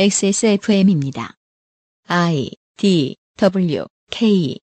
XSFM입니다. 0.00 1.34
I 2.06 2.50
D 2.76 3.16
W 3.36 3.84
K 4.12 4.56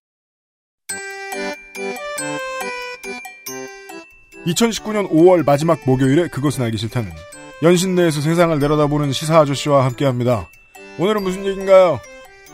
2019년 4.46 5.10
5월 5.10 5.44
마지막 5.44 5.78
목요일에 5.84 6.28
그것은 6.28 6.64
알기 6.64 6.78
싫다는 6.78 7.12
연신내에서 7.62 8.22
세상을 8.22 8.58
내려다보는 8.58 9.12
시사 9.12 9.40
아저씨와 9.40 9.84
함께합니다. 9.84 10.48
오늘은 10.98 11.22
무슨 11.22 11.44
얘기인가요? 11.44 12.00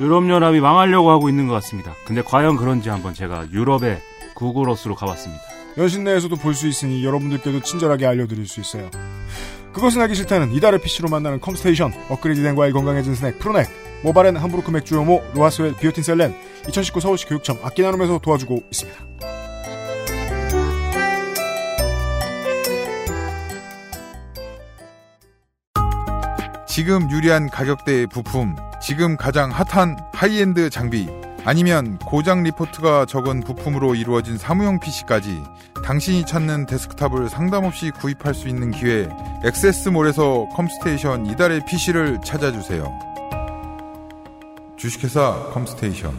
유럽연합이 0.01 0.59
망하려고 0.59 1.13
하고 1.13 1.29
있는 1.29 1.47
것 1.47 1.55
같습니다. 1.55 1.95
근데 2.05 2.21
과연 2.21 2.57
그런지 2.57 2.89
한번 2.89 3.15
제가 3.15 3.49
유럽의 3.53 4.01
구글어스로 4.35 4.97
가봤습니다. 4.97 5.41
연신내에서도 5.79 6.35
볼 6.35 6.55
수 6.55 6.67
있으니 6.67 7.05
여러분들께도 7.05 7.61
친절하게 7.61 8.07
알려드릴 8.07 8.49
수 8.49 8.61
있어요. 8.61 8.91
그것은 9.73 10.03
알기 10.03 10.15
싫다는 10.15 10.53
이달의 10.53 10.81
PC로 10.83 11.09
만나는 11.09 11.41
컴스테이션, 11.41 11.93
업그레이드된 12.09 12.55
과일 12.55 12.73
건강해진 12.73 13.15
스낵 13.15 13.39
프로넥, 13.39 13.69
모바렌 14.03 14.37
함부르크 14.37 14.71
맥주 14.71 14.95
요모, 14.97 15.23
로아스웰 15.35 15.77
비오틴 15.77 16.03
셀렌, 16.03 16.35
2019 16.69 17.01
서울시 17.01 17.27
교육청 17.27 17.59
악기 17.63 17.83
나눔에서 17.83 18.19
도와주고 18.19 18.63
있습니다. 18.71 19.13
지금 26.69 27.11
유리한 27.11 27.51
가격대의 27.51 28.07
부품, 28.07 28.57
지금 28.81 29.17
가장 29.17 29.51
핫한 29.51 29.97
하이엔드 30.15 30.71
장비, 30.71 31.07
아니면 31.45 31.99
고장 31.99 32.45
리포트가 32.45 33.07
적은 33.07 33.41
부품으로 33.41 33.97
이루어진 33.97 34.39
사무용 34.39 34.79
PC까지 34.79 35.43
당신이 35.85 36.25
찾는 36.25 36.67
데스크탑을 36.67 37.29
상담 37.29 37.65
없이 37.65 37.91
구입할 37.91 38.33
수 38.33 38.49
있는 38.49 38.71
기회, 38.71 39.09
액세스몰에서 39.45 40.49
컴스테이션 40.55 41.27
이달의 41.27 41.67
PC를 41.67 42.21
찾아주세요. 42.25 43.13
주식회사 44.77 45.51
컴스테이션. 45.53 46.13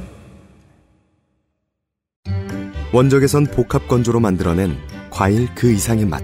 원적에선 2.91 3.47
복합 3.47 3.87
건조로 3.87 4.19
만들어낸 4.19 4.77
과일 5.09 5.47
그 5.55 5.71
이상의 5.71 6.05
맛. 6.05 6.21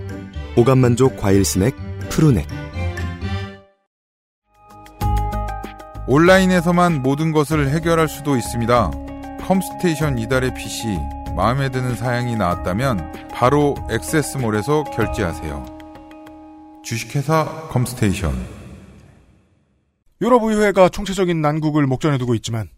오감만족 0.57 1.17
과일 1.17 1.45
스낵 1.45 1.73
푸르넥. 2.09 2.68
온라인에서만 6.11 7.03
모든 7.03 7.31
것을 7.31 7.69
해결할 7.69 8.09
수도 8.09 8.35
있습니다. 8.35 8.91
컴스테이션 9.41 10.17
이달의 10.17 10.55
PC 10.55 10.87
마음에 11.35 11.69
드는 11.69 11.95
사양이 11.95 12.35
나왔다면 12.35 13.29
바로 13.29 13.75
액세스몰에서 13.91 14.85
결제하세요. 14.85 15.65
주식회사 16.83 17.67
컴스테이션 17.69 18.33
유럽 20.21 20.41
의회가 20.45 20.89
총체적인 20.89 21.43
난국을 21.43 21.85
목전에 21.85 22.17
두고 22.17 22.33
있지만 22.33 22.69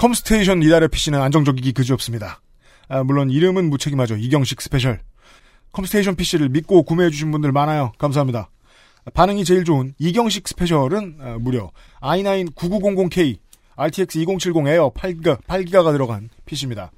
컴스테이션 0.00 0.64
이달의 0.64 0.88
PC는 0.88 1.22
안정적이기 1.22 1.70
그지없습니다. 1.70 2.40
아, 2.88 3.04
물론 3.04 3.30
이름은 3.30 3.70
무책임하죠. 3.70 4.16
이경식 4.16 4.60
스페셜. 4.60 4.98
컴스테이션 5.70 6.16
PC를 6.16 6.48
믿고 6.48 6.82
구매해주신 6.82 7.30
분들 7.30 7.52
많아요. 7.52 7.92
감사합니다. 7.98 8.50
반응이 9.10 9.44
제일 9.44 9.64
좋은 9.64 9.94
이경식 9.98 10.46
스페셜은 10.46 11.16
어, 11.20 11.36
무려 11.40 11.70
i9 12.00 12.54
9900K 12.54 13.38
RTX 13.74 14.18
2070 14.18 14.66
에어 14.68 14.90
8기가, 14.94 15.40
8기가가 15.42 15.92
들어간 15.92 16.28
PC입니다. 16.46 16.92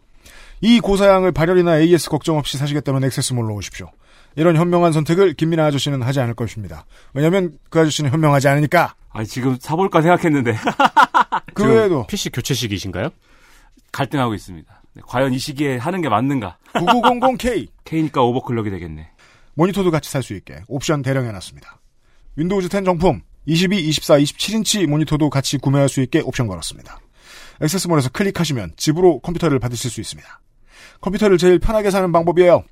이 0.60 0.80
고사양을 0.80 1.32
발열이나 1.32 1.78
AS 1.78 2.10
걱정 2.10 2.36
없이 2.36 2.58
사시겠다면 2.58 3.04
액세스몰로 3.04 3.54
오십시오. 3.54 3.90
이런 4.36 4.56
현명한 4.56 4.92
선택을 4.92 5.34
김민아 5.34 5.66
아저씨는 5.66 6.02
하지 6.02 6.20
않을 6.20 6.34
것입니다. 6.34 6.84
왜냐면 7.12 7.56
그 7.70 7.80
아저씨는 7.80 8.10
현명하지 8.10 8.48
않으니까. 8.48 8.94
아 9.10 9.22
지금 9.24 9.56
사볼까 9.60 10.02
생각했는데 10.02 10.56
그 11.54 11.64
외에도 11.64 12.06
PC 12.08 12.30
교체 12.30 12.52
시기신가요? 12.54 13.10
갈등하고 13.92 14.34
있습니다. 14.34 14.82
네, 14.94 15.02
과연 15.06 15.32
이 15.32 15.38
시기에 15.38 15.76
하는 15.76 16.00
게 16.00 16.08
맞는가? 16.08 16.58
9900K 16.74 17.68
K니까 17.84 18.22
오버클럭이 18.24 18.70
되겠네. 18.70 19.08
모니터도 19.54 19.92
같이 19.92 20.10
살 20.10 20.22
수 20.24 20.34
있게 20.34 20.62
옵션 20.66 21.02
대령해놨습니다. 21.02 21.78
Windows 22.36 22.68
10 22.68 22.84
정품 22.84 23.22
22, 23.46 23.76
24, 23.88 24.18
27인치 24.18 24.86
모니터도 24.86 25.30
같이 25.30 25.58
구매할 25.58 25.88
수 25.88 26.00
있게 26.02 26.20
옵션 26.20 26.46
걸었습니다. 26.46 26.98
액세스몰에서 27.60 28.08
클릭하시면 28.10 28.72
집으로 28.76 29.20
컴퓨터를 29.20 29.58
받으실 29.58 29.90
수 29.90 30.00
있습니다. 30.00 30.40
컴퓨터를 31.00 31.38
제일 31.38 31.58
편하게 31.58 31.90
사는 31.90 32.10
방법이에요. 32.10 32.64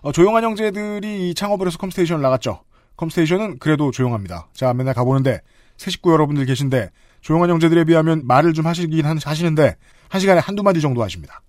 어, 0.00 0.12
조용한 0.12 0.42
형제들이 0.42 1.30
이 1.30 1.34
창업을 1.34 1.66
해서 1.66 1.78
컴스테이션을 1.78 2.22
나갔죠. 2.22 2.62
컴스테이션은 2.96 3.58
그래도 3.58 3.90
조용합니다. 3.90 4.48
자, 4.54 4.72
맨날 4.74 4.94
가보는데 4.94 5.40
새 5.76 5.90
식구 5.90 6.12
여러분들 6.12 6.44
계신데 6.46 6.90
조용한 7.20 7.50
형제들에 7.50 7.84
비하면 7.84 8.26
말을 8.26 8.52
좀 8.54 8.66
하시긴 8.66 9.04
한- 9.04 9.18
하시는데 9.22 9.76
한 10.08 10.20
시간에 10.20 10.40
한두 10.40 10.62
마디 10.62 10.80
정도 10.80 11.02
하십니다. 11.02 11.42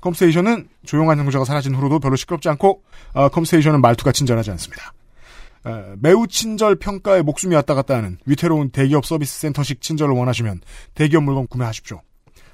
컴스테이션은 0.00 0.68
조용한 0.86 1.18
형제가 1.18 1.44
사라진 1.44 1.74
후로도 1.74 1.98
별로 1.98 2.16
시끄럽지 2.16 2.48
않고 2.48 2.82
어, 3.12 3.28
컴스테이션은 3.28 3.80
말투가 3.80 4.12
친절하지 4.12 4.50
않습니다. 4.52 4.92
에, 5.66 5.94
매우 5.98 6.26
친절 6.26 6.76
평가에 6.76 7.22
목숨이 7.22 7.54
왔다 7.54 7.74
갔다 7.74 7.96
하는 7.96 8.18
위태로운 8.26 8.70
대기업 8.70 9.04
서비스 9.06 9.40
센터식 9.40 9.80
친절을 9.80 10.14
원하시면 10.14 10.60
대기업 10.94 11.24
물건 11.24 11.46
구매하십시오. 11.46 12.00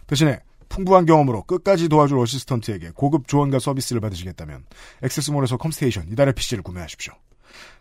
대신에 0.06 0.40
풍부한 0.68 1.06
경험으로 1.06 1.42
끝까지 1.44 1.88
도와줄 1.88 2.18
어시스턴트에게 2.18 2.90
고급 2.94 3.28
조언과 3.28 3.58
서비스를 3.60 4.00
받으시겠다면 4.00 4.64
액세스몰에서 5.02 5.56
컴스테이션 5.56 6.08
이달의 6.10 6.34
PC를 6.34 6.62
구매하십시오. 6.62 7.12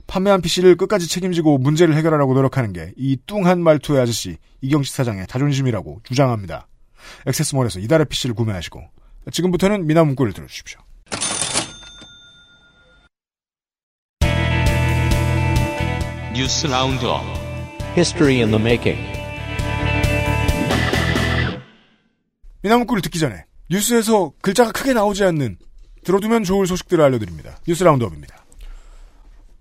판매한 0.06 0.42
PC를 0.42 0.76
끝까지 0.76 1.08
책임지고 1.10 1.58
문제를 1.58 1.96
해결하려고 1.96 2.34
노력하는 2.34 2.74
게 2.74 2.92
이 2.98 3.18
뚱한 3.26 3.64
말투의 3.64 4.02
아저씨 4.02 4.38
이경식 4.62 4.94
사장의 4.94 5.26
자존심이라고 5.28 6.02
주장합니다. 6.04 6.68
액세스몰에서 7.26 7.80
이달의 7.80 8.06
PC를 8.08 8.36
구매하시고 8.36 8.82
지금부터는 9.32 9.88
민하문구를 9.88 10.34
들어주십시오. 10.34 10.80
News 16.36 16.66
Roundup 16.66 17.22
History 17.96 18.38
in 18.38 18.50
the 18.50 18.60
making. 18.60 19.00
민하문구를 22.64 23.04
듣기 23.04 23.20
전에 23.20 23.46
뉴스에서 23.70 24.32
글자가 24.42 24.72
크게 24.72 24.94
나오지 24.94 25.24
않는 25.26 25.58
들어두면 26.04 26.44
좋을 26.44 26.66
소식들을 26.66 27.04
알려드립니다. 27.04 27.60
뉴스 27.68 27.84
roundup입니다. 27.84 28.46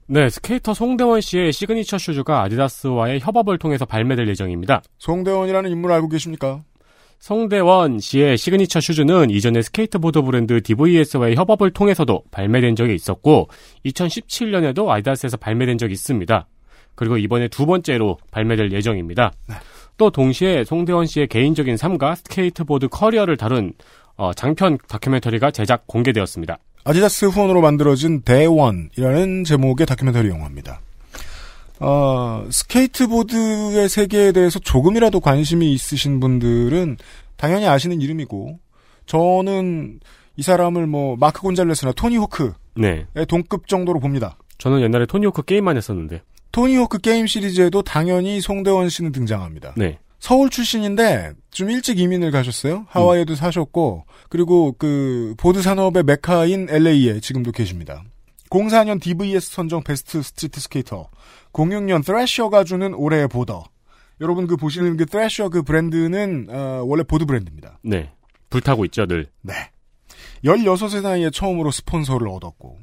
네, 0.07 0.31
skater 0.31 0.73
송대원 0.73 1.21
씨의 1.21 1.53
signature 1.53 1.99
shoes가 1.99 2.43
아디다스와의 2.45 3.21
협업을 3.21 3.59
통해서 3.59 3.85
발매될 3.85 4.27
예정입니다. 4.29 4.83
송대원이라는 4.99 5.71
인물 5.71 5.93
알고 5.93 6.09
계십니까? 6.09 6.63
송대원 7.19 8.01
씨의 8.01 8.39
signature 8.39 8.81
shoes는 8.81 9.29
이전에 9.31 9.61
스케이트보드 9.61 10.23
브랜드 10.23 10.63
DVS와의 10.63 11.37
협업을 11.37 11.71
통해서도 11.71 12.25
발매된 12.31 12.77
적이 12.77 12.95
있었고 12.95 13.49
2017년에도 13.85 14.89
아디다스에서 14.89 15.37
발매된 15.37 15.77
적이 15.77 15.93
있습니다. 15.93 16.49
그리고 17.03 17.19
이번에 17.19 17.49
두 17.49 17.67
번째로 17.67 18.17
발매될 18.31 18.71
예정입니다. 18.71 19.33
또 19.97 20.11
동시에 20.11 20.63
송대원 20.63 21.07
씨의 21.07 21.27
개인적인 21.27 21.77
삶과 21.77 22.15
스케이트보드 22.15 22.87
커리어를 22.87 23.37
다룬 23.37 23.73
어, 24.15 24.33
장편 24.33 24.79
다큐멘터리가 24.87 25.51
제작 25.51 25.89
공개되었습니다. 25.89 26.59
아디다스 26.85 27.25
후원으로 27.25 27.61
만들어진 27.61 28.23
대원이라는 28.23 29.43
제목의 29.43 29.85
다큐멘터리 29.85 30.29
영화입니다. 30.29 30.81
어, 31.81 32.47
스케이트보드의 32.49 33.89
세계에 33.89 34.31
대해서 34.31 34.61
조금이라도 34.61 35.19
관심이 35.19 35.73
있으신 35.73 36.21
분들은 36.21 36.99
당연히 37.37 37.67
아시는 37.67 38.01
이름이고, 38.01 38.61
저는 39.07 39.99
이 40.37 40.43
사람을 40.43 40.87
뭐, 40.87 41.17
마크 41.17 41.41
곤잘레스나 41.41 41.95
토니 41.95 42.17
호크의 42.19 42.53
네, 42.77 43.07
동급 43.27 43.67
정도로 43.67 43.99
봅니다. 43.99 44.37
저는 44.59 44.83
옛날에 44.83 45.07
토니 45.07 45.27
호크 45.27 45.43
게임만 45.43 45.77
했었는데, 45.77 46.23
토니 46.53 46.77
호크 46.77 46.99
게임 46.99 47.27
시리즈에도 47.27 47.83
당연히 47.83 48.41
송대원 48.41 48.89
씨는 48.89 49.13
등장합니다. 49.13 49.75
네, 49.77 49.99
서울 50.19 50.51
출신인데 50.51 51.33
좀 51.51 51.71
일찍 51.71 51.99
이민을 51.99 52.31
가셨어요. 52.31 52.87
하와이에도 52.89 53.35
사셨고 53.35 54.05
그리고 54.29 54.73
그 54.79 55.35
보드 55.39 55.63
산업의 55.63 56.05
메카인 56.05 56.69
LA에 56.71 57.21
지금도 57.21 57.53
계십니다. 57.53 58.05
04년 58.51 59.01
DVS 59.01 59.51
선정 59.51 59.83
best 59.83 60.23
street 60.23 60.61
skater, 60.61 61.09
06년 61.53 62.05
Thrasher가 62.05 62.65
주는 62.65 62.95
올해의 62.95 63.29
boarder. 63.29 63.65
여러분 64.21 64.47
그 64.47 64.57
보시는 64.57 64.97
그 64.99 65.07
Thrasher 65.07 65.49
그 65.49 65.63
브랜드는 65.63 66.49
어, 66.51 66.85
원래 66.87 67.03
보드 67.03 67.25
브랜드입니다. 67.25 67.79
네, 67.83 68.13
불타고 68.51 68.85
있죠 68.85 69.07
늘. 69.07 69.27
네. 69.41 69.55
16세 70.45 71.03
나이에 71.03 71.31
처음으로 71.31 71.71
스폰서를 71.71 72.29
얻었고 72.29 72.79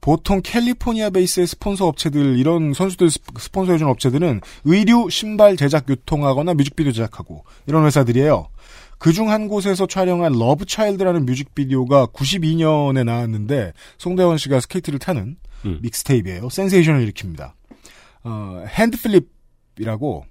보통 0.00 0.40
캘리포니아 0.42 1.10
베이스의 1.10 1.46
스폰서 1.46 1.86
업체들 1.86 2.38
이런 2.38 2.72
선수들 2.72 3.10
스- 3.10 3.18
스폰서해준 3.38 3.86
업체들은 3.88 4.40
의류, 4.64 5.08
신발 5.10 5.56
제작 5.56 5.88
유통하거나 5.88 6.54
뮤직비디오 6.54 6.92
제작하고 6.92 7.44
이런 7.66 7.84
회사들이에요. 7.86 8.48
그중 8.98 9.30
한 9.30 9.48
곳에서 9.48 9.86
촬영한 9.86 10.32
Love 10.38 10.66
Child라는 10.66 11.24
뮤직비디오가 11.26 12.06
92년에 12.06 13.04
나왔는데 13.04 13.72
송대원 13.98 14.38
씨가 14.38 14.60
스케이트를 14.60 14.98
타는 14.98 15.36
음. 15.66 15.78
mixtape예요. 15.82 16.48
센세이션을 16.48 17.06
일으킵니다. 17.10 17.52
어, 18.24 18.64
hand 18.68 18.98
flip 18.98 19.28
기술이라고 19.76 20.24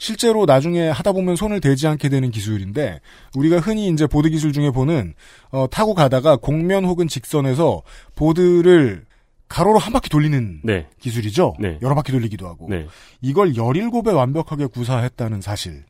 실제로 0.00 0.46
나중에 0.46 0.88
하다 0.88 1.12
보면 1.12 1.36
손을 1.36 1.60
대지 1.60 1.86
않게 1.86 2.08
되는 2.08 2.30
기술인데 2.30 3.00
우리가 3.36 3.60
흔히 3.60 3.88
이제 3.88 4.06
보드 4.06 4.30
기술 4.30 4.52
중에 4.52 4.70
보는 4.70 5.12
어, 5.50 5.66
타고 5.70 5.94
가다가 5.94 6.36
곡면 6.36 6.86
혹은 6.86 7.06
직선에서 7.06 7.82
보드를 8.16 9.04
가로로 9.46 9.78
한 9.78 9.92
바퀴 9.92 10.08
돌리는 10.08 10.62
네. 10.64 10.86
기술이죠. 11.00 11.54
네. 11.60 11.78
여러 11.82 11.94
바퀴 11.94 12.12
돌리기도 12.12 12.48
하고 12.48 12.66
네. 12.70 12.86
이걸 13.20 13.52
17배 13.52 14.14
완벽하게 14.14 14.66
구사했다는 14.66 15.42
사실이 15.42 15.84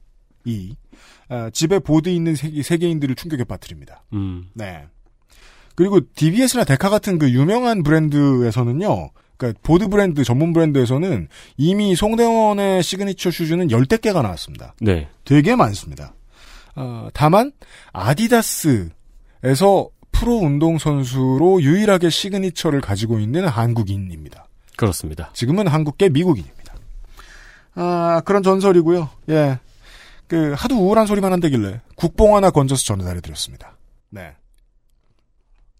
아, 1.29 1.49
집에 1.53 1.79
보드 1.79 2.09
있는 2.09 2.35
세계, 2.35 2.65
세계인들을 2.65 3.15
충격에 3.15 3.45
빠뜨립니다. 3.45 4.03
음. 4.12 4.49
네. 4.55 4.87
그리고 5.77 6.01
DVS나 6.17 6.65
Deca 6.65 6.91
같은 6.91 7.17
그 7.17 7.31
유명한 7.31 7.85
브랜드에서는요. 7.85 9.11
그러니까 9.41 9.59
보드 9.63 9.89
브랜드 9.89 10.23
전문 10.23 10.53
브랜드에서는 10.53 11.29
이미 11.57 11.97
송대원의 11.97 12.83
signature 12.83 13.31
shoes는 13.31 13.69
10여 13.69 14.03
개가 14.03 14.21
나왔습니다. 14.21 14.75
네. 14.81 15.09
되게 15.25 15.57
많습니다. 15.57 16.13
어, 16.77 17.09
다만 17.15 17.53
아디다스에서 17.93 18.91
프로 20.13 20.35
운동 20.35 20.77
선수로 20.77 21.63
유일하게 21.63 22.11
signature를 22.11 22.83
가지고 22.83 23.19
있는 23.19 23.49
한국인입니다. 23.49 24.47
그렇습니다. 24.77 25.31
지금은 25.33 25.67
한국계 25.67 26.11
미국인입니다. 26.11 26.75
아, 27.77 28.21
그런 28.27 28.43
전설이고요. 28.43 29.09
예. 29.31 29.59
그 30.27 30.53
하도 30.57 30.77
우울한 30.77 31.07
소리만 31.07 31.33
한다길래 31.33 31.81
국뽕 31.97 32.37
하나 32.37 32.51
건져서 32.51 32.85
전해달해 32.85 33.21
드렸습니다. 33.21 33.77
네. 34.11 34.35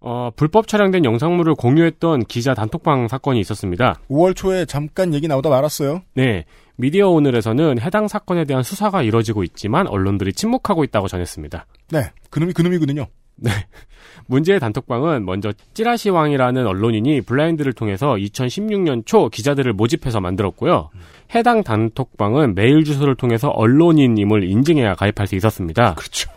어, 0.03 0.31
불법 0.35 0.67
촬영된 0.67 1.05
영상물을 1.05 1.55
공유했던 1.55 2.25
기자 2.25 2.55
단톡방 2.55 3.09
사건이 3.09 3.39
있었습니다. 3.41 4.01
5월 4.09 4.35
초에 4.35 4.65
잠깐 4.65 5.13
얘기 5.13 5.29
나오다 5.29 5.51
말았어요. 5.51 6.03
네. 6.15 6.47
미디어 6.77 7.11
오늘에서는 7.11 7.79
해당 7.81 8.09
사건에 8.09 8.47
대한 8.47 8.63
수사가 8.63 9.03
이뤄지고 9.03 9.45
있지만 9.45 9.87
언론들이 9.87 10.33
침묵하고 10.33 10.85
있다고 10.85 11.09
전했습니다. 11.09 11.67
네. 11.91 12.11
그놈이 12.31 12.55
그놈이거든요. 12.55 13.07
네. 13.37 13.51
문제의 14.27 14.61
단톡방은 14.61 15.27
먼저 15.27 15.53
찌라시왕이라는 15.75 16.67
언론인이 16.67 17.21
블라인드를 17.23 17.75
통해서 17.75 18.15
2016년 18.15 19.05
초 19.05 19.29
기자들을 19.29 19.71
모집해서 19.75 20.21
만들었고요. 20.21 20.89
해당 21.35 21.63
단톡방은 21.63 22.55
메일 22.55 22.85
주소를 22.85 23.17
통해서 23.17 23.49
언론인임을 23.49 24.45
인증해야 24.45 24.95
가입할 24.95 25.27
수 25.27 25.37
있었습니다. 25.37 25.95
그렇죠. 25.95 26.31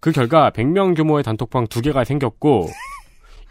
그 0.00 0.12
결과 0.12 0.50
100명 0.50 0.96
규모의 0.96 1.22
단톡방 1.22 1.68
두 1.68 1.80
개가 1.82 2.04
생겼고 2.04 2.68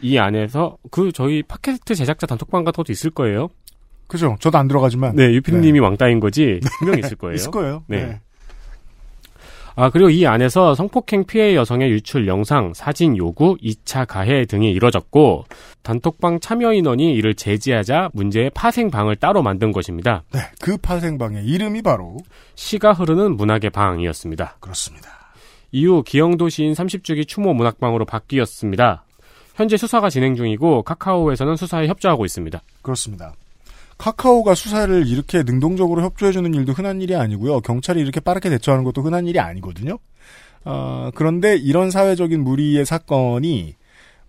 이 0.02 0.18
안에서 0.18 0.78
그 0.92 1.12
저희 1.12 1.44
팟캐스트 1.44 1.96
제작자 1.96 2.28
단톡방 2.28 2.64
같은 2.64 2.78
것도 2.78 2.92
있을 2.92 3.12
거예요. 3.12 3.50
그죠. 4.08 4.36
저도 4.40 4.58
안 4.58 4.68
들어가지만. 4.68 5.16
네, 5.16 5.34
유피님이 5.34 5.80
왕따인 5.80 6.20
거지 6.20 6.60
분명 6.80 7.00
있을 7.00 7.18
거예요. 7.18 7.36
있을 7.36 7.52
거예요. 7.52 7.84
네. 7.88 8.06
네. 8.06 8.20
아, 9.78 9.90
그리고 9.90 10.10
이 10.10 10.26
안에서 10.26 10.74
성폭행 10.74 11.26
피해 11.26 11.54
여성의 11.54 11.92
유출 11.92 12.28
영상, 12.28 12.74
사진 12.74 13.18
요구, 13.18 13.58
2차 13.58 14.08
가해 14.08 14.46
등이 14.46 14.72
이뤄졌고, 14.72 15.44
단톡방 15.84 16.40
참여 16.40 16.72
인원이 16.72 17.14
이를 17.14 17.36
제지하자 17.36 18.12
문제의 18.14 18.52
파생방을 18.52 19.18
따로 19.18 19.44
만든 19.44 19.74
것입니다. 19.74 20.24
네. 20.32 20.40
그 20.62 20.78
파생방의 20.78 21.46
이름이 21.46 21.82
바로 21.82 22.16
시가 22.56 22.94
흐르는 22.94 23.36
문학의 23.36 23.72
방이었습니다. 23.72 24.58
그렇습니다. 24.62 25.10
이후 25.74 26.04
기영도 26.04 26.48
시인 26.48 26.72
30주기 26.72 27.28
추모 27.28 27.54
문학방으로 27.54 28.06
바뀌었습니다. 28.06 29.04
현재 29.56 29.78
수사가 29.78 30.10
진행 30.10 30.36
중이고 30.36 30.84
카카오에서는 30.84 31.56
수사에 31.56 31.88
협조하고 31.88 32.26
있습니다. 32.26 32.62
그렇습니다. 32.82 33.34
카카오가 33.98 34.54
수사를 34.56 35.08
이렇게 35.08 35.44
능동적으로 35.44 36.02
협조해주는 36.04 36.54
일도 36.54 36.74
흔한 36.74 37.02
일이 37.02 37.16
아니고요. 37.16 37.62
경찰이 37.62 38.02
이렇게 38.02 38.20
빠르게 38.20 38.50
대처하는 38.50 38.84
것도 38.84 39.02
흔한 39.02 39.26
일이 39.28 39.40
아니거든요. 39.40 39.98
어, 40.66 41.10
그런데 41.16 41.56
이런 41.56 41.92
사회적인 41.92 42.44
무리의 42.44 42.86
사건이 42.86 43.76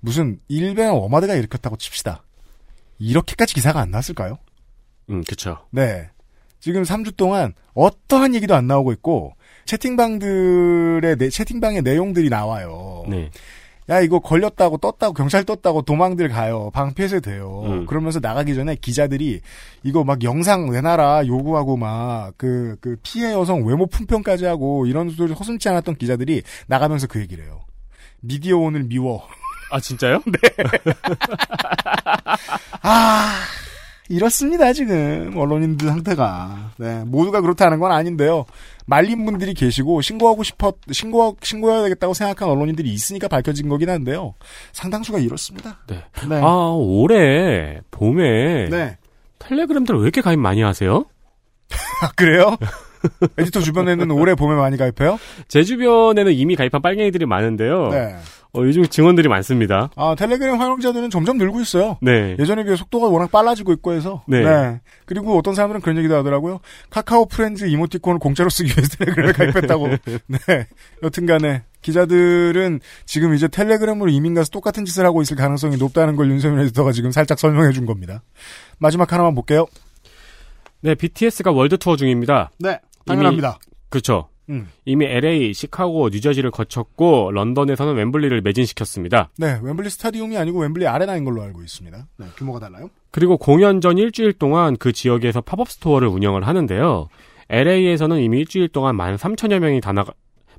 무슨 0.01 0.39
일베나 0.49 0.93
워마드가 0.93 1.35
일으켰다고 1.35 1.77
칩시다. 1.77 2.23
이렇게까지 3.01 3.55
기사가 3.55 3.81
안 3.81 3.91
났을까요? 3.91 4.39
음, 5.11 5.25
그쵸. 5.25 5.59
네. 5.71 6.09
지금 6.61 6.83
3주 6.85 7.17
동안 7.17 7.53
어떠한 7.75 8.35
얘기도 8.37 8.55
안 8.55 8.67
나오고 8.67 8.93
있고 8.93 9.35
채팅방들의 9.65 11.17
내- 11.17 11.29
채팅방의 11.29 11.83
내용들이 11.83 12.29
나와요. 12.29 13.05
네. 13.09 13.31
야 13.89 14.01
이거 14.01 14.19
걸렸다고 14.19 14.79
떴다고 14.79 15.15
경찰 15.15 15.45
떴다고 15.45 15.83
도망들 15.83 16.29
가요. 16.29 16.71
방 16.73 16.93
폐쇄돼요. 16.95 17.63
음. 17.67 17.87
그러면서 17.87 18.19
나가기 18.21 18.55
전에 18.55 18.75
기자들이 18.75 19.41
이거 19.85 20.03
막 20.03 20.23
영상 20.25 20.71
내놔라 20.71 21.27
요구하고 21.27 21.77
막그그 21.77 22.97
피해 23.03 23.33
여성 23.33 23.65
외모 23.65 23.87
품평까지 23.87 24.45
하고 24.45 24.87
이런 24.87 25.11
소리 25.11 25.33
허슴지 25.33 25.69
않았던 25.69 25.97
기자들이 25.97 26.43
나가면서 26.67 27.07
그 27.07 27.21
얘기를 27.21 27.45
해요. 27.45 27.61
미디어 28.21 28.59
오늘 28.59 28.83
미워. 28.83 29.23
아, 29.71 29.81
진짜요? 29.81 30.21
아 32.83 33.33
이렇습니다 34.09 34.73
지금 34.73 35.33
언론인들 35.37 35.89
상태가 35.89 36.71
네 36.77 37.03
모두가 37.05 37.41
그렇다는 37.41 37.81
건 37.81 37.91
아닌데요 37.91 38.45
말린 38.87 39.25
분들이 39.25 39.53
계시고 39.53 40.01
신고하고 40.01 40.43
싶어 40.43 40.73
신고 40.91 41.37
신고해야 41.43 41.83
되겠다고 41.83 42.15
생각한 42.15 42.49
언론인들이 42.49 42.89
있으니까 42.89 43.29
밝혀진 43.29 43.69
거긴 43.69 43.91
한데요 43.91 44.35
상당수가 44.73 45.19
이렇습니다 45.19 45.81
네. 45.89 46.03
네. 46.29 46.41
아, 46.43 46.73
올해 46.77 47.81
봄에 47.91 48.69
네. 48.71 48.97
텔레그램들 49.39 49.97
왜 49.97 50.03
이렇게 50.03 50.21
가입 50.21 50.39
많이 50.39 50.63
하세요? 50.63 51.05
아, 52.03 52.11
그래요? 52.15 52.57
에디터 53.39 53.61
주변에는 53.61 54.11
올해 54.11 54.35
봄에 54.35 54.55
많이 54.55 54.77
가입해요? 54.77 55.19
제 55.49 55.63
주변에는 55.63 56.33
이미 56.33 56.57
가입한 56.57 56.83
빨갱이들이 56.83 57.27
많은데요. 57.27 57.89
네. 57.89 58.17
어, 58.53 58.61
요즘 58.63 58.87
증언들이 58.87 59.29
많습니다. 59.29 59.91
아, 59.97 60.15
텔레그램 60.17 60.61
활용자들은 60.61 61.11
점점 61.11 61.37
늘고 61.37 61.61
있어요. 61.61 61.99
네. 62.01 62.37
예전에 62.39 62.65
비해 62.65 62.77
속도가 62.77 63.09
워낙 63.09 63.31
빨라지고 63.31 63.73
있고 63.75 63.93
해서. 63.93 64.23
네. 64.27 64.81
그리고 65.05 65.37
어떤 65.39 65.55
사람들은 65.55 65.81
그런 65.83 65.99
얘기도 65.99 66.17
하더라고요. 66.17 66.61
카카오 66.91 67.27
프렌즈 67.27 67.65
이모티콘을 67.65 68.19
공짜로 68.19 68.49
쓰기 68.49 68.71
위해서 68.71 68.89
텔레그램에 68.99 69.33
가입했다고. 69.37 69.89
네. 69.89 70.67
여튼 71.03 71.27
간에 71.27 71.65
기자들은 71.83 72.81
지금 73.05 73.35
이제 73.35 73.47
텔레그램으로 73.47 74.11
이민 74.11 74.35
가서 74.35 74.51
똑같은 74.51 74.85
짓을 74.85 75.05
하고 75.05 75.23
있을 75.23 75.37
가능성이 75.37 75.77
높다는 75.77 76.17
걸 76.17 76.31
윤세민 76.31 76.59
에디터가 76.61 76.93
지금 76.93 77.13
살짝 77.13 77.39
설명해 77.39 77.73
준 77.73 77.87
겁니다. 77.87 78.23
마지막 78.79 79.13
하나만 79.13 79.35
볼게요. 79.35 79.67
네, 80.81 80.95
BTS가 80.95 81.53
월드 81.53 81.79
투어 81.79 81.97
중입니다. 81.97 82.51
네. 82.59 82.79
당연합니다. 83.07 83.59
그렇죠. 83.89 84.29
음. 84.51 84.69
이미 84.85 85.07
LA, 85.07 85.53
시카고, 85.53 86.09
뉴저지를 86.11 86.51
거쳤고 86.51 87.33
런던에서는 87.33 87.95
웸블리를 87.95 88.41
매진시켰습니다. 88.43 89.31
네. 89.39 89.59
웸블리 89.63 89.91
스타디움이 89.91 90.37
아니고 90.37 90.63
웸블리 90.65 90.87
아레나인 90.87 91.25
걸로 91.25 91.43
알고 91.43 91.63
있습니다. 91.63 92.07
네. 92.19 92.27
규모가 92.37 92.61
달라요. 92.61 92.91
그리고 93.11 93.37
공연 93.37 93.81
전 93.81 93.99
일주일 93.99 94.33
동안 94.35 94.77
그 94.77 94.93
지역에서 94.93 95.41
팝업 95.41 95.71
스토어를 95.71 96.09
운영을 96.09 96.47
하는데요. 96.47 97.09
LA에서는 97.49 98.21
이미 98.21 98.41
일주일 98.41 98.69
동안 98.69 98.97
13,000여 98.97 99.59
명이 99.59 99.81
다나가 99.81 100.13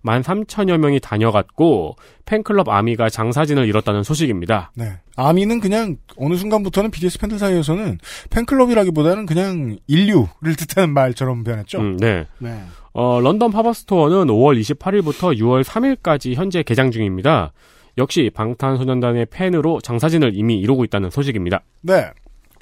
13,000여 0.04 0.78
명이 0.78 1.00
다녀갔고 1.00 1.96
팬클럽 2.26 2.70
아미가 2.70 3.10
장사진을 3.10 3.68
이뤘다는 3.68 4.04
소식입니다. 4.04 4.72
네. 4.76 5.00
아미는 5.16 5.60
그냥 5.60 5.98
어느 6.18 6.36
순간부터는 6.36 6.92
BTS 6.92 7.20
팬들 7.20 7.40
사이에서는 7.40 8.00
팬클럽이라기보다는 8.30 9.26
그냥 9.26 9.78
인류를 9.88 10.56
뜻하는 10.58 10.94
말처럼 10.94 11.44
변했죠. 11.44 11.80
음, 11.80 11.98
네. 11.98 12.26
네. 12.40 12.64
어, 12.98 13.22
런던 13.22 13.52
팝업 13.52 13.76
스토어는 13.76 14.26
5월 14.26 14.60
28일부터 14.60 15.38
6월 15.38 15.64
3일까지 15.64 16.34
현재 16.34 16.64
개장 16.64 16.90
중입니다. 16.90 17.54
역시 18.00 18.32
방탄소년단의 18.34 19.28
팬으로 19.28 19.80
장사진을 19.82 20.32
이미 20.34 20.60
이루고 20.60 20.84
있다는 20.86 21.12
소식입니다. 21.12 21.62
네. 21.82 22.10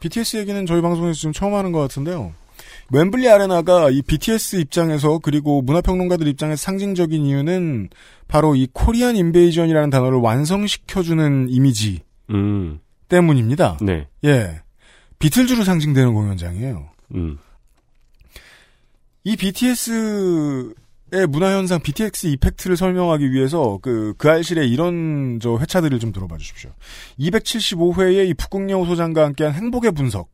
BTS 0.01 0.35
얘기는 0.35 0.65
저희 0.65 0.81
방송에서 0.81 1.13
지금 1.13 1.31
처음 1.31 1.53
하는 1.53 1.71
것 1.71 1.79
같은데요. 1.79 2.33
웸블리 2.91 3.29
아레나가 3.29 3.89
이 3.89 4.01
BTS 4.01 4.57
입장에서 4.57 5.19
그리고 5.19 5.61
문화평론가들 5.61 6.27
입장에서 6.27 6.61
상징적인 6.61 7.25
이유는 7.25 7.87
바로 8.27 8.55
이 8.55 8.67
코리안 8.73 9.15
인베이전이라는 9.15 9.89
단어를 9.89 10.17
완성시켜주는 10.17 11.47
이미지 11.47 12.01
음, 12.31 12.81
때문입니다. 13.07 13.77
네. 13.81 14.09
예. 14.25 14.59
비틀즈로 15.17 15.63
상징되는 15.63 16.13
공연장이에요. 16.13 16.89
음, 17.15 17.37
이 19.27 19.35
BTS의 19.35 20.75
문화 21.29 21.57
현상, 21.57 21.81
BTS 21.81 22.27
effect를 22.27 22.77
설명하기 22.77 23.31
위해서 23.31 23.79
그, 23.81 24.13
그 24.19 24.29
알싫의 24.29 24.69
이런 24.69 25.39
저 25.41 25.57
회차들을 25.57 25.97
좀 25.97 26.11
들어봐 26.11 26.37
주십시오. 26.37 26.69
275회의 27.19 28.29
이 28.29 28.35
북극여우 28.35 28.85
소장과 28.85 29.25
함께한 29.25 29.55
행복의 29.55 29.93
분석. 29.93 30.29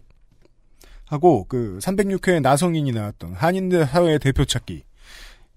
하고, 1.06 1.46
그, 1.48 1.80
306회에 1.82 2.42
나성인이 2.42 2.92
나왔던 2.92 3.34
한인대 3.34 3.86
사회의 3.86 4.20
대표 4.20 4.44
찾기. 4.44 4.84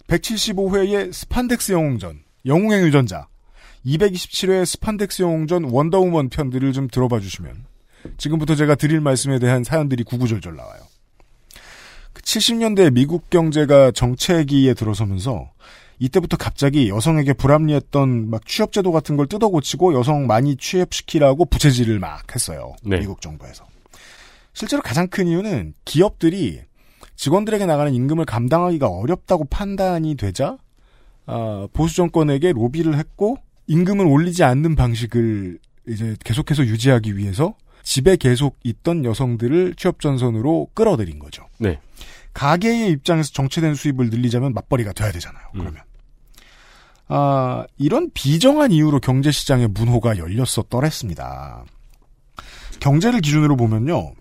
175회의 0.07 1.13
스판덱스 1.13 1.73
영웅전, 1.73 2.21
영웅의 2.47 2.83
유전자. 2.85 3.27
227회의 3.85 4.65
스판덱스 4.65 5.23
영웅전 5.23 5.65
원더우먼 5.65 6.29
편들을 6.29 6.73
좀 6.73 6.87
들어봐 6.87 7.19
주시면, 7.19 7.67
지금부터 8.17 8.55
제가 8.55 8.77
드릴 8.77 9.01
말씀에 9.01 9.41
대한 9.41 9.65
사연들이 9.65 10.05
구구절절 10.05 10.55
나와요. 10.55 10.94
70년대 12.25 12.93
미국 12.93 13.31
경제가 13.31 13.93
정체기에 13.93 14.75
들어서면서 14.75 15.51
이때부터 15.99 16.37
갑자기 16.37 16.89
여성에게 16.89 17.35
불합리했던 17.35 18.31
막 18.31 18.47
취업제도 18.47 18.91
같은 18.93 19.17
걸 19.17 19.27
뜯어고치고 19.27 19.95
여성 19.95 20.27
많이 20.27 20.57
취업시키라고 20.57 21.45
부채질을 21.45 21.99
막 21.99 22.35
했어요. 22.35 22.75
네. 22.83 22.99
미국 22.99 23.21
정부에서. 23.21 23.65
실제로 24.53 24.83
가장 24.83 25.09
큰 25.09 25.29
이유는 25.29 25.75
기업들이 25.85 26.61
직원들에게 27.17 27.65
나가는 27.67 27.95
임금을 27.95 28.25
감당하기가 28.25 28.89
어렵다고 28.89 29.45
판단이 29.45 30.17
되자 30.17 30.59
아, 31.27 31.69
보수 31.73 31.97
정권에게 31.97 32.53
로비를 32.53 32.99
했고 32.99 33.39
임금을 33.67 34.07
올리지 34.07 34.45
않는 34.45 34.77
방식을 34.77 35.59
이제 35.89 36.17
계속해서 36.25 36.65
유지하기 36.65 37.17
위해서 37.17 37.55
집에 37.83 38.17
계속 38.17 38.57
있던 38.65 39.05
여성들을 39.05 39.75
취업 39.77 40.01
전선으로 40.01 40.69
끌어들인 40.75 41.19
거죠. 41.19 41.47
네. 41.59 41.79
가게의 42.35 42.91
입장에서 42.91 43.33
정체된 43.33 43.75
수입을 43.75 44.11
늘리자면 44.11 44.53
맞벌이가 44.53 44.93
돼야 44.93 45.11
되잖아요. 45.13 45.43
그러면 45.53 45.77
아 47.09 47.65
이런 47.79 48.11
비정한 48.13 48.73
이유로 48.73 49.01
경제 49.01 49.31
시장의 49.31 49.69
문호가 49.69 50.19
열렸었더랬습니다. 50.19 51.65
경제를 52.81 53.21
기준으로 53.21 53.57
보면요, 53.57 54.13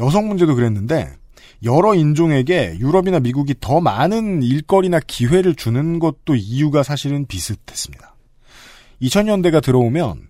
여성 0.00 0.26
문제도 0.26 0.54
그랬는데 0.54 1.14
여러 1.62 1.94
인종에게 1.94 2.76
유럽이나 2.78 3.20
미국이 3.20 3.54
더 3.60 3.80
많은 3.80 4.42
일거리나 4.42 5.00
기회를 5.06 5.54
주는 5.54 5.98
것도 5.98 6.34
이유가 6.34 6.82
사실은 6.82 7.26
비슷했습니다. 7.26 8.14
2000년대가 9.02 9.62
들어오면 9.62 10.28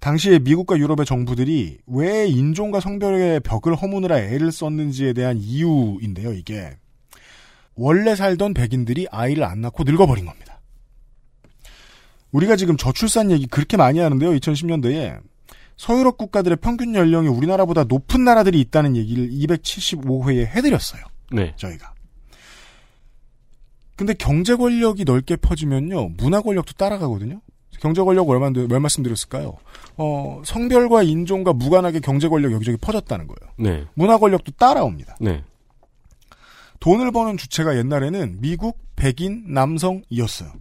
당시에 0.00 0.38
미국과 0.38 0.78
유럽의 0.78 1.04
정부들이 1.04 1.78
왜 1.86 2.26
인종과 2.26 2.80
성별의 2.80 3.40
벽을 3.40 3.74
허무느라 3.74 4.18
애를 4.18 4.50
썼는지에 4.50 5.12
대한 5.12 5.36
이유인데요, 5.36 6.32
이게. 6.32 6.76
원래 7.74 8.16
살던 8.16 8.54
백인들이 8.54 9.06
아이를 9.10 9.44
안 9.44 9.60
낳고 9.60 9.84
늙어버린 9.84 10.24
겁니다. 10.24 10.60
우리가 12.32 12.56
지금 12.56 12.76
저출산 12.76 13.30
얘기 13.30 13.46
그렇게 13.46 13.76
많이 13.76 13.98
하는데요, 13.98 14.30
2010년대에. 14.32 15.20
서유럽 15.76 16.18
국가들의 16.18 16.58
평균 16.58 16.94
연령이 16.94 17.28
우리나라보다 17.28 17.84
높은 17.84 18.24
나라들이 18.24 18.60
있다는 18.60 18.96
얘기를 18.96 19.28
275회에 19.30 20.46
해드렸어요. 20.46 21.02
네. 21.32 21.54
저희가. 21.56 21.94
근데 23.96 24.14
경제 24.14 24.54
권력이 24.54 25.04
넓게 25.04 25.36
퍼지면요, 25.36 26.10
문화 26.16 26.40
권력도 26.40 26.72
따라가거든요. 26.74 27.40
경제 27.80 28.02
권력 28.02 28.28
얼마 28.28 28.50
몇 28.50 28.78
말씀드렸을까요? 28.78 29.56
어, 29.96 30.42
성별과 30.44 31.02
인종과 31.02 31.52
무관하게 31.54 32.00
경제 32.00 32.28
권력 32.28 32.52
여기저기 32.52 32.76
퍼졌다는 32.76 33.26
거예요. 33.26 33.52
네. 33.58 33.86
문화 33.94 34.18
권력도 34.18 34.52
따라옵니다. 34.52 35.16
네. 35.20 35.42
돈을 36.80 37.10
버는 37.10 37.36
주체가 37.36 37.76
옛날에는 37.76 38.38
미국 38.40 38.78
백인 38.96 39.44
남성이었어요. 39.48 40.52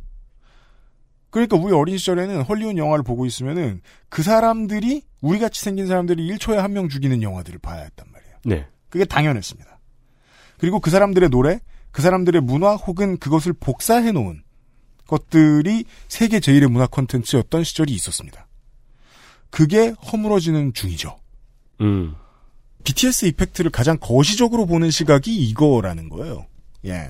그러니까 1.29 1.57
우리 1.57 1.73
어린 1.73 1.97
시절에는 1.97 2.41
헐리우드 2.41 2.77
영화를 2.77 3.03
보고 3.03 3.25
있으면은 3.25 3.81
그 4.09 4.23
사람들이 4.23 5.03
우리 5.21 5.39
같이 5.39 5.61
생긴 5.61 5.88
사람들이 5.88 6.27
1초에 6.35 6.55
한 6.55 6.71
명 6.71 6.89
죽이는 6.89 7.21
영화들을 7.21 7.59
봐야 7.59 7.83
했단 7.83 8.07
말이에요. 8.11 8.35
네. 8.45 8.67
그게 8.89 9.05
당연했습니다. 9.05 9.79
그리고 10.57 10.79
그 10.79 10.89
사람들의 10.89 11.29
노래, 11.29 11.59
그 11.91 12.01
사람들의 12.01 12.41
문화 12.41 12.75
혹은 12.75 13.17
그것을 13.17 13.53
복사해 13.53 14.11
놓은 14.11 14.41
것들이 15.09 15.85
세계 16.07 16.39
제일의 16.39 16.69
문화 16.69 16.87
콘텐츠였던 16.87 17.63
시절이 17.63 17.91
있었습니다. 17.93 18.47
그게 19.49 19.89
허물어지는 20.11 20.73
중이죠. 20.73 21.19
음. 21.81 22.15
BTS 22.83 23.25
이펙트를 23.25 23.71
가장 23.71 23.97
거시적으로 23.99 24.65
보는 24.65 24.91
시각이 24.91 25.35
이거라는 25.35 26.09
거예요. 26.09 26.45
예. 26.85 27.09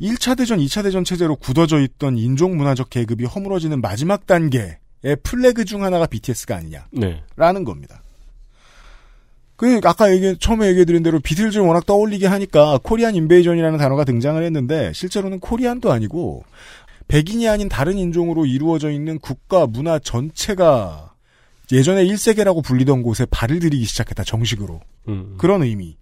1차 0.00 0.36
대전, 0.36 0.58
2차 0.58 0.82
대전 0.82 1.04
체제로 1.04 1.36
굳어져 1.36 1.80
있던 1.80 2.16
인종 2.16 2.56
문화적 2.56 2.88
계급이 2.88 3.24
허물어지는 3.24 3.80
마지막 3.80 4.26
단계의 4.26 4.78
플래그 5.22 5.64
중 5.64 5.84
하나가 5.84 6.06
BTS가 6.06 6.56
아니냐. 6.56 6.86
네. 6.92 7.22
라는 7.36 7.64
겁니다. 7.64 8.02
그 9.58 9.80
아까 9.82 10.12
얘기 10.12 10.36
처음에 10.38 10.68
얘기해 10.68 10.84
드린 10.84 11.02
대로 11.02 11.18
비틀즈를 11.18 11.66
워낙 11.66 11.84
떠올리게 11.84 12.28
하니까 12.28 12.78
코리안 12.80 13.16
인베이전이라는 13.16 13.76
단어가 13.76 14.04
등장을 14.04 14.40
했는데 14.40 14.92
실제로는 14.94 15.40
코리안도 15.40 15.90
아니고 15.90 16.44
백인이 17.08 17.48
아닌 17.48 17.68
다른 17.68 17.98
인종으로 17.98 18.46
이루어져 18.46 18.90
있는 18.90 19.18
국가 19.18 19.66
문화 19.66 19.98
전체가 19.98 21.14
예전에 21.72 22.04
1세계라고 22.04 22.62
불리던 22.62 23.02
곳에 23.02 23.26
발을 23.30 23.60
들이기 23.60 23.84
시작했다 23.84 24.24
정식으로 24.24 24.80
음. 25.08 25.34
그런 25.38 25.62
의미. 25.62 25.96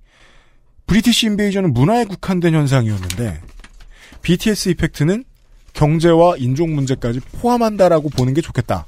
브리티시 0.86 1.26
인베이전은 1.26 1.72
문화에 1.72 2.04
국한된 2.04 2.54
현상이었는데 2.54 3.40
BTS 4.22 4.70
이펙트는 4.70 5.24
경제와 5.72 6.36
인종 6.38 6.74
문제까지 6.74 7.20
포함한다라고 7.40 8.08
보는 8.10 8.34
게 8.34 8.40
좋겠다. 8.40 8.86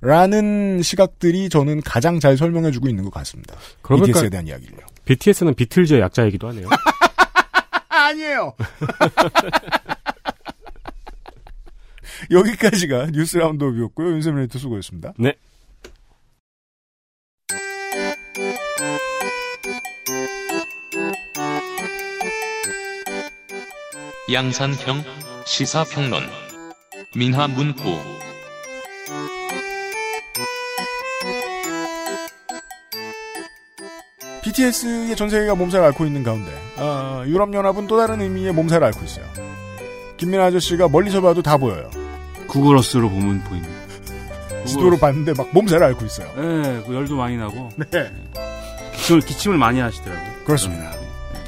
라는 0.00 0.80
시각들이 0.82 1.50
저는 1.50 1.82
가장 1.82 2.20
잘 2.20 2.36
설명해주고 2.36 2.88
있는 2.88 3.04
것 3.04 3.12
같습니다. 3.12 3.54
그러고 3.82 4.02
보니까 4.02 4.20
BTS에 4.20 4.30
대한 4.30 4.46
이야기를요. 4.46 4.80
BTS는 5.04 5.54
비틀즈의 5.54 6.00
약자이기도 6.00 6.48
하네요. 6.48 6.68
아니에요. 7.88 8.54
여기까지가 12.30 13.10
뉴스 13.12 13.38
라운드업이었고요. 13.38 14.10
윤세민 14.12 14.44
에디터 14.44 14.58
수고했습니다. 14.58 15.14
네. 15.18 15.34
양산형 24.32 25.02
시사평론 25.44 26.22
민하문구 27.16 27.80
BTS의 34.42 35.16
전 35.16 35.28
세계가 35.28 35.54
몸살을 35.54 35.86
앓고 35.86 36.06
있는 36.06 36.22
가운데 36.22 36.50
아, 36.76 37.24
유럽연합은 37.26 37.86
또 37.88 37.96
다른 37.96 38.20
의미의 38.20 38.52
몸살을 38.52 38.86
앓고 38.86 39.04
있어요. 39.04 39.26
김민아 40.16 40.46
아저씨가 40.46 40.88
멀리서 40.88 41.20
봐도 41.20 41.42
다 41.42 41.56
보여요. 41.56 41.90
구글어스로 42.50 43.08
보면 43.08 43.42
보입니다. 43.44 43.72
지도로 44.66 44.98
봤는데 44.98 45.32
막 45.36 45.48
몸살을 45.52 45.86
앓고 45.86 46.04
있어요. 46.04 46.26
네, 46.36 46.82
그 46.86 46.94
열도 46.94 47.16
많이 47.16 47.36
나고 47.36 47.70
네. 47.76 48.10
기침을 48.96 49.20
기침을 49.22 49.56
많이 49.56 49.80
하시더라고요. 49.80 50.44
그렇습니다. 50.44 50.92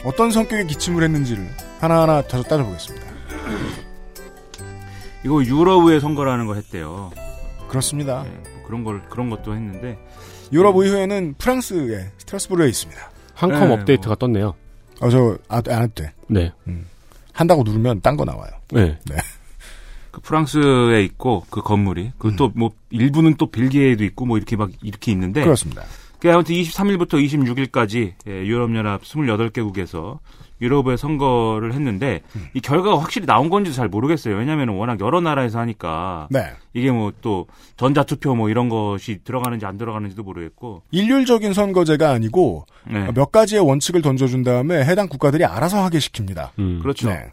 어떤 0.05 0.31
성격의 0.31 0.67
기침을 0.69 1.03
했는지를 1.03 1.47
하나하나 1.81 2.23
다시 2.23 2.45
따져보겠습니다. 2.49 3.07
이거 5.25 5.45
유럽의 5.45 6.01
선거라는 6.01 6.47
걸 6.47 6.57
했대요. 6.57 7.11
그렇습니다. 7.69 8.23
네, 8.23 8.31
뭐 8.55 8.63
그런 8.67 8.85
걸 8.85 9.03
그런 9.09 9.29
것도 9.29 9.55
했는데 9.55 9.99
유럽 10.53 10.77
의회는 10.77 11.35
프랑스의 11.39 12.11
스트라스부르에 12.19 12.69
있습니다. 12.69 13.11
한컴 13.35 13.69
네, 13.69 13.75
업데이트가 13.75 14.15
떴네요. 14.17 14.55
어, 15.01 15.11
저, 15.11 15.37
아, 15.49 15.61
안 15.69 15.83
해도 15.83 15.93
돼. 15.95 16.13
네. 16.29 16.53
한다고 17.33 17.63
누르면 17.65 18.01
딴 18.03 18.17
거 18.17 18.25
나와요. 18.25 18.51
네. 18.71 18.99
그 20.13 20.21
프랑스에 20.21 21.03
있고 21.03 21.45
그 21.51 21.63
건물이 21.63 22.13
그또뭐 22.19 22.71
일부는 22.91 23.35
또 23.39 23.51
벨기에에도 23.51 24.05
있고 24.05 24.27
뭐 24.27 24.37
이렇게 24.37 24.55
막 24.57 24.71
이렇게 24.83 25.11
있는데 25.11 25.43
그렇습니다. 25.43 25.83
그 26.21 26.33
아무튼 26.33 26.55
23일부터 26.55 27.15
26일까지 27.15 28.13
예, 28.29 28.31
유럽연합 28.31 29.03
28개국에서 29.03 30.19
유럽의 30.61 30.97
선거를 30.97 31.75
했는데 31.75 32.23
이 32.55 32.61
결과가 32.61 33.01
확실히 33.01 33.27
나온 33.27 33.51
건지도 33.51 33.75
잘 33.75 33.89
모르겠어요. 33.89 34.37
왜냐하면 34.37 34.69
워낙 34.69 35.01
여러 35.01 35.21
나라에서 35.21 35.59
하니까 35.59 36.29
네. 36.31 36.53
이게 36.73 36.93
뭐 36.93 37.11
또 37.21 37.47
전자투표 37.77 38.35
뭐 38.35 38.51
이런 38.51 38.69
것이 38.69 39.21
들어가는지 39.25 39.67
안 39.67 39.79
들어가는지도 39.79 40.23
모르겠고 40.23 40.83
일률적인 40.91 41.53
선거제가 41.53 42.11
아니고 42.11 42.67
네. 42.89 43.11
몇 43.13 43.33
가지의 43.33 43.63
원칙을 43.63 44.03
던져준 44.03 44.45
다음에 44.45 44.85
해당 44.85 45.09
국가들이 45.09 45.45
알아서 45.45 45.83
하게 45.83 45.99
시킵니다. 45.99 46.51
음. 46.59 46.81
그렇죠. 46.83 47.09
네. 47.09 47.33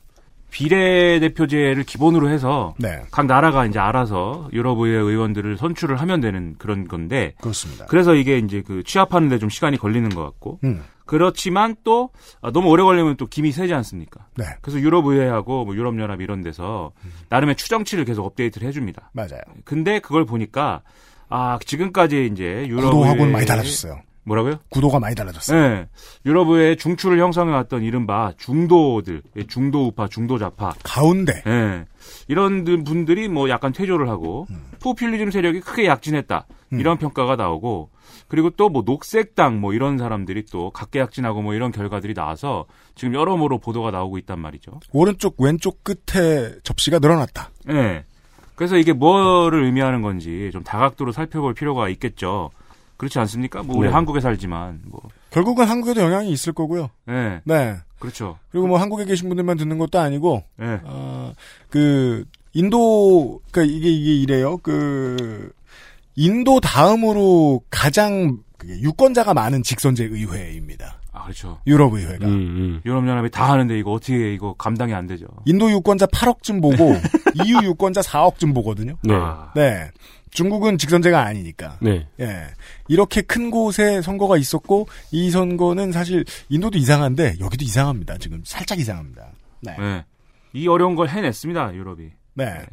비례대표제를 0.50 1.84
기본으로 1.84 2.30
해서 2.30 2.74
네. 2.78 3.02
각 3.12 3.26
나라가 3.26 3.66
이제 3.66 3.80
알아서 3.80 4.50
유럽의회 4.52 4.98
의원들을 4.98 5.58
선출을 5.58 5.98
하면 6.02 6.22
되는 6.22 6.56
그런 6.58 6.88
건데 6.88 7.34
그렇습니다. 7.42 7.86
그래서 7.86 8.16
이게 8.16 8.38
이제 8.38 8.62
그 8.66 8.84
취합하는데 8.84 9.38
좀 9.40 9.50
시간이 9.50 9.78
걸리는 9.78 10.10
것 10.10 10.24
같고 10.24 10.60
음. 10.64 10.84
그렇지만 11.06 11.76
또 11.84 12.12
아, 12.40 12.52
너무 12.52 12.70
오래 12.70 12.84
걸리면 12.84 13.18
또 13.18 13.26
김이 13.26 13.52
세지 13.52 13.74
않습니까? 13.74 14.28
네. 14.38 14.46
그래서 14.62 14.80
유럽의회하고 14.80 15.66
뭐 15.66 15.76
유럽연합 15.76 16.22
이런 16.22 16.42
데서 16.42 16.92
나름의 17.30 17.56
추정치를 17.56 18.06
계속 18.06 18.26
업데이트를 18.26 18.68
해줍니다. 18.68 19.10
맞아요. 19.14 19.42
근데 19.64 20.00
그걸 20.00 20.26
보니까 20.26 20.82
아 21.28 21.58
지금까지 21.66 22.30
이제 22.32 22.68
구도하고는 22.70 23.08
유럽의회 23.08 23.32
많이 23.32 23.46
달라졌어요. 23.46 24.02
뭐라고요? 24.30 24.60
구도가 24.70 25.00
많이 25.00 25.16
달라졌어요. 25.16 25.60
네. 25.60 25.88
유럽의 26.26 26.78
중추를 26.78 27.20
형성해왔던 27.20 27.84
이른바 27.84 28.32
중도들, 28.38 29.24
예, 29.38 29.44
중도 29.48 29.88
우파, 29.88 30.08
중도 30.08 30.38
좌파. 30.38 30.72
가운데. 30.84 31.42
네. 31.46 31.86
이런 32.28 32.64
분들이 32.84 33.28
뭐 33.28 33.50
약간 33.50 33.74
퇴조를 33.74 34.08
하고, 34.08 34.46
음. 34.52 34.66
포퓰리즘 34.82 35.32
세력이 35.32 35.62
크게 35.62 35.86
약진했다. 35.88 36.46
이런 36.72 36.98
평가가 36.98 37.36
나오고, 37.36 37.90
그리고 38.28 38.52
또 38.52 38.70
뭐 38.70 38.84
녹색당 38.86 39.60
뭐 39.60 39.74
이런 39.74 39.98
사람들이 39.98 40.46
또 40.52 40.70
각계약진하고 40.70 41.42
뭐 41.42 41.56
이런 41.56 41.72
결과들이 41.72 42.14
나와서 42.14 42.66
지금 42.94 43.16
여러모로 43.16 43.58
보도가 43.58 43.90
나오고 43.90 44.20
있단 44.20 44.40
말이죠. 44.40 44.80
오른쪽 44.92 45.42
왼쪽 45.42 45.84
끝에 45.84 46.52
접시가 46.64 47.00
늘어났다. 47.00 47.50
네. 47.66 48.06
그래서 48.54 48.78
이게 48.78 48.94
뭐를 48.94 49.64
의미하는 49.64 50.04
건지 50.04 50.50
좀 50.54 50.64
다각도로 50.64 51.12
살펴볼 51.12 51.56
필요가 51.56 51.90
있겠죠. 51.90 52.52
그렇지 53.00 53.18
않습니까? 53.20 53.64
뭐 53.64 53.78
우리 53.78 53.88
네. 53.88 53.94
한국에 53.94 54.20
살지만 54.20 54.82
뭐. 54.86 55.00
결국은 55.32 55.66
한국에도 55.66 56.02
영향이 56.02 56.30
있을 56.32 56.52
거고요. 56.52 56.90
네. 57.08 57.40
네. 57.46 57.78
그렇죠. 57.98 58.38
그리고 58.52 58.68
뭐 58.68 58.78
한국에 58.78 59.06
계신 59.06 59.30
분들만 59.30 59.56
듣는 59.58 59.78
것도 59.78 60.00
아니고 60.00 60.44
네. 60.58 60.80
어, 60.84 61.34
그 61.70 62.26
인도 62.52 63.40
그러니까 63.52 63.74
이게 63.74 63.90
이게 63.90 64.16
이래요. 64.16 64.58
그 64.58 65.50
인도 66.16 66.60
다음으로 66.60 67.62
가장 67.70 68.40
그게 68.58 68.78
유권자가 68.82 69.34
많은 69.34 69.64
직선제 69.64 70.04
의회입니다. 70.04 71.00
아, 71.14 71.24
그렇죠. 71.24 71.60
유럽 71.68 71.94
의회가. 71.94 72.28
음, 72.28 72.82
유럽 72.86 73.08
연합이 73.08 73.32
다 73.32 73.50
하는데 73.50 73.80
이거 73.80 73.92
어떻게 73.94 74.34
이거 74.34 74.54
감당이 74.58 74.94
안 74.94 75.08
되죠. 75.08 75.26
인도 75.46 75.72
유권자 75.72 76.08
8억쯤 76.08 76.62
보고 76.62 76.94
EU 77.48 77.64
유권자 77.70 78.02
4억쯤 78.02 78.54
보거든요. 78.54 78.96
네. 79.04 79.14
아, 79.16 79.54
네. 79.56 79.90
중국은 80.32 80.78
직선제가 80.78 81.22
아니니까. 81.22 81.78
네. 81.82 82.08
예. 82.20 82.48
이렇게 82.88 83.22
큰 83.22 83.52
곳에 83.52 84.02
선거가 84.02 84.38
있었고 84.38 84.88
이 85.12 85.32
선거는 85.32 85.92
사실 85.92 86.26
인도도 86.50 86.78
이상한데 86.78 87.36
여기도 87.40 87.66
이상합니다. 87.66 88.18
지금 88.18 88.42
살짝 88.46 88.80
이상합니다. 88.80 89.32
네. 89.62 89.76
네. 89.78 90.06
이 90.54 90.68
어려운 90.68 90.96
걸 90.96 91.10
해냈습니다, 91.10 91.76
유럽이. 91.76 92.10
네. 92.36 92.66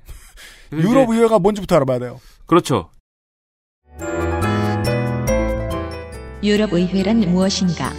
그래서 0.71 0.89
유럽 0.89 1.11
의회가 1.11 1.39
뭔지부터 1.39 1.77
알아봐야 1.77 1.99
돼요. 1.99 2.21
그렇죠. 2.47 2.91
유럽 6.43 6.73
의회란 6.73 7.21
무엇인가? 7.21 7.93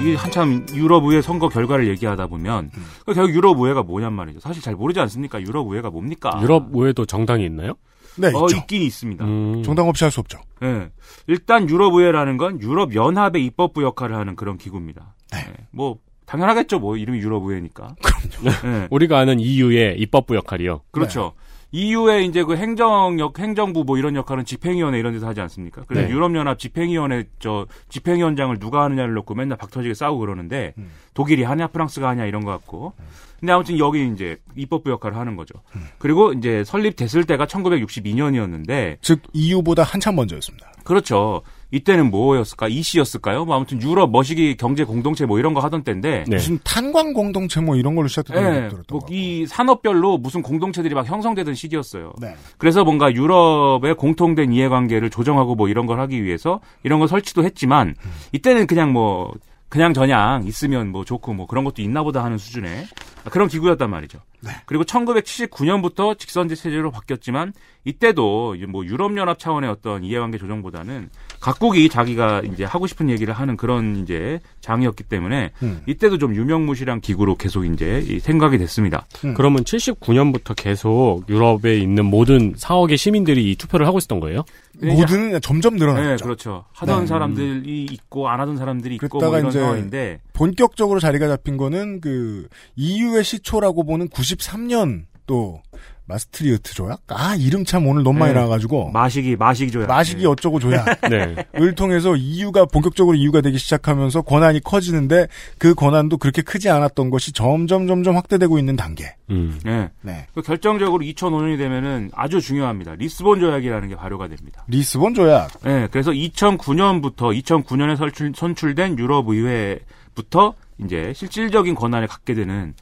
이게 0.00 0.14
한참 0.14 0.64
유럽 0.74 1.04
의회 1.04 1.20
선거 1.22 1.48
결과를 1.48 1.88
얘기하다 1.88 2.26
보면 2.28 2.70
음. 2.76 2.84
그 3.06 3.14
결국 3.14 3.34
유럽 3.34 3.58
의회가 3.58 3.82
뭐냔 3.82 4.12
말이죠. 4.12 4.40
사실 4.40 4.62
잘 4.62 4.74
모르지 4.74 5.00
않습니까? 5.00 5.40
유럽 5.40 5.66
의회가 5.68 5.90
뭡니까? 5.90 6.38
유럽 6.42 6.74
외에도 6.74 7.04
정당이 7.04 7.44
있나요? 7.44 7.74
네, 8.16 8.28
어, 8.34 8.46
있죠. 8.46 8.56
있긴 8.56 8.82
있습니다. 8.82 9.24
음. 9.24 9.62
정당 9.62 9.88
없이 9.88 10.04
할 10.04 10.10
수 10.10 10.20
없죠. 10.20 10.38
예. 10.62 10.90
일단 11.28 11.68
유럽 11.68 11.94
의회라는 11.94 12.36
건 12.36 12.60
유럽 12.60 12.94
연합의 12.94 13.44
입법부 13.44 13.82
역할을 13.84 14.16
하는 14.16 14.34
그런 14.34 14.58
기구입니다. 14.58 15.14
네. 15.32 15.38
예. 15.48 15.54
뭐 15.70 15.98
당연하겠죠. 16.26 16.78
뭐 16.80 16.96
이름이 16.96 17.18
유럽 17.20 17.44
의회니까. 17.44 17.94
그럼요. 18.02 18.86
우리가 18.90 19.18
아는 19.18 19.38
EU의 19.40 19.98
입법부 20.00 20.34
역할이요. 20.36 20.82
그렇죠. 20.90 21.32
EU의 21.70 22.26
이제 22.26 22.42
그 22.42 22.56
행정역, 22.56 23.38
행정부 23.38 23.84
뭐 23.84 23.98
이런 23.98 24.14
역할은 24.16 24.44
집행위원회 24.44 24.98
이런 24.98 25.12
데서 25.12 25.26
하지 25.26 25.40
않습니까? 25.42 25.82
그래서 25.86 26.08
네. 26.08 26.14
유럽연합 26.14 26.58
집행위원회 26.58 27.24
저 27.38 27.66
집행위원장을 27.88 28.58
누가 28.58 28.84
하느냐를 28.84 29.14
놓고 29.14 29.34
맨날 29.34 29.58
박터지게 29.58 29.94
싸우고 29.94 30.20
그러는데 30.20 30.72
음. 30.78 30.90
독일이 31.14 31.42
하냐 31.42 31.68
프랑스가 31.68 32.08
하냐 32.08 32.24
이런 32.26 32.44
거 32.44 32.50
같고. 32.52 32.94
근데 33.38 33.52
아무튼 33.52 33.78
여기 33.78 34.10
이제 34.12 34.38
입법부 34.56 34.90
역할을 34.90 35.16
하는 35.16 35.36
거죠. 35.36 35.60
그리고 35.98 36.32
이제 36.32 36.64
설립됐을 36.64 37.24
때가 37.24 37.46
1962년이었는데 37.46 38.96
즉 39.00 39.20
EU보다 39.32 39.84
한참 39.84 40.16
먼저였습니다. 40.16 40.72
그렇죠. 40.82 41.42
이때는 41.70 42.10
뭐였을까? 42.10 42.68
이시였을까요? 42.68 43.44
뭐 43.44 43.56
아무튼 43.56 43.80
유럽 43.82 44.10
머시기 44.10 44.56
경제 44.56 44.84
공동체 44.84 45.26
뭐 45.26 45.38
이런 45.38 45.52
거 45.52 45.60
하던 45.60 45.84
때인데 45.84 46.24
네. 46.26 46.36
무슨 46.36 46.58
탄광 46.64 47.12
공동체 47.12 47.60
뭐 47.60 47.76
이런 47.76 47.94
걸로 47.94 48.08
예, 48.40 48.68
것 48.68 48.76
같고. 48.78 48.98
뭐이 49.06 49.46
산업별로 49.46 50.18
무슨 50.18 50.42
공동체들이 50.42 50.94
막 50.94 51.06
형성되던 51.06 51.54
시기였어요. 51.54 52.14
네. 52.20 52.34
그래서 52.56 52.84
뭔가 52.84 53.12
유럽의 53.12 53.96
공통된 53.96 54.52
이해관계를 54.52 55.10
조정하고 55.10 55.54
뭐 55.54 55.68
이런 55.68 55.86
걸 55.86 56.00
하기 56.00 56.24
위해서 56.24 56.60
이런 56.84 56.98
걸 57.00 57.08
설치도 57.08 57.44
했지만 57.44 57.94
이때는 58.32 58.66
그냥 58.66 58.92
뭐 58.92 59.32
그냥 59.68 59.92
저냥 59.92 60.44
있으면 60.46 60.90
뭐 60.90 61.04
좋고 61.04 61.34
뭐 61.34 61.46
그런 61.46 61.64
것도 61.64 61.82
있나 61.82 62.02
보다 62.02 62.24
하는 62.24 62.38
수준의 62.38 62.86
그런 63.30 63.48
기구였단 63.48 63.90
말이죠. 63.90 64.18
그리고 64.66 64.84
1979년부터 64.84 66.18
직선제 66.18 66.54
체제로 66.54 66.90
바뀌었지만 66.90 67.52
이때도 67.88 68.56
뭐 68.68 68.84
유럽연합 68.84 69.38
차원의 69.38 69.70
어떤 69.70 70.04
이해관계 70.04 70.36
조정보다는 70.36 71.08
각국이 71.40 71.88
자기가 71.88 72.42
이제 72.52 72.64
하고 72.64 72.86
싶은 72.86 73.08
얘기를 73.08 73.32
하는 73.32 73.56
그런 73.56 73.96
이제 73.96 74.40
장이었기 74.60 75.04
때문에 75.04 75.52
음. 75.62 75.80
이때도 75.86 76.18
좀 76.18 76.34
유명무실한 76.34 77.00
기구로 77.00 77.36
계속 77.36 77.64
이제 77.64 78.04
이 78.06 78.20
생각이 78.20 78.58
됐습니다. 78.58 79.06
그러면 79.36 79.64
79년부터 79.64 80.54
계속 80.54 81.22
유럽에 81.28 81.78
있는 81.78 82.04
모든 82.04 82.54
4억의 82.54 82.98
시민들이 82.98 83.50
이 83.50 83.56
투표를 83.56 83.86
하고 83.86 83.98
있었던 83.98 84.20
거예요? 84.20 84.44
모든 84.82 85.40
점점 85.40 85.74
네, 85.74 85.86
늘어났죠. 85.86 86.24
그렇죠. 86.24 86.64
하던 86.72 87.00
네. 87.00 87.06
사람들이 87.06 87.86
있고 87.90 88.28
안 88.28 88.40
하던 88.40 88.56
사람들이 88.56 88.96
있고 88.96 89.18
뭐 89.18 89.20
그랬다가 89.20 89.38
이런 89.38 89.50
이제 89.50 89.60
상황인데 89.60 90.20
본격적으로 90.34 91.00
자리가 91.00 91.26
잡힌 91.28 91.56
거는 91.56 92.00
그 92.00 92.48
EU의 92.76 93.24
시초라고 93.24 93.84
보는 93.84 94.08
93년 94.08 95.06
또 95.26 95.60
마스트리흐트 96.08 96.74
조약? 96.74 97.00
아 97.08 97.36
이름 97.36 97.64
참 97.64 97.86
오늘 97.86 98.02
너무 98.02 98.18
많이 98.18 98.32
네. 98.32 98.38
나와가지고 98.38 98.90
마시기 98.92 99.36
마시기 99.36 99.70
조약. 99.70 99.88
마시기 99.88 100.26
어쩌고 100.26 100.58
조약. 100.58 101.00
네. 101.08 101.36
을 101.56 101.74
통해서 101.74 102.16
EU가 102.16 102.64
본격적으로 102.64 103.14
EU가 103.16 103.42
되기 103.42 103.58
시작하면서 103.58 104.22
권한이 104.22 104.60
커지는데 104.60 105.28
그 105.58 105.74
권한도 105.74 106.16
그렇게 106.16 106.40
크지 106.42 106.70
않았던 106.70 107.10
것이 107.10 107.32
점점 107.32 107.86
점점 107.86 108.16
확대되고 108.16 108.58
있는 108.58 108.74
단계. 108.74 109.14
음. 109.30 109.60
네. 109.64 109.90
네. 110.00 110.26
그 110.34 110.40
결정적으로 110.40 111.04
2005년이 111.04 111.58
되면은 111.58 112.10
아주 112.14 112.40
중요합니다. 112.40 112.94
리스본 112.94 113.40
조약이라는 113.40 113.88
게 113.88 113.96
발효가 113.96 114.28
됩니다. 114.28 114.64
리스본 114.68 115.14
조약. 115.14 115.60
네, 115.62 115.88
그래서 115.90 116.10
2009년부터 116.10 117.38
2009년에 117.42 117.96
설출, 117.96 118.32
선출된 118.34 118.98
유럽 118.98 119.28
의회부터 119.28 120.54
이제 120.84 121.12
실질적인 121.14 121.74
권한을 121.74 122.06
갖게 122.06 122.34
되는 122.34 122.74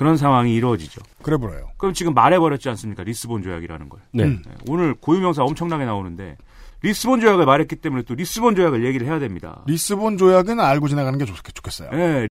그런 0.00 0.16
상황이 0.16 0.54
이루어지죠. 0.54 1.02
그래 1.20 1.36
보여요. 1.36 1.68
그럼 1.76 1.92
지금 1.92 2.14
말해버렸지 2.14 2.70
않습니까? 2.70 3.04
리스본 3.04 3.42
조약이라는 3.42 3.90
걸. 3.90 4.00
네. 4.14 4.24
음. 4.24 4.42
네, 4.46 4.54
오늘 4.66 4.94
고유명사 4.94 5.44
엄청나게 5.44 5.84
나오는데 5.84 6.38
리스본 6.80 7.20
조약을 7.20 7.44
말했기 7.44 7.76
때문에 7.76 8.04
또 8.04 8.14
리스본 8.14 8.56
조약을 8.56 8.86
얘기를 8.86 9.06
해야 9.06 9.18
됩니다. 9.18 9.62
리스본 9.66 10.16
조약은 10.16 10.58
알고 10.58 10.88
지나가는 10.88 11.18
게 11.18 11.26
좋, 11.26 11.34
좋겠어요. 11.34 11.90
네, 11.90 12.28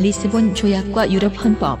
리스본 0.00 0.56
조약과 0.56 1.12
유럽 1.12 1.32
헌법. 1.44 1.78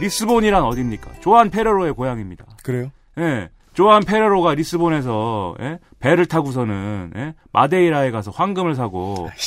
리스본이란 0.00 0.64
어디입니까? 0.64 1.12
조안 1.20 1.48
페레로의 1.48 1.94
고향입니다. 1.94 2.44
그래요? 2.62 2.90
예. 3.16 3.48
조안 3.74 4.02
페레로가 4.04 4.54
리스본에서 4.54 5.56
예? 5.60 5.78
배를 5.98 6.26
타고서는 6.26 7.12
예? 7.16 7.34
마데이라에 7.52 8.10
가서 8.10 8.30
황금을 8.30 8.74
사고 8.74 9.28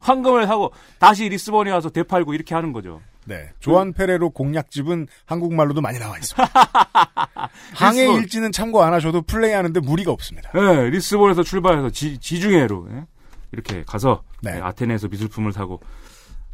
황금을 0.00 0.46
사고 0.46 0.72
다시 0.98 1.28
리스본에 1.28 1.70
와서 1.70 1.90
되팔고 1.90 2.34
이렇게 2.34 2.54
하는 2.54 2.72
거죠. 2.72 3.00
네. 3.26 3.50
조안 3.58 3.92
페레로 3.92 4.30
공략집은 4.30 5.06
한국말로도 5.26 5.80
많이 5.80 5.98
나와 5.98 6.16
있습니다. 6.18 6.52
항해. 7.74 8.12
일지는 8.14 8.52
참고 8.52 8.82
안 8.82 8.92
하셔도 8.92 9.22
플레이하는데 9.22 9.80
무리가 9.80 10.12
없습니다. 10.12 10.50
예, 10.54 10.90
리스본에서 10.90 11.42
출발해서 11.42 11.90
지, 11.90 12.18
지중해로 12.18 12.88
예? 12.92 13.06
이렇게 13.52 13.82
가서 13.84 14.22
네. 14.42 14.56
예, 14.56 14.60
아테네에서 14.60 15.08
미술품을 15.08 15.52
사고 15.52 15.80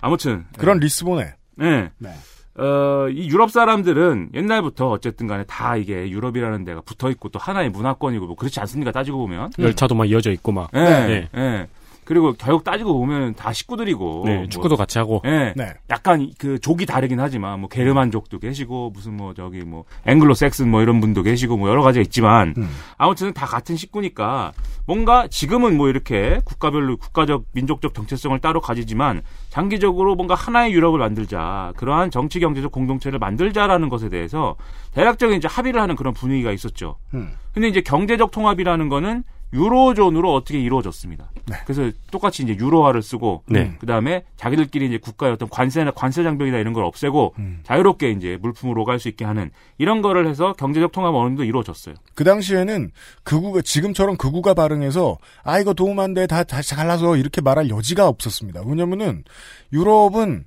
아무튼 0.01 0.46
그런 0.57 0.79
리스본에 0.79 1.35
예. 1.61 1.90
네. 1.99 2.14
어, 2.57 3.09
이 3.11 3.29
유럽 3.29 3.51
사람들은 3.51 4.31
옛날부터 4.35 4.91
어쨌든 4.91 5.27
간에 5.27 5.45
다 5.45 5.77
이게 5.77 6.11
유럽이라는 6.11 6.65
데가 6.65 6.81
붙어 6.83 7.11
있고 7.11 7.29
또 7.29 7.39
하나의 7.39 7.71
문화권이고 7.71 8.27
뭐 8.27 8.37
그렇지 8.37 8.61
않습니까? 8.61 8.93
따지고 8.93 9.19
보면. 9.19 9.51
열차도 9.59 9.95
막 9.95 10.05
이어져 10.09 10.31
있고 10.33 10.53
막. 10.53 10.69
예. 10.75 10.81
네. 10.81 11.29
예. 11.37 11.69
그리고 12.11 12.33
결국 12.33 12.64
따지고 12.64 12.94
보면 12.94 13.35
다 13.35 13.53
식구들이고. 13.53 14.23
네, 14.27 14.37
뭐, 14.38 14.46
축구도 14.49 14.75
같이 14.75 14.99
하고. 14.99 15.23
예. 15.27 15.55
네. 15.55 15.75
약간 15.90 16.29
그 16.38 16.59
족이 16.59 16.85
다르긴 16.85 17.20
하지만 17.20 17.61
뭐 17.61 17.68
게르만족도 17.68 18.40
계시고 18.40 18.90
무슨 18.90 19.16
뭐 19.16 19.33
저기 19.33 19.61
뭐 19.61 19.85
앵글로 20.07 20.35
섹슨 20.35 20.73
뭐 20.73 20.83
이런 20.83 21.01
분도 21.01 21.23
계시고 21.23 21.57
뭐 21.57 21.68
여러 21.68 21.83
가지가 21.83 22.03
있지만 22.03 22.55
음. 22.59 22.68
아무튼 22.96 23.33
다 23.33 23.46
같은 23.46 23.77
식구니까 23.77 24.51
뭔가 24.87 25.29
지금은 25.29 25.77
뭐 25.77 25.88
이렇게 25.88 26.40
국가별로 26.44 26.96
국가적 26.96 27.44
민족적 27.53 27.94
정체성을 27.94 28.37
따로 28.40 28.61
가지지만 28.61 29.23
장기적으로 29.49 30.16
뭔가 30.16 30.35
하나의 30.35 30.73
유럽을 30.73 30.99
만들자 30.99 31.75
그러한 31.77 32.11
정치 32.11 32.40
경제적 32.40 32.73
공동체를 32.73 33.20
만들자라는 33.20 33.88
것에 33.88 34.09
대해서 34.09 34.57
대략적인 34.94 35.37
이제 35.37 35.46
합의를 35.46 35.81
하는 35.81 35.94
그런 35.94 36.12
분위기가 36.12 36.51
있었죠. 36.51 36.96
음. 37.14 37.35
근데 37.55 37.68
이제 37.68 37.81
경제적 37.81 38.33
통합이라는 38.33 38.88
거는 38.88 39.23
유로존으로 39.53 40.33
어떻게 40.35 40.61
이루어졌습니다. 40.61 41.31
네. 41.47 41.57
그래서 41.67 41.91
똑같이 42.13 42.43
이제 42.45 42.55
유로화를 42.55 43.03
쓰고 43.03 43.43
네. 43.47 43.75
그다음에 43.81 44.25
자기들끼리 44.37 44.87
이제 44.87 44.99
국가의 44.99 45.33
어떤 45.33 45.49
관세나 45.49 45.91
관세 45.91 46.23
장벽이나 46.23 46.59
이런 46.59 46.73
걸 46.73 46.85
없애고 46.85 47.35
음. 47.39 47.61
자유롭게 47.65 48.11
이제 48.13 48.39
물품으로 48.41 48.85
갈 48.85 49.01
수 49.01 49.09
있게 49.09 49.25
하는 49.25 49.51
이런 49.79 50.03
거를 50.03 50.29
해서 50.29 50.53
경제적 50.53 50.93
통합 50.93 51.15
어느 51.15 51.31
정도 51.31 51.43
이루어졌어요. 51.45 51.95
그 52.15 52.23
당시에는 52.23 52.91
극우가 53.25 53.63
지금처럼 53.63 54.17
극우가 54.17 54.55
발응해서 54.55 55.17
아 55.43 55.59
이거 55.59 55.73
도움 55.75 55.99
안 55.99 56.15
돼 56.15 56.27
다 56.27 56.45
다시 56.45 56.75
갈라서 56.75 57.17
이렇게 57.17 57.41
말할 57.41 57.71
여지가 57.71 58.07
없었습니다. 58.07 58.63
왜냐면은 58.67 59.25
유럽은 59.73 60.45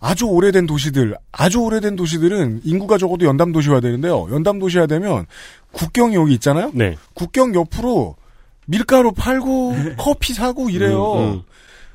아주 0.00 0.26
오래된 0.26 0.66
도시들, 0.66 1.16
아주 1.32 1.58
오래된 1.60 1.96
도시들은 1.96 2.60
인구가 2.62 2.98
적어도 2.98 3.26
연담 3.26 3.50
도시화 3.50 3.80
되는데요. 3.80 4.28
연담 4.30 4.60
도시화 4.60 4.86
되면 4.86 5.26
국경이 5.72 6.14
여기 6.14 6.34
있잖아요. 6.34 6.70
네. 6.72 6.94
국경 7.14 7.52
옆으로 7.54 8.14
밀가루 8.68 9.12
팔고 9.12 9.74
커피 9.98 10.34
사고 10.34 10.68
이래요. 10.70 11.14
음, 11.14 11.18
음. 11.32 11.42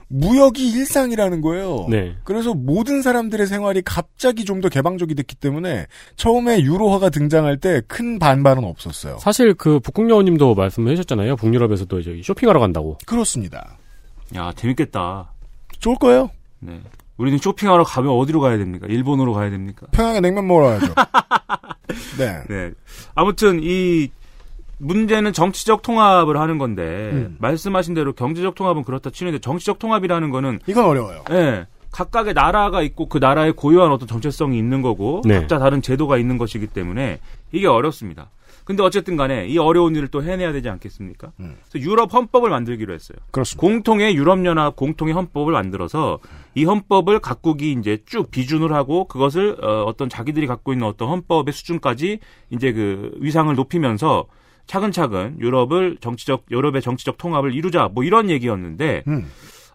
무역이 0.09 0.69
일상이라는 0.73 1.41
거예요. 1.41 1.87
네. 1.89 2.15
그래서 2.23 2.53
모든 2.53 3.01
사람들의 3.01 3.47
생활이 3.47 3.81
갑자기 3.83 4.45
좀 4.45 4.61
더 4.61 4.69
개방적이 4.69 5.15
됐기 5.15 5.35
때문에 5.35 5.87
처음에 6.17 6.61
유로화가 6.61 7.09
등장할 7.09 7.57
때 7.57 7.81
큰 7.87 8.19
반발은 8.19 8.63
없었어요. 8.63 9.17
사실 9.19 9.53
그 9.55 9.79
북극 9.79 10.09
여우님도 10.09 10.53
말씀을 10.55 10.91
해주셨잖아요. 10.91 11.35
북유럽에서도 11.37 11.99
이제 11.99 12.21
쇼핑하러 12.23 12.59
간다고. 12.59 12.97
그렇습니다. 13.05 13.77
야 14.35 14.51
재밌겠다. 14.55 15.31
좋을 15.79 15.95
거예요. 15.97 16.29
네. 16.59 16.79
우리는 17.17 17.37
쇼핑하러 17.39 17.83
가면 17.83 18.11
어디로 18.11 18.39
가야 18.39 18.57
됩니까? 18.57 18.87
일본으로 18.89 19.33
가야 19.33 19.49
됩니까? 19.49 19.85
평양에 19.91 20.19
냉면 20.19 20.47
먹으러 20.47 20.67
가야죠. 20.69 20.93
네. 22.17 22.43
네. 22.49 22.71
아무튼 23.15 23.59
이 23.63 24.09
문제는 24.77 25.33
정치적 25.33 25.81
통합을 25.81 26.39
하는 26.39 26.57
건데 26.57 27.11
음. 27.13 27.37
말씀하신 27.39 27.93
대로 27.93 28.13
경제적 28.13 28.55
통합은 28.55 28.83
그렇다 28.83 29.09
치는데 29.09 29.39
정치적 29.39 29.79
통합이라는 29.79 30.29
거는 30.29 30.59
이건 30.67 30.85
어려워요. 30.85 31.23
예. 31.31 31.67
각각의 31.91 32.33
나라가 32.33 32.81
있고 32.81 33.07
그 33.07 33.19
나라의 33.19 33.53
고유한 33.53 33.91
어떤 33.91 34.07
정체성이 34.07 34.57
있는 34.57 34.81
거고 34.81 35.21
네. 35.25 35.39
각자 35.39 35.59
다른 35.59 35.81
제도가 35.81 36.17
있는 36.17 36.37
것이기 36.37 36.67
때문에 36.67 37.19
이게 37.51 37.67
어렵습니다. 37.67 38.31
근데 38.65 38.81
어쨌든 38.81 39.17
간에 39.17 39.45
이 39.47 39.57
어려운 39.57 39.95
일을 39.95 40.07
또 40.07 40.23
해내야 40.23 40.53
되지 40.53 40.69
않겠습니까? 40.69 41.33
음. 41.39 41.57
그래서 41.69 41.85
유럽 41.85 42.13
헌법을 42.13 42.49
만들기로 42.49 42.93
했어요. 42.93 43.17
그렇습니다. 43.31 43.59
공통의 43.59 44.15
유럽연합 44.15 44.75
공통의 44.75 45.13
헌법을 45.13 45.53
만들어서 45.53 46.19
이 46.55 46.63
헌법을 46.63 47.19
각국이 47.19 47.73
이제 47.73 48.01
쭉 48.05 48.31
비준을 48.31 48.73
하고 48.73 49.05
그것을 49.05 49.57
어, 49.63 49.83
어떤 49.83 50.07
자기들이 50.07 50.47
갖고 50.47 50.71
있는 50.71 50.87
어떤 50.87 51.09
헌법의 51.09 51.53
수준까지 51.53 52.19
이제 52.51 52.71
그 52.71 53.11
위상을 53.19 53.53
높이면서 53.53 54.25
차근차근 54.65 55.37
유럽을 55.39 55.97
정치적 55.99 56.45
유럽의 56.51 56.81
정치적 56.81 57.17
통합을 57.17 57.53
이루자 57.53 57.89
뭐 57.93 58.03
이런 58.03 58.29
얘기였는데 58.29 59.03
음. 59.07 59.25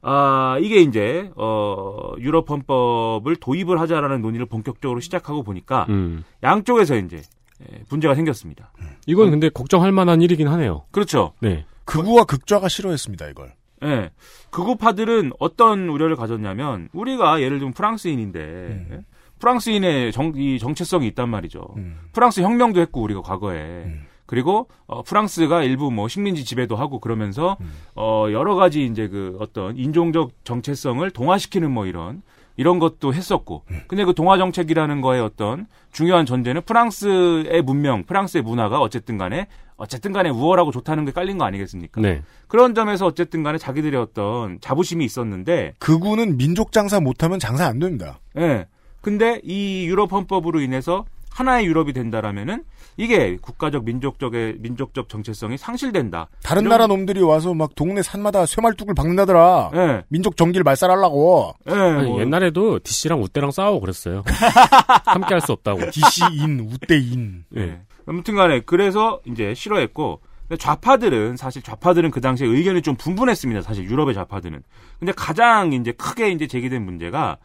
아 0.02 0.58
이게 0.60 0.80
이제 0.80 1.30
어 1.36 2.12
유럽 2.18 2.50
헌법을 2.50 3.36
도입을 3.36 3.80
하자라는 3.80 4.22
논의를 4.22 4.46
본격적으로 4.46 5.00
시작하고 5.00 5.42
보니까 5.42 5.86
음. 5.88 6.24
양쪽에서 6.42 6.96
이제 6.96 7.20
예, 7.62 7.82
문제가 7.90 8.14
생겼습니다. 8.14 8.72
이건 9.06 9.30
근데 9.30 9.48
걱정할 9.48 9.90
만한 9.92 10.22
일이긴 10.22 10.48
하네요. 10.48 10.84
그렇죠. 10.92 11.32
네. 11.40 11.66
극우와 11.84 12.24
극좌가 12.24 12.68
싫어했습니다. 12.68 13.28
이걸. 13.28 13.52
예. 13.84 14.10
극우파들은 14.50 15.32
어떤 15.38 15.88
우려를 15.88 16.16
가졌냐면 16.16 16.88
우리가 16.92 17.40
예를 17.40 17.58
들면 17.58 17.74
프랑스인인데 17.74 18.86
예? 18.92 19.00
프랑스인의 19.38 20.12
정, 20.12 20.32
이 20.36 20.58
정체성이 20.58 21.06
있단 21.08 21.28
말이죠. 21.28 21.74
음. 21.76 21.96
프랑스 22.12 22.40
혁명도 22.40 22.80
했고 22.80 23.02
우리가 23.02 23.22
과거에 23.22 23.84
음. 23.86 24.02
그리고 24.28 24.68
어, 24.86 25.02
프랑스가 25.02 25.62
일부 25.62 25.90
뭐 25.90 26.06
식민지 26.06 26.44
지배도 26.44 26.76
하고 26.76 27.00
그러면서 27.00 27.56
음. 27.62 27.72
어, 27.96 28.26
여러 28.30 28.54
가지 28.54 28.84
이제 28.84 29.08
그 29.08 29.38
어떤 29.40 29.76
인종적 29.76 30.32
정체성을 30.44 31.10
동화시키는 31.10 31.70
뭐 31.70 31.86
이런 31.86 32.22
이런 32.58 32.78
것도 32.78 33.14
했었고 33.14 33.62
음. 33.70 33.80
근데 33.88 34.04
그 34.04 34.12
동화 34.12 34.36
정책이라는 34.36 35.00
거의 35.00 35.22
어떤 35.22 35.66
중요한 35.92 36.26
전제는 36.26 36.62
프랑스의 36.62 37.62
문명, 37.62 38.04
프랑스의 38.04 38.42
문화가 38.42 38.80
어쨌든 38.80 39.16
간에 39.16 39.46
어쨌든 39.78 40.12
간에 40.12 40.28
우월하고 40.28 40.72
좋다는 40.72 41.06
게 41.06 41.12
깔린 41.12 41.38
거 41.38 41.44
아니겠습니까? 41.46 42.00
네. 42.02 42.22
그런 42.48 42.74
점에서 42.74 43.06
어쨌든 43.06 43.42
간에 43.42 43.56
자기들의 43.58 43.98
어떤 43.98 44.60
자부심이 44.60 45.04
있었는데, 45.04 45.74
극우는 45.78 46.36
민족 46.36 46.72
장사 46.72 46.98
못하면 46.98 47.38
장사 47.38 47.66
안 47.66 47.78
됩니다. 47.78 48.18
예. 48.36 48.66
근데 49.00 49.40
이 49.44 49.86
유럽 49.86 50.12
헌법으로 50.12 50.60
인해서 50.60 51.04
하나의 51.30 51.66
유럽이 51.66 51.92
된다라면은 51.92 52.64
이게 52.96 53.36
국가적 53.40 53.84
민족적의 53.84 54.56
민족적 54.58 55.08
정체성이 55.08 55.56
상실된다. 55.56 56.28
다른 56.42 56.62
이런- 56.62 56.70
나라 56.70 56.86
놈들이 56.88 57.22
와서 57.22 57.54
막 57.54 57.74
동네 57.76 58.02
산마다 58.02 58.44
쇠말뚝을 58.44 58.94
박는다더라. 58.94 59.70
예. 59.74 60.02
민족 60.08 60.36
정기를 60.36 60.64
말살하려고. 60.64 61.54
예. 61.70 61.72
아니, 61.74 62.08
뭐 62.08 62.20
옛날에도 62.20 62.80
DC랑 62.80 63.22
우대랑 63.22 63.50
싸우고 63.52 63.80
그랬어요. 63.80 64.24
함께 65.06 65.34
할 65.34 65.40
수 65.40 65.52
없다고. 65.52 65.90
DC인, 65.92 66.60
우대인. 66.72 67.44
예. 67.56 67.60
네. 67.66 67.82
아무튼 68.06 68.34
간에 68.34 68.60
그래서 68.60 69.20
이제 69.26 69.54
싫어했고 69.54 70.20
좌파들은 70.58 71.36
사실 71.36 71.62
좌파들은 71.62 72.10
그 72.10 72.20
당시에 72.22 72.46
의견이 72.48 72.82
좀 72.82 72.96
분분했습니다. 72.96 73.62
사실 73.62 73.84
유럽의 73.84 74.14
좌파들은. 74.14 74.62
근데 74.98 75.12
가장 75.12 75.72
이제 75.74 75.92
크게 75.92 76.30
이제 76.30 76.46
제기된 76.46 76.82
문제가 76.84 77.36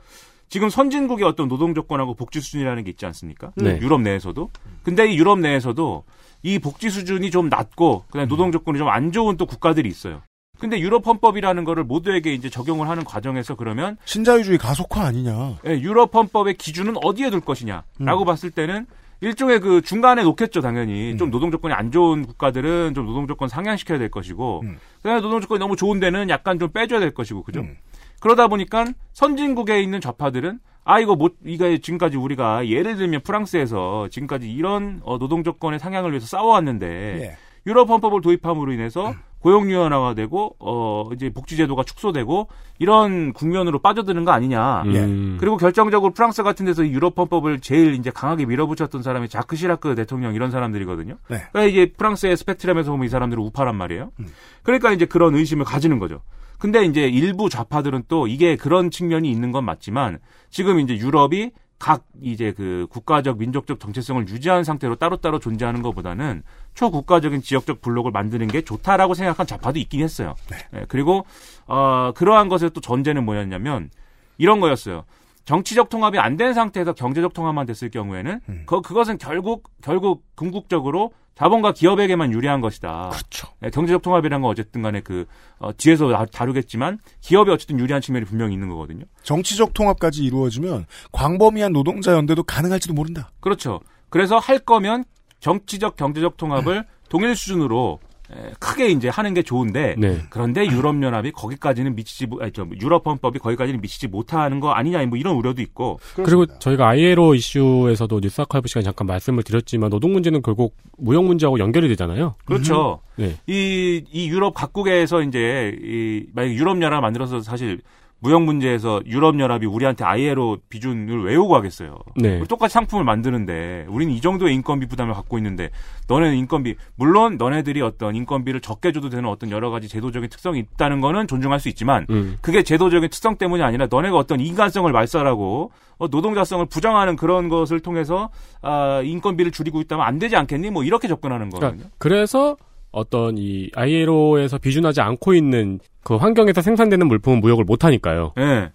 지금 0.53 0.69
선진국의 0.69 1.25
어떤 1.25 1.47
노동 1.47 1.73
조건하고 1.73 2.13
복지 2.13 2.39
수준이라는 2.39 2.83
게 2.83 2.91
있지 2.91 3.07
않습니까? 3.07 3.51
네. 3.55 3.79
유럽 3.81 4.01
내에서도. 4.01 4.51
근데 4.83 5.11
이 5.11 5.17
유럽 5.17 5.39
내에서도 5.39 6.03
이 6.43 6.59
복지 6.59 6.91
수준이 6.91 7.31
좀 7.31 7.49
낮고 7.49 8.03
그다음에 8.05 8.27
노동 8.27 8.51
조건이 8.51 8.77
좀 8.77 8.87
안 8.87 9.11
좋은 9.11 9.35
또 9.35 9.47
국가들이 9.47 9.89
있어요. 9.89 10.21
근데 10.59 10.79
유럽 10.79 11.07
헌법이라는 11.07 11.63
거를 11.63 11.83
모두에게 11.83 12.35
이제 12.35 12.51
적용을 12.51 12.87
하는 12.87 13.03
과정에서 13.03 13.55
그러면 13.55 13.97
신자유주의 14.05 14.59
가속화 14.59 15.03
아니냐. 15.03 15.57
예, 15.65 15.71
유럽 15.71 16.13
헌법의 16.13 16.53
기준은 16.57 16.97
어디에 17.03 17.31
둘 17.31 17.41
것이냐라고 17.41 18.23
봤을 18.23 18.51
때는 18.51 18.85
일종의 19.21 19.59
그 19.59 19.81
중간에 19.81 20.21
놓겠죠 20.21 20.61
당연히 20.61 21.13
음. 21.13 21.17
좀 21.17 21.31
노동 21.31 21.49
조건이 21.49 21.73
안 21.73 21.91
좋은 21.91 22.27
국가들은 22.27 22.93
좀 22.93 23.07
노동 23.07 23.25
조건 23.25 23.47
상향시켜야 23.49 23.97
될 23.97 24.11
것이고 24.11 24.61
음. 24.65 24.77
그다음에 24.97 25.19
노동 25.21 25.41
조건이 25.41 25.59
너무 25.59 25.75
좋은 25.75 25.99
데는 25.99 26.29
약간 26.29 26.59
좀 26.59 26.69
빼줘야 26.69 26.99
될 26.99 27.11
것이고 27.13 27.41
그죠 27.41 27.61
음. 27.61 27.75
그러다 28.23 28.47
보니까 28.47 28.85
선진국에 29.11 29.81
있는 29.81 29.99
좌파들은 29.99 30.59
아 30.85 30.99
이거 31.01 31.17
못 31.17 31.35
이거 31.45 31.75
지금까지 31.75 32.15
우리가 32.15 32.69
예를 32.69 32.95
들면 32.95 33.19
프랑스에서 33.21 34.07
지금까지 34.09 34.49
이런 34.49 35.01
어, 35.03 35.17
노동 35.17 35.43
조건의 35.43 35.77
상향을 35.77 36.11
위해서 36.11 36.25
싸워왔는데 36.27 36.87
예. 37.21 37.37
유럽 37.67 37.89
헌법을 37.89 38.21
도입함으로 38.21 38.71
인해서 38.71 39.13
고용 39.39 39.69
유연화가 39.69 40.13
되고 40.13 40.55
어 40.59 41.09
이제 41.13 41.31
복지 41.31 41.57
제도가 41.57 41.83
축소되고 41.83 42.47
이런 42.79 43.33
국면으로 43.33 43.79
빠져드는 43.79 44.23
거 44.23 44.31
아니냐. 44.31 44.83
음. 44.83 45.37
그리고 45.37 45.57
결정적으로 45.57 46.13
프랑스 46.13 46.43
같은 46.43 46.65
데서 46.65 46.85
이 46.85 46.93
유럽 46.93 47.19
헌법을 47.19 47.59
제일 47.59 47.93
이제 47.93 48.09
강하게 48.09 48.45
밀어붙였던 48.45 49.03
사람이 49.03 49.27
자크 49.27 49.57
시라크 49.57 49.95
대통령 49.95 50.33
이런 50.33 50.49
사람들이거든요. 50.49 51.17
네. 51.27 51.43
그러니까 51.51 51.63
이게 51.63 51.91
프랑스의 51.91 52.37
스펙트럼에서 52.37 52.91
보면 52.91 53.05
이 53.05 53.09
사람들은 53.09 53.43
우파란 53.43 53.75
말이에요. 53.75 54.11
음. 54.21 54.27
그러니까 54.63 54.93
이제 54.93 55.05
그런 55.05 55.35
의심을 55.35 55.65
가지는 55.65 55.99
거죠. 55.99 56.21
근데 56.63 56.85
이제 56.85 57.09
일부 57.09 57.49
좌파들은 57.49 58.03
또 58.07 58.25
이게 58.25 58.55
그런 58.55 58.89
측면이 58.89 59.29
있는 59.29 59.51
건 59.51 59.65
맞지만 59.65 60.19
지금 60.49 60.79
이제 60.79 60.95
유럽이 60.95 61.51
각 61.77 62.05
이제 62.21 62.53
그 62.53 62.87
국가적 62.89 63.37
민족적 63.37 63.81
정체성을 63.81 64.29
유지한 64.29 64.63
상태로 64.63 64.95
따로따로 64.95 65.39
존재하는 65.39 65.81
것보다는 65.81 66.41
초국가적인 66.73 67.41
지역적 67.41 67.81
블록을 67.81 68.11
만드는 68.11 68.47
게 68.47 68.61
좋다라고 68.61 69.13
생각한 69.13 69.45
좌파도 69.45 69.77
있긴 69.77 69.99
했어요. 70.03 70.35
예, 70.73 70.85
그리고 70.87 71.25
어 71.67 72.13
그러한 72.15 72.47
것의 72.47 72.71
또 72.73 72.79
전제는 72.79 73.25
뭐였냐면 73.25 73.89
이런 74.37 74.61
거였어요. 74.61 75.03
정치적 75.45 75.89
통합이 75.89 76.17
안 76.19 76.37
된 76.37 76.53
상태에서 76.53 76.93
경제적 76.93 77.33
통합만 77.33 77.65
됐을 77.65 77.89
경우에는 77.91 78.39
음. 78.49 78.63
그 78.65 78.81
그것은 78.81 79.17
결국 79.17 79.69
결국 79.81 80.23
궁극적으로 80.35 81.11
자본과 81.35 81.73
기업에게만 81.73 82.31
유리한 82.31 82.61
것이다. 82.61 83.09
그렇죠. 83.11 83.47
예, 83.63 83.69
경제적 83.69 84.01
통합이라는 84.03 84.41
건 84.43 84.51
어쨌든 84.51 84.81
간에 84.83 85.01
그 85.01 85.25
어, 85.57 85.71
뒤에서 85.75 86.09
다- 86.11 86.25
다루겠지만 86.25 86.99
기업이 87.21 87.49
어쨌든 87.51 87.79
유리한 87.79 88.01
측면이 88.01 88.25
분명히 88.25 88.53
있는 88.53 88.69
거거든요. 88.69 89.05
정치적 89.23 89.73
통합까지 89.73 90.23
이루어지면 90.23 90.85
광범위한 91.11 91.73
노동자 91.73 92.13
연대도 92.13 92.43
가능할지도 92.43 92.93
모른다. 92.93 93.31
그렇죠. 93.39 93.79
그래서 94.09 94.37
할 94.37 94.59
거면 94.59 95.05
정치적 95.39 95.95
경제적 95.95 96.37
통합을 96.37 96.85
동일 97.09 97.35
수준으로 97.35 97.99
에, 98.03 98.12
크게 98.59 98.89
이제 98.89 99.09
하는 99.09 99.33
게 99.33 99.41
좋은데 99.43 99.95
네. 99.97 100.21
그런데 100.29 100.65
유럽 100.65 101.01
연합이 101.03 101.31
거기까지는 101.31 101.95
미치지 101.95 102.27
못- 102.27 102.41
아니, 102.41 102.51
저 102.51 102.65
유럽 102.81 103.05
헌법이 103.07 103.39
거기까지는 103.39 103.81
미치지 103.81 104.07
못하는 104.07 104.59
거 104.59 104.71
아니냐 104.71 105.05
뭐 105.05 105.17
이런 105.17 105.35
우려도 105.35 105.61
있고 105.61 105.99
그리고 106.15 106.45
저희가 106.45 106.89
ILO 106.89 107.35
이슈에서도 107.35 108.19
뉴스 108.21 108.41
아카이브 108.41 108.67
시간에 108.67 108.83
잠깐 108.83 109.07
말씀을 109.07 109.43
드렸지만 109.43 109.89
노동 109.89 110.13
문제는 110.13 110.41
결국 110.41 110.75
무역 110.97 111.25
문제하고 111.25 111.59
연결이 111.59 111.87
되잖아요. 111.89 112.35
그렇죠. 112.45 113.01
네. 113.15 113.35
이, 113.47 114.03
이 114.11 114.29
유럽 114.29 114.53
각국에서 114.53 115.21
이제 115.21 115.77
이 115.81 116.25
만약 116.33 116.53
유럽 116.53 116.81
연합 116.81 117.01
만들어서 117.01 117.41
사실 117.41 117.81
무역 118.23 118.43
문제에서 118.43 119.01
유럽 119.05 119.37
연합이 119.37 119.65
우리한테 119.65 120.05
ILO 120.05 120.57
비준을 120.69 121.25
외우고 121.25 121.57
하겠어요. 121.57 121.99
네. 122.15 122.41
똑같이 122.45 122.73
상품을 122.73 123.03
만드는데 123.03 123.85
우리는 123.89 124.13
이 124.13 124.21
정도의 124.21 124.55
인건비 124.55 124.87
부담을 124.87 125.13
갖고 125.13 125.37
있는데 125.37 125.71
너네는 126.07 126.37
인건비 126.37 126.75
물론 126.95 127.35
너네들이 127.37 127.81
어떤 127.81 128.15
인건비를 128.15 128.61
적게 128.61 128.93
줘도 128.93 129.09
되는 129.09 129.27
어떤 129.27 129.51
여러 129.51 129.69
가지 129.69 129.89
제도적인 129.89 130.29
특성이 130.29 130.59
있다는 130.59 131.01
거는 131.01 131.27
존중할 131.27 131.59
수 131.59 131.67
있지만 131.67 132.07
음. 132.11 132.37
그게 132.41 132.63
제도적인 132.63 133.09
특성 133.09 133.35
때문이 133.35 133.61
아니라 133.61 133.87
너네가 133.89 134.15
어떤 134.15 134.39
인간성을 134.39 134.89
말살하고 134.89 135.71
어, 135.97 136.07
노동자성을 136.07 136.65
부정하는 136.67 137.17
그런 137.17 137.49
것을 137.49 137.81
통해서 137.81 138.29
아, 138.61 139.01
인건비를 139.03 139.51
줄이고 139.51 139.81
있다면 139.81 140.05
안 140.05 140.17
되지 140.17 140.37
않겠니? 140.37 140.69
뭐 140.69 140.85
이렇게 140.85 141.09
접근하는 141.09 141.49
거거든요. 141.49 141.71
그러니까 141.71 141.95
그래서 141.97 142.55
어떤 142.93 143.37
이 143.37 143.69
ILO에서 143.75 144.59
비준하지 144.59 145.01
않고 145.01 145.33
있는 145.33 145.79
그 146.03 146.15
환경에서 146.15 146.61
생산되는 146.61 147.07
물품은 147.07 147.41
무역을 147.41 147.65
못 147.65 147.83
하니까요. 147.83 148.33
예. 148.37 148.71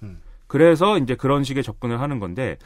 그래서 0.46 0.98
이제 0.98 1.14
그런 1.14 1.44
식의 1.44 1.62
접근을 1.62 2.00
하는 2.00 2.18
건데 2.18 2.58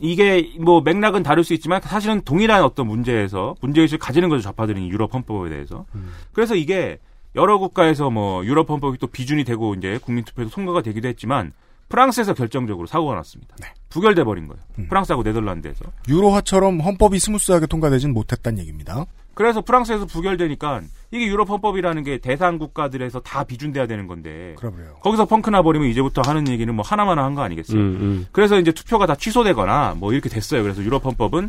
이게 0.00 0.52
뭐 0.60 0.80
맥락은 0.80 1.22
다를 1.22 1.44
수 1.44 1.54
있지만 1.54 1.80
사실은 1.82 2.22
동일한 2.22 2.62
어떤 2.62 2.86
문제에서 2.86 3.56
문제의식을 3.60 3.98
가지는 3.98 4.28
거죠 4.28 4.42
좌파들은 4.42 4.80
이 4.80 4.90
유럽 4.90 5.12
헌법에 5.12 5.50
대해서. 5.50 5.84
그래서 6.32 6.54
이게 6.54 6.98
여러 7.34 7.58
국가에서 7.58 8.10
뭐 8.10 8.44
유럽 8.44 8.70
헌법이 8.70 8.98
또 8.98 9.06
비준이 9.08 9.44
되고 9.44 9.74
이제 9.74 9.98
국민 10.02 10.24
투표에서 10.24 10.50
통과가 10.50 10.82
되기도 10.82 11.08
했지만 11.08 11.52
프랑스에서 11.88 12.32
결정적으로 12.34 12.86
사고가 12.86 13.16
났습니다. 13.16 13.56
부결돼 13.90 14.24
버린 14.24 14.46
거예요. 14.46 14.62
프랑스하고 14.88 15.22
네덜란드에서. 15.24 15.84
유로화처럼 16.08 16.80
헌법이 16.80 17.18
smooth하게 17.18 17.66
통과되진 17.66 18.12
못했다는 18.12 18.60
얘기입니다. 18.60 19.04
그래서 19.42 19.60
프랑스에서 19.60 20.06
부결되니까 20.06 20.82
이게 21.10 21.26
유럽 21.26 21.50
헌법이라는 21.50 22.04
게 22.04 22.18
대상 22.18 22.58
국가들에서 22.58 23.20
다 23.20 23.42
비준돼야 23.42 23.86
되는 23.88 24.06
건데 24.06 24.54
그래요. 24.56 24.94
거기서 25.00 25.24
펑크 25.26 25.50
나 25.50 25.62
버리면 25.62 25.88
이제부터 25.88 26.22
하는 26.24 26.46
얘기는 26.46 26.72
뭐 26.72 26.84
하나만 26.86 27.18
한 27.18 27.34
거 27.34 27.42
아니겠어요? 27.42 27.76
음, 27.80 27.84
음. 28.00 28.26
그래서 28.30 28.58
이제 28.60 28.70
투표가 28.72 29.06
다 29.06 29.14
취소되거나 29.16 29.96
뭐 29.98 30.12
이렇게 30.12 30.28
됐어요. 30.28 30.62
그래서 30.62 30.80
유럽 30.82 31.04
헌법은 31.04 31.48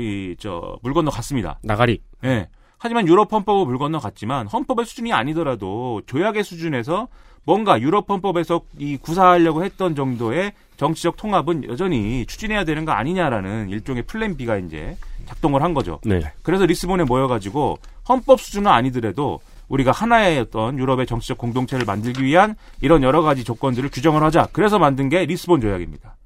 이제 0.00 0.46
물 0.46 0.92
건너 0.94 1.10
갔습니다. 1.10 1.58
나가리. 1.62 2.00
예. 2.24 2.48
하지만 2.78 3.06
유럽 3.06 3.32
헌법은 3.32 3.66
물 3.68 3.78
건너 3.78 3.98
갔지만 4.00 4.46
헌법의 4.48 4.84
수준이 4.86 5.12
아니더라도 5.12 6.02
조약의 6.06 6.42
수준에서 6.44 7.06
뭔가 7.44 7.80
유럽 7.80 8.10
헌법에서 8.10 8.62
이 8.78 8.96
구사하려고 8.96 9.64
했던 9.64 9.94
정도의 9.94 10.52
정치적 10.82 11.16
통합은 11.16 11.68
여전히 11.68 12.26
추진해야 12.26 12.64
되는 12.64 12.84
거 12.84 12.90
아니냐라는 12.90 13.68
일종의 13.68 14.02
plan 14.02 14.36
B가 14.36 14.56
이제 14.56 14.96
작동을 15.26 15.62
한 15.62 15.74
거죠. 15.74 16.00
네. 16.04 16.20
그래서 16.42 16.66
리스본에 16.66 17.04
모여가지고 17.04 17.78
헌법 18.08 18.40
수준은 18.40 18.68
아니더라도 18.68 19.40
우리가 19.68 19.92
하나의 19.92 20.40
어떤 20.40 20.76
유럽의 20.80 21.06
정치적 21.06 21.38
공동체를 21.38 21.84
만들기 21.84 22.24
위한 22.24 22.56
이런 22.80 23.04
여러 23.04 23.22
가지 23.22 23.44
조건들을 23.44 23.90
규정을 23.90 24.24
하자. 24.24 24.48
그래서 24.50 24.80
만든 24.80 25.08
게 25.08 25.24
리스본 25.24 25.60
조약입니다. 25.60 26.16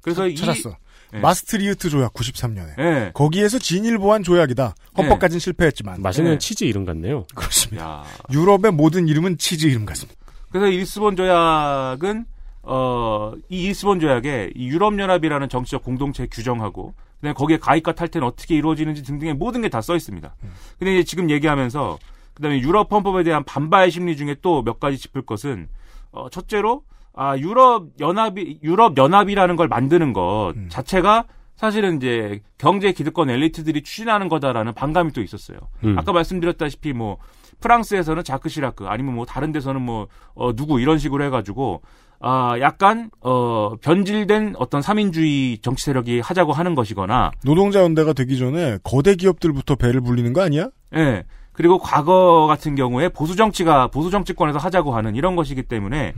그래서 0.00 0.26
이 0.26 0.34
찾았어. 0.34 0.74
예. 1.12 1.18
마스트리흐트 1.18 1.90
조약 1.90 2.14
93년에. 2.14 2.78
예. 2.78 3.10
거기에서 3.12 3.58
진일보한 3.58 4.22
조약이다. 4.22 4.74
헌법까지는 4.96 5.40
실패했지만. 5.40 6.00
맛있는 6.00 6.32
네. 6.32 6.38
치즈 6.38 6.64
이름 6.64 6.86
같네요. 6.86 7.26
그렇습니다. 7.34 7.84
야. 7.84 8.04
유럽의 8.32 8.72
모든 8.72 9.08
이름은 9.08 9.36
치즈 9.36 9.66
이름 9.66 9.84
같습니다. 9.84 10.18
그래서 10.50 10.68
이 10.68 10.78
리스본 10.78 11.16
조약은 11.16 12.24
어, 12.68 13.32
이 13.48 13.68
리스본 13.68 14.00
조약에 14.00 14.50
이 14.56 14.66
유럽 14.68 14.98
연합이라는 14.98 15.48
정치적 15.48 15.82
공동체 15.84 16.26
규정하고 16.26 16.94
그다음에 17.16 17.32
거기에 17.34 17.58
가입과 17.58 17.92
탈퇴는 17.94 18.26
어떻게 18.26 18.56
이루어지는지 18.56 19.02
등등의 19.04 19.34
모든 19.34 19.62
게 19.62 19.68
다 19.68 19.80
써 19.80 19.94
있습니다. 19.94 20.34
근데 20.78 20.94
이제 20.94 21.04
지금 21.04 21.30
얘기하면서 21.30 21.98
그다음에 22.34 22.60
유럽 22.60 22.90
헌법에 22.92 23.22
대한 23.22 23.44
반발 23.44 23.90
심리 23.90 24.16
중에 24.16 24.36
또 24.42 24.62
몇 24.62 24.80
가지 24.80 24.98
짚을 24.98 25.22
것은 25.22 25.68
어, 26.10 26.28
첫째로 26.28 26.82
아 27.14 27.38
유럽 27.38 27.86
연합이 28.00 28.58
유럽 28.62 28.96
연합이라는 28.98 29.56
걸 29.56 29.68
만드는 29.68 30.12
것 30.12 30.52
자체가 30.68 31.24
사실은 31.54 31.96
이제 31.96 32.42
경제 32.58 32.92
기득권 32.92 33.30
엘리트들이 33.30 33.82
추진하는 33.82 34.28
거다라는 34.28 34.74
반감이 34.74 35.12
또 35.12 35.22
있었어요. 35.22 35.58
음. 35.84 35.98
아까 35.98 36.12
말씀드렸다시피 36.12 36.92
뭐 36.92 37.16
프랑스에서는 37.60 38.24
자크 38.24 38.48
시라크 38.48 38.86
아니면 38.86 39.14
뭐 39.14 39.26
다른 39.26 39.52
데서는 39.52 39.82
뭐 39.82 40.08
어, 40.34 40.54
누구 40.54 40.80
이런 40.80 40.98
식으로 40.98 41.24
해가지고 41.24 41.82
아 42.18 42.56
약간 42.60 43.10
어 43.20 43.76
변질된 43.82 44.54
어떤 44.58 44.80
삼인주의 44.80 45.58
정치 45.58 45.84
세력이 45.84 46.20
하자고 46.20 46.52
하는 46.52 46.74
것이거나 46.74 47.30
노동자 47.44 47.82
연대가 47.82 48.12
되기 48.12 48.38
전에 48.38 48.78
거대 48.82 49.14
기업들부터 49.16 49.76
배를 49.76 50.00
불리는 50.00 50.32
거 50.32 50.40
아니야? 50.42 50.70
예. 50.94 51.24
그리고 51.52 51.78
과거 51.78 52.46
같은 52.46 52.74
경우에 52.74 53.08
보수 53.08 53.34
정치가 53.34 53.88
보수 53.88 54.10
정치권에서 54.10 54.58
하자고 54.58 54.94
하는 54.94 55.14
이런 55.14 55.36
것이기 55.36 55.62
때문에 55.62 56.12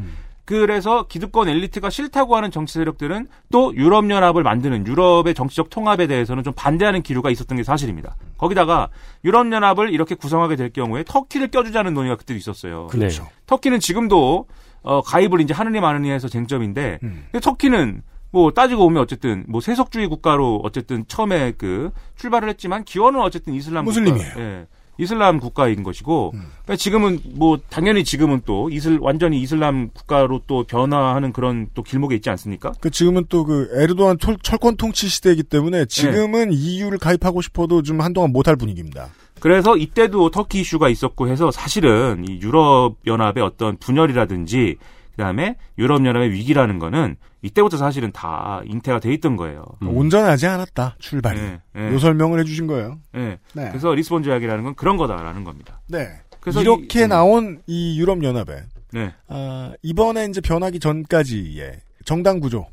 그래서 0.48 1.06
기득권 1.06 1.46
엘리트가 1.46 1.90
싫다고 1.90 2.34
하는 2.34 2.50
정치 2.50 2.72
세력들은 2.78 3.26
또 3.52 3.76
유럽 3.76 4.08
연합을 4.08 4.42
만드는 4.42 4.86
유럽의 4.86 5.34
정치적 5.34 5.68
통합에 5.68 6.06
대해서는 6.06 6.42
좀 6.42 6.54
반대하는 6.56 7.02
기류가 7.02 7.28
있었던 7.28 7.58
게 7.58 7.62
사실입니다. 7.62 8.16
거기다가 8.38 8.88
유럽 9.26 9.52
연합을 9.52 9.92
이렇게 9.92 10.14
구성하게 10.14 10.56
될 10.56 10.72
경우에 10.72 11.04
터키를 11.06 11.48
껴주자는 11.48 11.92
논의가 11.92 12.16
그때도 12.16 12.38
있었어요. 12.38 12.86
그렇죠. 12.86 13.28
터키는 13.44 13.78
지금도 13.78 14.46
어, 14.80 15.02
가입을 15.02 15.42
이제 15.42 15.52
하느니 15.52 15.80
마느니 15.80 16.10
해서 16.10 16.28
쟁점인데 16.28 17.00
음. 17.02 17.26
터키는 17.42 18.00
뭐 18.30 18.50
따지고 18.52 18.84
보면 18.84 19.02
어쨌든 19.02 19.44
뭐 19.48 19.60
세속주의 19.60 20.06
국가로 20.08 20.62
어쨌든 20.64 21.04
처음에 21.08 21.52
그 21.58 21.90
출발을 22.16 22.48
했지만 22.48 22.84
기원은 22.84 23.20
어쨌든 23.20 23.52
이슬람 23.52 23.84
무슬림이에요. 23.84 24.28
국가, 24.28 24.40
예, 24.40 24.66
이슬람 24.98 25.40
국가인 25.40 25.82
것이고 25.82 26.32
음. 26.34 26.42
그러니까 26.62 26.76
지금은 26.76 27.20
뭐 27.34 27.58
당연히 27.70 28.04
지금은 28.04 28.42
또 28.44 28.68
이슬 28.70 28.98
완전히 29.00 29.40
이슬람 29.40 29.90
국가로 29.90 30.42
또 30.46 30.64
변화하는 30.64 31.32
그런 31.32 31.68
또 31.74 31.82
길목에 31.82 32.14
있지 32.16 32.30
않습니까? 32.30 32.72
그 32.80 32.90
지금은 32.90 33.24
또 33.28 33.48
그 33.48 33.70
에르도안 33.72 34.18
철, 34.18 34.36
철권 34.42 34.76
통치 34.76 35.08
시대이기 35.08 35.44
때문에 35.44 35.86
지금은 35.86 36.52
EU를 36.52 36.98
가입하고 36.98 37.40
싶어도 37.40 37.82
좀 37.82 38.02
한동안 38.02 38.30
못할 38.30 38.56
분위기입니다. 38.56 39.08
그래서 39.40 39.76
이때도 39.76 40.30
터키 40.30 40.60
이슈가 40.60 40.88
있었고 40.88 41.28
해서 41.28 41.50
사실은 41.50 42.24
이 42.28 42.40
유럽 42.42 42.96
연합의 43.06 43.42
어떤 43.42 43.78
분열이라든지 43.78 44.76
그다음에 45.18 45.56
유럽 45.76 46.06
연합의 46.06 46.30
위기라는 46.30 46.78
거는 46.78 47.16
이때부터 47.42 47.76
사실은 47.76 48.12
다 48.12 48.62
잉태가 48.64 49.00
돼 49.00 49.12
있던 49.14 49.34
거예요. 49.36 49.64
온전하지 49.84 50.46
않았다 50.46 50.94
출발이. 51.00 51.40
예, 51.40 51.60
예. 51.76 51.92
요 51.92 51.98
설명을 51.98 52.38
해주신 52.40 52.68
거예요. 52.68 52.98
예. 53.16 53.38
네. 53.52 53.68
그래서 53.70 53.92
리스본 53.92 54.22
조약이라는 54.22 54.62
건 54.62 54.74
그런 54.76 54.96
거다라는 54.96 55.42
겁니다. 55.42 55.80
네. 55.88 56.08
그래서 56.38 56.62
이렇게 56.62 57.00
이- 57.00 57.02
음. 57.04 57.08
나온 57.08 57.62
이 57.66 57.98
유럽 57.98 58.22
연합에 58.22 58.62
네. 58.92 59.12
아, 59.26 59.72
이번에 59.82 60.26
이제 60.26 60.40
변하기 60.40 60.78
전까지의 60.78 61.80
정당 62.04 62.38
구조, 62.38 62.66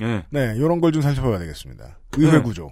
예. 0.00 0.22
네 0.30 0.54
이런 0.56 0.80
걸 0.80 0.92
좀 0.92 1.02
살펴봐야 1.02 1.38
되겠습니다. 1.40 1.98
의회 2.16 2.32
네. 2.38 2.42
구조. 2.42 2.70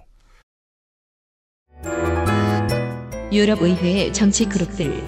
유럽 3.33 3.61
의회의 3.61 4.13
정치 4.13 4.47
그룹들 4.47 5.03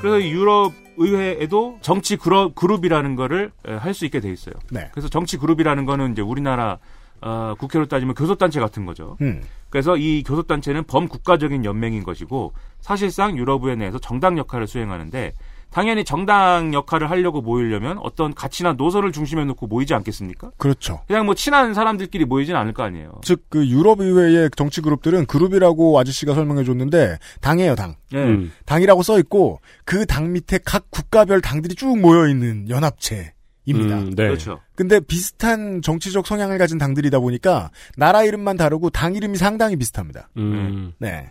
그래서 0.00 0.18
이 0.18 0.30
유럽 0.30 0.72
의회에도 0.96 1.78
정치 1.82 2.16
그룹, 2.16 2.54
그룹이라는 2.54 3.16
거를 3.16 3.52
할 3.64 3.94
수 3.94 4.04
있게 4.04 4.20
돼 4.20 4.30
있어요. 4.32 4.54
네. 4.70 4.88
그래서 4.92 5.08
정치 5.08 5.36
그룹이라는 5.36 5.84
거는 5.84 6.12
이제 6.12 6.22
우리나라 6.22 6.78
어, 7.22 7.54
국회로 7.58 7.86
따지면 7.86 8.14
교섭단체 8.14 8.60
같은 8.60 8.86
거죠. 8.86 9.18
음. 9.20 9.42
그래서 9.68 9.96
이 9.96 10.22
교섭단체는 10.22 10.84
범국가적인 10.84 11.64
연맹인 11.66 12.02
것이고 12.02 12.54
사실상 12.80 13.36
유럽 13.36 13.62
의회 13.64 13.76
내에서 13.76 13.98
정당 13.98 14.38
역할을 14.38 14.66
수행하는데 14.66 15.34
당연히 15.70 16.04
정당 16.04 16.74
역할을 16.74 17.10
하려고 17.10 17.40
모이려면 17.40 17.98
어떤 17.98 18.34
가치나 18.34 18.72
노선을 18.74 19.12
중심에 19.12 19.44
놓고 19.44 19.66
모이지 19.66 19.94
않겠습니까? 19.94 20.50
그렇죠. 20.56 21.00
그냥 21.06 21.26
뭐 21.26 21.34
친한 21.34 21.74
사람들끼리 21.74 22.24
모이진 22.24 22.56
않을 22.56 22.72
거 22.72 22.82
아니에요. 22.82 23.20
즉 23.22 23.40
그 23.48 23.66
유럽 23.68 24.00
의회의 24.00 24.48
정치 24.56 24.80
그룹들은 24.80 25.26
그룹이라고 25.26 25.98
아저씨가 25.98 26.34
설명해 26.34 26.64
줬는데 26.64 27.18
당이에요 27.40 27.74
당. 27.74 27.96
예. 28.12 28.18
음. 28.18 28.52
당이라고 28.66 29.02
써 29.02 29.18
있고 29.18 29.60
그 29.84 30.04
당 30.06 30.32
밑에 30.32 30.58
각 30.64 30.90
국가별 30.90 31.40
당들이 31.40 31.74
쭉 31.74 31.98
모여 31.98 32.28
있는 32.28 32.68
연합체 32.68 33.32
입니다. 33.64 33.96
음, 33.98 34.10
네. 34.16 34.24
그렇죠. 34.26 34.60
근데 34.74 34.98
비슷한 35.00 35.82
정치적 35.82 36.26
성향을 36.26 36.58
가진 36.58 36.78
당들이다 36.78 37.20
보니까 37.20 37.70
나라 37.96 38.24
이름만 38.24 38.56
다르고 38.56 38.90
당 38.90 39.14
이름이 39.14 39.36
상당히 39.36 39.76
비슷합니다. 39.76 40.28
음. 40.36 40.92
네. 40.98 41.30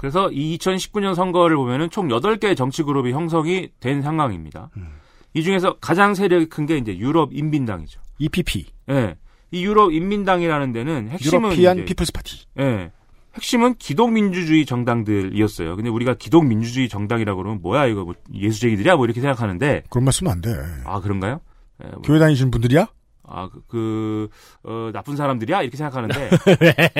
그래서 0.00 0.30
이 0.32 0.56
2019년 0.56 1.14
선거를 1.14 1.56
보면은 1.56 1.90
총 1.90 2.08
8개의 2.08 2.56
정치 2.56 2.82
그룹이 2.82 3.12
형성이 3.12 3.68
된 3.80 4.00
상황입니다. 4.00 4.70
음. 4.78 4.88
이 5.34 5.42
중에서 5.42 5.76
가장 5.78 6.14
세력이 6.14 6.46
큰 6.48 6.64
게 6.64 6.78
이제 6.78 6.96
유럽 6.96 7.34
인민당이죠. 7.34 8.00
EPP. 8.18 8.64
예. 8.88 9.16
이 9.50 9.62
유럽 9.62 9.92
인민당이라는 9.92 10.72
데는 10.72 11.08
핵심은 11.10 11.50
유러피안 11.50 11.84
피플스 11.84 12.12
파티. 12.12 12.46
예. 12.60 12.90
핵심은 13.34 13.74
기독민주주의 13.74 14.64
정당들이었어요. 14.64 15.76
근데 15.76 15.90
우리가 15.90 16.14
기독민주주의 16.14 16.88
정당이라고 16.88 17.36
그러면 17.42 17.60
뭐야 17.60 17.84
이거 17.86 18.04
뭐 18.04 18.14
예수쟁이들이야 18.32 18.96
뭐 18.96 19.04
이렇게 19.04 19.20
생각하는데 19.20 19.82
그런 19.90 20.04
말 20.04 20.14
쓰면 20.14 20.32
안 20.32 20.40
돼. 20.40 20.50
아 20.86 21.00
그런가요? 21.00 21.40
예, 21.84 21.88
뭐, 21.90 22.00
교회 22.02 22.18
다니시는 22.18 22.50
분들이야? 22.50 22.88
아, 23.30 23.48
그, 23.48 23.62
그, 23.68 24.28
어, 24.64 24.90
나쁜 24.92 25.16
사람들이야? 25.16 25.62
이렇게 25.62 25.76
생각하는데, 25.76 26.30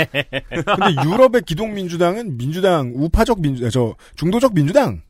근데 0.49 1.09
유럽의 1.09 1.43
기독민주당은 1.43 2.37
민주당 2.39 2.93
우파적 2.95 3.41
민주 3.41 3.69
저 3.71 3.95
중도적 4.17 4.55
민주당. 4.55 5.03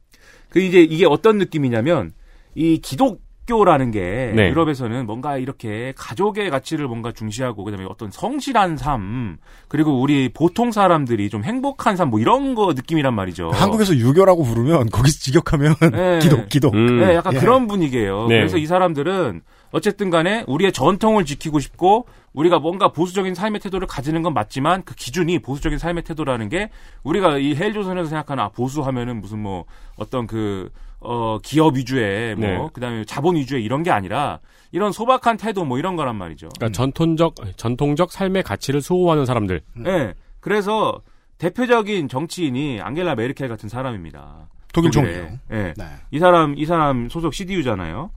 그 0.48 0.60
이제 0.60 0.80
이게 0.80 1.06
어떤 1.06 1.38
느낌이냐면 1.38 2.12
이 2.54 2.78
기독 2.78 3.22
교라는 3.46 3.90
게 3.90 4.32
네. 4.36 4.48
유럽에서는 4.50 5.06
뭔가 5.06 5.36
이렇게 5.36 5.92
가족의 5.96 6.50
가치를 6.50 6.86
뭔가 6.86 7.10
중시하고 7.10 7.64
그다음에 7.64 7.84
어떤 7.88 8.10
성실한 8.12 8.76
삶 8.76 9.38
그리고 9.66 10.00
우리 10.00 10.28
보통 10.32 10.70
사람들이 10.70 11.28
좀 11.30 11.42
행복한 11.42 11.96
삶 11.96 12.10
뭐 12.10 12.20
이런 12.20 12.54
거 12.54 12.72
느낌이란 12.74 13.12
말이죠. 13.14 13.50
한국에서 13.50 13.96
유교라고 13.96 14.44
부르면 14.44 14.90
거기서 14.90 15.18
직역하면 15.20 15.74
네. 15.92 16.18
기독 16.22 16.48
기독. 16.48 16.74
음. 16.74 17.00
네, 17.00 17.14
약간 17.14 17.34
예. 17.34 17.38
그런 17.38 17.66
분위기예요. 17.66 18.26
네. 18.28 18.36
그래서 18.36 18.56
이 18.56 18.66
사람들은 18.66 19.42
어쨌든 19.72 20.10
간에 20.10 20.44
우리의 20.46 20.72
전통을 20.72 21.24
지키고 21.24 21.60
싶고 21.60 22.06
우리가 22.32 22.58
뭔가 22.58 22.88
보수적인 22.88 23.34
삶의 23.34 23.60
태도를 23.60 23.86
가지는 23.86 24.22
건 24.22 24.34
맞지만 24.34 24.82
그 24.84 24.94
기준이 24.94 25.40
보수적인 25.40 25.78
삶의 25.78 26.04
태도라는 26.04 26.48
게 26.48 26.70
우리가 27.02 27.38
이 27.38 27.54
헬조선에서 27.54 28.08
생각하는 28.08 28.44
아 28.44 28.48
보수하면은 28.48 29.20
무슨 29.20 29.40
뭐 29.40 29.64
어떤 29.96 30.26
그 30.26 30.70
어, 31.00 31.38
기업 31.42 31.76
위주의 31.76 32.34
뭐 32.34 32.48
네. 32.48 32.68
그다음에 32.72 33.04
자본 33.04 33.36
위주의 33.36 33.64
이런 33.64 33.82
게 33.82 33.90
아니라 33.90 34.38
이런 34.70 34.92
소박한 34.92 35.36
태도 35.38 35.64
뭐 35.64 35.78
이런 35.78 35.96
거란 35.96 36.16
말이죠. 36.16 36.48
그러니까 36.58 36.76
전통적 36.76 37.34
전통적 37.56 38.12
삶의 38.12 38.42
가치를 38.42 38.82
수호하는 38.82 39.24
사람들. 39.24 39.62
네. 39.76 40.14
그래서 40.40 41.00
대표적인 41.38 42.08
정치인이 42.08 42.80
앙겔라 42.82 43.14
메르켈 43.14 43.48
같은 43.48 43.68
사람입니다. 43.68 44.48
독일. 44.72 44.90
총리요. 44.90 45.38
예. 45.52 45.74
네. 45.76 45.84
이 46.10 46.18
사람 46.18 46.54
이 46.56 46.66
사람 46.66 47.08
소속 47.08 47.34
CDU잖아요. 47.34 48.10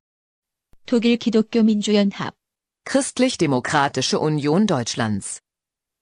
독일 0.86 1.16
기독교 1.16 1.64
민주연합, 1.64 2.36
Christlich-Demokratische 2.86 4.22
Union 4.22 4.66
Deutschlands. 4.66 5.40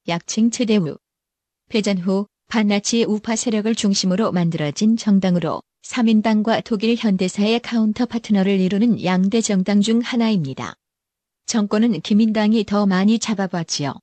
약칭 0.08 0.50
CDU. 0.50 0.96
패전 1.68 1.98
후 1.98 2.26
반나치 2.48 3.04
우파 3.04 3.36
세력을 3.36 3.72
중심으로 3.76 4.32
만들어진 4.32 4.96
정당으로 4.96 5.62
사민당과 5.84 6.64
독일 6.64 6.96
현대사의 6.96 7.60
counter 7.60 8.06
partner를 8.06 8.58
이루는 8.58 9.04
양대 9.04 9.40
정당 9.40 9.80
중 9.80 10.00
하나입니다. 10.00 10.74
정권은 11.46 12.00
기민당이 12.00 12.64
더 12.64 12.84
많이 12.84 13.20
잡아봤지요. 13.20 13.94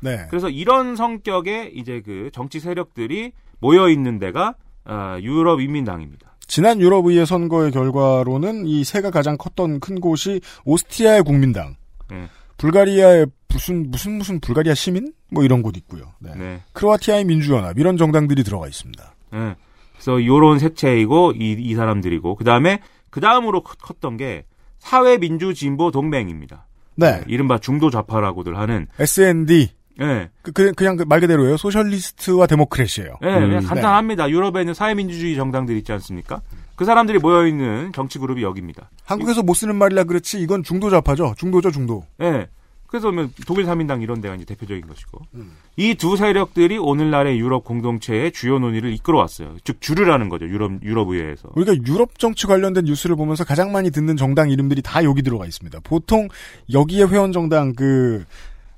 네. 0.00 0.26
그래서 0.30 0.48
이런 0.48 0.96
성격의 0.96 1.76
이제 1.76 2.00
그 2.00 2.30
정치 2.32 2.58
세력들이 2.58 3.32
모여 3.60 3.90
있는 3.90 4.18
데가 4.18 4.56
아, 4.84 5.18
유럽 5.20 5.60
인민당입니다. 5.60 6.33
지난 6.46 6.80
유럽 6.80 7.06
의회 7.06 7.24
선거의 7.24 7.70
결과로는 7.70 8.66
이 8.66 8.84
세가 8.84 9.10
가장 9.10 9.36
컸던 9.36 9.80
큰 9.80 10.00
곳이 10.00 10.40
오스트리아의 10.64 11.22
국민당, 11.22 11.76
네. 12.10 12.28
불가리아의 12.58 13.26
무슨 13.48 13.90
무슨 13.90 14.12
무슨 14.18 14.40
불가리아 14.40 14.74
시민 14.74 15.12
뭐 15.30 15.44
이런 15.44 15.62
곳 15.62 15.76
있고요. 15.76 16.12
네. 16.18 16.34
네. 16.36 16.62
크로아티아의 16.72 17.24
민주연합 17.24 17.78
이런 17.78 17.96
정당들이 17.96 18.42
들어가 18.42 18.66
있습니다. 18.66 19.14
네. 19.32 19.54
그래서 19.92 20.24
요런 20.24 20.58
색채이고 20.58 21.32
이, 21.36 21.52
이 21.58 21.74
사람들이고 21.74 22.34
그 22.34 22.44
다음에 22.44 22.80
그 23.10 23.20
다음으로 23.20 23.62
컸던 23.62 24.16
게 24.16 24.44
사회민주진보 24.78 25.90
동맹입니다. 25.92 26.66
네. 26.96 27.22
이른바 27.26 27.58
중도 27.58 27.90
좌파라고들 27.90 28.58
하는 28.58 28.86
SND 28.98 29.70
예. 30.00 30.28
그, 30.42 30.52
그, 30.52 30.72
그냥 30.72 30.96
그말 30.96 31.20
그대로예요. 31.20 31.56
소셜리스트와 31.56 32.46
데모크래시예요. 32.46 33.16
예, 33.22 33.26
음. 33.26 33.48
그냥 33.48 33.64
간단합니다. 33.64 34.30
유럽에는 34.30 34.74
사회민주주의 34.74 35.36
정당들 35.36 35.76
있지 35.76 35.92
않습니까? 35.92 36.42
그 36.76 36.84
사람들이 36.84 37.18
모여 37.18 37.46
있는 37.46 37.92
정치 37.92 38.18
그룹이 38.18 38.42
여기입니다. 38.42 38.90
한국에서 39.04 39.42
못 39.42 39.54
쓰는 39.54 39.76
말이라 39.76 40.04
그렇지 40.04 40.40
이건 40.40 40.62
중도 40.62 40.90
좌파죠. 40.90 41.34
중도죠, 41.36 41.70
중도. 41.70 42.04
예. 42.20 42.48
그래서 42.94 43.10
뭐 43.10 43.28
독일 43.44 43.66
3인당 43.66 44.02
이런 44.02 44.20
데가 44.20 44.36
이제 44.36 44.44
대표적인 44.44 44.86
것이고. 44.86 45.20
음. 45.34 45.56
이두 45.76 46.16
세력들이 46.16 46.78
오늘날의 46.78 47.40
유럽 47.40 47.64
공동체의 47.64 48.30
주요 48.30 48.60
논의를 48.60 48.92
이끌어왔어요. 48.92 49.56
즉 49.64 49.80
주류라는 49.80 50.28
거죠. 50.28 50.46
유럽 50.46 50.80
유럽 50.84 51.08
의회에서. 51.08 51.48
우리가 51.56 51.74
유럽 51.88 52.20
정치 52.20 52.46
관련된 52.46 52.84
뉴스를 52.84 53.16
보면서 53.16 53.42
가장 53.42 53.72
많이 53.72 53.90
듣는 53.90 54.16
정당 54.16 54.50
이름들이 54.50 54.80
다 54.82 55.02
여기 55.02 55.22
들어가 55.22 55.44
있습니다. 55.44 55.80
보통 55.82 56.28
여기에 56.72 57.06
회원 57.06 57.32
정당 57.32 57.72
그 57.74 58.24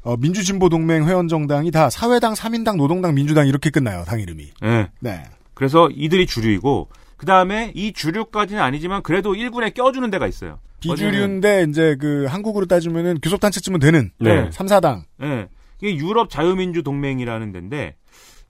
어, 0.07 0.17
민주진보동맹 0.17 1.05
회원 1.09 1.27
정당이 1.27 1.73
다 1.73 1.91
사회당, 1.91 2.33
3인당, 2.33 2.77
노동당, 2.77 3.13
민주당 3.17 3.49
이렇게 3.49 3.71
끝나요. 3.71 4.05
당 4.07 4.21
이름이. 4.21 4.53
예. 4.63 4.89
네. 5.01 5.25
그래서 5.53 5.89
이들이 5.91 6.27
주류이고 6.27 6.89
그 7.17 7.27
다음에 7.27 7.73
이 7.75 7.93
주류까지는 7.93 8.63
아니지만 8.63 9.03
그래도 9.03 9.35
일군에 9.35 9.71
껴주는 9.71 10.09
데가 10.09 10.29
있어요. 10.29 10.61
비주류인데 10.79 11.67
이제 11.69 11.97
그 11.99 12.27
한국으로 12.27 12.67
따지면은 12.67 13.19
교섭단체쯤은 13.21 13.81
되는 13.81 14.13
네. 14.21 14.49
3, 14.53 14.69
4당. 14.69 15.03
예. 15.23 15.49
이게 15.83 15.97
유럽 15.97 16.31
자유민주 16.31 16.85
동맹이라는 16.85 17.51
데인데 17.51 17.97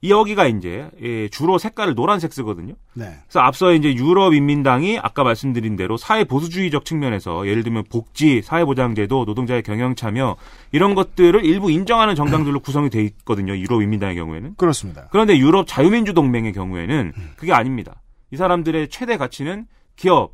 이 0.01 0.11
여기가 0.11 0.45
이제 0.47 0.89
예, 1.01 1.27
주로 1.29 1.57
색깔을 1.57 1.95
노란색 1.95 2.31
쓰거든요. 2.31 2.75
네. 2.93 3.05
그래서 3.23 3.39
앞서 3.39 3.73
이제 3.73 3.93
유럽 3.95 4.33
인민당이 4.33 4.99
아까 4.99 5.23
말씀드린 5.23 5.75
대로 5.75 5.97
사회 5.97 6.23
보수주의적 6.23 6.85
측면에서 6.85 7.47
예를 7.47 7.63
들면 7.63 7.85
복지, 7.89 8.41
사회보장제도, 8.43 9.25
노동자의 9.25 9.63
경영 9.63 9.95
참여 9.95 10.35
이런 10.71 10.93
것들을 10.93 11.43
일부 11.43 11.71
인정하는 11.71 12.13
정당들로 12.13 12.59
구성이 12.59 12.91
돼 12.91 13.01
있거든요. 13.03 13.57
유럽 13.57 13.81
인민당의 13.81 14.15
경우에는. 14.15 14.55
그렇습니다. 14.55 15.07
그런데 15.11 15.35
유럽 15.37 15.65
자유민주 15.67 16.13
동맹의 16.13 16.53
경우에는 16.53 17.13
그게 17.35 17.53
아닙니다. 17.53 18.01
이 18.29 18.37
사람들의 18.37 18.89
최대 18.89 19.17
가치는 19.17 19.65
기업, 19.95 20.33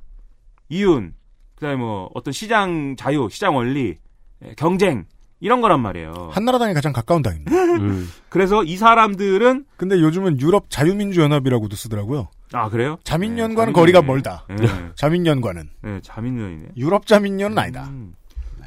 이윤, 0.68 1.14
그다음에 1.56 1.78
뭐 1.78 2.10
어떤 2.14 2.34
시장 2.34 2.96
자유, 2.98 3.30
시장 3.32 3.56
원리, 3.56 3.96
예, 4.44 4.54
경쟁 4.58 5.06
이런 5.44 5.60
거란 5.60 5.82
말이에요. 5.82 6.30
한나라당에 6.32 6.74
가장 6.74 6.94
가까운 6.94 7.22
당입니다. 7.22 7.52
음. 7.54 8.10
그래서 8.30 8.64
이 8.64 8.78
사람들은 8.78 9.66
근데 9.76 10.00
요즘은 10.00 10.40
유럽 10.40 10.70
자유민주연합이라고도 10.70 11.76
쓰더라고요. 11.76 12.30
아 12.54 12.70
그래요? 12.70 12.98
자민연과는 13.04 13.74
네, 13.74 13.78
거리가. 13.80 14.02
멀다. 14.04 14.46
네, 14.48 14.56
자민연과는. 14.96 15.70
네, 15.82 16.00
자민연이네. 16.02 16.68
유럽 16.78 17.06
자민연은 17.06 17.58
아니다. 17.58 17.90
음. 17.90 18.16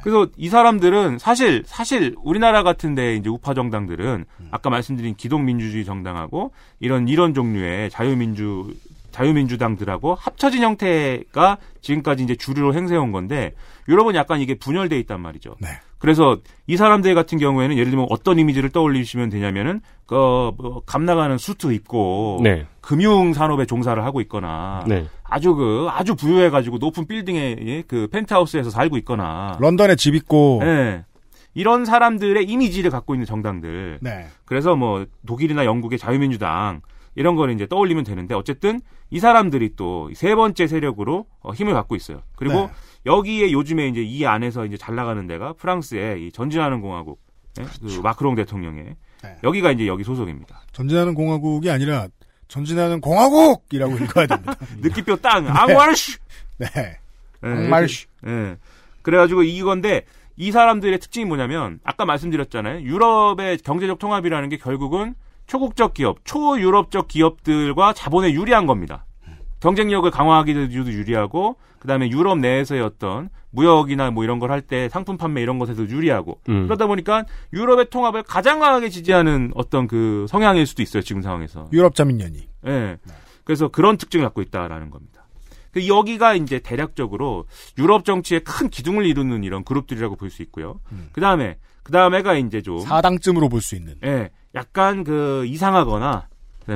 그래서 0.03 0.27
이 0.37 0.49
사람들은 0.49 1.17
사실 1.17 1.63
사실 1.65 2.15
우리나라 2.23 2.61
같은데 2.61 3.15
이제 3.15 3.27
우파 3.27 3.55
정당들은 3.55 4.25
음. 4.39 4.47
아까 4.51 4.69
말씀드린 4.69 5.15
기독민주주의 5.15 5.83
정당하고 5.83 6.51
이런 6.79 7.07
이런 7.07 7.33
종류의 7.33 7.89
자유민주 7.89 8.75
자유민주당들하고 9.09 10.13
합쳐진 10.13 10.61
형태가 10.61 11.57
지금까지 11.81 12.23
이제 12.23 12.35
주류로 12.35 12.75
행세해 12.75 12.99
온 12.99 13.11
건데 13.11 13.55
유럽은 13.89 14.13
약간 14.13 14.41
이게 14.41 14.53
분열돼 14.53 14.99
있단 14.99 15.19
말이죠. 15.19 15.55
네. 15.59 15.69
그래서 15.99 16.37
이 16.67 16.77
사람들 16.77 17.15
같은 17.15 17.37
경우에는 17.37 17.75
예를 17.77 17.89
들면 17.89 18.07
어떤 18.09 18.37
이미지를 18.39 18.69
떠올리시면 18.69 19.29
되냐면은 19.29 19.81
그뭐감 20.05 21.05
나가는 21.05 21.37
수트 21.37 21.73
입고 21.73 22.41
네. 22.43 22.67
금융 22.81 23.33
산업에 23.33 23.65
종사를 23.65 24.01
하고 24.03 24.21
있거나 24.21 24.83
네. 24.87 25.05
아주 25.23 25.55
그 25.55 25.87
아주 25.89 26.15
부유해 26.15 26.49
가지고 26.49 26.77
높은 26.77 27.07
빌딩에 27.07 27.55
예, 27.59 27.81
그 27.87 28.07
펜트하우스에서 28.07 28.69
살고 28.69 28.97
있거나 28.97 29.57
런던에 29.59 29.95
집 29.95 30.15
있고. 30.15 30.61
예. 30.63 31.03
이런 31.53 31.85
사람들의 31.85 32.45
이미지를 32.45 32.91
갖고 32.91 33.15
있는 33.15 33.25
정당들. 33.25 33.97
네. 34.01 34.27
그래서 34.45 34.75
뭐 34.75 35.07
독일이나 35.25 35.65
영국의 35.65 35.97
자유민주당 35.97 36.81
이런 37.17 37.35
거를 37.35 37.53
이제 37.55 37.65
떠올리면 37.67 38.03
되는데 38.03 38.35
어쨌든 38.35 38.79
이 39.09 39.19
사람들이 39.19 39.75
또 39.75 40.09
세 40.13 40.35
번째 40.35 40.67
세력으로 40.67 41.25
어, 41.41 41.51
힘을 41.51 41.73
갖고 41.73 41.95
있어요. 41.95 42.21
그리고 42.35 42.67
네. 42.67 42.69
여기에 43.07 43.51
요즘에 43.51 43.87
이제 43.87 44.01
이 44.03 44.25
안에서 44.25 44.65
이제 44.65 44.77
잘 44.77 44.95
나가는 44.95 45.25
데가 45.27 45.53
프랑스의 45.53 46.27
이 46.27 46.31
전진하는 46.31 46.79
공화국 46.79 47.19
예? 47.59 47.65
그 47.81 47.99
마크롱 48.01 48.35
대통령의 48.35 48.95
네. 49.23 49.37
여기가 49.43 49.71
이제 49.71 49.87
여기 49.87 50.03
소속입니다. 50.03 50.61
전진하는 50.71 51.15
공화국이 51.15 51.71
아니라 51.71 52.07
전진하는 52.47 53.01
공화국이라고 53.01 53.97
읽어야 54.03 54.27
됩니다. 54.27 54.55
느낌표 54.81 55.15
땅 55.17 55.47
앙와르슈. 55.47 56.19
네. 56.59 56.67
예, 57.43 57.47
앙마르슈. 57.47 58.07
예. 58.27 58.57
그래가지고 59.01 59.41
이건데 59.43 60.03
이 60.35 60.51
사람들의 60.51 60.99
특징이 60.99 61.25
뭐냐면 61.25 61.79
아까 61.83 62.05
말씀드렸잖아요. 62.05 62.81
유럽의 62.81 63.57
경제적 63.59 63.97
통합이라는 63.97 64.49
게 64.49 64.57
결국은 64.57 65.15
초국적 65.47 65.93
기업, 65.93 66.17
초유럽적 66.25 67.07
기업들과 67.07 67.93
자본에 67.93 68.33
유리한 68.33 68.65
겁니다. 68.67 69.05
경쟁력을 69.59 70.09
강화하기도 70.11 70.71
유리하고 70.71 71.55
그다음에 71.79 72.09
유럽 72.09 72.37
내에서의 72.39 72.81
어떤 72.81 73.29
무역이나 73.49 74.11
뭐 74.11 74.23
이런 74.23 74.39
걸 74.39 74.51
할 74.51 74.61
때 74.61 74.87
상품 74.89 75.17
판매 75.17 75.41
이런 75.41 75.57
것에도 75.57 75.87
유리하고 75.87 76.41
음. 76.49 76.65
그러다 76.65 76.85
보니까 76.85 77.25
유럽의 77.53 77.89
통합을 77.89 78.23
가장 78.23 78.59
강하게 78.59 78.89
지지하는 78.89 79.51
어떤 79.55 79.87
그 79.87 80.25
성향일 80.29 80.65
수도 80.67 80.83
있어요 80.83 81.01
지금 81.01 81.21
상황에서. 81.21 81.69
유럽 81.73 81.95
자민연이. 81.95 82.47
예. 82.67 82.97
그래서 83.45 83.69
그런 83.69 83.97
특징을 83.97 84.25
갖고 84.25 84.41
있다라는 84.41 84.89
겁니다. 84.91 85.25
그 85.71 85.87
여기가 85.87 86.35
이제 86.35 86.59
대략적으로 86.59 87.45
유럽 87.77 88.03
정치의 88.05 88.41
큰 88.43 88.69
기둥을 88.69 89.05
이루는 89.05 89.43
이런 89.43 89.63
그룹들이라고 89.63 90.15
볼 90.17 90.29
수 90.29 90.41
있고요. 90.43 90.79
그 91.13 91.21
다음에 91.21 91.57
그 91.83 91.91
다음에가 91.91 92.35
이제 92.35 92.61
좀 92.61 92.79
4당쯤으로 92.79 93.49
볼 93.49 93.61
수 93.61 93.75
있는. 93.75 93.95
예, 94.03 94.29
약간 94.57 95.03
그 95.03 95.45
이상하거나 95.45 96.27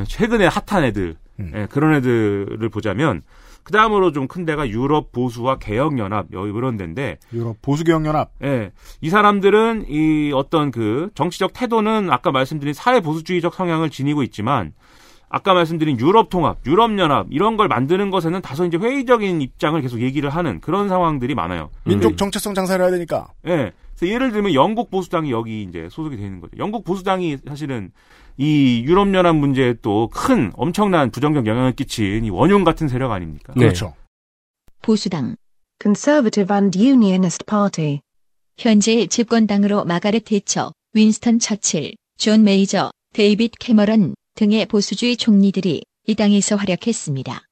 최근에 0.07 0.47
핫한 0.47 0.83
애들 0.85 1.15
음. 1.39 1.51
예, 1.55 1.67
그런 1.69 1.93
애들을 1.95 2.69
보자면 2.69 3.21
그 3.63 3.71
다음으로 3.71 4.11
좀 4.11 4.27
큰 4.27 4.45
데가 4.45 4.69
유럽 4.69 5.11
보수와 5.11 5.57
개혁 5.57 5.99
연합 5.99 6.27
이런 6.31 6.77
데인데 6.77 7.17
유럽 7.33 7.61
보수 7.61 7.83
개혁연합. 7.83 8.31
예. 8.43 8.71
이 9.01 9.09
사람들은 9.09 9.85
이 9.89 10.31
어떤 10.33 10.71
그 10.71 11.09
정치적 11.15 11.53
태도는 11.53 12.09
아까 12.11 12.31
말씀드린 12.31 12.73
사회 12.73 13.01
보수주의적 13.01 13.53
성향을 13.53 13.89
지니고 13.89 14.23
있지만 14.23 14.73
아까 15.33 15.53
말씀드린 15.53 15.97
유럽 15.99 16.29
통합, 16.29 16.57
유럽 16.65 16.97
연합 16.99 17.27
이런 17.29 17.55
걸 17.55 17.67
만드는 17.69 18.11
것에는 18.11 18.41
다소 18.41 18.65
이제 18.65 18.77
회의적인 18.77 19.41
입장을 19.41 19.81
계속 19.81 20.01
얘기를 20.01 20.29
하는 20.29 20.59
그런 20.59 20.89
상황들이 20.89 21.35
많아요. 21.35 21.69
민족 21.85 22.17
정체성 22.17 22.53
장사를 22.53 22.83
해야 22.83 22.91
되니까. 22.91 23.27
예. 23.47 23.71
그래서 23.97 24.13
예를 24.13 24.31
들면 24.31 24.53
영국 24.53 24.91
보수당이 24.91 25.31
여기 25.31 25.63
이제 25.63 25.87
소속이 25.89 26.17
되는 26.17 26.41
거죠. 26.41 26.51
영국 26.57 26.83
보수당이 26.83 27.37
사실은 27.47 27.91
이 28.37 28.83
유럽 28.85 29.13
연합 29.13 29.35
문제에 29.35 29.75
또 29.81 30.09
큰 30.11 30.51
엄청난 30.55 31.11
부정적 31.11 31.45
영향을 31.45 31.73
끼친 31.73 32.25
이 32.25 32.29
원흉 32.29 32.63
같은 32.63 32.87
세력 32.87 33.11
아닙니까? 33.11 33.53
네. 33.55 33.61
그렇죠. 33.65 33.93
보수당, 34.81 35.35
Conservative 35.81 36.53
and 36.55 36.77
Unionist 36.77 37.45
Party. 37.45 38.01
현재 38.57 39.05
집권당으로 39.07 39.85
마가렛 39.85 40.23
대처, 40.25 40.73
윈스턴 40.93 41.39
처칠, 41.39 41.93
존 42.17 42.43
메이저, 42.43 42.91
데이빗 43.13 43.53
캐머런 43.59 44.13
등의 44.41 44.65
보수주의 44.65 45.17
총리들이 45.17 45.83
이 46.07 46.15
당에서 46.15 46.55
활약했습니다. 46.55 47.43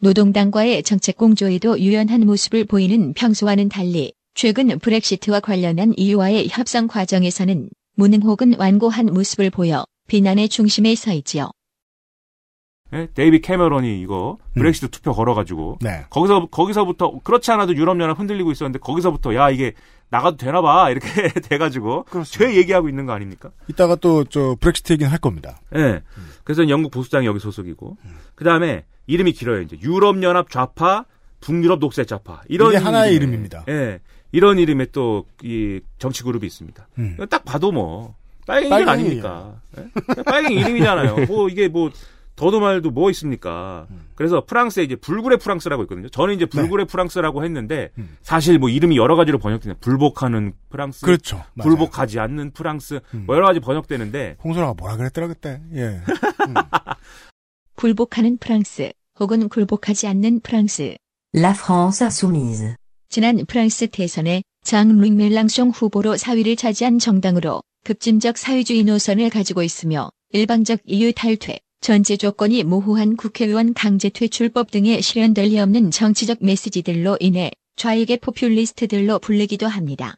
노동당과의 0.00 0.82
정책 0.82 1.18
공조에도 1.18 1.78
유연한 1.78 2.20
모습을 2.22 2.64
보이는 2.64 3.12
평소와는 3.12 3.68
달리 3.68 4.14
최근 4.32 4.78
브렉시트와 4.78 5.40
관련한 5.40 5.92
EU와의 5.98 6.48
협상 6.48 6.86
과정에서는 6.86 7.68
무능 7.96 8.22
혹은 8.22 8.54
완고한 8.58 9.04
모습을 9.12 9.50
보여 9.50 9.84
비난의 10.08 10.48
중심에 10.48 10.94
서 10.94 11.12
있지요. 11.12 11.50
예? 12.94 13.08
데이빗 13.12 13.42
캐머런이 13.42 14.00
이거 14.00 14.38
음. 14.40 14.60
브렉시트 14.60 14.88
투표 14.88 15.12
걸어가지고 15.12 15.80
네. 15.82 16.04
거기서 16.08 16.46
거기서부터 16.46 17.20
그렇지 17.22 17.50
않아도 17.50 17.76
유럽 17.76 18.00
연합 18.00 18.18
흔들리고 18.18 18.50
있었는데 18.50 18.78
거기서부터 18.78 19.34
야 19.34 19.50
이게 19.50 19.74
나가도 20.14 20.36
되나 20.36 20.60
봐 20.62 20.90
이렇게 20.90 21.28
돼가지고 21.40 22.04
그렇습니다. 22.04 22.50
죄 22.52 22.56
얘기하고 22.56 22.88
있는 22.88 23.04
거 23.06 23.12
아닙니까? 23.12 23.50
이따가 23.68 23.96
또 23.96 24.24
저 24.24 24.56
브렉시트 24.60 24.92
얘기는 24.92 25.10
할 25.10 25.18
겁니다. 25.18 25.60
예. 25.74 26.02
그래서 26.44 26.68
영국 26.68 26.90
보수당이 26.92 27.26
여기 27.26 27.40
소속이고 27.40 27.96
그 28.34 28.44
다음에 28.44 28.84
이름이 29.06 29.32
길어요 29.32 29.60
이제 29.62 29.76
유럽 29.82 30.22
연합 30.22 30.50
좌파, 30.50 31.04
북유럽 31.40 31.78
녹색 31.80 32.06
좌파 32.06 32.42
이런 32.48 32.72
이게 32.72 32.78
하나의 32.78 33.12
이름의- 33.12 33.16
이름입니다. 33.16 33.64
예. 33.68 34.00
이런 34.32 34.58
이름의 34.58 34.88
또 34.92 35.24
이 35.42 35.80
정치 35.98 36.22
그룹이 36.22 36.46
있습니다. 36.46 36.88
음. 36.98 37.16
딱 37.28 37.44
봐도 37.44 37.70
뭐 37.72 38.14
빨갱이 38.46 38.74
이름 38.74 38.86
빨갱이에요. 38.86 39.26
아닙니까? 39.26 39.54
예? 39.78 40.22
빨갱이 40.22 40.60
이름이잖아요. 40.60 41.26
뭐 41.26 41.48
이게 41.48 41.68
뭐 41.68 41.90
더도 42.36 42.60
말도 42.60 42.90
뭐 42.90 43.10
있습니까? 43.10 43.86
음. 43.90 44.08
그래서 44.14 44.44
프랑스에 44.44 44.82
이제 44.82 44.96
불굴의 44.96 45.38
프랑스라고 45.38 45.84
있거든요. 45.84 46.08
저는 46.08 46.34
이제 46.34 46.46
불굴의 46.46 46.86
프랑스라고 46.86 47.44
했는데 47.44 47.92
네. 47.94 48.02
음. 48.02 48.16
사실 48.22 48.58
뭐 48.58 48.68
이름이 48.68 48.96
여러 48.96 49.14
가지로 49.16 49.38
번역되는 49.38 49.76
불복하는 49.80 50.52
프랑스, 50.68 51.04
그렇죠. 51.04 51.36
맞아요. 51.54 51.68
불복하지 51.68 52.18
않는 52.18 52.50
프랑스 52.52 53.00
음. 53.14 53.24
뭐 53.26 53.36
여러 53.36 53.46
가지 53.46 53.60
번역되는데 53.60 54.36
홍소라가 54.42 54.74
뭐라 54.74 54.96
그랬더라 54.96 55.28
그때. 55.28 55.60
예. 55.74 56.00
굴복하는 57.76 58.38
프랑스 58.38 58.92
혹은 59.20 59.48
굴복하지 59.48 60.08
않는 60.08 60.40
프랑스. 60.40 60.96
La 61.34 61.50
France 61.50 62.04
insoumise. 62.04 62.74
지난 63.08 63.44
프랑스 63.46 63.86
대선에 63.88 64.42
장 64.64 64.98
루이 64.98 65.10
멜랑숑 65.10 65.72
후보로 65.74 66.14
4위를 66.14 66.56
차지한 66.58 66.98
정당으로 66.98 67.62
급진적 67.84 68.38
사회주의 68.38 68.82
노선을 68.82 69.30
가지고 69.30 69.62
있으며 69.62 70.10
일방적 70.30 70.80
EU 70.84 71.12
탈퇴, 71.12 71.60
전제 71.84 72.16
조건이 72.16 72.64
모호한 72.64 73.14
국회의원 73.14 73.74
강제 73.74 74.08
퇴출법 74.08 74.70
등의 74.70 75.02
실현될 75.02 75.48
리 75.48 75.58
없는 75.58 75.90
정치적 75.90 76.38
메시지들로 76.40 77.18
인해 77.20 77.50
좌익의 77.76 78.20
포퓰리스트들로 78.22 79.18
불리기도 79.18 79.66
합니다. 79.66 80.14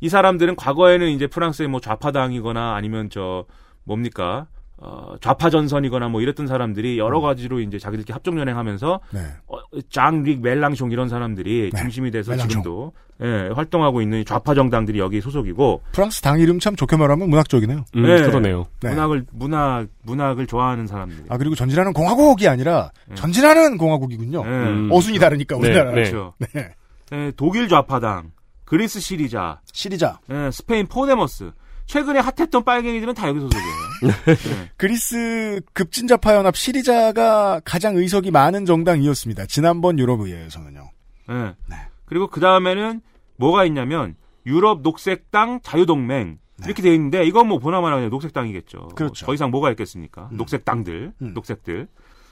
이 0.00 0.08
사람들은 0.08 0.56
과거에는 0.56 1.10
이제 1.10 1.26
프랑스의 1.26 1.68
뭐 1.68 1.82
좌파당이거나 1.82 2.74
아니면 2.74 3.10
저 3.10 3.44
뭡니까 3.84 4.48
어, 4.82 5.14
좌파 5.20 5.50
전선이거나 5.50 6.08
뭐 6.08 6.22
이랬던 6.22 6.46
사람들이 6.46 6.98
여러 6.98 7.20
가지로 7.20 7.60
이제 7.60 7.78
자기들끼리 7.78 8.14
합종 8.14 8.38
연행하면서 8.38 9.00
네. 9.12 9.20
어, 9.46 9.58
장릭 9.90 10.40
멜랑숑 10.40 10.90
이런 10.90 11.08
사람들이 11.08 11.70
네, 11.72 11.80
중심이 11.82 12.10
돼서 12.10 12.32
멜랑숑. 12.32 12.48
지금도 12.48 12.92
예, 13.22 13.50
활동하고 13.54 14.00
있는 14.00 14.24
좌파 14.24 14.54
정당들이 14.54 14.98
여기 14.98 15.20
소속이고 15.20 15.82
프랑스 15.92 16.22
당 16.22 16.40
이름 16.40 16.58
참 16.58 16.74
좋게 16.76 16.96
말하면 16.96 17.28
문학적이네요. 17.28 17.84
음, 17.94 18.02
네. 18.02 18.22
그러네요. 18.22 18.66
네. 18.80 18.88
문학을 18.88 19.26
문학 19.32 19.86
문학을 20.04 20.46
좋아하는 20.46 20.86
사람들이 20.86 21.24
아 21.28 21.36
그리고 21.36 21.54
전진하는 21.54 21.92
공화국이 21.92 22.48
아니라 22.48 22.90
네. 23.06 23.14
전진하는 23.16 23.76
공화국이군요. 23.76 24.42
예. 24.46 24.48
음. 24.48 24.88
어순이 24.90 25.18
다르니까 25.18 25.56
네, 25.56 25.60
우리나라. 25.68 25.90
네. 25.90 25.94
그렇죠. 25.96 26.32
네. 26.38 26.70
예, 27.12 27.32
독일 27.36 27.68
좌파당, 27.68 28.30
그리스 28.64 28.98
시리자, 29.00 29.60
시리자. 29.72 30.20
예, 30.30 30.50
스페인 30.50 30.86
포데모스. 30.86 31.50
최근에 31.90 32.20
핫했던 32.20 32.62
빨갱이들은 32.64 33.14
다 33.14 33.26
여기 33.28 33.40
소속이에요. 33.40 33.74
예. 34.04 34.68
그리스 34.76 35.60
급진좌파 35.72 36.36
연합 36.36 36.56
시리자가 36.56 37.60
가장 37.64 37.96
의석이 37.96 38.30
많은 38.30 38.64
정당이었습니다. 38.64 39.46
지난번 39.46 39.98
유럽 39.98 40.20
의회에서는요. 40.20 40.88
예. 41.30 41.34
네. 41.34 41.76
그리고 42.04 42.28
그 42.28 42.38
다음에는 42.38 43.00
뭐가 43.36 43.64
있냐면 43.64 44.14
유럽 44.46 44.82
녹색당 44.82 45.60
자유동맹 45.64 46.38
이렇게 46.64 46.80
돼 46.82 46.94
있는데 46.94 47.24
이건 47.24 47.48
뭐 47.48 47.58
보나마나 47.58 47.96
그냥 47.96 48.10
녹색당이겠죠. 48.10 48.78
네. 48.90 48.94
그렇죠. 48.94 49.26
더 49.26 49.34
이상 49.34 49.50
뭐가 49.50 49.70
있겠습니까? 49.70 50.28
음. 50.30 50.36
녹색당들, 50.36 51.12
음. 51.22 51.34
녹색들. 51.34 51.88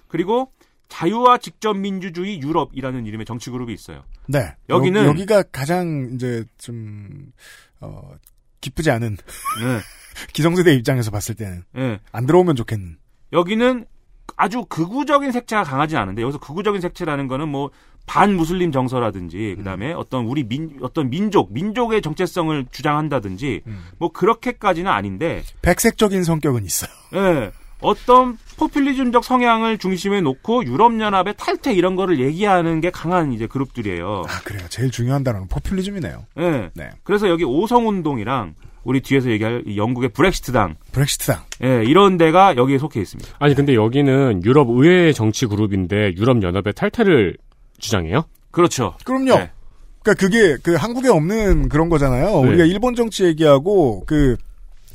그리고 0.06 0.52
자유와 0.88 1.38
직접 1.38 1.74
민주주의 1.76 2.40
유럽이라는 2.40 3.06
이름의 3.06 3.26
정치 3.26 3.50
그룹이 3.50 3.72
있어요. 3.74 4.04
네. 4.28 4.54
여기는- 4.68 5.04
여, 5.04 5.12
기가 5.14 5.42
가장 5.42 6.10
이제 6.14 6.44
좀 6.58 7.32
어, 7.80 8.12
기쁘지 8.60 8.90
않은 8.90 9.16
네. 9.16 9.80
기성세대 10.32 10.74
입장에서 10.74 11.10
봤을 11.10 11.34
때는 11.34 11.62
예. 11.76 12.00
안 12.12 12.26
들어오면 12.26 12.56
좋겠는. 12.56 12.96
여기는 13.32 13.86
아주 14.36 14.64
극우적인 14.68 15.32
색채가 15.32 15.64
강하지 15.64 15.96
않은데 15.96 16.22
여기서 16.22 16.38
극우적인 16.38 16.80
색채라는 16.80 17.28
거는 17.28 17.48
뭐 17.48 17.70
반무슬림 18.06 18.72
정서라든지 18.72 19.54
그다음에 19.58 19.92
어떤 19.92 20.24
우리 20.24 20.42
민 20.44 20.78
어떤 20.80 21.10
민족 21.10 21.52
민족의 21.52 22.00
정체성을 22.02 22.66
주장한다든지 22.70 23.62
음. 23.66 23.84
뭐 23.98 24.10
그렇게까지는 24.12 24.90
아닌데 24.90 25.42
백색적인 25.62 26.24
성격은 26.24 26.64
있어요. 26.64 26.90
예. 27.14 27.52
어떤 27.80 28.38
포퓰리즘적 28.58 29.24
성향을 29.24 29.78
중심에 29.78 30.20
놓고 30.20 30.64
유럽연합의 30.64 31.34
탈퇴 31.38 31.72
이런 31.72 31.96
거를 31.96 32.20
얘기하는 32.20 32.80
게 32.80 32.90
강한 32.90 33.32
이제 33.32 33.46
그룹들이에요. 33.46 34.22
아 34.26 34.40
그래요. 34.44 34.66
제일 34.68 34.90
중요한 34.90 35.24
단어는 35.24 35.48
포퓰리즘이네요. 35.48 36.26
예. 36.38 36.70
네. 36.74 36.90
그래서 37.04 37.28
여기 37.28 37.44
오성운동이랑 37.44 38.54
우리 38.84 39.00
뒤에서 39.00 39.30
얘기할 39.30 39.64
이 39.66 39.76
영국의 39.76 40.10
브렉시트당, 40.10 40.76
브렉시트당. 40.92 41.42
예, 41.64 41.84
이런 41.84 42.16
데가 42.16 42.56
여기에 42.56 42.78
속해 42.78 43.00
있습니다. 43.00 43.36
아니 43.38 43.54
근데 43.54 43.74
여기는 43.74 44.42
유럽 44.44 44.68
의회 44.70 45.12
정치 45.12 45.46
그룹인데 45.46 46.14
유럽 46.16 46.42
연합의 46.42 46.72
탈퇴를 46.74 47.36
주장해요? 47.78 48.24
그렇죠. 48.50 48.94
그럼요. 49.04 49.36
네. 49.36 49.50
그러니까 50.02 50.14
그게 50.14 50.56
그 50.62 50.74
한국에 50.74 51.08
없는 51.08 51.68
그런 51.68 51.88
거잖아요. 51.88 52.42
네. 52.42 52.48
우리가 52.48 52.64
일본 52.64 52.94
정치 52.94 53.24
얘기하고 53.24 54.04
그 54.06 54.36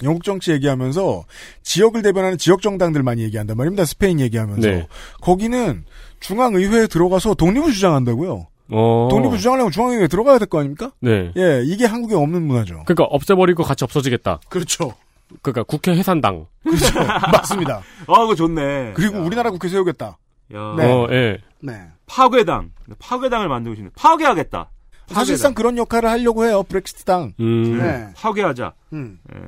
영국 0.04 0.24
정치 0.24 0.52
얘기하면서 0.52 1.24
지역을 1.64 2.02
대변하는 2.02 2.38
지역 2.38 2.62
정당들 2.62 3.04
많이 3.04 3.22
얘기한단 3.24 3.56
말입니다. 3.58 3.86
스페인 3.86 4.20
얘기하면서 4.20 4.68
네. 4.68 4.88
거기는 5.22 5.84
중앙 6.20 6.56
의회에 6.56 6.88
들어가서 6.88 7.34
독립을 7.36 7.72
주장한다고요. 7.74 8.48
어. 8.72 9.08
독립을 9.12 9.38
주장하려면 9.38 9.72
중앙 9.72 9.91
의회에 9.91 10.08
들어가야 10.08 10.39
될 10.39 10.48
거 10.48 10.60
아닙니까? 10.60 10.91
네. 11.00 11.32
예, 11.38 11.62
이게 11.66 11.86
한국에 11.86 12.16
없는 12.16 12.41
문화죠. 12.41 12.84
그러니까 12.86 13.04
없애버리고 13.06 13.64
같이 13.64 13.84
없어지겠다. 13.84 14.39
그렇죠. 14.50 14.94
그러니까 15.41 15.64
국회 15.64 15.91
해산당. 15.96 16.46
그렇죠. 16.64 16.86
맞습니다. 17.32 17.82
아, 18.08 18.20
그거 18.22 18.36
좋네. 18.36 18.94
그리고 18.96 19.18
야. 19.18 19.22
우리나라 19.22 19.52
국회 19.52 19.68
세우겠다. 19.68 20.18
야. 20.54 20.74
네. 20.78 20.91
어, 20.91 21.08
예. 21.12 21.38
네. 21.62 21.82
파괴당. 22.06 22.72
파괴당을 23.00 23.48
만들고 23.50 23.76
싶네. 23.76 23.89
파괴하겠다. 23.96 24.70
사실상 25.08 25.54
그런 25.54 25.78
역할을 25.78 26.10
하려고 26.10 26.46
해요. 26.46 26.64
브렉시트당. 26.64 27.34
음. 27.39 27.78
네. 27.78 28.08
파괴하자. 28.16 28.74
음. 28.94 29.20
예. 29.36 29.39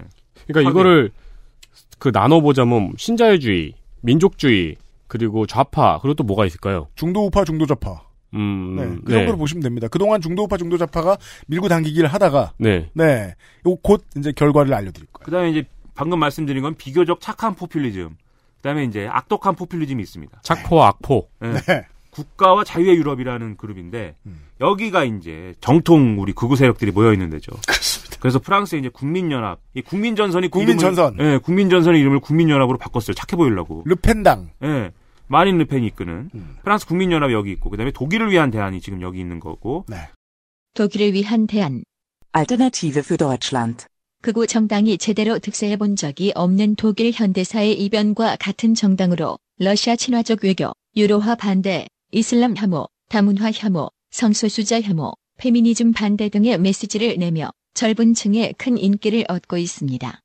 그러니까. 0.47 0.71
이거를 0.71 1.11
그 1.99 2.09
나눠보자면 2.13 2.93
신자유주의, 2.97 3.73
민족주의, 4.01 4.75
그리고 5.07 5.45
좌파, 5.45 5.99
그리고 5.99 6.13
또 6.15 6.23
뭐가 6.23 6.45
있을까요? 6.45 6.87
중도 6.95 7.25
우파, 7.25 7.43
중도 7.43 7.65
좌파. 7.65 8.01
음, 8.33 8.75
네. 8.75 9.01
그 9.05 9.13
정도로 9.13 9.37
보시면 9.37 9.63
됩니다. 9.63 9.87
그동안 9.87 10.19
중도 10.19 10.43
우파, 10.43 10.57
중도 10.57 10.77
좌파가 10.77 11.17
밀고 11.47 11.69
당기기를 11.69 12.09
하다가 12.09 12.53
네. 12.57 12.89
네. 12.93 13.35
요곧 13.65 14.03
이제 14.17 14.31
결과를 14.33 14.73
알려드릴 14.73 15.07
거예요. 15.13 15.25
그다음에 15.25 15.51
이제 15.51 15.63
방금 15.93 16.19
말씀드린 16.19 16.61
건 16.61 16.75
비교적 16.75 17.21
착한 17.21 17.55
포퓰리즘. 17.55 18.17
그다음에 18.57 18.83
이제 18.83 19.07
악독한 19.09 19.55
포퓰리즘이 19.55 20.01
있습니다. 20.03 20.39
착포와 20.43 20.87
악포. 20.87 21.29
예. 21.43 21.47
네. 21.47 21.85
국가와 22.15 22.63
자유의 22.63 22.95
유럽이라는 22.95 23.57
그룹인데 23.57 24.15
음. 24.25 24.45
여기가 24.61 25.03
이제 25.03 25.53
정통 25.59 26.17
우리 26.19 26.31
극우 26.31 26.55
세력들이 26.55 26.91
모여 26.91 27.11
있는 27.11 27.29
데죠. 27.29 27.51
그렇습니다. 27.67 28.17
그래서 28.21 28.39
프랑스의 28.39 28.79
이제 28.79 28.89
국민연합, 28.89 29.59
이 29.73 29.81
국민전선이 29.81 30.47
국민전선. 30.47 31.15
이름을, 31.15 31.33
예, 31.33 31.37
국민전선의 31.39 31.99
이름을 31.99 32.21
국민연합으로 32.21 32.77
바꿨어요. 32.77 33.13
착해 33.13 33.37
보이려고. 33.37 33.83
르펜당. 33.85 34.51
예. 34.63 34.91
마린 35.27 35.57
르펜이 35.57 35.87
이끄는 35.87 36.29
음. 36.33 36.55
프랑스 36.63 36.85
국민연합이 36.87 37.33
여기 37.33 37.51
있고 37.51 37.69
그다음에 37.69 37.91
독일을 37.91 38.31
위한 38.31 38.49
대안이 38.49 38.79
지금 38.79 39.01
여기 39.01 39.19
있는 39.19 39.39
거고 39.39 39.85
네. 39.89 39.97
독일을 40.75 41.13
위한 41.13 41.47
대안, 41.47 41.83
Alternative 42.35 42.99
für 42.99 43.17
Deutschland. 43.17 43.85
극우 44.21 44.47
정당이 44.47 44.97
제대로 44.97 45.39
득세해 45.39 45.77
본 45.77 45.95
적이 45.95 46.31
없는 46.35 46.75
독일 46.75 47.11
현대사의 47.11 47.73
이변과 47.73 48.37
같은 48.39 48.73
정당으로 48.73 49.37
러시아 49.57 49.95
친화적 49.95 50.43
외교, 50.43 50.73
유로화 50.95 51.35
반대, 51.35 51.87
이슬람 52.15 52.55
혐오, 52.55 52.87
다문화 53.09 53.51
혐오, 53.51 53.89
성소수자 54.11 54.79
혐오, 54.79 55.11
페미니즘 55.37 55.91
반대 55.91 56.29
등의 56.29 56.57
메시지를 56.57 57.17
내며 57.19 57.49
젊은 57.73 58.13
층에 58.13 58.53
큰 58.57 58.77
인기를 58.77 59.25
얻고 59.27 59.57
있습니다. 59.57 60.21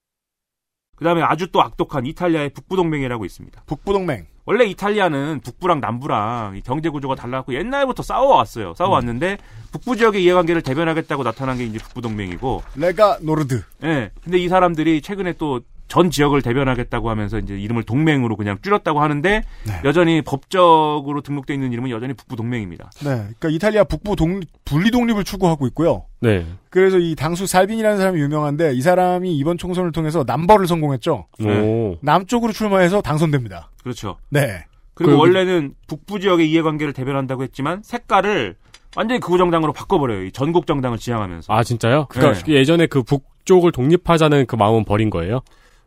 그 0.95 1.05
다음에 1.05 1.20
아주 1.22 1.51
또 1.51 1.61
악독한 1.61 2.07
이탈리아의 2.07 2.51
북부동맹이라고 2.51 3.24
있습니다. 3.24 3.64
북부동맹. 3.66 4.28
원래 4.45 4.66
이탈리아는 4.66 5.41
북부랑 5.41 5.80
남부랑 5.80 6.57
이 6.57 6.61
경제 6.61 6.91
구조가 6.91 7.16
달라갖고 7.16 7.55
옛날부터 7.55 8.05
싸워왔어요. 8.05 8.74
싸워왔는데 8.74 9.38
북부 9.72 9.97
지역의 9.97 10.22
이해관계를 10.22 10.62
대변하겠다고 10.62 11.24
나타난 11.24 11.59
게 11.59 11.64
이제 11.64 11.78
북부동맹이고. 11.78 12.62
레가 12.76 13.18
노르드. 13.20 13.64
예. 13.82 14.12
근데 14.22 14.38
이 14.38 14.49
사람들이 14.49 15.03
최근에 15.03 15.32
또 15.38 15.61
전 15.91 16.09
지역을 16.09 16.41
대변하겠다고 16.41 17.11
하면서 17.11 17.38
이제 17.41 17.59
이름을 17.59 17.82
동맹으로 17.82 18.36
그냥 18.36 18.57
줄였다고 18.62 19.03
하는데 19.03 19.43
네. 19.66 19.72
여전히 19.84 20.22
법적으로 20.22 21.20
등록돼 21.20 21.53
있는 21.53 21.72
이름은 21.72 21.91
여전히 21.91 22.14
북부 22.14 22.36
동맹입니다. 22.36 22.91
네. 23.01 23.11
그러니까 23.38 23.49
이탈리아 23.49 23.82
북부 23.82 24.14
동, 24.14 24.41
분리 24.64 24.93
독립을 24.93 25.24
추구하고 25.24 25.66
있고요. 25.66 26.05
네. 26.20 26.47
그래서 26.70 26.99
이 26.99 27.16
당수 27.16 27.45
살빈이라는 27.49 27.99
사람이 27.99 28.20
유명한데 28.20 28.72
이 28.74 28.80
사람이 28.80 29.36
이번 29.36 29.59
총선을 29.59 29.91
통해서 29.91 30.22
남벌을 30.24 30.68
성공했죠. 30.68 31.26
오. 31.45 31.97
남쪽으로 32.03 32.53
출마해서 32.53 33.03
당선됩니다. 33.03 33.70
그렇죠. 33.82 34.16
네. 34.28 34.64
그리고 34.95 35.14
그- 35.14 35.18
원래는 35.18 35.74
북부 35.88 36.20
지역의 36.20 36.49
이해관계를 36.53 36.93
대변한다고 36.93 37.43
했지만 37.43 37.82
색깔을 37.82 38.55
완전히 38.97 39.18
극우 39.20 39.38
정당으로 39.38 39.72
바꿔버려요. 39.72 40.22
이 40.24 40.30
전국 40.30 40.68
정당을 40.68 40.99
지향하면서. 40.99 41.53
아 41.53 41.64
진짜요? 41.64 42.07
그러니까 42.11 42.45
네. 42.45 42.53
예전에 42.55 42.86
그 42.86 43.03
북쪽을 43.03 43.72
독립하자는 43.72 44.47
그 44.47 44.55
마음은 44.55 44.84
버린 44.84 45.11
거예요? 45.11 45.41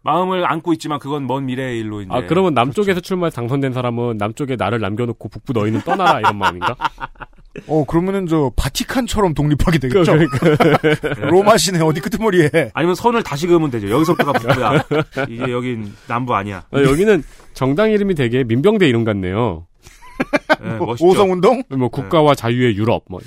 마음을 0.04 0.45
안고 0.45 0.74
있지만 0.74 0.99
그건 0.99 1.26
먼 1.28 1.45
미래의 1.45 1.80
일로 1.80 2.01
이제. 2.01 2.10
아 2.12 2.26
그러면 2.28 2.54
남쪽에서 2.54 2.99
출마해서 2.99 3.36
당선된 3.36 3.74
사람은 3.74 4.18
남쪽에 4.18 4.56
나를 4.58 4.80
남겨놓고 4.80 5.30
북부 5.30 5.54
너희는 5.54 5.82
떠나라 5.82 6.20
이런 6.20 6.38
마음인가? 6.38 6.76
어, 7.68 7.86
그러면은 7.86 8.28
저 8.28 8.51
바티칸처럼 8.56 9.34
독립하게 9.34 9.78
되겠죠. 9.80 10.12
그러니까. 10.12 11.28
로마 11.28 11.56
시내 11.56 11.80
어디 11.80 12.01
끄트머리에. 12.01 12.72
아니면 12.74 12.95
선을 12.95 13.24
다시 13.24 13.47
그으면 13.47 13.70
되죠. 13.70 13.89
여기서부터가 13.89 14.39
북부야. 14.39 14.84
이제 15.30 15.51
여긴 15.51 15.93
남부 16.08 16.36
아니야. 16.36 16.64
아, 16.72 16.82
여기는 16.82 17.24
정당 17.54 17.91
이름이 17.91 18.16
되게 18.16 18.43
민병대 18.43 18.88
이름 18.88 19.04
같네요. 19.04 19.68
네, 20.62 20.78
뭐. 20.78 20.95
오성운동? 20.99 21.64
뭐 21.70 21.89
국가와 21.89 22.36
자유의 22.36 22.76
유럽, 22.76 23.04
뭐 23.08 23.20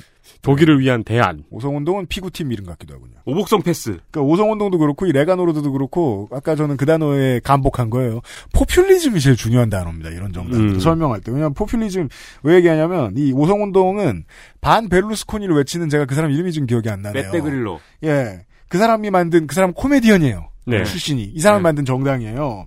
독일을 0.46 0.80
위한 0.80 1.02
대안. 1.02 1.42
오성운동은 1.50 2.06
피구팀 2.06 2.52
이름 2.52 2.64
같기도 2.66 2.94
하군요. 2.94 3.16
오복성 3.24 3.62
패스. 3.62 3.98
그러니까 4.10 4.22
오성운동도 4.22 4.78
그렇고 4.78 5.06
이 5.06 5.12
레가노르드도 5.12 5.72
그렇고 5.72 6.28
아까 6.30 6.54
저는 6.54 6.76
그 6.76 6.86
단어에 6.86 7.40
감복한 7.40 7.90
거예요. 7.90 8.20
포퓰리즘이 8.54 9.20
제일 9.20 9.36
중요한 9.36 9.68
단어입니다. 9.68 10.10
이런 10.10 10.32
정당 10.32 10.60
음. 10.60 10.78
설명할 10.78 11.20
때. 11.20 11.32
왜냐하면 11.32 11.54
포퓰리즘 11.54 12.08
왜 12.44 12.54
얘기하냐면 12.56 13.14
이 13.16 13.32
오성운동은 13.32 14.24
반 14.60 14.88
베를루스코니를 14.88 15.56
외치는 15.56 15.88
제가 15.88 16.04
그 16.04 16.14
사람 16.14 16.30
이름이 16.30 16.52
지금 16.52 16.66
기억이 16.66 16.88
안 16.88 17.02
나네요. 17.02 17.24
맷대 17.24 17.40
그릴로. 17.40 17.80
예. 18.04 18.46
그 18.68 18.78
사람이 18.78 19.10
만든 19.10 19.46
그 19.46 19.54
사람 19.54 19.72
코미디언이에요. 19.72 20.48
네. 20.66 20.84
출신이. 20.84 21.22
이 21.24 21.40
사람 21.40 21.58
이 21.58 21.60
네. 21.60 21.62
만든 21.64 21.84
정당이에요. 21.84 22.66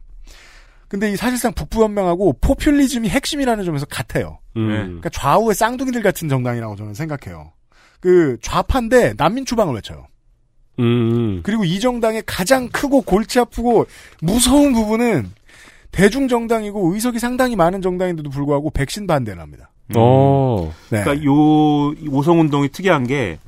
근데 0.90 1.12
이 1.12 1.16
사실상 1.16 1.54
북부연맹하고 1.54 2.40
포퓰리즘이 2.42 3.10
핵심이라는 3.10 3.64
점에서 3.64 3.86
같아요. 3.86 4.40
음. 4.58 4.68
그러니까 4.68 5.10
좌우의 5.10 5.54
쌍둥이들 5.54 6.02
같은 6.02 6.28
정당이라고 6.28 6.76
저는 6.76 6.94
생각해요. 6.96 7.52
그 8.00 8.38
좌파인데 8.42 9.14
난민 9.18 9.46
추방을 9.46 9.76
외쳐요. 9.76 10.08
음. 10.80 11.42
그리고 11.44 11.66
이 11.66 11.80
정당의 11.80 12.24
가장 12.26 12.70
크고 12.70 13.02
골치 13.02 13.40
아프고 13.40 13.86
무서운 14.22 14.74
부분은 14.74 15.32
대중 15.92 16.28
정당이고 16.28 16.94
의석이 16.94 17.20
상당히 17.20 17.56
많은 17.56 17.82
정당인데도 17.82 18.30
불구하고 18.30 18.70
백신 18.70 19.08
반대를 19.08 19.42
합니다. 19.42 19.72
어. 19.96 20.74
네. 20.90 21.04
그러니까 21.04 21.26
요 21.26 21.34
오성 22.12 22.40
운동이 22.40 22.70
특이한 22.70 23.08
게 23.08 23.40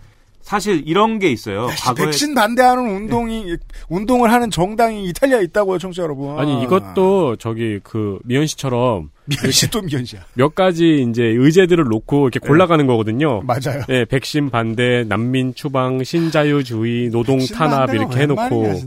사실 0.42 0.84
이런 0.86 1.20
게 1.20 1.30
있어요. 1.32 1.68
과거에 1.80 2.06
백신 2.06 2.34
반대하는 2.36 2.84
운동이 2.96 3.58
운동을 3.90 4.32
하는 4.32 4.50
정당이 4.50 5.06
이탈리아에 5.06 5.44
있다고요, 5.44 5.78
청취자 5.78 6.04
여러분. 6.04 6.38
아니 6.40 6.62
이것도 6.64 7.38
저기 7.38 7.80
그 7.84 8.20
미연 8.24 8.48
씨처럼 8.48 9.12
미연 9.26 9.52
씨또 9.52 9.82
미연 9.82 10.06
씨야. 10.06 10.22
몇 10.34 10.56
가지 10.56 11.06
이제 11.10 11.24
의제들을 11.24 11.86
놓고 11.86 12.28
이렇게 12.28 12.40
골라가는 12.40 12.86
거거든요. 12.88 13.42
맞아요. 13.42 13.84
네, 13.88 14.06
백신 14.06 14.50
반대, 14.50 15.04
난민 15.04 15.56
추방, 15.56 16.04
신자유주의, 16.04 17.10
노동 17.10 17.40
탄압 17.46 17.94
이렇게 17.94 18.16
웬 18.16 18.24
해놓고. 18.24 18.82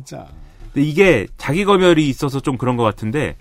근데 0.75 0.89
이게 0.89 1.29
자기 1.39 1.65
검열이 1.65 2.09
있어서 2.09 2.41
좀 2.41 2.59
그런 2.59 2.77
것 2.77 2.83
같은데 2.83 3.37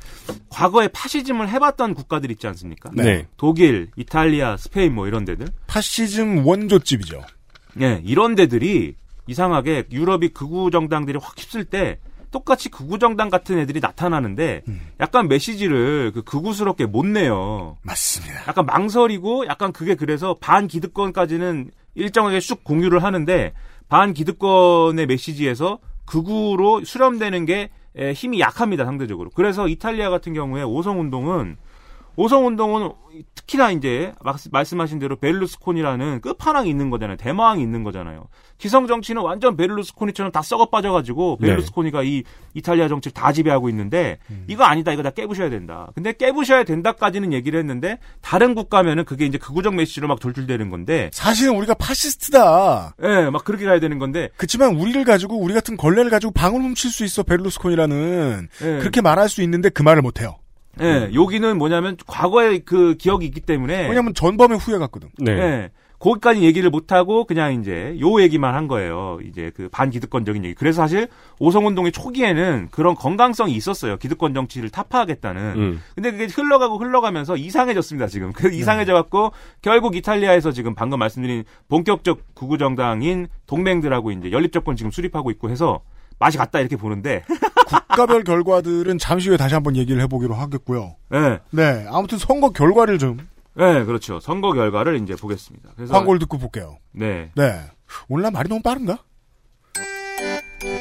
과거에 0.49 0.88
파시즘을 0.88 1.49
해봤던 1.49 1.95
국가들 1.95 2.30
있지 2.30 2.45
않습니까? 2.45 2.91
네. 2.93 3.26
독일, 3.38 3.89
이탈리아, 3.95 4.55
스페인 4.55 4.93
뭐 4.93 5.07
이런 5.07 5.26
데들. 5.26 5.47
파시즘 5.66 6.45
원조집이죠. 6.45 7.24
네, 7.76 8.01
이런 8.05 8.36
데들이 8.36 8.95
이상하게 9.28 9.86
유럽이 9.91 10.30
극우 10.30 10.71
정당들이 10.71 11.17
확 11.21 11.38
휩쓸 11.38 11.65
때 11.65 11.99
똑같이 12.32 12.69
극우 12.69 12.99
정당 12.99 13.30
같은 13.30 13.59
애들이 13.59 13.80
나타나는데 13.80 14.63
음. 14.67 14.82
약간 14.99 15.28
메시지를 15.28 16.11
그 16.13 16.24
극우스럽게 16.24 16.88
못 16.88 17.05
내요. 17.05 17.78
맞습니다. 17.84 18.41
약간 18.47 18.65
망설이고 18.65 19.45
약간 19.47 19.71
그게 19.71 19.95
그래서 19.95 20.36
반 20.41 20.67
기득권까지는 20.67 21.71
일정하게 21.95 22.39
쑥 22.39 22.63
공유를 22.63 23.03
하는데 23.03 23.53
반 23.88 24.13
기득권의 24.13 25.05
메시지에서 25.05 25.80
극우로 26.05 26.84
수렴되는 26.84 27.45
게 27.45 27.69
에, 27.95 28.13
힘이 28.13 28.39
약합니다 28.39 28.86
상대적으로. 28.86 29.30
그래서 29.30 29.67
이탈리아 29.67 30.09
같은 30.09 30.34
경우에 30.34 30.63
오성 30.63 30.99
운동은 30.99 31.57
오성운동은 32.16 32.91
특히나 33.36 33.72
이제 33.72 34.11
막- 34.24 34.38
말씀하신 34.51 34.99
대로 34.99 35.16
베를루스코니라는 35.18 36.22
끝판왕이 36.22 36.70
있는 36.70 36.89
거잖아요. 36.89 37.18
대마왕이 37.18 37.61
있는 37.61 37.84
거잖아요. 37.84 38.28
기성 38.57 38.88
정치는 38.88 39.22
완전 39.22 39.55
베를루스코니처럼 39.57 40.32
다 40.32 40.41
썩어 40.41 40.68
빠져가지고 40.68 41.38
네. 41.41 41.47
베를루스코니가 41.47 42.03
이 42.03 42.24
이탈리아 42.53 42.88
정치를 42.88 43.14
다 43.14 43.32
지배하고 43.34 43.70
있는데 43.70 44.18
이거 44.47 44.64
아니다 44.64 44.93
이거 44.93 45.03
다 45.03 45.09
깨부셔야 45.11 45.49
된다. 45.49 45.89
근데 45.95 46.14
깨부셔야 46.14 46.64
된다까지는 46.64 47.34
얘기를 47.34 47.59
했는데 47.59 47.99
다른 48.22 48.55
국가면은 48.55 49.05
그게 49.05 49.26
이제 49.26 49.38
극우적 49.38 49.76
메시지로 49.76 50.07
막 50.07 50.20
돌출되는 50.20 50.70
건데 50.70 51.09
사실은 51.14 51.55
우리가 51.57 51.74
파시스트다. 51.76 52.95
예, 53.03 53.30
막 53.30 53.43
그렇게 53.43 53.66
가야 53.66 53.80
되는 53.80 53.99
건데 53.99 54.30
그렇지만 54.38 54.76
우리를 54.76 55.03
가지고 55.03 55.38
우리 55.39 55.53
같은 55.53 55.78
걸레를 55.78 56.09
가지고 56.09 56.32
방을 56.34 56.61
훔칠 56.61 56.89
수 56.91 57.03
있어 57.03 57.24
베를루스콘이라는 57.24 58.47
예. 58.61 58.66
그렇게 58.80 59.01
말할 59.01 59.30
수 59.30 59.41
있는데 59.41 59.70
그 59.70 59.82
말을 59.84 60.01
못 60.01 60.22
해요. 60.22 60.38
예, 60.82 61.11
여기는 61.13 61.57
뭐냐면 61.57 61.97
과거의 62.07 62.61
그 62.65 62.95
기억이 62.97 63.26
있기 63.26 63.41
때문에 63.41 63.88
왜냐하면 63.88 64.13
전범의 64.13 64.57
후회 64.57 64.78
같거든. 64.78 65.09
네. 65.19 65.32
예. 65.32 65.71
거기까지 66.03 66.41
얘기를 66.41 66.69
못 66.69 66.91
하고 66.91 67.24
그냥 67.24 67.53
이제 67.53 67.95
요 68.01 68.21
얘기만 68.21 68.53
한 68.53 68.67
거예요. 68.67 69.19
이제 69.24 69.51
그 69.55 69.69
반기득권적인 69.69 70.43
얘기. 70.43 70.53
그래서 70.53 70.82
사실 70.82 71.07
오성운동의 71.39 71.93
초기에는 71.93 72.67
그런 72.71 72.93
건강성이 72.93 73.53
있었어요. 73.53 73.95
기득권 73.95 74.34
정치를 74.34 74.69
타파하겠다는. 74.69 75.41
음. 75.55 75.82
근데 75.95 76.11
그게 76.11 76.26
흘러가고 76.26 76.78
흘러가면서 76.78 77.38
이상해졌습니다. 77.38 78.07
지금 78.07 78.34
그 78.34 78.51
이상해져 78.51 78.93
갖고 78.93 79.32
결국 79.61 79.95
이탈리아에서 79.95 80.51
지금 80.51 80.76
방금 80.76 80.99
말씀드린 80.99 81.45
본격적 81.69 82.34
구구 82.34 82.57
정당인 82.57 83.28
동맹들하고 83.47 84.11
이제 84.11 84.30
연립 84.34 84.51
정권 84.51 84.76
지금 84.76 84.91
수립하고 84.91 85.32
있고 85.32 85.49
해서 85.49 85.80
맛이 86.20 86.38
갔다 86.38 86.59
이렇게 86.59 86.76
보는데. 86.76 87.24
국가별 87.68 88.24
결과들은 88.24 88.97
잠시 88.99 89.30
후에 89.30 89.38
다시 89.38 89.55
한번 89.55 89.76
얘기를 89.76 90.01
해보기로 90.03 90.34
하겠고요. 90.36 90.95
네, 91.09 91.39
네, 91.51 91.86
아무튼 91.89 92.18
선거 92.18 92.49
결과를 92.51 92.99
좀 92.99 93.18
네, 93.55 93.84
그렇죠. 93.86 94.20
선거 94.20 94.51
결과를 94.51 95.01
이제 95.01 95.16
보겠습니다. 95.16 95.72
그래서 95.76 95.93
광고를 95.93 96.20
듣고 96.20 96.38
볼게요. 96.38 96.78
네, 96.91 97.32
네. 97.36 97.61
오늘 98.09 98.24
난 98.24 98.34
말이 98.34 98.49
너무 98.49 98.61
빠른가? 98.61 98.99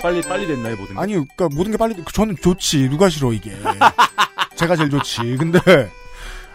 빨리 0.03 0.21
빨리 0.23 0.47
됐나요 0.47 0.77
모든 0.77 0.95
게? 0.95 1.01
아니, 1.01 1.13
그니까 1.15 1.49
모든 1.55 1.73
게 1.73 1.77
빨리, 1.79 1.95
저는 2.13 2.37
좋지. 2.37 2.89
누가 2.89 3.09
싫어, 3.09 3.33
이게. 3.33 3.53
제가 4.57 4.77
제일 4.77 4.91
좋지. 4.91 5.37
근데, 5.39 5.59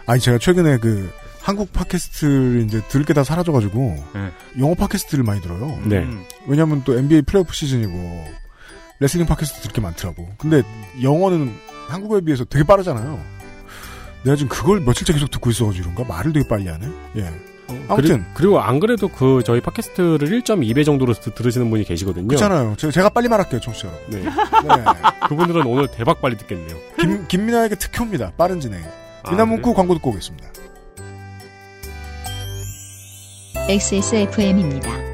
아니, 0.06 0.20
제가 0.20 0.38
최근에 0.38 0.78
그, 0.78 1.10
한국 1.42 1.72
팟캐스트를 1.72 2.62
이제 2.66 2.80
들을 2.88 3.04
게 3.04 3.12
다 3.14 3.24
사라져가지고, 3.24 4.04
네. 4.14 4.30
영어 4.58 4.74
팟캐스트를 4.74 5.24
많이 5.24 5.40
들어요. 5.40 5.78
네. 5.84 5.98
음. 5.98 6.24
왜냐면 6.46 6.82
또 6.84 6.98
NBA 6.98 7.22
플레이오프 7.22 7.52
시즌이고, 7.52 8.24
레슬링 9.00 9.26
팟캐스트 9.26 9.60
들을 9.60 9.72
게 9.72 9.80
많더라고. 9.80 10.28
근데 10.38 10.62
영어는 11.02 11.54
한국어에 11.88 12.20
비해서 12.20 12.44
되게 12.44 12.64
빠르잖아요. 12.64 13.20
내가 14.24 14.36
지금 14.36 14.48
그걸 14.48 14.80
며칠째 14.80 15.12
계속 15.12 15.30
듣고 15.30 15.50
있어가지고 15.50 15.92
그런가? 15.92 16.12
말을 16.12 16.32
되게 16.32 16.46
빨리 16.48 16.66
하네? 16.68 16.86
예. 17.16 17.32
아무튼, 17.86 18.24
그리, 18.32 18.48
고안 18.48 18.80
그래도 18.80 19.08
그 19.08 19.42
저희 19.44 19.60
팟캐스트를 19.60 20.18
1.2배 20.42 20.86
정도로 20.86 21.12
드- 21.12 21.34
들으시는 21.34 21.68
분이 21.68 21.84
계시거든요. 21.84 22.26
그렇잖아요. 22.26 22.74
제가, 22.78 22.90
제가 22.90 23.08
빨리 23.10 23.28
말할게요, 23.28 23.60
청취자 23.60 23.88
여러분. 23.88 24.10
네. 24.10 24.24
네. 24.24 24.84
그분들은 25.28 25.66
오늘 25.66 25.86
대박 25.88 26.20
빨리 26.22 26.36
듣겠네요. 26.38 26.78
김, 26.98 27.28
김민아에게 27.28 27.74
특효입니다. 27.76 28.32
빠른 28.38 28.58
진행. 28.58 28.82
아, 29.22 29.30
미나문구 29.30 29.62
그래요? 29.62 29.74
광고 29.76 29.94
듣고 29.94 30.10
오겠습니다. 30.10 30.48
XSFM입니다. 33.68 35.07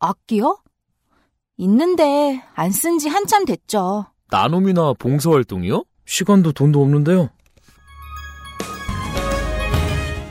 악기요? 0.00 0.58
있는데 1.56 2.42
안 2.54 2.70
쓴 2.70 2.98
지 2.98 3.08
한참 3.08 3.44
됐죠. 3.44 4.06
나눔이나 4.30 4.94
봉사활동이요? 4.98 5.84
시간도 6.06 6.52
돈도 6.52 6.80
없는데요. 6.82 7.30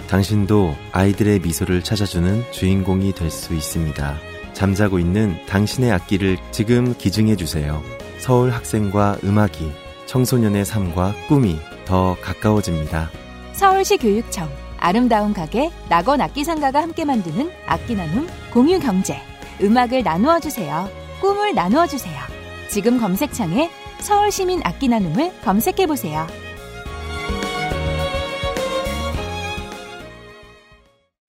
당신도 0.09 0.73
아이들의 0.93 1.39
미소를 1.41 1.83
찾아주는 1.83 2.43
주인공이 2.51 3.13
될 3.13 3.29
수 3.29 3.53
있습니다. 3.53 4.15
잠자고 4.53 4.99
있는 4.99 5.35
당신의 5.47 5.91
악기를 5.91 6.37
지금 6.51 6.95
기증해 6.97 7.35
주세요. 7.35 7.81
서울 8.19 8.51
학생과 8.51 9.17
음악이 9.23 9.69
청소년의 10.05 10.63
삶과 10.65 11.13
꿈이 11.27 11.57
더 11.85 12.15
가까워집니다. 12.21 13.09
서울시 13.51 13.97
교육청 13.97 14.49
아름다운 14.79 15.33
가게 15.33 15.71
낙원 15.89 16.21
악기상가가 16.21 16.81
함께 16.81 17.03
만드는 17.03 17.51
악기 17.67 17.95
나눔 17.95 18.27
공유 18.53 18.79
경제 18.79 19.17
음악을 19.61 20.03
나누어 20.03 20.39
주세요. 20.39 20.89
꿈을 21.19 21.55
나누어 21.55 21.87
주세요. 21.87 22.15
지금 22.69 22.99
검색창에 22.99 23.69
서울시민 23.99 24.61
악기 24.63 24.87
나눔을 24.87 25.31
검색해 25.43 25.87
보세요. 25.87 26.27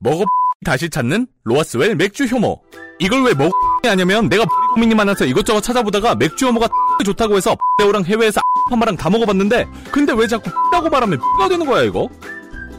먹어 0.00 0.24
다시 0.64 0.90
찾는 0.90 1.26
로아스웰 1.44 1.94
맥주 1.94 2.24
효모. 2.24 2.62
이걸 2.98 3.22
왜 3.24 3.32
먹어 3.32 3.50
하냐면 3.88 4.28
내가 4.28 4.44
고민이 4.74 4.94
많아서 4.94 5.24
이것저것 5.24 5.60
찾아보다가 5.62 6.16
맥주 6.16 6.46
효모가 6.46 6.68
좋다고 7.04 7.36
해서 7.36 7.56
배우랑 7.78 8.04
해외에서 8.04 8.40
파마랑 8.68 8.96
다 8.96 9.08
먹어봤는데 9.08 9.66
근데 9.90 10.12
왜 10.12 10.26
자꾸 10.26 10.50
라고 10.70 10.90
말하면 10.90 11.18
가 11.38 11.48
되는 11.48 11.64
거야 11.64 11.84
이거? 11.84 12.08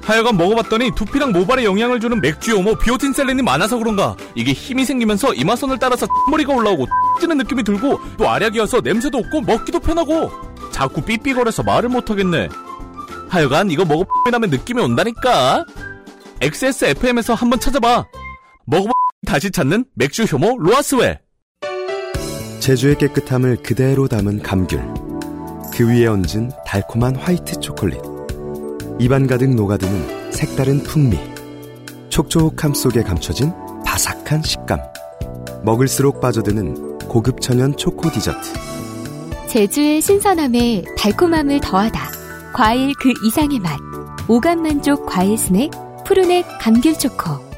하여간 0.10 0.38
먹어봤더니 0.38 0.95
두피랑 0.95 1.32
모발에 1.32 1.64
영향을 1.64 1.99
주는 1.99 2.20
맥주 2.20 2.55
효모 2.55 2.80
비오틴 2.80 3.14
셀렌이 3.14 3.43
많아서 3.43 3.78
그런가 3.78 4.16
이게 4.34 4.53
힘이 4.53 4.84
생기면서 4.84 5.36
이마선을 5.36 5.78
따라서 5.78 6.07
머리가 6.32 6.51
올라오고 6.51 6.88
찌는 7.22 7.38
느낌이 7.38 7.64
들고 7.64 7.99
또 8.18 8.28
알약이어서 8.28 8.82
냄새도 8.82 9.20
없고 9.20 9.41
먹기도 9.41 9.80
편하고 9.80 10.32
자꾸 10.72 11.01
삐삐거려서 11.03 11.62
말을 11.62 11.89
못하겠네 11.89 12.49
하여간 13.30 13.70
이거 13.70 13.86
먹어 13.86 14.05
나면 14.32 14.49
느낌이 14.49 14.82
온다니까 14.82 15.66
XSFM에서 16.41 17.34
한번 17.34 17.60
찾아봐. 17.60 18.05
먹어보 18.66 18.91
다시 19.26 19.51
찾는 19.51 19.86
맥주 19.93 20.24
효모 20.24 20.57
로아스웰. 20.60 21.20
제주의 22.60 22.97
깨끗함을 22.97 23.57
그대로 23.57 24.07
담은 24.07 24.41
감귤. 24.41 24.82
그 25.74 25.89
위에 25.89 26.07
얹은 26.07 26.51
달콤한 26.66 27.16
화이트 27.16 27.60
초콜릿. 27.60 28.09
입안 29.02 29.28
가득 29.28 29.56
녹아드는 29.56 30.32
색다른 30.34 30.84
풍미. 30.84 31.18
촉촉함 32.10 32.74
속에 32.74 33.02
감춰진 33.02 33.54
바삭한 33.86 34.43
식감. 34.43 34.78
먹을수록 35.64 36.20
빠져드는 36.20 36.97
고급 37.08 37.39
천연 37.39 37.78
초코 37.78 38.12
디저트. 38.12 38.54
제주의 39.47 40.02
신선함에 40.02 40.84
달콤함을 40.97 41.62
더하다. 41.62 42.12
과일 42.54 42.93
그 43.00 43.14
이상의 43.26 43.60
맛. 43.60 43.80
오감 44.28 44.64
만족 44.64 45.06
과일 45.06 45.38
스낵 45.38 45.72
푸르넥 46.04 46.45
감귤 46.60 47.00
초코. 47.00 47.49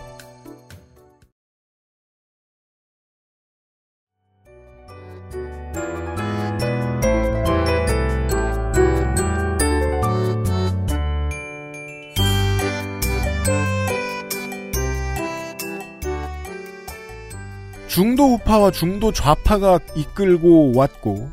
중도 17.92 18.36
우파와 18.36 18.72
중도 18.72 19.12
좌파가 19.12 19.78
이끌고 19.98 20.72
왔고 20.78 21.30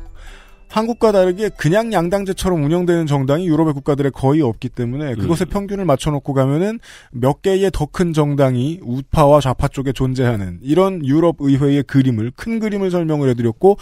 한국과 0.67 1.13
다르게 1.13 1.47
그냥 1.57 1.93
양당제처럼 1.93 2.61
운영되는 2.61 3.07
정당이 3.07 3.47
유럽의 3.47 3.73
국가들에 3.73 4.09
거의 4.09 4.41
없기 4.41 4.67
때문에 4.67 5.15
그것의 5.15 5.47
음. 5.47 5.49
평균을 5.51 5.85
맞춰놓고 5.85 6.33
가면은 6.33 6.79
몇 7.11 7.41
개의 7.41 7.71
더 7.71 7.85
큰 7.85 8.11
정당이 8.11 8.81
우파와 8.83 9.39
좌파 9.39 9.69
쪽에 9.69 9.93
존재하는 9.93 10.59
이런 10.61 11.03
유럽 11.05 11.37
의회의 11.39 11.81
그림을 11.81 12.33
큰 12.35 12.59
그림을 12.59 12.91
설명을 12.91 13.29
해드렸고 13.29 13.77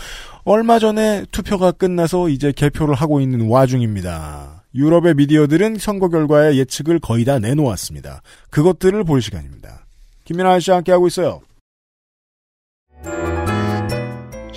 얼마 0.45 0.77
전에 0.77 1.25
투표가 1.31 1.71
끝나서 1.71 2.29
이제 2.29 2.51
개표를 2.51 2.93
하고 2.93 3.19
있는 3.19 3.49
와중입니다. 3.49 4.65
유럽의 4.75 5.15
미디어들은 5.15 5.79
선거 5.79 6.09
결과의 6.09 6.59
예측을 6.59 6.99
거의 6.99 7.25
다 7.25 7.39
내놓았습니다. 7.39 8.21
그것들을 8.51 9.03
볼 9.03 9.23
시간입니다. 9.23 9.87
김민아 10.25 10.59
씨와 10.59 10.77
함께 10.77 10.91
하고 10.91 11.07
있어요. 11.07 11.41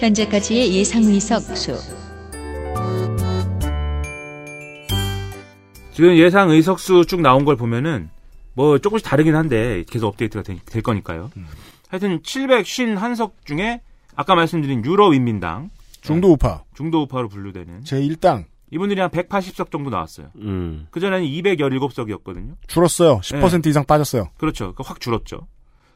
현재까지의 0.01 0.75
예상 0.75 1.03
의석 1.05 1.41
수. 1.43 1.77
지금 5.93 6.17
예상 6.17 6.49
의석 6.51 6.81
수 6.81 7.05
쭉 7.05 7.21
나온 7.21 7.45
걸 7.45 7.57
보면은 7.57 8.09
뭐 8.55 8.79
조금씩 8.79 9.07
다르긴 9.07 9.35
한데 9.37 9.85
계속 9.89 10.07
업데이트가 10.09 10.43
되- 10.43 10.59
될 10.65 10.83
거니까요. 10.83 11.31
하여튼 11.89 12.21
751석 12.23 13.33
중에 13.45 13.83
아까 14.17 14.35
말씀드린 14.35 14.83
유럽인민당 14.85 15.69
중도 16.01 16.33
우파. 16.33 16.65
중도 16.75 17.03
우파로 17.03 17.29
분류되는 17.29 17.83
제1당 17.85 18.45
이분들이 18.71 19.01
한 19.01 19.11
180석 19.11 19.71
정도 19.71 19.91
나왔어요. 19.91 20.29
음. 20.37 20.87
그전에는 20.91 21.27
217석이었거든요. 21.27 22.55
줄었어요. 22.69 23.19
10% 23.21 23.67
이상 23.67 23.85
빠졌어요. 23.85 24.31
그렇죠. 24.39 24.73
그확 24.75 25.01
줄었죠. 25.01 25.47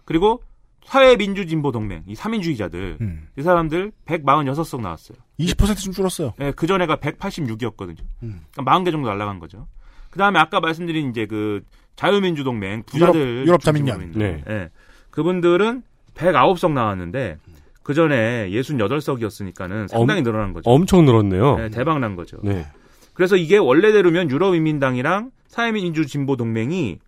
그리고 0.05 0.42
사회민주진보동맹, 0.85 2.05
이 2.07 2.14
3인주의자들, 2.14 3.01
음. 3.01 3.28
이 3.37 3.43
사람들 3.43 3.93
146석 4.07 4.80
나왔어요. 4.80 5.18
20%좀 5.41 5.93
줄었어요. 5.93 6.35
예, 6.41 6.53
그 6.55 6.66
전에가 6.66 6.97
186이었거든요. 6.97 8.01
음. 8.22 8.43
그러니까 8.53 8.72
40개 8.78 8.93
정도 8.93 9.09
날라간 9.09 9.39
거죠. 9.39 9.66
그 10.11 10.18
다음에 10.18 10.39
아까 10.39 10.61
말씀드린 10.61 11.11
이제 11.11 11.26
그 11.26 11.62
자유민주동맹 11.97 12.85
부자들 12.87 13.20
유럽- 13.20 13.47
유럽 13.49 13.61
자민련. 13.62 14.12
네. 14.14 14.43
예. 14.49 14.70
그분들은 15.11 15.82
109석 16.14 16.72
나왔는데 16.72 17.39
그 17.82 17.95
전에 17.95 18.49
68석이었으니까는 18.51 19.89
상당히 19.89 20.20
엄- 20.20 20.24
늘어난 20.24 20.53
거죠. 20.53 20.70
엄청 20.70 21.05
늘었네요. 21.05 21.57
네, 21.57 21.68
대박 21.70 21.99
난 21.99 22.14
거죠. 22.16 22.39
네. 22.43 22.66
그래서 23.14 23.37
이게 23.37 23.57
원래대로면 23.59 24.30
유럽인민당이랑 24.30 25.30
사회민주진보동맹이 25.49 26.91
에, 26.91 26.99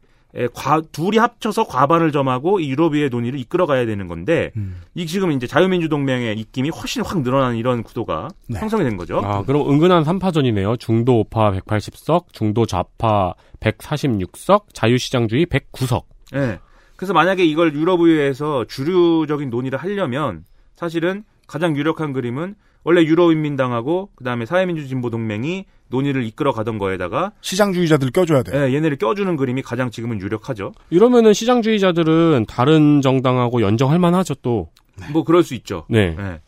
과, 0.55 0.83
둘이 0.93 1.19
합쳐서 1.19 1.65
과반을 1.65 2.13
점하고 2.13 2.61
이 2.61 2.71
유럽의 2.71 3.09
논의를 3.09 3.39
이끌어가야 3.39 3.87
되는 3.87 4.07
건데 4.07 4.53
음. 4.57 4.83
이 4.95 5.07
지금 5.07 5.33
이제 5.33 5.47
자유민주동맹의 5.47 6.39
입김이 6.39 6.71
훨씬 6.71 7.03
확 7.03 7.23
늘어나는 7.23 7.57
이런 7.57 7.83
구도가 7.83 8.29
네. 8.49 8.61
형성이 8.61 8.85
된 8.85 8.97
거죠. 8.97 9.21
아, 9.25 9.43
그럼 9.43 9.71
은근한 9.71 10.05
3파전이네요. 10.05 10.79
중도 10.79 11.21
우파 11.21 11.53
180석, 11.53 12.33
중도 12.33 12.67
좌파 12.67 13.35
146석, 13.61 14.65
자유시장주의 14.75 15.47
109석. 15.47 16.05
예. 16.35 16.59
그래서 16.97 17.13
만약에 17.13 17.45
이걸 17.45 17.75
유럽 17.75 18.01
의회에서 18.01 18.65
주류적인 18.67 19.51
논의를 19.51 19.79
하려면 19.79 20.45
사실은 20.77 21.25
가장 21.47 21.77
유력한 21.77 22.13
그림은 22.13 22.55
원래 22.87 23.03
유럽인민당하고 23.03 24.11
그다음에 24.15 24.47
사회민주진보동맹이 24.47 25.65
논의를 25.89 26.23
이끌어 26.23 26.53
가던 26.53 26.79
거에다가 26.79 27.33
시장주의자들 27.41 28.13
껴줘야 28.13 28.45
돼. 28.45 28.53
예, 28.57 28.73
얘네를 28.75 28.97
껴주는 28.97 29.37
그림이 29.37 29.63
가장 29.63 29.91
지금은 29.91 30.21
유력하죠. 30.21 30.73
이러면은 30.91 31.33
시장주의자들은 31.33 32.47
다른 32.47 33.03
정당하고 33.03 33.61
연정할 33.61 33.99
만하죠, 33.99 34.37
또. 34.37 34.69
뭐 35.13 35.25
그럴 35.25 35.43
수 35.43 35.55
있죠. 35.55 35.85
네. 35.89 36.15
예. 36.17 36.41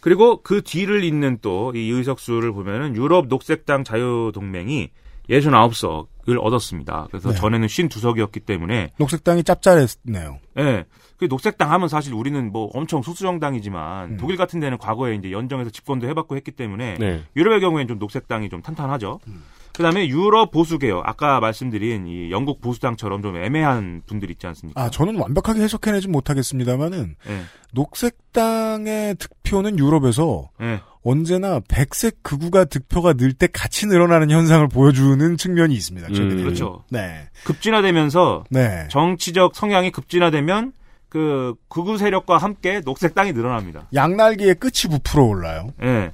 그리고 0.00 0.40
그 0.42 0.62
뒤를 0.62 1.02
잇는 1.02 1.38
또 1.42 1.72
이 1.74 1.90
의석수를 1.90 2.52
보면은 2.52 2.94
유럽 2.94 3.26
녹색당 3.26 3.82
자유동맹이 3.82 4.88
69석을 5.30 6.38
얻었습니다. 6.40 7.08
그래서 7.10 7.30
네. 7.30 7.34
전에는 7.36 7.66
52석이었기 7.66 8.46
때문에 8.46 8.90
녹색당이 8.98 9.42
짭짤했네요. 9.42 10.38
예. 10.58 10.84
그 11.18 11.26
녹색당 11.26 11.70
하면 11.70 11.88
사실 11.88 12.14
우리는 12.14 12.50
뭐 12.52 12.70
엄청 12.74 13.02
소수 13.02 13.22
정당이지만 13.22 14.10
음. 14.12 14.16
독일 14.18 14.36
같은 14.36 14.60
데는 14.60 14.78
과거에 14.78 15.14
이제 15.14 15.30
연정에서 15.30 15.70
집권도 15.70 16.08
해봤고 16.08 16.36
했기 16.36 16.50
때문에 16.50 16.96
네. 16.98 17.22
유럽의 17.36 17.60
경우에는 17.60 17.88
좀 17.88 17.98
녹색당이 17.98 18.48
좀 18.48 18.62
탄탄하죠. 18.62 19.20
음. 19.28 19.42
그다음에 19.72 20.06
유럽 20.08 20.50
보수 20.50 20.78
개혁 20.78 21.02
아까 21.08 21.40
말씀드린 21.40 22.06
이 22.06 22.30
영국 22.30 22.60
보수당처럼 22.60 23.22
좀 23.22 23.36
애매한 23.38 24.02
분들 24.06 24.30
있지 24.32 24.46
않습니까? 24.46 24.78
아, 24.78 24.90
저는 24.90 25.16
완벽하게 25.16 25.62
해석해내진 25.62 26.12
못하겠습니다만은 26.12 27.16
예. 27.28 27.40
녹색당의 27.72 29.16
득표는 29.16 29.78
유럽에서 29.78 30.50
예. 30.60 30.80
언제나 31.04 31.60
백색 31.68 32.22
극우가 32.22 32.66
득표가 32.66 33.14
늘 33.14 33.32
때 33.32 33.46
같이 33.46 33.86
늘어나는 33.86 34.30
현상을 34.30 34.68
보여주는 34.68 35.36
측면이 35.38 35.74
있습니다. 35.74 36.08
최근에. 36.08 36.34
음. 36.34 36.44
그렇죠. 36.44 36.84
네. 36.90 37.28
급진화되면서 37.44 38.44
네. 38.50 38.86
정치적 38.90 39.56
성향이 39.56 39.90
급진화되면 39.90 40.72
그 41.12 41.54
극우 41.68 41.98
세력과 41.98 42.38
함께 42.38 42.80
녹색당이 42.82 43.34
늘어납니다. 43.34 43.86
양날개의 43.92 44.54
끝이 44.54 44.90
부풀어 44.90 45.24
올라요. 45.24 45.68
예. 45.82 46.12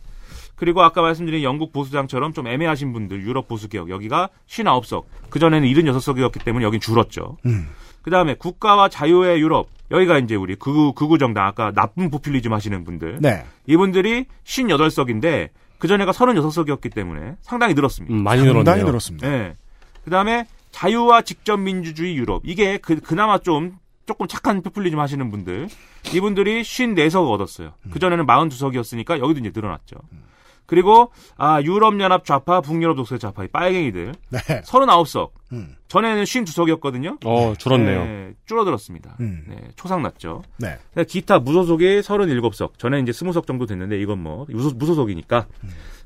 그리고 0.57 0.83
아까 0.83 1.03
말씀드린 1.03 1.45
영국 1.45 1.73
보수당처럼 1.73 2.33
좀 2.33 2.49
애매하신 2.49 2.93
분들 2.93 3.23
유럽 3.23 3.47
보수 3.47 3.69
개혁 3.69 3.91
여기가 3.91 4.29
59석 4.49 5.05
그 5.31 5.39
전에는 5.39 5.69
76석이었기 5.69 6.43
때문에 6.43 6.65
여긴 6.65 6.81
줄었죠. 6.81 7.37
음. 7.47 7.69
그 8.03 8.11
다음에 8.11 8.35
국가와 8.35 8.89
자유의 8.89 9.41
유럽 9.41 9.69
여기가 9.93 10.19
이제 10.19 10.35
우리 10.35 10.57
극우, 10.57 10.95
극우 10.95 11.17
정당, 11.17 11.47
아까 11.47 11.71
나쁜 11.71 12.11
포퓰리즘 12.11 12.53
하시는 12.53 12.83
분들. 12.83 13.19
네. 13.21 13.45
이분들이 13.67 14.27
58석인데, 14.45 15.51
그 15.79 15.87
전에가 15.89 16.11
36석이었기 16.13 16.93
때문에 16.93 17.37
상당히 17.41 17.73
늘었습니다. 17.73 18.15
음, 18.15 18.23
많이 18.23 18.43
상당히 18.43 18.65
늘었네요. 18.65 18.85
늘었습니다. 18.85 19.29
네. 19.29 19.57
그 20.05 20.11
다음에 20.11 20.47
자유와 20.73 21.23
직접 21.23 21.57
민주주의 21.57 22.17
유럽. 22.17 22.43
이게 22.45 22.77
그, 22.77 23.01
그나마 23.01 23.39
좀, 23.39 23.79
조금 24.09 24.27
착한 24.27 24.63
포퓰리즘 24.63 24.99
하시는 24.99 25.31
분들. 25.31 25.69
이분들이 26.15 26.63
54석 26.63 27.31
얻었어요. 27.31 27.75
그 27.93 27.99
전에는 27.99 28.27
42석이었으니까 28.27 29.21
여기도 29.21 29.39
이제 29.39 29.53
늘어났죠. 29.55 29.97
그리고, 30.67 31.13
아, 31.37 31.63
유럽연합 31.63 32.27
좌파, 32.27 32.61
북유럽 32.61 32.97
독재 32.97 33.17
좌파, 33.19 33.45
이 33.45 33.49
빨갱이들. 33.49 34.15
네. 34.29 34.39
39석. 34.63 35.31
음. 35.53 35.77
전에는 35.89 36.25
52석이었거든요. 36.25 37.25
어, 37.25 37.55
줄었네요. 37.57 38.05
네, 38.05 38.33
줄어들었습니다. 38.45 39.17
음. 39.21 39.45
네, 39.49 39.57
초상 39.77 40.03
났죠. 40.03 40.43
네. 40.59 40.79
기타 41.07 41.39
무소속이 41.39 42.01
37석. 42.01 42.79
전에 42.79 43.01
이제 43.01 43.13
20석 43.13 43.47
정도 43.47 43.65
됐는데 43.65 43.99
이건 43.99 44.23
뭐 44.23 44.47
무소, 44.51 44.71
무소속이니까. 44.75 45.47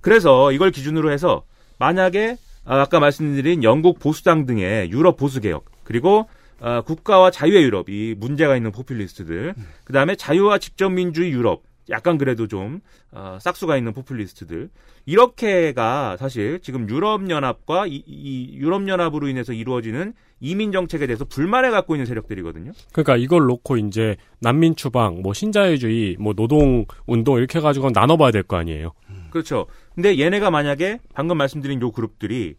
그래서 0.00 0.52
이걸 0.52 0.70
기준으로 0.70 1.10
해서 1.10 1.42
만약에 1.78 2.36
아, 2.64 2.80
아까 2.82 3.00
말씀드린 3.00 3.64
영국 3.64 3.98
보수당 3.98 4.46
등의 4.46 4.90
유럽 4.92 5.16
보수 5.16 5.40
개혁 5.40 5.64
그리고 5.82 6.28
아, 6.64 6.80
국가와 6.82 7.30
자유의 7.32 7.64
유럽 7.64 7.88
이 7.88 8.14
문제가 8.16 8.56
있는 8.56 8.70
포퓰리스트들 8.70 9.54
그다음에 9.84 10.14
자유와 10.14 10.58
직접민주의 10.58 11.32
유럽 11.32 11.64
약간 11.90 12.16
그래도 12.16 12.46
좀 12.46 12.80
어, 13.10 13.38
싹수가 13.40 13.76
있는 13.76 13.92
포퓰리스트들 13.92 14.70
이렇게가 15.04 16.16
사실 16.16 16.60
지금 16.62 16.88
유럽연합과 16.88 17.86
이, 17.88 18.02
이 18.06 18.54
유럽연합으로 18.56 19.26
인해서 19.26 19.52
이루어지는 19.52 20.14
이민 20.38 20.70
정책에 20.70 21.06
대해서 21.08 21.24
불만을 21.24 21.72
갖고 21.72 21.96
있는 21.96 22.06
세력들이거든요. 22.06 22.72
그러니까 22.92 23.16
이걸 23.16 23.46
놓고 23.46 23.76
이제 23.78 24.16
난민 24.40 24.76
추방, 24.76 25.22
뭐 25.22 25.32
신자유주의, 25.32 26.16
뭐 26.20 26.34
노동 26.34 26.84
운동 27.06 27.38
이렇게 27.38 27.58
해가지고 27.58 27.90
나눠봐야 27.90 28.30
될 28.30 28.42
거 28.44 28.56
아니에요. 28.56 28.92
그렇죠. 29.30 29.66
근데 29.94 30.18
얘네가 30.18 30.50
만약에 30.50 31.00
방금 31.14 31.36
말씀드린 31.38 31.80
요 31.80 31.90
그룹들이 31.90 32.54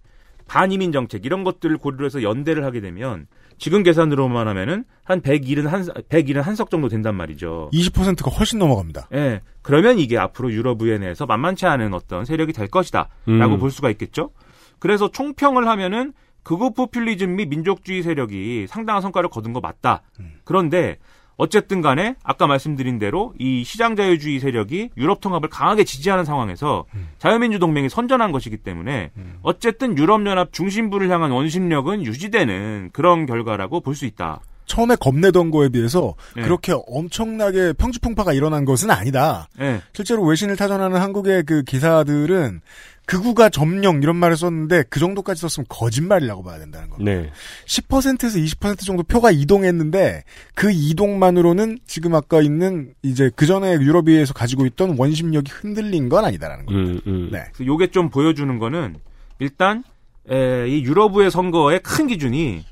반이민 0.47 0.91
정책 0.91 1.25
이런 1.25 1.43
것들을 1.43 1.77
고려해서 1.77 2.19
해서 2.19 2.29
연대를 2.29 2.65
하게 2.65 2.81
되면 2.81 3.27
지금 3.57 3.83
계산으로만 3.83 4.47
하면은 4.47 4.83
한 5.03 5.21
171, 5.21 5.65
171석 6.09 6.69
정도 6.69 6.87
된단 6.87 7.15
말이죠. 7.15 7.69
20%가 7.73 8.31
훨씬 8.31 8.59
넘어갑니다. 8.59 9.09
예. 9.13 9.41
그러면 9.61 9.99
이게 9.99 10.17
앞으로 10.17 10.51
유럽의회 10.51 10.97
내에서 10.97 11.25
만만치 11.25 11.65
않은 11.65 11.93
어떤 11.93 12.25
세력이 12.25 12.53
될 12.53 12.67
것이다. 12.67 13.09
라고 13.25 13.55
음. 13.55 13.59
볼 13.59 13.71
수가 13.71 13.89
있겠죠. 13.91 14.31
그래서 14.79 15.09
총평을 15.09 15.67
하면은 15.67 16.13
극우 16.43 16.73
포퓰리즘 16.73 17.35
및 17.35 17.47
민족주의 17.47 18.03
세력이 18.03 18.67
상당한 18.67 19.01
성과를 19.01 19.29
거둔 19.29 19.53
거 19.53 19.61
맞다. 19.61 20.03
그런데 20.43 20.97
어쨌든 21.37 21.81
간에 21.81 22.15
아까 22.23 22.45
말씀드린 22.47 22.99
대로 22.99 23.33
이 23.39 23.63
시장 23.63 23.95
자유주의 23.95 24.39
세력이 24.39 24.91
유럽 24.97 25.19
통합을 25.19 25.49
강하게 25.49 25.83
지지하는 25.83 26.25
상황에서 26.25 26.85
자유민주 27.17 27.59
동맹이 27.59 27.89
선전한 27.89 28.31
것이기 28.31 28.57
때문에 28.57 29.11
어쨌든 29.41 29.97
유럽 29.97 30.25
연합 30.25 30.53
중심부를 30.53 31.09
향한 31.09 31.31
원심력은 31.31 32.05
유지되는 32.05 32.91
그런 32.93 33.25
결과라고 33.25 33.79
볼 33.81 33.95
수 33.95 34.05
있다. 34.05 34.41
처음에 34.65 34.95
겁내던 34.95 35.51
거에 35.51 35.69
비해서 35.69 36.15
네. 36.35 36.43
그렇게 36.43 36.73
엄청나게 36.87 37.73
평지풍파가 37.73 38.33
일어난 38.33 38.65
것은 38.65 38.89
아니다. 38.91 39.47
네. 39.57 39.81
실제로 39.93 40.23
외신을 40.23 40.55
타전하는 40.55 40.99
한국의 40.99 41.43
그 41.43 41.63
기사들은 41.63 42.61
극우가 43.05 43.49
점령 43.49 44.01
이런 44.01 44.15
말을 44.15 44.37
썼는데 44.37 44.85
그 44.89 44.99
정도까지 44.99 45.41
썼으면 45.41 45.65
거짓말이라고 45.67 46.41
봐야 46.41 46.57
된다는 46.57 46.89
겁니다. 46.89 47.11
네. 47.11 47.29
10%에서 47.65 48.39
20% 48.39 48.85
정도 48.85 49.03
표가 49.03 49.31
이동했는데 49.31 50.23
그 50.55 50.71
이동만으로는 50.71 51.79
지금 51.85 52.15
아까 52.15 52.41
있는 52.41 52.93
이제 53.01 53.29
그 53.35 53.45
전에 53.45 53.73
유럽의회에서 53.73 54.33
가지고 54.33 54.65
있던 54.67 54.97
원심력이 54.97 55.51
흔들린 55.51 56.07
건 56.07 56.23
아니다라는 56.23 56.65
겁니다. 56.65 57.01
네. 57.05 57.43
그래서 57.53 57.65
요게 57.65 57.87
좀 57.87 58.09
보여주는 58.09 58.57
거는 58.57 58.95
일단 59.39 59.83
에, 60.29 60.69
이 60.69 60.83
유럽의 60.83 61.29
선거의 61.29 61.81
큰 61.81 62.07
기준이 62.07 62.63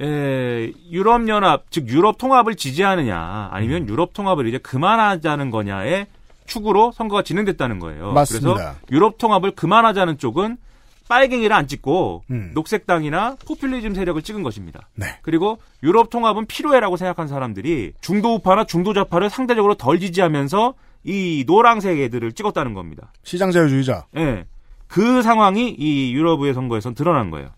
에, 0.00 0.72
유럽 0.90 1.28
연합 1.28 1.64
즉 1.70 1.88
유럽 1.88 2.18
통합을 2.18 2.54
지지하느냐 2.56 3.48
아니면 3.52 3.88
유럽 3.88 4.14
통합을 4.14 4.46
이제 4.46 4.58
그만하자는 4.58 5.50
거냐의 5.50 6.06
축으로 6.46 6.92
선거가 6.92 7.22
진행됐다는 7.22 7.78
거예요. 7.78 8.12
맞습니다. 8.12 8.54
그래서 8.54 8.74
유럽 8.90 9.18
통합을 9.18 9.52
그만하자는 9.52 10.18
쪽은 10.18 10.56
빨갱이를 11.08 11.54
안 11.54 11.66
찍고 11.66 12.22
음. 12.30 12.52
녹색당이나 12.54 13.36
포퓰리즘 13.44 13.94
세력을 13.94 14.22
찍은 14.22 14.42
것입니다. 14.44 14.88
네. 14.94 15.06
그리고 15.22 15.58
유럽 15.82 16.08
통합은 16.08 16.46
필요해라고 16.46 16.96
생각한 16.96 17.26
사람들이 17.26 17.94
중도 18.00 18.34
우파나 18.36 18.64
중도 18.64 18.94
좌파를 18.94 19.28
상대적으로 19.28 19.74
덜 19.74 19.98
지지하면서 19.98 20.74
이 21.04 21.44
노랑색 21.46 21.98
애들을 21.98 22.32
찍었다는 22.32 22.74
겁니다. 22.74 23.12
시장자유주의자. 23.24 24.06
예. 24.18 24.44
그 24.86 25.22
상황이 25.22 25.70
이 25.70 26.12
유럽의 26.14 26.54
선거에선 26.54 26.94
드러난 26.94 27.30
거예요. 27.30 27.50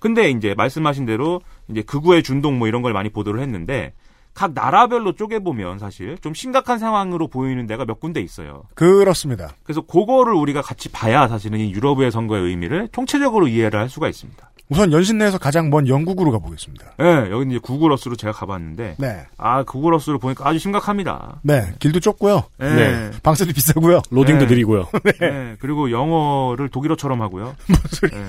근데 0.00 0.30
이제 0.30 0.54
말씀하신 0.56 1.06
대로 1.06 1.40
이제 1.68 1.82
극우의 1.82 2.22
준동 2.22 2.58
뭐 2.58 2.66
이런 2.66 2.82
걸 2.82 2.92
많이 2.92 3.08
보도를 3.10 3.40
했는데 3.40 3.92
각 4.34 4.52
나라별로 4.54 5.12
쪼개보면 5.12 5.78
사실 5.78 6.16
좀 6.18 6.34
심각한 6.34 6.78
상황으로 6.78 7.28
보이는 7.28 7.66
데가 7.66 7.84
몇 7.84 8.00
군데 8.00 8.20
있어요. 8.20 8.64
그렇습니다. 8.74 9.50
그래서 9.62 9.82
그거를 9.82 10.34
우리가 10.34 10.62
같이 10.62 10.88
봐야 10.88 11.28
사실은 11.28 11.58
이 11.58 11.72
유럽의 11.72 12.10
선거의 12.10 12.44
의미를 12.44 12.88
총체적으로 12.92 13.48
이해를 13.48 13.78
할 13.78 13.88
수가 13.88 14.08
있습니다. 14.08 14.50
우선 14.70 14.92
연신 14.92 15.18
내에서 15.18 15.36
가장 15.36 15.68
먼 15.68 15.88
영국으로 15.88 16.30
가보겠습니다. 16.30 16.92
예, 17.00 17.28
여기 17.30 17.50
이제 17.50 17.58
구글어스로 17.58 18.14
제가 18.14 18.32
가봤는데, 18.32 18.94
네. 18.98 19.26
아 19.36 19.64
구글어스를 19.64 20.18
보니까 20.18 20.48
아주 20.48 20.60
심각합니다. 20.60 21.40
네. 21.42 21.72
길도 21.80 21.98
좁고요. 21.98 22.44
네. 22.58 22.74
네. 22.76 23.10
방세도 23.20 23.52
비싸고요. 23.52 24.00
로딩도 24.10 24.44
네. 24.44 24.50
느리고요. 24.50 24.86
네. 25.18 25.56
그리고 25.58 25.90
영어를 25.90 26.68
독일어처럼 26.68 27.20
하고요. 27.20 27.56
네. 28.12 28.26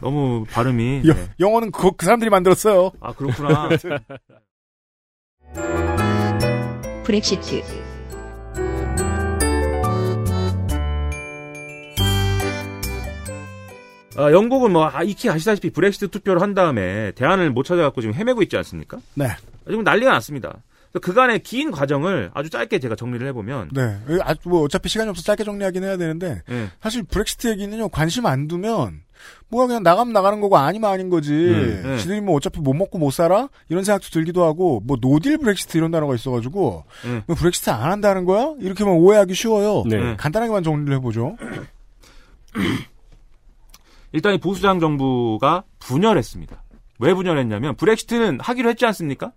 너무 0.00 0.44
발음이 0.50 1.02
여- 1.06 1.14
네. 1.14 1.28
영어는 1.38 1.70
그, 1.72 1.92
그 1.92 2.04
사람들이 2.06 2.30
만들었어요. 2.30 2.92
아 3.00 3.12
그렇구나. 3.12 3.68
브렉시트 7.04 7.62
아, 14.16 14.32
영국은 14.32 14.72
뭐 14.72 14.86
아, 14.92 15.02
익히 15.02 15.30
아시다시피 15.30 15.70
브렉시트 15.70 16.08
투표를 16.08 16.42
한 16.42 16.54
다음에 16.54 17.12
대안을 17.12 17.50
못 17.50 17.62
찾아갖고 17.62 18.00
지금 18.00 18.14
헤매고 18.14 18.42
있지 18.42 18.56
않습니까? 18.56 18.98
네. 19.14 19.28
지금 19.66 19.84
난리가 19.84 20.10
났습니다. 20.12 20.62
그간의 21.00 21.40
긴 21.44 21.70
과정을 21.70 22.32
아주 22.34 22.50
짧게 22.50 22.80
제가 22.80 22.96
정리를 22.96 23.24
해보면 23.28 23.70
네. 23.72 24.00
아, 24.24 24.34
뭐 24.44 24.62
어차피 24.62 24.88
시간이 24.88 25.08
없어 25.08 25.22
짧게 25.22 25.44
정리하긴 25.44 25.84
해야 25.84 25.96
되는데 25.96 26.42
네. 26.48 26.68
사실 26.82 27.04
브렉시트 27.04 27.46
얘기는요 27.48 27.88
관심 27.90 28.26
안 28.26 28.48
두면 28.48 29.00
뭐가 29.48 29.66
그냥 29.66 29.82
나가면 29.82 30.12
나가는 30.12 30.40
거고 30.40 30.56
아니면 30.56 30.90
아닌 30.90 31.10
거지. 31.10 31.32
음, 31.32 31.82
네. 31.84 31.98
지들이 31.98 32.20
뭐 32.20 32.36
어차피 32.36 32.60
못 32.60 32.72
먹고 32.72 32.98
못 32.98 33.10
살아 33.10 33.48
이런 33.68 33.84
생각도 33.84 34.08
들기도 34.10 34.44
하고 34.44 34.80
뭐 34.84 34.96
no 35.00 35.13
deal 35.13 35.38
브렉시트 35.38 35.76
이런 35.76 35.90
단어가 35.90 36.14
있어가지고 36.14 36.84
네. 37.04 37.22
뭐 37.26 37.36
브렉시트 37.36 37.70
안 37.70 37.90
한다는 37.90 38.24
거야? 38.24 38.54
이렇게만 38.60 38.94
오해하기 38.94 39.34
쉬워요. 39.34 39.82
네. 39.86 40.16
간단하게만 40.16 40.62
정리를 40.62 40.94
해보죠. 40.96 41.36
일단 44.12 44.34
이 44.34 44.38
보수당 44.38 44.80
정부가 44.80 45.64
분열했습니다. 45.78 46.62
왜 46.98 47.14
분열했냐면 47.14 47.76
브렉시트는 47.76 48.40
하기로 48.40 48.68
했지 48.70 48.84
않습니까? 48.86 49.32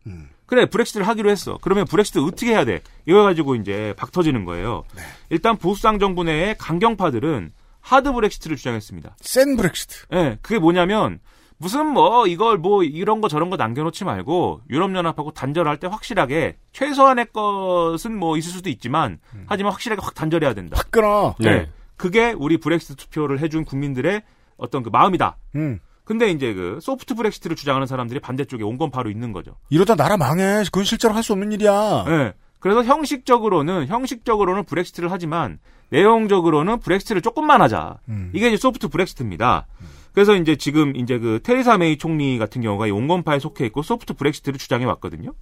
그래 0.45 0.65
브렉시트를 0.65 1.07
하기로 1.07 1.29
했어. 1.29 1.57
그러면 1.61 1.85
브렉시트 1.85 2.19
어떻게 2.19 2.51
해야 2.51 2.65
돼? 2.65 2.81
이거 3.05 3.23
가지고 3.23 3.55
이제 3.55 3.93
박 3.97 4.11
터지는 4.11 4.45
거예요. 4.45 4.83
일단 5.29 5.57
보수당 5.57 5.97
정부 5.99 6.23
내의 6.23 6.55
강경파들은 6.57 7.51
하드 7.83 8.11
브렉시트를 8.13 8.55
주장했습니다. 8.57 9.17
센 9.19 9.55
브렉시트. 9.57 10.05
예, 10.13 10.37
그게 10.41 10.57
뭐냐면 10.57 11.19
무슨 11.57 11.85
뭐 11.85 12.25
이걸 12.27 12.57
뭐 12.57 12.83
이런 12.83 13.21
거 13.21 13.27
저런 13.27 13.49
거 13.49 13.57
남겨놓지 13.57 14.05
말고 14.05 14.61
유럽연합하고 14.69 15.31
단절할 15.31 15.77
때 15.77 15.87
확실하게 15.87 16.57
최소한의 16.71 17.27
것은 17.33 18.17
뭐 18.17 18.37
있을 18.37 18.51
수도 18.51 18.69
있지만 18.69 19.19
하지만 19.47 19.71
확실하게 19.73 20.01
확 20.01 20.13
단절해야 20.15 20.53
된다. 20.53 20.77
확 20.77 20.91
끊어. 20.91 21.35
네. 21.39 21.69
그게 21.95 22.31
우리 22.31 22.57
브렉시트 22.57 22.95
투표를 22.95 23.39
해준 23.39 23.63
국민들의 23.65 24.23
어떤 24.57 24.81
그 24.83 24.89
마음이다. 24.89 25.37
음. 25.55 25.79
근데 26.05 26.29
이제 26.31 26.53
그 26.53 26.79
소프트 26.81 27.15
브렉시트를 27.15 27.55
주장하는 27.55 27.87
사람들이 27.87 28.19
반대쪽에 28.19 28.63
온건파로 28.63 29.09
있는 29.09 29.31
거죠. 29.31 29.55
이러다 29.69 29.95
나라 29.95 30.17
망해. 30.17 30.63
그건 30.65 30.83
실제로 30.83 31.13
할 31.13 31.23
수 31.23 31.31
없는 31.33 31.51
일이야. 31.53 32.03
네. 32.07 32.33
그래서 32.59 32.83
형식적으로는 32.83 33.87
형식적으로는 33.87 34.63
브렉시트를 34.65 35.11
하지만 35.11 35.59
내용적으로는 35.93 36.79
브렉시트를 36.79 37.21
조금만 37.21 37.61
하자. 37.61 37.99
음. 38.09 38.31
이게 38.33 38.47
이제 38.47 38.57
소프트 38.57 38.87
브렉시트입니다. 38.87 39.67
그래서 40.11 40.35
이제 40.35 40.55
지금 40.55 40.95
이제 40.95 41.19
그 41.19 41.39
테레사 41.43 41.77
메이 41.77 41.97
총리 41.97 42.37
같은 42.37 42.61
경우가 42.61 42.87
이 42.87 42.91
온건파에 42.91 43.39
속해 43.39 43.65
있고 43.67 43.83
소프트 43.83 44.13
브렉시트를 44.13 44.57
주장해 44.57 44.85
왔거든요. 44.85 45.33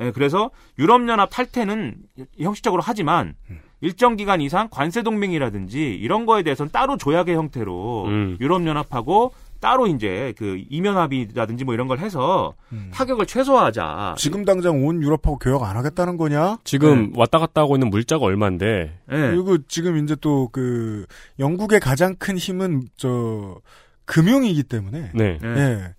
예, 0.00 0.10
그래서 0.10 0.50
유럽연합 0.78 1.30
탈퇴는 1.30 1.94
형식적으로 2.40 2.82
하지만 2.84 3.34
일정 3.80 4.16
기간 4.16 4.40
이상 4.40 4.68
관세 4.70 5.02
동맹이라든지 5.02 5.94
이런 5.94 6.26
거에 6.26 6.42
대해서는 6.42 6.72
따로 6.72 6.96
조약의 6.96 7.36
형태로 7.36 8.04
음. 8.06 8.36
유럽연합하고 8.40 9.32
따로 9.64 9.86
이제 9.86 10.34
그 10.36 10.62
이면 10.68 10.98
합의라든지 10.98 11.64
뭐 11.64 11.72
이런 11.72 11.88
걸 11.88 11.98
해서 11.98 12.52
타격을 12.92 13.24
최소화하자. 13.24 14.16
지금 14.18 14.44
당장 14.44 14.84
온 14.84 15.02
유럽하고 15.02 15.38
교역 15.38 15.62
안 15.62 15.74
하겠다는 15.78 16.18
거냐? 16.18 16.58
지금 16.64 17.12
왔다 17.16 17.38
갔다 17.38 17.62
하고 17.62 17.74
있는 17.74 17.88
물자가 17.88 18.26
얼마인데. 18.26 18.98
네. 19.08 19.16
그리고 19.30 19.56
지금 19.66 19.96
이제 20.04 20.14
또 20.16 20.50
그 20.52 21.06
영국의 21.38 21.80
가장 21.80 22.14
큰 22.16 22.36
힘은 22.36 22.82
저 22.98 23.56
금융이기 24.04 24.64
때문에. 24.64 25.12
네. 25.14 25.38
예. 25.42 25.94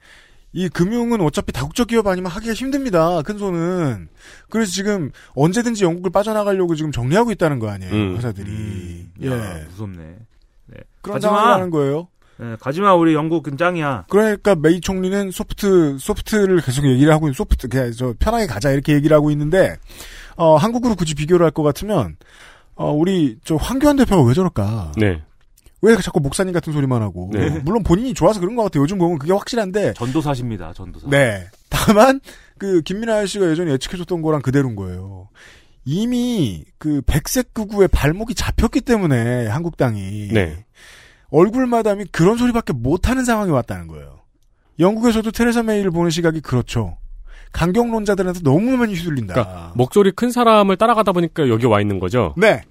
이 0.53 0.70
금융은 0.70 1.20
어차피 1.22 1.51
다국적 1.51 1.88
기업 1.88 2.05
아니면 2.05 2.30
하기가 2.32 2.53
힘듭니다. 2.53 3.24
큰 3.24 3.39
손은. 3.39 4.09
그래서 4.51 4.72
지금 4.72 5.09
언제든지 5.34 5.84
영국을 5.84 6.11
빠져나가려고 6.11 6.76
지금 6.76 6.91
정리하고 6.91 7.32
있다는 7.32 7.57
거 7.57 7.70
아니에요. 7.70 7.91
음. 7.91 8.16
회사들이. 8.16 9.07
예. 9.24 9.28
야, 9.32 9.66
무섭네. 9.72 10.18
네. 10.68 10.78
그런 11.01 11.20
상황이라는 11.20 11.72
거예요. 11.72 12.07
네, 12.38 12.55
가지마 12.59 12.95
우리 12.95 13.13
영국은 13.13 13.57
짱이야. 13.57 14.05
그러니까 14.09 14.55
메이 14.55 14.81
총리는 14.81 15.31
소프트 15.31 15.97
소프트를 15.99 16.61
계속 16.61 16.86
얘기를 16.86 17.13
하고 17.13 17.27
있는 17.27 17.33
소프트 17.33 17.67
그냥 17.69 17.91
저 17.93 18.13
편하게 18.19 18.45
가자 18.47 18.71
이렇게 18.71 18.93
얘기를 18.93 19.15
하고 19.15 19.31
있는데 19.31 19.77
어 20.36 20.55
한국으로 20.57 20.95
굳이 20.95 21.15
비교를 21.15 21.45
할 21.45 21.51
것 21.51 21.63
같으면 21.63 22.17
어 22.75 22.91
우리 22.91 23.38
저 23.45 23.55
황교안 23.55 23.95
대표가 23.95 24.21
왜 24.23 24.33
저럴까? 24.33 24.91
네. 24.97 25.21
왜 25.81 25.95
자꾸 25.97 26.19
목사님 26.19 26.51
같은 26.53 26.73
소리만 26.73 27.01
하고 27.01 27.29
네. 27.31 27.49
물론 27.63 27.83
본인이 27.83 28.13
좋아서 28.13 28.39
그런 28.39 28.55
것 28.55 28.63
같아요. 28.63 28.83
요즘 28.83 28.97
보면 28.97 29.17
그게 29.19 29.31
확실한데 29.31 29.93
전도사십니다. 29.93 30.73
전도사. 30.73 31.07
네. 31.09 31.45
다만 31.69 32.19
그 32.57 32.81
김민아 32.81 33.25
씨가 33.27 33.49
예전에 33.51 33.71
예측해줬던 33.73 34.21
거랑 34.21 34.41
그대로인 34.41 34.75
거예요. 34.75 35.29
이미 35.86 36.65
그 36.79 37.01
백색 37.05 37.53
극우의 37.53 37.88
발목이 37.89 38.33
잡혔기 38.33 38.81
때문에 38.81 39.47
한국당이 39.47 40.29
네. 40.33 40.64
얼굴 41.36 41.67
마담이 41.67 42.05
그런 42.11 42.38
소리밖에 42.38 42.71
못하는 42.71 43.25
상황이 43.25 43.51
왔다는 43.51 43.88
거예요. 43.88 44.21
영국에서도 44.79 45.29
테레사 45.31 45.63
메이를 45.63 45.91
보는 45.91 46.09
시각이 46.09 46.39
그렇죠. 46.39 46.97
강경론자들한테 47.51 48.39
너무 48.43 48.77
많이 48.77 48.93
휘둘린다. 48.95 49.33
그러니까 49.33 49.71
목소리 49.75 50.11
큰 50.11 50.31
사람을 50.31 50.77
따라가다 50.77 51.11
보니까 51.11 51.49
여기 51.49 51.65
와 51.65 51.81
있는 51.81 51.99
거죠. 51.99 52.33
네. 52.38 52.61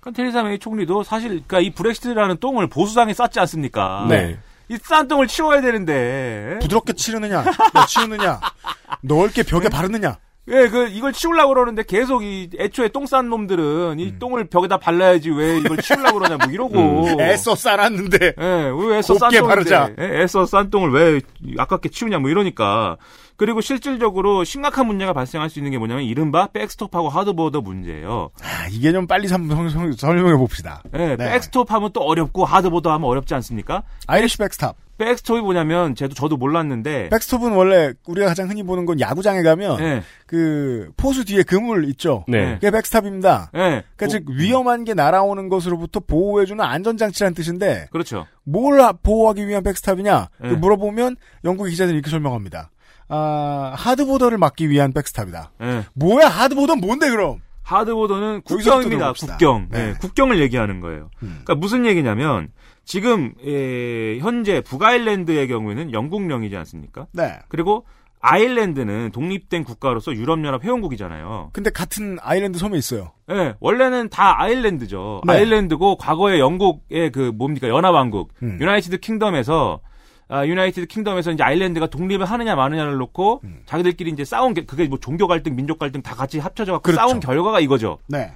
그러니까 0.00 0.16
테레사 0.16 0.42
메이 0.44 0.58
총리도 0.60 1.02
사실 1.02 1.28
그러니까 1.30 1.60
이 1.60 1.70
브렉시트라는 1.70 2.36
똥을 2.38 2.68
보수당에 2.68 3.12
쌌지 3.12 3.40
않습니까? 3.40 4.06
네. 4.08 4.38
이 4.70 4.78
싼 4.82 5.08
똥을 5.08 5.26
치워야 5.26 5.60
되는데. 5.60 6.58
부드럽게 6.62 6.94
치르느냐, 6.94 7.44
뭐 7.74 7.86
치우느냐, 7.86 8.40
넓게 9.02 9.42
벽에 9.42 9.68
바르느냐. 9.68 10.16
예, 10.48 10.68
그 10.68 10.88
이걸 10.88 11.12
치우려고 11.12 11.54
그러는데 11.54 11.82
계속 11.84 12.22
이 12.22 12.50
애초에 12.58 12.88
똥 12.88 13.06
싼 13.06 13.30
놈들은 13.30 13.98
이 13.98 14.18
똥을 14.18 14.44
벽에다 14.46 14.78
발라야지 14.78 15.30
왜 15.30 15.58
이걸 15.58 15.78
치우려고 15.78 16.18
그러냐 16.18 16.36
뭐 16.36 16.52
이러고. 16.52 17.06
음, 17.06 17.20
애써 17.20 17.54
싸놨는데. 17.54 18.34
예, 18.38 18.70
왜 18.76 18.98
애써 18.98 19.14
싼. 19.14 19.30
바르자. 19.30 19.90
예, 19.98 20.22
애써 20.22 20.44
싼 20.46 20.70
똥을 20.70 20.90
왜 20.92 21.20
아깝게 21.58 21.88
치우냐 21.88 22.18
뭐 22.18 22.28
이러니까. 22.30 22.96
그리고 23.36 23.60
실질적으로 23.60 24.44
심각한 24.44 24.86
문제가 24.86 25.12
발생할 25.12 25.50
수 25.50 25.58
있는 25.58 25.72
게 25.72 25.78
뭐냐면 25.78 26.04
이른바 26.04 26.46
백스톱하고 26.48 27.08
하드보더 27.08 27.62
문제예요. 27.62 28.30
아, 28.42 28.68
이게 28.70 28.92
좀 28.92 29.06
빨리 29.06 29.26
설명해 29.26 30.36
봅시다. 30.36 30.82
예, 30.94 31.16
네. 31.16 31.16
백스톱 31.16 31.72
하면 31.72 31.90
또 31.92 32.02
어렵고 32.02 32.44
hard 32.44 32.63
border 32.63 32.92
하면 32.92 33.08
어렵지 33.08 33.34
않습니까? 33.34 33.82
Irish 34.06 34.38
백스톱. 34.38 34.76
백스톱이 34.98 35.40
뭐냐면 35.40 35.94
저도 35.94 36.14
저도 36.14 36.36
몰랐는데 36.36 37.08
백스톱은 37.10 37.52
원래 37.52 37.92
우리가 38.06 38.28
가장 38.28 38.48
흔히 38.48 38.62
보는 38.62 38.86
건 38.86 39.00
야구장에 39.00 39.42
가면 39.42 39.76
네. 39.78 40.02
그 40.26 40.90
포수 40.96 41.24
뒤에 41.24 41.42
그물 41.42 41.84
있죠. 41.90 42.24
네. 42.28 42.54
그게 42.54 42.70
백스톱입니다. 42.70 43.50
네. 43.52 43.82
그러니까 43.96 44.06
즉 44.08 44.24
위험한 44.30 44.84
게 44.84 44.94
날아오는 44.94 45.48
것으로부터 45.48 46.00
보호해주는 46.00 46.62
안전장치라는 46.64 47.34
뜻인데 47.34 47.88
그렇죠. 47.90 48.26
뭘 48.44 48.80
하- 48.80 48.92
보호하기 48.92 49.46
위한 49.48 49.62
백스톱이냐 49.62 50.28
그 50.40 50.46
네. 50.46 50.52
물어보면 50.54 51.16
영국의 51.44 51.70
기자들이 51.72 51.96
이렇게 51.96 52.10
설명합니다. 52.10 52.70
아, 53.08 53.74
hard 53.76 53.94
border를 53.94 54.38
막기 54.38 54.70
위한 54.70 54.92
백스톱이다. 54.92 55.52
예. 55.62 55.84
뭐야 55.94 56.26
hard 56.28 56.43
border는 56.43 56.80
뭔데 56.86 57.10
그럼? 57.10 57.40
hard 57.62 57.85
border는 57.85 58.42
국경입니다. 58.42 59.12
국경. 59.12 59.68
네. 59.70 59.78
음. 59.78 59.92
네, 59.92 59.94
국경을 60.00 60.38
얘기하는 60.40 60.80
거예요. 60.80 61.10
그러니까 61.18 61.54
무슨 61.54 61.86
얘기냐면 61.86 62.48
지금 62.84 63.32
예, 63.44 64.18
현재 64.18 64.60
북아일랜드의 64.60 65.48
경우에는 65.48 65.92
영국령이지 65.92 66.56
않습니까? 66.56 67.06
네. 67.12 67.38
그리고 67.48 67.84
아일랜드는 68.20 69.10
독립된 69.12 69.64
국가로서 69.64 70.14
유럽연합 70.14 70.64
회원국이잖아요. 70.64 71.50
근데 71.52 71.68
같은 71.70 72.16
아일랜드 72.22 72.58
섬에 72.58 72.78
있어요. 72.78 73.12
예, 73.30 73.54
원래는 73.60 74.08
다 74.08 74.40
아일랜드죠. 74.40 75.20
네. 75.26 75.34
아일랜드고 75.34 75.96
과거에 75.96 76.38
영국의 76.38 77.12
그 77.12 77.32
뭡니까 77.34 77.68
연합왕국 77.68 78.32
음. 78.42 78.58
유나이티드 78.60 79.00
킹덤에서 79.00 79.80
아, 80.28 80.46
유나이티드 80.46 80.86
킹덤에서 80.86 81.32
이제 81.32 81.42
아일랜드가 81.42 81.86
독립을 81.88 82.24
하느냐 82.24 82.54
마느냐를 82.54 82.96
놓고 82.96 83.42
음. 83.44 83.60
자기들끼리 83.66 84.10
이제 84.10 84.24
싸운 84.24 84.54
게 84.54 84.64
그게 84.64 84.86
뭐 84.86 84.98
종교 84.98 85.26
갈등, 85.26 85.54
민족 85.54 85.78
갈등 85.78 86.00
다 86.00 86.14
같이 86.14 86.38
합쳐져 86.38 86.72
갖고 86.72 86.84
그렇죠. 86.84 86.98
싸운 86.98 87.20
결과가 87.20 87.60
이거죠. 87.60 87.98
네. 88.08 88.32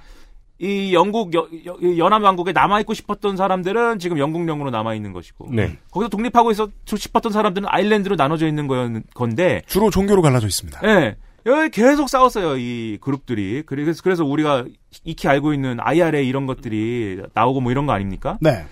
이 0.61 0.93
영국 0.93 1.33
여- 1.33 1.47
여- 1.65 1.97
연합 1.97 2.21
왕국에 2.21 2.51
남아 2.51 2.81
있고 2.81 2.93
싶었던 2.93 3.37
사람들은 3.37 3.99
지금 3.99 4.17
영국령으로 4.19 4.71
남아 4.71 4.93
있는 4.93 5.13
것이고 5.13 5.49
네. 5.53 5.77
거기서 5.91 6.09
독립하고 6.09 6.51
있어 6.51 6.69
싶었던 6.85 7.31
사람들은 7.31 7.67
아일랜드로 7.69 8.15
나눠져 8.17 8.45
있는 8.47 8.67
거였 8.67 8.91
건데 9.13 9.61
주로 9.67 9.89
종교로 9.89 10.21
갈라져 10.21 10.47
있습니다. 10.47 10.81
예. 10.83 11.15
여기 11.45 11.69
계속 11.69 12.09
싸웠어요, 12.09 12.57
이 12.57 12.97
그룹들이. 12.99 13.63
그래서, 13.65 14.01
그래서 14.03 14.25
우리가 14.25 14.65
익히 15.05 15.29
알고 15.29 15.53
있는 15.53 15.77
IRA 15.79 16.27
이런 16.27 16.45
것들이 16.45 17.21
나오고 17.33 17.61
뭐 17.61 17.71
이런 17.71 17.85
거 17.85 17.93
아닙니까? 17.93 18.37
네. 18.41 18.65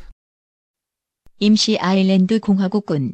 임시 1.39 1.77
아일랜드 1.79 2.39
공화국군 2.41 3.13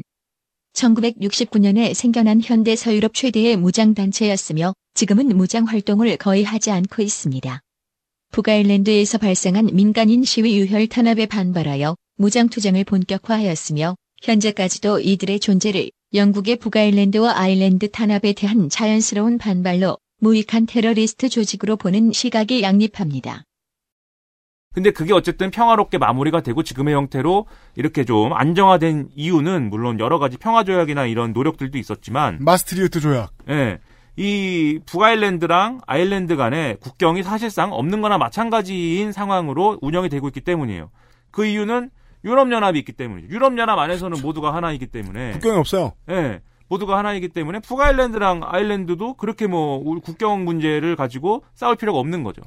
1969년에 0.74 1.93
생겨난 1.93 2.41
현대 2.41 2.76
서유럽 2.76 3.13
최대의 3.13 3.57
무장 3.57 3.93
단체였으며 3.93 4.74
지금은 4.95 5.36
무장 5.38 5.65
활동을 5.65 6.17
거의 6.17 6.43
하지 6.43 6.71
않고 6.71 7.03
있습니다. 7.03 7.61
북아일랜드에서 8.34 9.20
발생한 9.20 9.70
민간인 9.74 10.24
시위 10.24 10.58
유혈 10.60 10.88
탄압에 10.88 11.28
반발하여 11.28 11.96
무장 12.18 12.50
투쟁을 12.50 12.84
본격화하였으며 12.84 13.96
현재까지도 14.24 15.02
이들의 15.02 15.40
존재를 15.40 15.92
영국의 16.16 16.56
북아일랜드와 16.56 17.38
아일랜드 17.38 17.92
탄압에 17.92 18.34
대한 18.34 18.70
자연스러운 18.70 19.38
반발로 19.38 20.00
무익한 20.20 20.66
테러리스트 20.66 21.30
조직으로 21.30 21.76
보는 21.78 22.12
시각이 22.12 22.64
양립합니다. 22.64 23.44
근데 24.74 24.90
그게 24.90 25.14
어쨌든 25.14 25.52
평화롭게 25.52 26.00
마무리가 26.00 26.42
되고 26.42 26.64
지금의 26.64 26.96
형태로 26.96 27.46
이렇게 27.76 28.04
좀 28.04 28.34
안정화된 28.34 29.10
이유는 29.16 29.70
물론 29.70 30.00
여러 30.00 30.18
가지 30.18 30.38
평화 30.38 30.64
조약이나 30.64 31.06
이런 31.06 31.34
노력들도 31.34 31.78
있었지만 31.78 32.40
마스트리우트 32.42 33.00
조약. 33.00 33.32
예. 33.50 33.78
이 34.16 34.80
북아일랜드랑 34.86 35.82
아일랜드 35.88 36.36
간의 36.36 36.78
국경이 36.78 37.24
사실상 37.24 37.74
없는 37.74 38.01
거나 38.01 38.18
마찬가지인 38.18 39.11
상황으로 39.11 39.80
운영이 39.82 40.09
되고 40.09 40.28
있기 40.28 40.41
때문이에요. 40.41 40.91
그 41.32 41.45
이유는 41.45 41.89
유럽연합이 42.24 42.80
있기 42.80 42.93
때문이죠. 42.93 43.34
유럽연합 43.34 43.78
안에서는 43.78 44.22
모두가 44.22 44.53
하나이기 44.53 44.88
때문에. 44.88 45.32
국경이 45.32 45.57
없어요. 45.57 45.93
예. 46.09 46.41
모두가 46.70 46.97
하나이기 46.97 47.30
때문에 47.30 47.59
북아일랜드랑 47.59 48.41
아일랜드도 48.45 49.16
그렇게 49.16 49.47
뭐 49.47 49.84
국경 49.99 50.45
문제를 50.45 50.95
가지고 50.95 51.43
싸울 51.53 51.76
필요가 51.76 51.99
없는 51.99 52.24
거죠. 52.24 52.41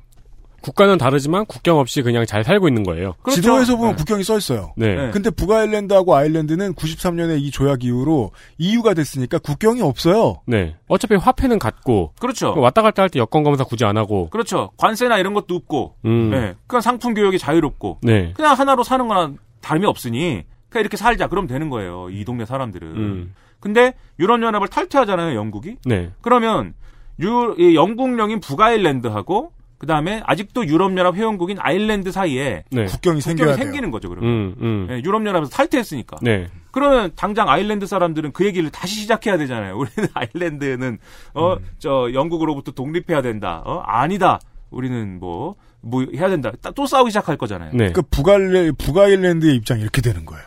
국가는 0.62 0.98
다르지만 0.98 1.46
국경 1.46 1.78
없이 1.78 2.02
그냥 2.02 2.26
잘 2.26 2.42
살고 2.42 2.66
있는 2.68 2.82
거예요. 2.82 3.14
그렇죠. 3.22 3.40
지도에서 3.40 3.76
보면 3.76 3.96
국경이 3.96 4.24
써 4.24 4.36
있어요. 4.36 4.72
네. 4.76 5.10
근데 5.12 5.30
북아일랜드하고 5.30 6.14
아일랜드는 6.16 6.74
93년에 6.74 7.40
이 7.40 7.50
조약 7.50 7.84
이후로 7.84 8.32
EU가 8.58 8.94
됐으니까 8.94 9.38
국경이 9.38 9.80
없어요. 9.82 10.40
네. 10.46 10.74
어차피 10.88 11.14
화폐는 11.14 11.58
같고. 11.58 12.14
그렇죠. 12.18 12.54
왔다 12.58 12.82
갔다 12.82 13.02
할 13.02 13.10
때 13.10 13.18
여권 13.20 13.44
검사 13.44 13.62
굳이 13.64 13.84
안 13.84 13.96
하고. 13.96 14.28
그렇죠. 14.30 14.70
관세나 14.76 15.18
이런 15.18 15.34
것도 15.34 15.54
없고, 15.54 15.94
음. 16.04 16.32
예. 16.34 16.54
그냥 16.66 16.80
상품 16.80 17.14
교역이 17.14 17.38
자유롭고, 17.38 17.98
네. 18.02 18.32
그냥 18.34 18.52
하나로 18.54 18.82
사는 18.82 19.06
거나 19.06 19.32
다름이 19.60 19.86
없으니, 19.86 20.42
그냥 20.68 20.80
이렇게 20.80 20.96
살자. 20.96 21.28
그럼 21.28 21.46
되는 21.46 21.70
거예요. 21.70 22.08
이 22.10 22.24
동네 22.24 22.44
사람들은. 22.44 22.88
음. 22.88 23.34
근데 23.60 23.94
유럽 24.18 24.42
연합을 24.42 24.68
탈퇴하잖아요, 24.68 25.36
영국이. 25.36 25.76
네. 25.84 26.10
그러면 26.20 26.74
유, 27.20 27.54
이 27.58 27.74
영국령인 27.74 28.40
북아일랜드하고 28.40 29.52
그 29.78 29.86
다음에 29.86 30.22
아직도 30.24 30.66
유럽연합 30.66 31.14
회원국인 31.16 31.58
아일랜드 31.60 32.10
사이에 32.10 32.64
네. 32.70 32.84
국경이 32.86 33.20
생겨야 33.20 33.48
돼요. 33.48 33.56
생기는 33.56 33.90
거죠, 33.90 34.08
그러면. 34.08 34.30
음, 34.30 34.54
음. 34.60 34.88
예, 34.90 34.94
유럽연합에서 35.04 35.50
탈퇴했으니까. 35.50 36.16
네. 36.22 36.48
그러면 36.70 37.10
당장 37.14 37.48
아일랜드 37.48 37.86
사람들은 37.86 38.32
그 38.32 38.46
얘기를 38.46 38.70
다시 38.70 38.94
시작해야 39.00 39.36
되잖아요. 39.36 39.76
우리는 39.78 40.08
아일랜드는 40.14 40.98
어저 41.34 42.10
영국으로부터 42.14 42.72
독립해야 42.72 43.20
된다. 43.22 43.62
어 43.66 43.80
아니다. 43.80 44.40
우리는 44.70 45.18
뭐뭐 45.20 46.06
해야 46.14 46.28
된다. 46.28 46.50
따- 46.62 46.70
또 46.70 46.86
싸우기 46.86 47.10
시작할 47.10 47.36
거잖아요. 47.36 47.70
네. 47.74 47.92
그 47.92 48.02
북아일레, 48.02 48.72
북아일랜드의 48.72 49.54
입장이 49.56 49.80
이렇게 49.82 50.00
되는 50.00 50.24
거예요. 50.24 50.44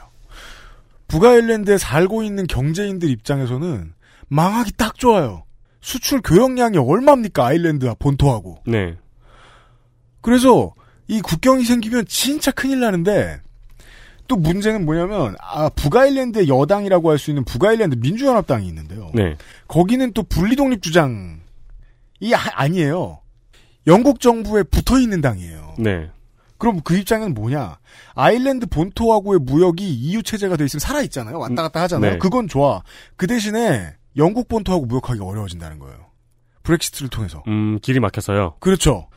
북아일랜드에 1.07 1.77
살고 1.77 2.23
있는 2.23 2.45
경제인들 2.47 3.09
입장에서는 3.09 3.93
망하기 4.27 4.73
딱 4.73 4.95
좋아요. 4.97 5.43
수출 5.81 6.21
교역량이 6.21 6.77
얼마입니까? 6.77 7.45
아일랜드 7.45 7.91
본토하고. 7.97 8.59
네. 8.67 8.95
그래서 10.21 10.73
이 11.07 11.21
국경이 11.21 11.63
생기면 11.63 12.05
진짜 12.07 12.51
큰일 12.51 12.79
나는데 12.81 13.39
또 14.27 14.35
문제는 14.35 14.85
뭐냐면 14.85 15.35
아 15.41 15.69
북아일랜드의 15.69 16.47
여당이라고 16.49 17.09
할 17.09 17.17
수 17.17 17.31
있는 17.31 17.43
북아일랜드 17.45 17.95
민주연합당이 17.95 18.67
있는데요. 18.67 19.09
네. 19.15 19.35
거기는 19.67 20.13
또 20.13 20.21
분리독립 20.23 20.83
주장이 20.83 21.39
아- 22.35 22.61
아니에요. 22.61 23.19
영국 23.87 24.19
정부에 24.19 24.63
붙어 24.63 24.99
있는 24.99 25.21
당이에요. 25.21 25.75
네. 25.79 26.09
그럼 26.59 26.81
그 26.83 26.95
입장은 26.97 27.33
뭐냐? 27.33 27.79
아일랜드 28.15 28.65
본토하고의 28.67 29.39
무역이 29.39 29.83
EU 29.87 30.21
체제가 30.21 30.57
돼 30.57 30.65
있으면 30.65 30.79
살아 30.81 31.01
있잖아요. 31.03 31.39
왔다 31.39 31.63
갔다 31.63 31.81
하잖아요. 31.83 32.11
네. 32.13 32.17
그건 32.19 32.47
좋아. 32.47 32.83
그 33.15 33.25
대신에 33.27 33.95
영국 34.17 34.47
본토하고 34.49 34.85
무역하기가 34.85 35.25
어려워진다는 35.25 35.79
거예요. 35.79 35.97
브렉시트를 36.63 37.09
통해서. 37.09 37.41
음, 37.47 37.79
길이 37.81 37.99
막혀서요. 38.01 38.57
그렇죠. 38.59 39.07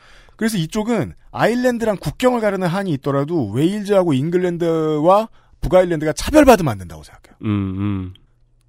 그래서 0.43 0.57
이쪽은 0.57 1.13
아일랜드랑 1.31 1.95
국경을 2.01 2.41
가르는 2.41 2.67
한이 2.67 2.91
있더라도 2.95 3.49
웨일즈하고 3.51 4.11
잉글랜드와 4.11 5.29
북아일랜드가 5.61 6.11
차별받으면 6.11 6.69
안 6.69 6.77
된다고 6.79 7.01
생각해요. 7.01 7.37
음, 7.43 7.47
음. 7.77 8.13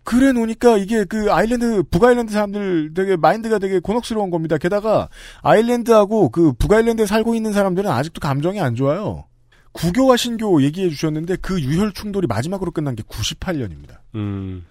그래 0.04 0.30
놓으니까 0.30 0.76
이게 0.76 1.02
그 1.02 1.32
아일랜드 1.32 1.82
북아일랜드 1.90 2.32
사람들 2.32 2.94
되게 2.94 3.16
마인드가 3.16 3.58
되게 3.58 3.80
곤혹스러운 3.80 4.30
겁니다. 4.30 4.56
게다가 4.56 5.08
아일랜드하고 5.42 6.28
그 6.28 6.52
북아일랜드에 6.52 7.06
살고 7.06 7.34
있는 7.34 7.52
사람들은 7.52 7.90
아직도 7.90 8.20
감정이 8.20 8.60
안 8.60 8.76
좋아요. 8.76 9.24
구교와 9.72 10.16
신교 10.16 10.62
얘기해 10.62 10.90
주셨는데 10.90 11.38
그 11.42 11.60
유혈 11.60 11.92
충돌이 11.92 12.28
마지막으로 12.28 12.70
끝난 12.70 12.94
게 12.94 13.02
98년입니다. 13.02 13.96
음. 14.14 14.64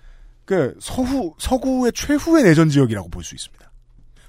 그 0.46 0.74
서후 0.80 1.34
서구의 1.38 1.92
최후의 1.92 2.46
내전 2.46 2.70
지역이라고 2.70 3.10
볼 3.10 3.26
수 3.26 3.36
있습니다. 3.36 3.63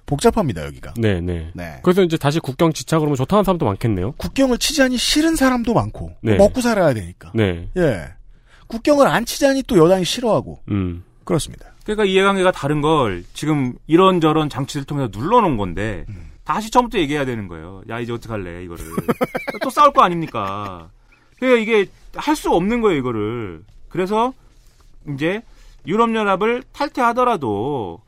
복잡합니다 0.07 0.65
여기가. 0.67 0.95
네, 0.97 1.21
네. 1.21 1.51
네. 1.55 1.79
그래서 1.83 2.03
이제 2.03 2.17
다시 2.17 2.39
국경 2.41 2.73
지차 2.73 2.99
그러면 2.99 3.17
좋다는 3.17 3.45
사람도 3.45 3.65
많겠네요. 3.67 4.13
국경을 4.13 4.59
치자니 4.59 4.97
싫은 4.99 5.37
사람도 5.37 5.73
많고 5.75 6.13
네. 6.23 6.37
먹고 6.37 6.61
살아야 6.61 6.93
되니까. 6.95 7.33
네. 7.35 7.69
예. 7.77 8.09
국경을 8.67 9.07
안 9.07 9.25
치자니 9.25 9.63
또 9.65 9.77
여당이 9.79 10.05
싫어하고 10.05 10.61
음. 10.71 11.05
그렇습니다. 11.25 11.67
그러니까 11.85 12.05
이해관계가 12.05 12.53
다른 12.53 12.81
걸 12.81 13.25
지금 13.35 13.75
이런저런 13.87 14.49
장치를 14.49 14.85
통해서 14.85 15.09
눌러놓은 15.13 15.57
건데 15.57 16.05
음. 16.09 16.31
다시 16.45 16.71
처음부터 16.71 16.99
얘기해야 16.99 17.25
되는 17.25 17.49
거예요. 17.49 17.83
야 17.89 18.01
이제 18.01 18.13
어떡할래 18.13 18.63
이거를 18.65 18.85
또 19.63 19.71
싸울 19.71 19.93
거 19.93 20.03
아닙니까? 20.03 20.89
그러니까 21.39 21.61
이게 21.63 21.91
할 22.15 22.37
수 22.37 22.51
없는 22.51 22.81
거예요 22.83 22.99
이거를. 22.99 23.63
그래서 23.89 24.33
이제 25.15 25.41
유럽연합을 25.87 26.63
탈퇴하더라도 26.73 28.01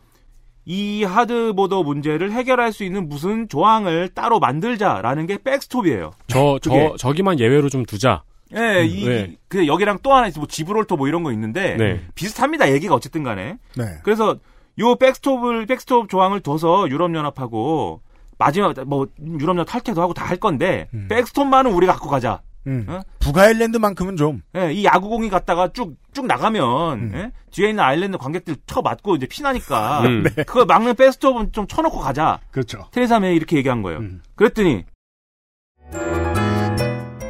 이 0.68 1.04
하드보더 1.04 1.84
문제를 1.84 2.32
해결할 2.32 2.72
수 2.72 2.82
있는 2.84 3.08
무슨 3.08 3.48
조항을 3.48 4.10
따로 4.10 4.40
만들자라는 4.40 5.26
게 5.26 5.38
백스톱이에요. 5.42 6.10
저, 6.26 6.58
저, 6.60 6.70
그게. 6.70 6.92
저기만 6.98 7.38
예외로 7.38 7.68
좀 7.68 7.84
두자. 7.84 8.24
예, 8.54 8.80
음, 8.82 8.86
이, 8.86 9.04
네. 9.08 9.36
그 9.48 9.66
여기랑 9.66 9.98
또 10.02 10.12
하나 10.12 10.26
있어, 10.26 10.40
뭐 10.40 10.46
지브롤터 10.48 10.96
뭐 10.96 11.08
이런 11.08 11.22
거 11.22 11.32
있는데 11.32 11.76
네. 11.76 12.00
비슷합니다. 12.16 12.72
얘기가 12.72 12.94
어쨌든 12.94 13.22
간에. 13.22 13.58
네. 13.76 13.84
그래서 14.02 14.36
요 14.78 14.96
백스톱을 14.96 15.66
백스톱 15.66 16.08
조항을 16.08 16.40
둬서 16.40 16.88
유럽 16.90 17.14
연합하고 17.14 18.02
마지막 18.38 18.74
뭐 18.86 19.06
유럽 19.38 19.50
연합 19.56 19.66
탈퇴도 19.68 20.02
하고 20.02 20.12
다 20.14 20.24
할 20.26 20.36
건데 20.36 20.88
백스톱만은 21.08 21.72
우리가 21.72 21.92
갖고 21.94 22.08
가자. 22.10 22.40
음. 22.66 22.86
어? 22.88 23.00
북아일랜드만큼은 23.20 24.16
좀 24.16 24.42
예, 24.56 24.72
이 24.72 24.84
야구공이 24.84 25.28
갔다가 25.30 25.72
쭉 25.72 25.96
쭉 26.16 26.24
나가면 26.24 26.98
음. 26.98 27.12
예? 27.14 27.32
뒤에 27.50 27.68
있는 27.68 27.84
아일랜드 27.84 28.16
관객들 28.16 28.56
쳐 28.66 28.80
맞고 28.80 29.16
이제 29.16 29.26
피나니까 29.26 30.00
음. 30.06 30.22
네. 30.34 30.44
그거 30.44 30.64
막는 30.64 30.94
백스톱은 30.94 31.52
좀 31.52 31.66
쳐놓고 31.66 31.98
가자. 31.98 32.40
그렇죠. 32.50 32.88
테레사 32.90 33.20
메이 33.20 33.36
이렇게 33.36 33.58
얘기한 33.58 33.82
거예요. 33.82 33.98
음. 33.98 34.22
그랬더니 34.34 34.86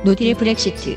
no 0.05 0.15
deal 0.15 0.37
브렉시트. 0.37 0.97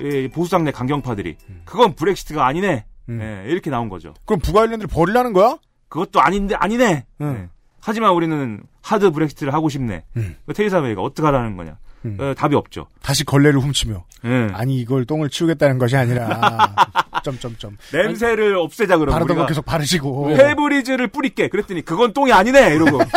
예, 0.00 0.28
보수당내 0.28 0.72
강경파들이 0.72 1.36
그건 1.64 1.94
브렉시트가 1.94 2.44
아니네. 2.44 2.86
음. 3.08 3.20
예, 3.22 3.48
이렇게 3.52 3.70
나온 3.70 3.88
거죠. 3.88 4.14
그럼 4.24 4.40
북아일랜드를 4.40 4.88
버리라는 4.88 5.32
거야? 5.32 5.58
그것도 5.88 6.20
아닌데 6.20 6.56
아니네. 6.56 7.06
음. 7.20 7.50
예. 7.78 7.80
하지만 7.80 8.12
우리는 8.12 8.60
하드 8.82 9.10
브렉시트를 9.10 9.52
하고 9.54 9.68
싶네. 9.68 10.04
음. 10.16 10.36
그 10.46 10.52
테레사 10.52 10.80
메이가 10.80 11.02
어떡하라는 11.02 11.56
거냐? 11.56 11.76
음. 12.04 12.16
어, 12.20 12.34
답이 12.36 12.54
없죠. 12.54 12.86
다시 13.02 13.24
걸레를 13.24 13.60
훔치며 13.60 14.04
예. 14.24 14.48
아니 14.52 14.78
이걸 14.78 15.04
똥을 15.04 15.30
치우겠다는 15.30 15.78
것이 15.78 15.96
아니라 15.96 16.74
점점점 17.24 17.76
냄새를 17.92 18.56
없애자 18.56 18.98
그러면 18.98 19.14
바르던 19.14 19.36
거 19.36 19.42
우리가 19.42 19.46
계속 19.46 19.64
바르시고 19.64 20.28
페브리즈를 20.36 21.08
뿌릴게. 21.08 21.48
그랬더니 21.48 21.82
그건 21.82 22.12
똥이 22.12 22.32
아니네 22.32 22.74
이러고. 22.74 22.98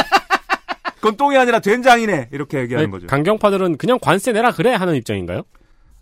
그건 0.96 1.18
똥이 1.18 1.36
아니라 1.36 1.60
된장이네 1.60 2.30
이렇게 2.32 2.60
얘기하는 2.60 2.86
아니, 2.86 2.92
거죠. 2.92 3.08
강경파들은 3.08 3.78
그냥 3.78 3.98
관세 4.00 4.32
내라 4.32 4.52
그래 4.52 4.74
하는 4.74 4.96
입장인가요? 4.96 5.42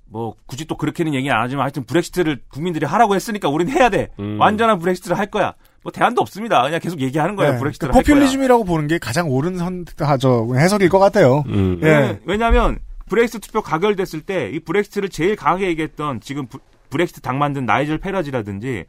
뭐 0.09 0.35
굳이 0.45 0.65
또 0.65 0.75
그렇게는 0.75 1.13
얘기 1.13 1.29
안 1.31 1.41
하지만 1.41 1.63
하여튼 1.63 1.85
브렉시트를 1.85 2.41
국민들이 2.49 2.85
하라고 2.85 3.15
했으니까 3.15 3.47
우리는 3.47 3.71
해야 3.71 3.89
돼. 3.89 4.09
음. 4.19 4.37
완전한 4.39 4.79
브렉시트를 4.79 5.17
할 5.17 5.27
거야. 5.27 5.53
뭐 5.83 5.91
대안도 5.91 6.21
없습니다. 6.21 6.61
그냥 6.63 6.79
계속 6.79 6.99
얘기하는 7.01 7.35
거예요. 7.35 7.53
네, 7.53 7.59
브렉시트를 7.59 7.91
그할 7.91 8.03
거야. 8.03 8.15
포퓰리즘이라고 8.15 8.63
보는 8.65 8.87
게 8.87 8.97
가장 8.99 9.29
옳은 9.29 9.57
선하죠 9.57 10.55
해석일 10.55 10.89
것 10.89 10.99
같아요. 10.99 11.43
음. 11.47 11.79
예. 11.81 11.85
네, 11.85 12.19
왜냐하면 12.25 12.79
브렉시트 13.07 13.39
투표 13.39 13.61
가결됐을 13.61 14.21
때 14.21 14.51
이 14.53 14.59
브렉시트를 14.59 15.09
제일 15.09 15.35
강하게 15.35 15.67
얘기했던 15.69 16.21
지금 16.21 16.47
부- 16.47 16.59
브렉시트 16.89 17.21
당 17.21 17.37
만든 17.39 17.65
나이젤 17.65 17.99
페라지라든지 17.99 18.85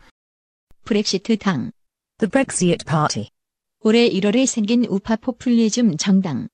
브렉시트 0.84 1.36
당. 1.38 1.70
The 2.18 2.30
Brexit 2.30 2.84
Party. 2.84 3.28
올해 3.82 4.09
1월에 4.11 4.45
생긴 4.47 4.84
우파 4.86 5.16
포퓰리즘 5.16 5.97
정당. 5.97 6.49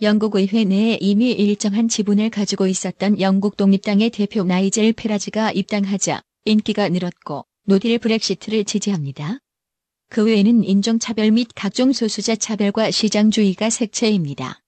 영국 0.00 0.34
의회 0.36 0.64
내에 0.64 0.98
이미 1.00 1.30
일정한 1.32 1.88
지분을 1.88 2.30
가지고 2.30 2.66
있었던 2.66 3.20
영국 3.20 3.56
독립당의 3.56 4.10
대표 4.10 4.42
나이젤 4.44 4.92
페라지가 4.94 5.52
입당하자 5.52 6.22
인기가 6.44 6.88
늘었고 6.88 7.44
no 7.66 7.77
deal 7.77 7.98
브렉시트를 7.98 8.64
지지합니다. 8.64 9.38
그 10.12 10.26
외에는 10.26 10.62
인종차별 10.64 11.30
및 11.30 11.48
각종 11.54 11.94
소수자 11.94 12.36
차별과 12.36 12.90
시장주의가 12.90 13.70
색채입니다. 13.70 14.60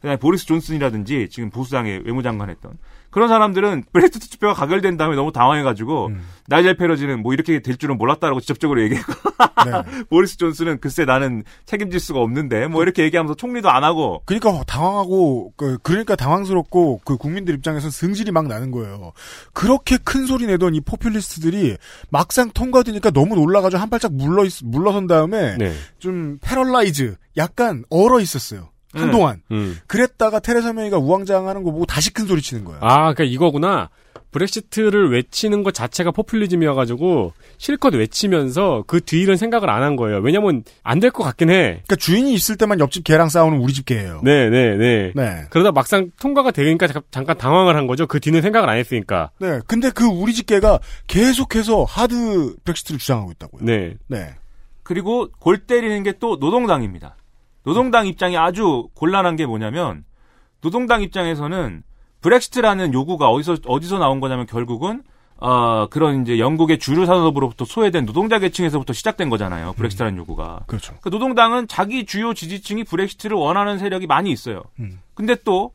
그다음에 0.00 0.16
보리스 0.16 0.46
존슨이라든지 0.46 1.28
지금 1.30 1.48
보수당의 1.50 2.02
외무장관 2.04 2.50
했던 2.50 2.76
그런 3.18 3.28
사람들은 3.28 3.82
브렉시트 3.92 4.28
투표가 4.30 4.54
가결된 4.54 4.96
다음에 4.96 5.16
너무 5.16 5.32
당황해가지고 5.32 6.06
음. 6.06 6.22
나이젤 6.46 6.76
페러지는 6.76 7.20
뭐 7.20 7.34
이렇게 7.34 7.58
될 7.60 7.76
줄은 7.76 7.98
몰랐다라고 7.98 8.38
직접적으로 8.38 8.80
얘기했고 8.82 9.12
네. 9.66 9.72
보리스 10.08 10.36
존슨은 10.36 10.78
글쎄 10.78 11.04
나는 11.04 11.42
책임질 11.66 11.98
수가 11.98 12.20
없는데 12.20 12.68
뭐 12.68 12.84
이렇게 12.84 13.02
얘기하면서 13.02 13.34
총리도 13.34 13.68
안 13.70 13.82
하고 13.82 14.22
그러니까 14.24 14.62
당황하고 14.68 15.52
그 15.56 15.78
그러니까 15.82 16.14
당황스럽고 16.14 17.00
그 17.04 17.16
국민들 17.16 17.54
입장에서 17.54 17.90
승질이 17.90 18.30
막 18.30 18.46
나는 18.46 18.70
거예요. 18.70 19.10
그렇게 19.52 19.96
큰 19.98 20.24
소리 20.26 20.46
내던 20.46 20.76
이 20.76 20.80
포퓰리스트들이 20.80 21.76
막상 22.10 22.52
통과되니까 22.52 23.10
너무 23.10 23.34
놀라가지고 23.34 23.82
한 23.82 23.90
발짝 23.90 24.12
물러 24.12 24.44
있- 24.44 24.62
물러선 24.62 25.08
다음에 25.08 25.56
네. 25.58 25.74
좀 25.98 26.38
paralyze 26.40 27.16
약간 27.36 27.82
얼어 27.90 28.20
있었어요. 28.20 28.70
한동안 28.92 29.42
음. 29.50 29.78
그랬다가 29.86 30.40
테레사 30.40 30.72
메이가 30.72 30.98
우왕좌왕하는 30.98 31.62
거 31.62 31.70
보고 31.72 31.84
다시 31.86 32.12
큰 32.12 32.26
소리 32.26 32.40
치는 32.42 32.64
거야. 32.64 32.78
아, 32.80 33.12
그러니까 33.12 33.24
이거구나. 33.24 33.90
브렉시트를 34.30 35.10
외치는 35.10 35.62
것 35.62 35.72
자체가 35.72 36.10
포퓰리즘이어가지고 36.10 37.32
실컷 37.56 37.94
외치면서 37.94 38.84
그 38.86 39.00
뒤는 39.00 39.36
생각을 39.38 39.70
안 39.70 39.82
한 39.82 39.96
거예요. 39.96 40.18
왜냐면 40.18 40.64
안 40.82 41.00
될 41.00 41.10
것 41.10 41.24
같긴 41.24 41.48
해. 41.48 41.54
그러니까 41.86 41.96
주인이 41.96 42.32
있을 42.34 42.56
때만 42.56 42.78
옆집 42.78 43.04
개랑 43.04 43.30
싸우는 43.30 43.58
우리 43.58 43.72
집 43.72 43.86
개예요. 43.86 44.20
네, 44.24 44.50
네, 44.50 44.76
네. 44.76 45.12
네. 45.14 45.42
그러다 45.48 45.72
막상 45.72 46.10
통과가 46.20 46.50
되니까 46.50 46.86
잠- 46.88 47.02
잠깐 47.10 47.38
당황을 47.38 47.74
한 47.76 47.86
거죠. 47.86 48.06
그 48.06 48.20
뒤는 48.20 48.42
생각을 48.42 48.68
안 48.68 48.76
했으니까. 48.76 49.30
네. 49.40 49.60
근데 49.66 49.90
그 49.90 50.04
우리 50.04 50.34
집 50.34 50.44
개가 50.46 50.78
계속해서 51.06 51.84
하드 51.84 52.56
브렉시트를 52.64 52.98
주장하고 52.98 53.30
있다고요. 53.32 53.64
네. 53.64 53.94
네. 54.08 54.34
그리고 54.82 55.28
골 55.38 55.58
때리는 55.58 56.02
게 56.02 56.12
또 56.18 56.36
노동당입니다. 56.38 57.16
노동당 57.64 58.06
입장이 58.06 58.36
아주 58.36 58.88
곤란한 58.94 59.36
게 59.36 59.46
뭐냐면 59.46 60.04
노동당 60.60 61.02
입장에서는 61.02 61.82
브렉시트라는 62.20 62.94
요구가 62.94 63.28
어디서 63.28 63.58
어디서 63.66 63.98
나온 63.98 64.20
거냐면 64.20 64.46
결국은 64.46 65.02
어 65.40 65.86
그런 65.88 66.22
이제 66.22 66.40
영국의 66.40 66.78
주류 66.78 67.06
산업으로부터 67.06 67.64
소외된 67.64 68.06
노동자 68.06 68.40
계층에서부터 68.40 68.92
시작된 68.92 69.30
거잖아요. 69.30 69.74
브렉시트라는 69.74 70.18
요구가. 70.18 70.64
그렇죠. 70.66 70.96
그 71.00 71.10
노동당은 71.10 71.68
자기 71.68 72.06
주요 72.06 72.34
지지층이 72.34 72.84
브렉시트를 72.84 73.36
원하는 73.36 73.78
세력이 73.78 74.08
많이 74.08 74.32
있어요. 74.32 74.64
음. 74.80 75.00
근데 75.14 75.36
또 75.44 75.72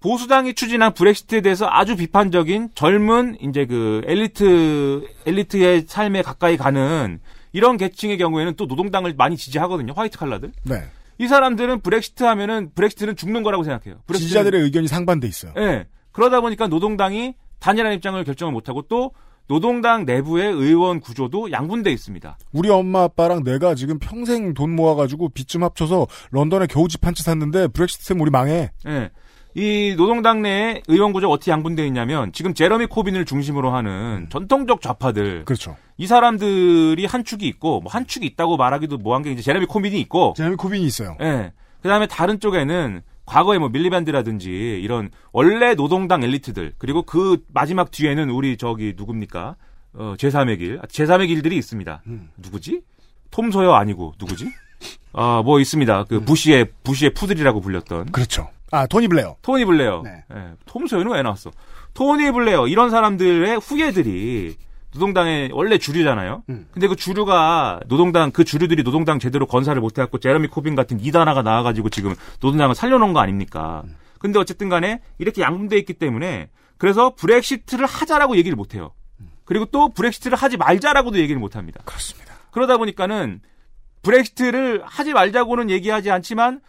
보수당이 0.00 0.54
추진한 0.54 0.94
브렉시트에 0.94 1.42
대해서 1.42 1.66
아주 1.68 1.96
비판적인 1.96 2.70
젊은 2.74 3.36
이제 3.40 3.66
그 3.66 4.02
엘리트 4.06 5.08
엘리트의 5.26 5.84
삶에 5.88 6.22
가까이 6.22 6.56
가는 6.56 7.20
이런 7.52 7.76
계층의 7.76 8.16
경우에는 8.16 8.54
또 8.56 8.66
노동당을 8.66 9.14
많이 9.16 9.36
지지하거든요. 9.36 9.92
화이트 9.94 10.18
칼라들. 10.18 10.52
네. 10.62 10.84
이 11.18 11.26
사람들은 11.28 11.80
브렉시트 11.80 12.24
하면은 12.24 12.70
브렉시트는 12.74 13.16
죽는 13.16 13.42
거라고 13.42 13.64
생각해요. 13.64 14.00
브렉시트는- 14.06 14.18
지지자들의 14.18 14.62
의견이 14.62 14.88
상반돼 14.88 15.26
있어요. 15.28 15.52
예. 15.58 15.86
그러다 16.12 16.40
보니까 16.40 16.66
노동당이 16.68 17.34
단일한 17.58 17.92
입장을 17.94 18.22
결정을 18.24 18.52
못하고 18.52 18.82
또 18.82 19.12
노동당 19.48 20.04
내부의 20.04 20.52
의원 20.52 20.98
구조도 21.00 21.52
양분돼 21.52 21.92
있습니다. 21.92 22.36
우리 22.52 22.68
엄마 22.68 23.04
아빠랑 23.04 23.44
내가 23.44 23.74
지금 23.76 23.98
평생 24.00 24.54
돈 24.54 24.74
모아가지고 24.74 25.28
빚 25.28 25.46
좀 25.46 25.62
합쳐서 25.62 26.06
런던에 26.32 26.66
겨우 26.66 26.88
집 26.88 27.04
한 27.06 27.14
채 27.14 27.22
샀는데 27.22 27.68
브렉시트 27.68 28.04
때문에 28.08 28.22
우리 28.22 28.30
망해. 28.30 28.70
예. 28.88 29.10
이 29.56 29.94
노동당 29.96 30.42
내의 30.42 30.82
의원 30.86 31.14
구조가 31.14 31.32
어떻게 31.32 31.50
양분되어 31.50 31.86
있냐면 31.86 32.30
지금 32.32 32.52
제러미 32.52 32.86
코빈을 32.86 33.24
중심으로 33.24 33.70
하는 33.70 34.26
전통적 34.28 34.82
좌파들 34.82 35.46
그렇죠. 35.46 35.76
이 35.96 36.06
사람들이 36.06 37.06
한 37.06 37.24
축이 37.24 37.46
있고 37.48 37.80
뭐 37.80 37.90
한 37.90 38.06
축이 38.06 38.26
있다고 38.26 38.58
말하기도 38.58 38.98
뭐한 38.98 39.22
게 39.22 39.32
이제 39.32 39.40
제러미 39.40 39.64
코빈이 39.64 39.98
있고 40.02 40.34
제러미 40.36 40.56
코빈이 40.56 40.84
있어요. 40.84 41.16
예. 41.22 41.52
그다음에 41.80 42.06
다른 42.06 42.38
쪽에는 42.38 43.00
과거에 43.24 43.56
뭐 43.58 43.70
밀리밴드라든지 43.70 44.50
이런 44.82 45.08
원래 45.32 45.74
노동당 45.74 46.22
엘리트들 46.22 46.74
그리고 46.76 47.02
그 47.02 47.42
마지막 47.48 47.90
뒤에는 47.90 48.28
우리 48.28 48.58
저기 48.58 48.92
누굽니까? 48.94 49.56
어, 49.94 50.14
제3의 50.18 50.58
길. 50.58 50.78
제3의 50.82 51.28
길들이 51.28 51.56
있습니다. 51.56 52.02
누구지? 52.36 52.82
톰 53.30 53.50
소여 53.50 53.72
아니고 53.72 54.12
누구지? 54.20 54.48
아, 55.12 55.42
뭐 55.44 55.60
있습니다. 55.60 56.04
그 56.04 56.20
부시의 56.20 56.68
부시의 56.84 57.14
푸들이라고 57.14 57.60
불렸던. 57.60 58.12
그렇죠. 58.12 58.50
아, 58.70 58.86
토니 58.86 59.08
블레어. 59.08 59.36
토니 59.42 59.64
블레어. 59.64 60.02
네. 60.04 60.24
예, 60.34 60.52
톰 60.66 60.86
소여는 60.86 61.12
왜 61.12 61.22
나왔어? 61.22 61.50
토니 61.94 62.32
블레어 62.32 62.66
이런 62.68 62.90
사람들의 62.90 63.58
후예들이 63.58 64.56
노동당의 64.92 65.50
원래 65.52 65.78
주류잖아요. 65.78 66.44
근데 66.46 66.88
그 66.88 66.96
주류가 66.96 67.80
노동당 67.86 68.30
그 68.30 68.44
주류들이 68.44 68.82
노동당 68.82 69.18
제대로 69.18 69.46
건사를 69.46 69.78
못 69.80 69.98
해갖고 69.98 70.18
제러미 70.18 70.48
코빈 70.48 70.74
같은 70.74 71.00
이단아가 71.00 71.42
나와가지고 71.42 71.90
지금 71.90 72.14
노동당을 72.40 72.74
살려놓은 72.74 73.12
거 73.12 73.20
아닙니까? 73.20 73.82
근데 74.18 74.38
어쨌든 74.38 74.68
간에 74.68 75.00
이렇게 75.18 75.42
양분돼 75.42 75.76
있기 75.78 75.94
때문에 75.94 76.48
그래서 76.78 77.14
브렉시트를 77.14 77.86
하자라고 77.86 78.36
얘기를 78.36 78.56
못 78.56 78.74
해요. 78.74 78.92
그리고 79.44 79.66
또 79.66 79.90
브렉시트를 79.90 80.36
하지 80.36 80.56
말자라고도 80.56 81.18
얘기를 81.18 81.38
못 81.38 81.56
합니다. 81.56 81.80
그렇습니다. 81.84 82.34
그러다 82.50 82.78
보니까는 82.78 83.40
브렉시트를 84.06 84.82
하지 84.84 85.12
말자고는 85.12 85.68
얘기하지 85.70 86.10
않지만 86.10 86.60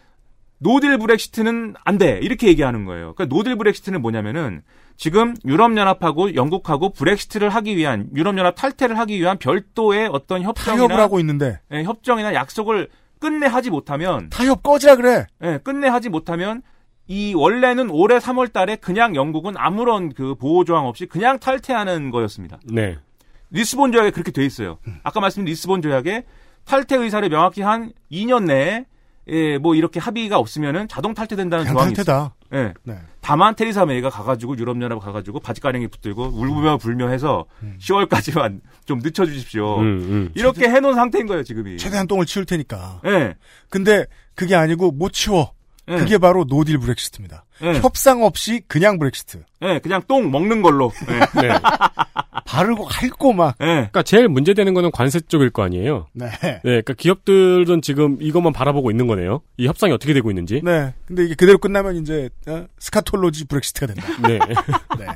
no 0.58 0.71
deal 0.71 0.98
브렉시트는 0.98 1.74
안 1.84 1.98
돼. 1.98 2.18
이렇게 2.20 2.48
얘기하는 2.48 2.84
거예요. 2.84 3.14
그러니까 3.14 3.34
no 3.34 3.41
deal 3.41 3.56
브렉시트는 3.56 4.02
뭐냐면은 4.02 4.62
지금 4.96 5.34
유럽연합하고 5.44 6.34
영국하고 6.34 6.90
브렉시트를 6.90 7.48
하기 7.50 7.76
위한 7.76 8.08
유럽연합 8.14 8.56
탈퇴를 8.56 8.98
하기 8.98 9.18
위한 9.20 9.38
별도의 9.38 10.08
어떤 10.12 10.42
협정이나 10.42 10.76
타협을 10.88 10.98
하고 10.98 11.20
있는데 11.20 11.60
예, 11.72 11.84
협정이나 11.84 12.34
약속을 12.34 12.88
끝내 13.20 13.46
하지 13.46 13.70
못하면 13.70 14.28
타협 14.30 14.64
꺼지라 14.64 14.96
그래. 14.96 15.26
예, 15.44 15.60
끝내 15.62 15.86
하지 15.86 16.08
못하면 16.08 16.62
이 17.06 17.32
원래는 17.34 17.90
올해 17.90 18.18
3월 18.18 18.52
달에 18.52 18.76
그냥 18.76 19.14
영국은 19.14 19.54
아무런 19.56 20.12
그 20.12 20.34
보호 20.34 20.64
조항 20.64 20.86
없이 20.86 21.06
그냥 21.06 21.38
탈퇴하는 21.38 22.10
거였습니다. 22.10 22.58
네. 22.64 22.98
리스본 23.50 23.92
조약에 23.92 24.10
그렇게 24.10 24.32
돼 24.32 24.44
있어요. 24.44 24.78
아까 25.04 25.20
말씀드린 25.20 25.52
리스본 25.52 25.80
조약에 25.80 26.24
탈퇴 26.68 26.96
의사를 26.96 27.26
명확히 27.28 27.62
한 27.62 27.92
2년 28.12 28.44
내에 28.44 28.84
예, 29.30 29.58
뭐 29.58 29.74
이렇게 29.74 30.00
합의가 30.00 30.38
없으면은 30.38 30.88
자동 30.88 31.14
탈퇴된다는 31.14 31.66
조항이 31.66 31.92
탈퇴다. 31.94 32.12
있어요. 32.12 32.32
예. 32.54 32.74
네. 32.84 32.98
다만 33.20 33.54
테리사 33.54 33.84
메이가 33.84 34.08
가가지고 34.08 34.56
유럽연합 34.56 35.00
가가지고 35.00 35.40
바지가랭이 35.40 35.88
붙들고 35.88 36.24
울며 36.34 36.78
불며 36.78 37.08
해서 37.08 37.44
10월까지만 37.78 38.60
좀 38.86 39.00
늦춰주십시오. 39.00 39.80
음, 39.80 39.82
음. 39.84 40.30
이렇게 40.34 40.68
해놓은 40.68 40.94
상태인 40.94 41.26
거예요 41.26 41.42
지금이. 41.42 41.76
최대한 41.76 42.06
똥을 42.06 42.24
치울 42.24 42.46
테니까. 42.46 43.02
예. 43.04 43.34
근데 43.68 44.06
그게 44.34 44.54
아니고 44.54 44.92
못 44.92 45.12
치워. 45.12 45.52
예. 45.88 45.96
그게 45.96 46.18
바로 46.18 46.44
노딜 46.44 46.78
브렉시트입니다. 46.78 47.44
예. 47.62 47.74
협상 47.80 48.22
없이 48.22 48.62
그냥 48.68 48.98
브렉시트. 48.98 49.42
예, 49.62 49.78
그냥 49.80 50.02
똥 50.06 50.30
먹는 50.30 50.62
걸로. 50.62 50.92
예. 51.10 51.18
네. 51.40 51.54
바르고 52.44 52.84
핥고 52.84 53.32
막. 53.32 53.56
예. 53.60 53.64
그러니까 53.64 54.02
제일 54.02 54.28
문제되는 54.28 54.72
거는 54.74 54.90
관세 54.90 55.20
쪽일 55.20 55.50
거 55.50 55.62
아니에요. 55.62 56.06
네. 56.12 56.28
네, 56.42 56.60
그러니까 56.62 56.94
기업들은 56.94 57.82
지금 57.82 58.18
이것만 58.20 58.52
바라보고 58.52 58.90
있는 58.90 59.06
거네요. 59.06 59.40
이 59.56 59.66
협상이 59.66 59.92
어떻게 59.92 60.14
되고 60.14 60.30
있는지. 60.30 60.60
네. 60.64 60.94
근데 61.06 61.24
이게 61.24 61.34
그대로 61.34 61.58
끝나면 61.58 61.96
이제 61.96 62.28
어? 62.46 62.66
스카톨로지 62.78 63.46
브렉시트가 63.46 63.86
된다. 63.86 64.06
네. 64.26 64.38
네. 64.98 65.06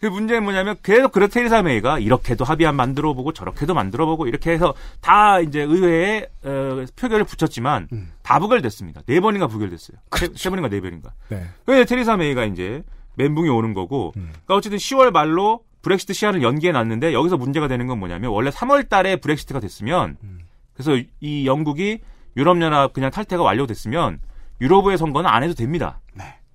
그 0.00 0.06
문제는 0.06 0.44
뭐냐면 0.44 0.76
계속 0.82 1.12
그래 1.12 1.28
테리사 1.28 1.62
메이가 1.62 1.98
이렇게도 1.98 2.44
합의안 2.44 2.74
만들어 2.74 3.12
보고 3.12 3.32
저렇게도 3.32 3.74
만들어 3.74 4.06
보고 4.06 4.26
이렇게 4.26 4.50
해서 4.50 4.74
다 5.00 5.40
이제 5.40 5.60
의회에 5.60 6.26
어, 6.42 6.84
표결을 6.96 7.24
붙였지만 7.24 7.88
다 8.22 8.38
부결됐습니다. 8.38 9.02
네 9.06 9.20
번인가 9.20 9.46
부결됐어요. 9.46 9.98
세, 10.16 10.28
세 10.34 10.48
번인가 10.48 10.68
네 10.70 10.80
번인가. 10.80 11.12
네. 11.28 11.44
그래서 11.66 11.84
테리사 11.84 12.16
메이가 12.16 12.46
이제 12.46 12.82
멘붕이 13.16 13.50
오는 13.50 13.74
거고, 13.74 14.12
그러니까 14.12 14.54
어쨌든 14.54 14.78
10월 14.78 15.10
말로 15.10 15.64
브렉시트 15.82 16.14
시한을 16.14 16.42
연기해 16.42 16.72
놨는데 16.72 17.12
여기서 17.12 17.36
문제가 17.36 17.68
되는 17.68 17.86
건 17.86 17.98
뭐냐면 17.98 18.30
원래 18.30 18.50
3월 18.50 18.88
달에 18.88 19.16
브렉시트가 19.16 19.60
됐으면 19.60 20.16
그래서 20.74 20.96
이 21.20 21.46
영국이 21.46 22.00
유럽연합 22.36 22.92
그냥 22.94 23.10
탈퇴가 23.10 23.42
완료됐으면 23.42 24.20
유로브의 24.60 24.96
선거는 24.96 25.28
안 25.28 25.42
해도 25.42 25.54
됩니다. 25.54 26.00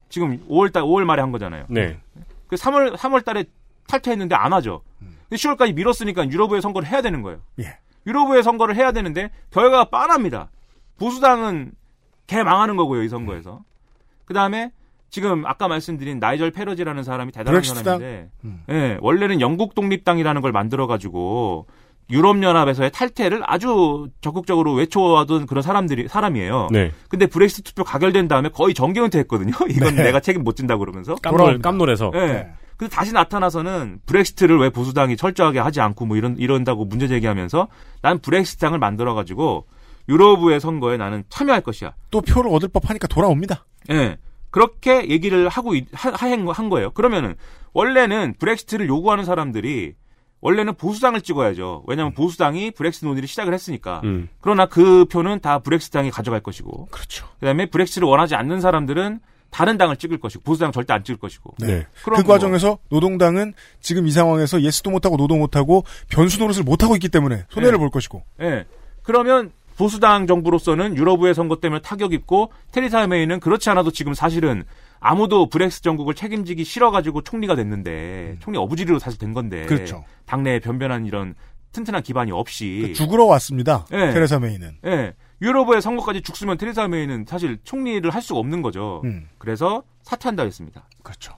지금 0.09 0.39
5월 0.47 0.71
달 0.71 0.83
5월 0.83 1.03
말에 1.03 1.21
한 1.21 1.31
거잖아요. 1.31 1.65
네. 1.69 1.99
그 2.47 2.55
3월 2.55 2.95
3월 2.95 3.23
달에 3.23 3.45
탈퇴했는데 3.87 4.35
안 4.35 4.53
하죠. 4.53 4.81
근데 4.99 5.35
10월까지 5.35 5.73
미뤘으니까 5.73 6.29
유로브의 6.29 6.61
선거를 6.61 6.87
해야 6.87 7.01
되는 7.01 7.21
거예요. 7.21 7.39
예. 7.59 7.77
유로브의 8.07 8.43
선거를 8.43 8.75
해야 8.75 8.91
되는데 8.91 9.31
결과가 9.51 9.85
빤합니다. 9.85 10.49
보수당은 10.97 11.71
개 12.27 12.43
망하는 12.43 12.75
거고요, 12.75 13.03
이 13.03 13.09
선거에서. 13.09 13.63
그다음에 14.25 14.71
지금 15.09 15.45
아까 15.45 15.67
말씀드린 15.67 16.19
나이절 16.19 16.51
페러지라는 16.51 17.03
사람이 17.03 17.31
대단한 17.31 17.53
브렉시트당? 17.53 17.83
사람인데 17.99 18.29
음. 18.43 18.63
예, 18.69 18.97
원래는 19.01 19.39
영국 19.39 19.75
독립당이라는 19.75 20.41
걸 20.41 20.51
만들어 20.51 20.87
가지고 20.87 21.67
유럽 22.09 22.41
연합에서의 22.41 22.91
탈퇴를 22.91 23.41
아주 23.45 24.07
적극적으로 24.21 24.73
외쳐왔던 24.73 25.47
그런 25.47 25.61
사람들이 25.61 26.07
사람이에요. 26.07 26.67
네. 26.71 26.91
근데 27.09 27.25
브렉시트 27.25 27.63
투표 27.63 27.83
가결된 27.83 28.27
다음에 28.27 28.49
거의 28.49 28.73
정계 28.73 28.99
은퇴했거든요. 29.01 29.53
이건 29.69 29.95
네. 29.95 30.03
내가 30.03 30.19
책임 30.19 30.43
못 30.43 30.55
진다 30.55 30.77
그러면서. 30.77 31.15
깜놀, 31.15 31.59
깜놀해서. 31.59 32.11
예. 32.13 32.19
네. 32.19 32.49
근데 32.77 32.93
다시 32.93 33.13
나타나서는 33.13 34.01
브렉시트를 34.05 34.59
왜 34.59 34.69
보수당이 34.69 35.15
철저하게 35.17 35.59
하지 35.59 35.79
않고 35.81 36.05
뭐 36.05 36.17
이런 36.17 36.35
이런다고 36.37 36.85
문제 36.85 37.07
제기하면서 37.07 37.67
난 38.01 38.19
브렉시트당을 38.19 38.79
만들어 38.79 39.13
가지고 39.13 39.65
유럽의회 40.09 40.59
선거에 40.59 40.97
나는 40.97 41.23
참여할 41.29 41.61
것이야. 41.61 41.93
또 42.11 42.21
표를 42.21 42.51
얻을 42.53 42.67
법하니까 42.69 43.07
돌아옵니다. 43.07 43.65
예. 43.91 44.17
그렇게 44.51 45.09
얘기를 45.09 45.49
하고 45.49 45.73
있- 45.73 45.87
하- 45.93 46.11
한, 46.13 46.45
거- 46.45 46.51
한 46.51 46.69
거예요. 46.69 46.91
그러면은 46.91 47.35
원래는 47.73 48.35
브렉시트를 48.39 48.87
요구하는 48.87 49.25
사람들이 49.25 49.93
원래는 50.45 50.75
보수당을 50.75 51.21
찍어야죠. 51.21 51.85
왜냐하면 51.87 52.13
보수당이 52.13 52.69
브렉시트 52.69 53.03
논의를 53.05 53.27
시작을 53.27 53.51
했으니까. 53.51 54.01
음. 54.03 54.29
그러나 54.41 54.67
그 54.67 55.05
표는 55.05 55.39
다 55.39 55.57
브렉시트당이 55.57 56.11
가져갈 56.11 56.39
것이고. 56.39 56.89
그렇죠. 56.91 57.25
그다음에 57.39 57.65
브렉시트를 57.65 58.07
원하지 58.07 58.35
않는 58.35 58.61
사람들은 58.61 59.21
다른 59.49 59.79
당을 59.79 59.97
찍을 59.97 60.19
것이고 60.19 60.43
보수당 60.43 60.71
절대 60.71 60.93
안 60.93 61.03
찍을 61.03 61.17
것이고. 61.19 61.55
네. 61.57 61.65
네. 61.65 61.87
그럼 62.03 62.21
그 62.21 62.27
과정에서 62.27 62.77
노동당은 62.89 63.55
지금 63.79 64.05
이 64.05 64.11
상황에서 64.11 64.61
yes도 64.61 64.91
못하고 64.91 65.17
no도 65.17 65.35
못하고 65.35 65.83
변수 66.09 66.37
노릇을 66.37 66.61
못하고 66.61 66.93
있기 66.95 67.09
때문에 67.09 67.45
손해를 67.49 67.73
네. 67.73 67.79
볼 67.79 67.89
것이고. 67.89 68.21
예. 68.41 68.65
그러면 69.01 69.51
보수당 69.77 70.27
정부로서는 70.27 70.95
유럽의 70.95 71.33
선거 71.33 71.55
때문에 71.55 71.81
타격 71.81 72.13
입고 72.13 72.51
테리사 72.71 73.07
메이는 73.07 73.39
그렇지 73.39 73.67
않아도 73.71 73.89
지금 73.89 74.13
사실은 74.13 74.63
아무도 74.99 75.49
브렉스 75.49 75.81
정국을 75.81 76.13
책임지기 76.15 76.63
싫어가지고 76.63 77.21
총리가 77.21 77.55
됐는데 77.55 78.37
총리 78.39 78.57
어부지리로 78.57 78.99
사실 78.99 79.19
된 79.19 79.33
건데 79.33 79.61
음. 79.63 79.67
그렇죠. 79.67 80.03
당내에 80.25 80.59
변변한 80.59 81.05
이런 81.05 81.35
튼튼한 81.71 82.03
기반이 82.03 82.31
없이 82.31 82.93
죽으러 82.95 83.25
왔습니다. 83.25 83.85
예. 83.91 84.11
테레사 84.11 84.39
메이는. 84.39 84.77
예. 84.85 85.13
유럽의 85.41 85.81
선거까지 85.81 86.21
죽으면 86.21 86.57
테리사 86.57 86.87
메이는 86.87 87.25
사실 87.27 87.57
총리를 87.63 88.09
할 88.09 88.21
수가 88.21 88.39
없는 88.39 88.61
거죠. 88.61 89.01
음. 89.03 89.27
그래서 89.37 89.83
사퇴한다고 90.03 90.47
했습니다. 90.47 90.87
그렇죠. 91.03 91.33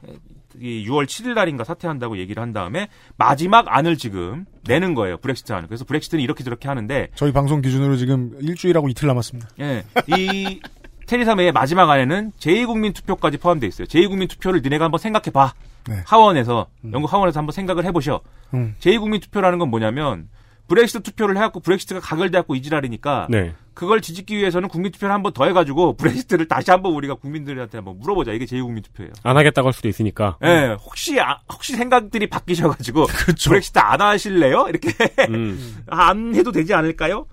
이 0.60 0.88
6월 0.88 1.06
7일 1.06 1.34
날인가 1.34 1.64
사퇴한다고 1.64 2.18
얘기를 2.18 2.42
한 2.42 2.54
다음에 2.54 2.88
마지막 3.18 3.66
안을 3.68 3.98
지금 3.98 4.46
내는 4.68 4.94
거예요. 4.94 5.18
브렉시트 5.18 5.52
안을. 5.54 5.68
그래서 5.68 5.86
브렉시트는 5.86 6.24
이렇게 6.24 6.44
저렇게 6.44 6.68
하는데 6.68 7.10
저희 7.16 7.32
방송 7.32 7.62
기준으로 7.62 7.96
지금 7.98 8.36
일주일하고 8.40 8.90
이틀 8.90 9.08
남았습니다. 9.08 9.50
예. 9.60 9.84
이 10.16 10.60
테리사 11.08 11.36
메이의 11.36 11.54
마지막 11.54 11.90
안에는 11.90 12.34
제2국민 12.38 12.94
투표까지 12.94 13.38
포함되어 13.38 13.68
있어요. 13.68 13.88
제2국민 13.88 14.30
투표를 14.30 14.62
니네가 14.62 14.86
한번 14.86 15.00
생각해 15.00 15.32
봐. 15.32 15.54
네. 15.88 15.96
하원에서 16.06 16.68
영국 16.92 17.12
하원에서 17.12 17.40
한번 17.40 17.54
생각을 17.54 17.86
해 17.86 17.92
보셔. 17.92 18.20
음. 18.54 18.76
제2국민 18.82 19.22
투표라는 19.22 19.58
건 19.58 19.70
뭐냐면 19.70 20.28
브렉시트 20.68 21.02
투표를 21.02 21.38
해갖고 21.38 21.60
브렉시트가 21.62 22.00
가결돼갖고 22.02 22.56
이 22.56 22.62
지랄이니까 22.62 23.28
네. 23.30 23.54
그걸 23.74 24.02
뒤집기 24.02 24.36
위해서는 24.36 24.70
국민 24.70 24.92
투표를 24.92 25.14
한 25.14 25.22
번 25.22 25.32
더 25.34 25.46
해가지고 25.46 25.96
브렉시트를 25.98 26.48
다시 26.48 26.72
한번 26.72 26.94
우리가 26.94 27.14
국민들한테 27.16 27.78
한번 27.78 28.00
물어보자. 28.00 28.34
이게 28.34 28.46
제2국민 28.46 28.84
투표예요. 28.84 29.12
안 29.24 29.38
하겠다고 29.38 29.68
할 29.68 29.74
수도 29.74 29.88
있으니까. 29.88 30.38
예, 30.44 30.76
혹시 30.84 31.20
아- 31.20 31.40
혹시 31.54 31.74
생각들이 31.76 32.28
바뀌셔가지고 32.28 33.06
그렇죠. 33.26 33.50
브렉시트 33.52 33.78
안 33.80 34.02
하실래요? 34.02 34.66
이렇게 34.70 34.90
음. 35.30 35.78
안 35.88 36.34
해도 36.36 36.52
되지 36.52 36.74
않을까요? 36.74 37.28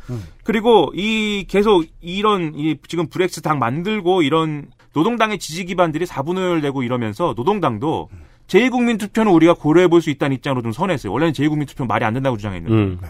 그리고 0.44 0.93
이 0.94 1.47
계속 1.48 1.85
이런 2.01 2.52
이 2.55 2.77
지금 2.89 3.09
브렉시트 3.09 3.40
당 3.43 3.59
만들고 3.59 4.23
이런 4.23 4.66
노동당의 4.93 5.39
지지 5.39 5.65
기반들이 5.65 6.05
4분을 6.05 6.61
내고 6.62 6.82
이러면서 6.85 7.32
노동당도 7.36 8.11
제2국민 8.47 8.98
투표는 9.01 9.32
우리가 9.32 9.55
고려해 9.55 9.89
볼 9.89 10.02
수 10.02 10.11
있다는 10.11 10.36
입장으로 10.36 10.61
좀 10.62 10.70
선했어요. 10.73 11.11
원래는 11.11 11.32
제2국민 11.32 11.66
투표는 11.66 11.89
말이 11.89 12.05
안 12.05 12.12
된다고 12.12 12.36
주장했는데. 12.36 12.74
음. 12.77 13.01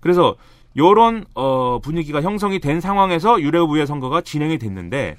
그래서 0.00 0.36
요런 0.76 1.24
어 1.34 1.78
분위기가 1.80 2.22
형성이 2.22 2.60
된 2.60 2.80
상황에서 2.80 3.40
유럽의회 3.40 3.86
선거가 3.86 4.20
진행이 4.20 4.58
됐는데 4.58 5.16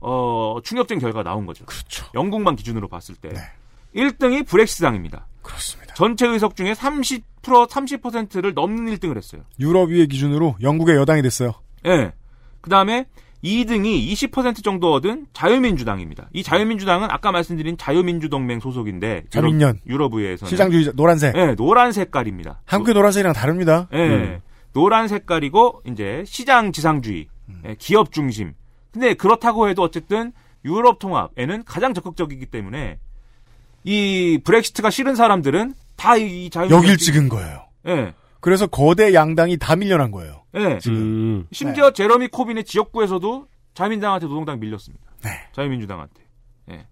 어 0.00 0.58
충격적인 0.62 1.00
결과가 1.00 1.28
나온 1.28 1.46
거죠. 1.46 1.64
그렇죠. 1.66 2.06
영국만 2.14 2.56
기준으로 2.56 2.88
봤을 2.88 3.14
때 3.14 3.30
1등이 3.94 4.46
브렉시당입니다. 4.46 5.26
그렇습니다. 5.42 5.94
전체 5.94 6.26
의석 6.26 6.56
중에 6.56 6.72
30% 6.72 7.22
30%를 7.42 8.54
넘는 8.54 8.94
1등을 8.96 9.16
했어요. 9.16 9.42
유럽 9.60 9.90
위의 9.90 10.08
기준으로 10.08 10.56
영국의 10.60 10.96
여당이 10.96 11.22
됐어요. 11.22 11.54
예. 11.86 12.12
그다음에 12.60 13.06
2등이 13.44 14.10
20% 14.12 14.64
정도 14.64 14.92
얻은 14.92 15.26
자유민주당입니다. 15.32 16.28
이 16.32 16.42
자유민주당은 16.42 17.08
아까 17.10 17.32
말씀드린 17.32 17.76
자유민주동맹 17.76 18.60
소속인데 18.60 19.24
자민련. 19.30 19.80
유럽, 19.86 20.10
유럽의회에서는 20.14 20.50
시장주의자 20.50 20.92
노란색. 20.94 21.36
예, 21.36 21.54
노란 21.54 21.92
색깔입니다. 21.92 22.60
한국의 22.64 22.94
노란색이랑 22.94 23.32
다릅니다. 23.34 23.88
예. 23.92 23.98
음. 23.98 24.40
노란 24.72 25.08
색깔이고 25.08 25.82
이제 25.86 26.22
시장 26.26 26.72
지상주의, 26.72 27.28
예, 27.66 27.76
기업 27.78 28.12
중심. 28.12 28.54
근데 28.92 29.14
그렇다고 29.14 29.68
해도 29.68 29.82
어쨌든 29.82 30.32
유럽 30.64 30.98
통합에는 30.98 31.64
가장 31.64 31.94
적극적이기 31.94 32.46
때문에 32.46 32.98
이 33.84 34.40
브렉시트가 34.44 34.90
싫은 34.90 35.14
사람들은 35.14 35.74
다 35.96 36.16
이 36.16 36.50
자유 36.50 36.68
여길 36.70 36.96
찍은 36.98 37.28
거예요. 37.28 37.66
예. 37.86 38.14
그래서 38.46 38.68
거대 38.68 39.12
양당이 39.12 39.56
다 39.56 39.74
밀려난 39.74 40.12
거예요. 40.12 40.44
예. 40.54 40.78
음. 40.86 41.48
심지어 41.50 41.90
제러미 41.90 42.28
코빈의 42.28 42.62
지역구에서도 42.62 43.48
자민당한테 43.74 44.28
노동당 44.28 44.60
밀렸습니다. 44.60 45.04
네. 45.24 45.30
자유민주당한테. 45.50 46.22
예. 46.70 46.86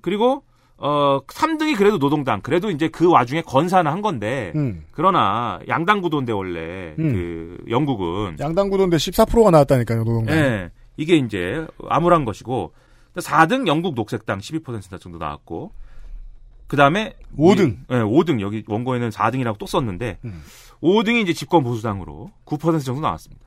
그리고 0.00 0.42
어 0.76 1.20
3등이 1.24 1.76
그래도 1.76 2.00
노동당. 2.00 2.40
그래도 2.40 2.68
이제 2.68 2.88
그 2.88 3.08
와중에 3.08 3.42
건사는 3.42 3.88
한 3.88 4.02
건데. 4.02 4.52
음. 4.56 4.86
그러나 4.90 5.60
양당 5.68 6.00
구도인데 6.00 6.32
원래 6.32 6.96
음. 6.98 7.12
그 7.12 7.58
영국은 7.70 8.36
양당 8.40 8.68
구도인데 8.68 8.96
14%가 8.96 9.52
나왔다니까요, 9.52 10.02
노동당. 10.02 10.36
예. 10.36 10.70
이게 10.96 11.14
이제 11.14 11.64
암울한 11.88 12.24
것이고 12.24 12.72
4등 13.14 13.68
영국 13.68 13.94
녹색당 13.94 14.40
12% 14.40 15.00
정도 15.00 15.18
나왔고 15.18 15.70
그 16.68 16.76
다음에 16.76 17.14
5등. 17.36 17.76
예, 17.90 17.94
5등 17.96 18.40
여기 18.40 18.62
원고에는 18.68 19.08
4등이라고 19.10 19.58
또 19.58 19.66
썼는데 19.66 20.18
음. 20.24 20.42
5등이 20.82 21.22
이제 21.22 21.32
집권 21.32 21.64
보수당으로 21.64 22.30
9% 22.46 22.84
정도 22.84 23.00
나왔습니다. 23.00 23.42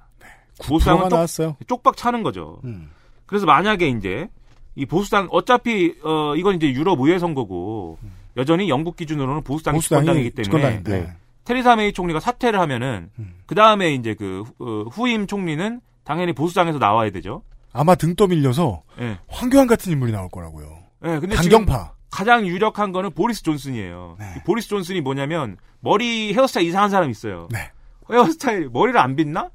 9%가 0.59 0.67
보수당은 0.67 1.09
또 1.09 1.15
나왔어요. 1.15 1.55
쪽박 1.67 1.95
차는 1.95 2.23
거죠. 2.23 2.59
음. 2.65 2.89
그래서 3.25 3.45
만약에 3.45 3.87
이제 3.87 4.27
이 4.75 4.85
보수당 4.85 5.27
어차피 5.31 5.95
어 6.03 6.35
이건 6.35 6.55
이제 6.55 6.69
유럽 6.71 6.99
의회 6.99 7.19
선거고 7.19 7.97
여전히 8.37 8.69
영국 8.69 8.95
기준으로는 8.95 9.43
보수당이, 9.43 9.77
보수당이 9.77 10.05
집권당이기 10.05 10.31
때문에. 10.31 10.83
네. 10.83 11.13
테리사 11.45 11.75
메이 11.75 11.91
총리가 11.93 12.19
사퇴를 12.19 12.59
하면은 12.59 13.09
음. 13.19 13.33
그 13.45 13.55
다음에 13.55 13.93
이제 13.93 14.13
그 14.13 14.43
후- 14.57 14.65
어, 14.85 14.89
후임 14.89 15.27
총리는 15.27 15.81
당연히 16.03 16.33
보수당에서 16.33 16.77
나와야 16.79 17.09
되죠. 17.11 17.43
아마 17.73 17.95
등 17.95 18.15
떠밀려서 18.15 18.83
예. 18.99 19.17
황교안 19.27 19.67
같은 19.67 19.91
인물이 19.91 20.11
나올 20.11 20.29
거라고요. 20.29 20.67
예, 21.05 21.19
근데 21.19 21.35
강경파. 21.35 21.93
가장 22.11 22.45
유력한 22.45 22.91
거는 22.91 23.11
보리스 23.11 23.41
존슨이에요. 23.41 24.17
네. 24.19 24.25
이 24.37 24.43
보리스 24.45 24.67
존슨이 24.67 25.01
뭐냐면 25.01 25.57
머리 25.79 26.33
헤어스타일 26.33 26.67
이상한 26.67 26.89
사람이 26.89 27.09
있어요. 27.11 27.47
네. 27.51 27.71
헤어스타일 28.11 28.69
머리를 28.71 28.99
안 28.99 29.15
빗나? 29.15 29.49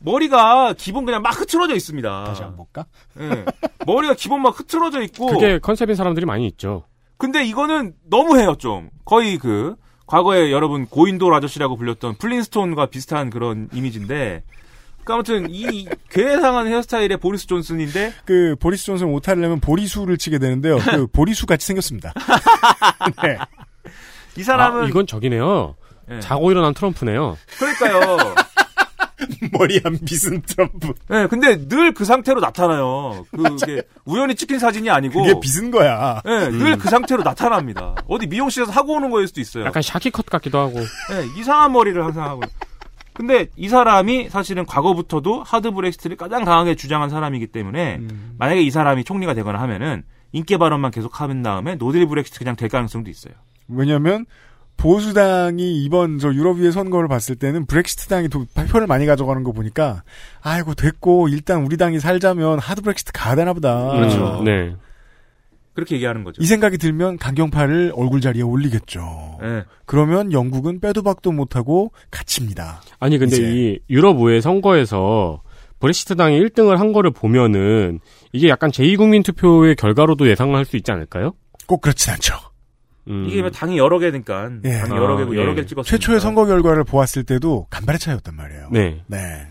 머리가 0.00 0.74
기본 0.78 1.04
그냥 1.06 1.22
막 1.22 1.38
흐트러져 1.40 1.74
있습니다. 1.74 2.24
다시 2.24 2.42
한번 2.42 2.58
볼까? 2.58 2.86
예. 3.18 3.44
머리가 3.84 4.14
기본 4.14 4.42
막 4.42 4.58
흐트러져 4.58 5.02
있고. 5.02 5.26
그게 5.26 5.58
컨셉인 5.58 5.96
사람들이 5.96 6.24
많이 6.26 6.46
있죠. 6.46 6.84
근데 7.16 7.44
이거는 7.44 7.94
너무해요 8.08 8.54
좀. 8.54 8.90
거의 9.04 9.38
그 9.38 9.74
과거에 10.06 10.52
여러분 10.52 10.86
고인돌 10.86 11.34
아저씨라고 11.34 11.76
불렸던 11.76 12.18
플린스톤과 12.18 12.86
비슷한 12.86 13.30
그런 13.30 13.68
이미지인데. 13.72 14.44
그러니까 15.08 15.14
아무튼 15.14 15.46
이 15.50 15.88
괴상한 16.10 16.66
헤어스타일의 16.66 17.16
보리스 17.16 17.46
존슨인데 17.46 18.12
그 18.26 18.56
보리스 18.60 18.84
존슨 18.84 19.06
오타를 19.08 19.40
내면 19.40 19.58
보리수를 19.60 20.18
치게 20.18 20.38
되는데요. 20.38 20.78
그 20.78 21.06
보리수 21.12 21.46
같이 21.46 21.66
생겼습니다. 21.66 22.12
네. 23.22 23.38
이 24.36 24.42
사람은 24.42 24.84
아, 24.84 24.86
이건 24.86 25.06
저기네요. 25.06 25.74
예. 26.10 26.20
자고 26.20 26.50
일어난 26.50 26.74
트럼프네요. 26.74 27.38
그러니까요. 27.58 28.34
머리 29.52 29.80
안 29.82 29.98
빗은 30.04 30.42
트럼프. 30.42 30.92
네, 31.08 31.26
근데 31.26 31.56
늘 31.68 31.92
그 31.92 32.04
상태로 32.04 32.40
나타나요. 32.40 33.24
그게 33.34 33.82
우연히 34.04 34.34
찍힌 34.36 34.58
사진이 34.58 34.88
아니고. 34.90 35.22
그게 35.22 35.40
빗은 35.40 35.70
거야. 35.70 36.20
네, 36.24 36.50
늘 36.50 36.76
그 36.78 36.88
상태로 36.88 37.22
나타납니다. 37.22 37.94
어디 38.06 38.26
미용실에서 38.26 38.70
하고 38.72 38.94
오는 38.94 39.10
거일 39.10 39.26
수도 39.26 39.40
있어요. 39.40 39.64
약간 39.64 39.82
shaggy 39.82 40.10
cut 40.10 40.26
같기도 40.26 40.58
하고. 40.58 40.74
네, 40.80 41.26
이상한 41.38 41.72
머리를 41.72 42.02
항상 42.04 42.24
하고. 42.24 42.42
근데 43.18 43.48
이 43.56 43.68
사람이 43.68 44.28
사실은 44.28 44.64
과거부터도 44.64 45.42
하드 45.42 45.72
브렉시트를 45.72 46.16
가장 46.16 46.44
강하게 46.44 46.76
주장한 46.76 47.10
사람이기 47.10 47.48
때문에 47.48 47.96
음. 47.96 48.36
만약에 48.38 48.62
이 48.62 48.70
사람이 48.70 49.02
총리가 49.02 49.34
되거나 49.34 49.60
하면은 49.62 50.04
인기 50.30 50.56
발언만 50.56 50.92
계속 50.92 51.20
하는 51.20 51.42
다음에 51.42 51.74
노딜 51.74 52.06
브렉시트 52.06 52.38
그냥 52.38 52.54
될 52.54 52.68
가능성도 52.68 53.10
있어요. 53.10 53.34
왜냐면 53.66 54.24
보수당이 54.76 55.82
이번 55.84 56.20
저 56.20 56.32
유럽의회 56.32 56.70
선거를 56.70 57.08
봤을 57.08 57.34
때는 57.34 57.66
브렉시트 57.66 58.06
당이 58.06 58.28
도- 58.28 58.46
표를 58.70 58.86
많이 58.86 59.04
가져가는 59.04 59.42
거 59.42 59.50
보니까 59.50 60.04
아이고 60.40 60.74
됐고 60.74 61.26
일단 61.26 61.64
우리 61.64 61.76
당이 61.76 61.98
살자면 61.98 62.60
하드 62.60 62.82
브렉시트 62.82 63.10
가야 63.12 63.34
되나 63.34 63.52
보다. 63.52 63.90
그렇죠. 63.90 64.42
네. 64.44 64.76
그렇게 65.78 65.94
얘기하는 65.94 66.24
거죠. 66.24 66.42
이 66.42 66.46
생각이 66.46 66.76
들면 66.76 67.18
강경파를 67.18 67.92
얼굴 67.94 68.20
자리에 68.20 68.42
올리겠죠. 68.42 69.38
네. 69.40 69.62
그러면 69.86 70.32
영국은 70.32 70.80
빼도 70.80 71.02
박도 71.02 71.30
못하고 71.30 71.92
갇힙니다. 72.10 72.82
아니 72.98 73.16
근데 73.16 73.36
이제. 73.36 73.44
이 73.48 73.78
유럽 73.88 74.18
의회 74.18 74.40
선거에서 74.40 75.40
브렉시트 75.78 76.16
당이 76.16 76.40
1등을 76.40 76.78
한 76.78 76.92
거를 76.92 77.12
보면은 77.12 78.00
이게 78.32 78.48
약간 78.48 78.72
제2국민 78.72 79.24
투표의 79.24 79.76
결과로도 79.76 80.28
예상할 80.28 80.64
수 80.64 80.76
있지 80.76 80.90
않을까요? 80.90 81.34
꼭 81.68 81.80
그렇진 81.80 82.12
않죠. 82.14 82.34
음. 83.06 83.26
이게 83.28 83.40
뭐 83.40 83.48
당이 83.52 83.78
여러 83.78 84.00
개니까 84.00 84.50
예. 84.64 84.78
당이 84.80 84.96
여러 84.96 85.14
아, 85.14 85.18
개고 85.18 85.36
예. 85.36 85.40
여러 85.40 85.54
개를 85.54 85.68
찍었으니까. 85.68 85.96
최초의 85.96 86.18
선거 86.18 86.44
결과를 86.44 86.82
보았을 86.82 87.22
때도 87.22 87.68
간발의 87.70 88.00
차이였단 88.00 88.34
말이에요. 88.34 88.70
네. 88.72 89.00
네. 89.06 89.46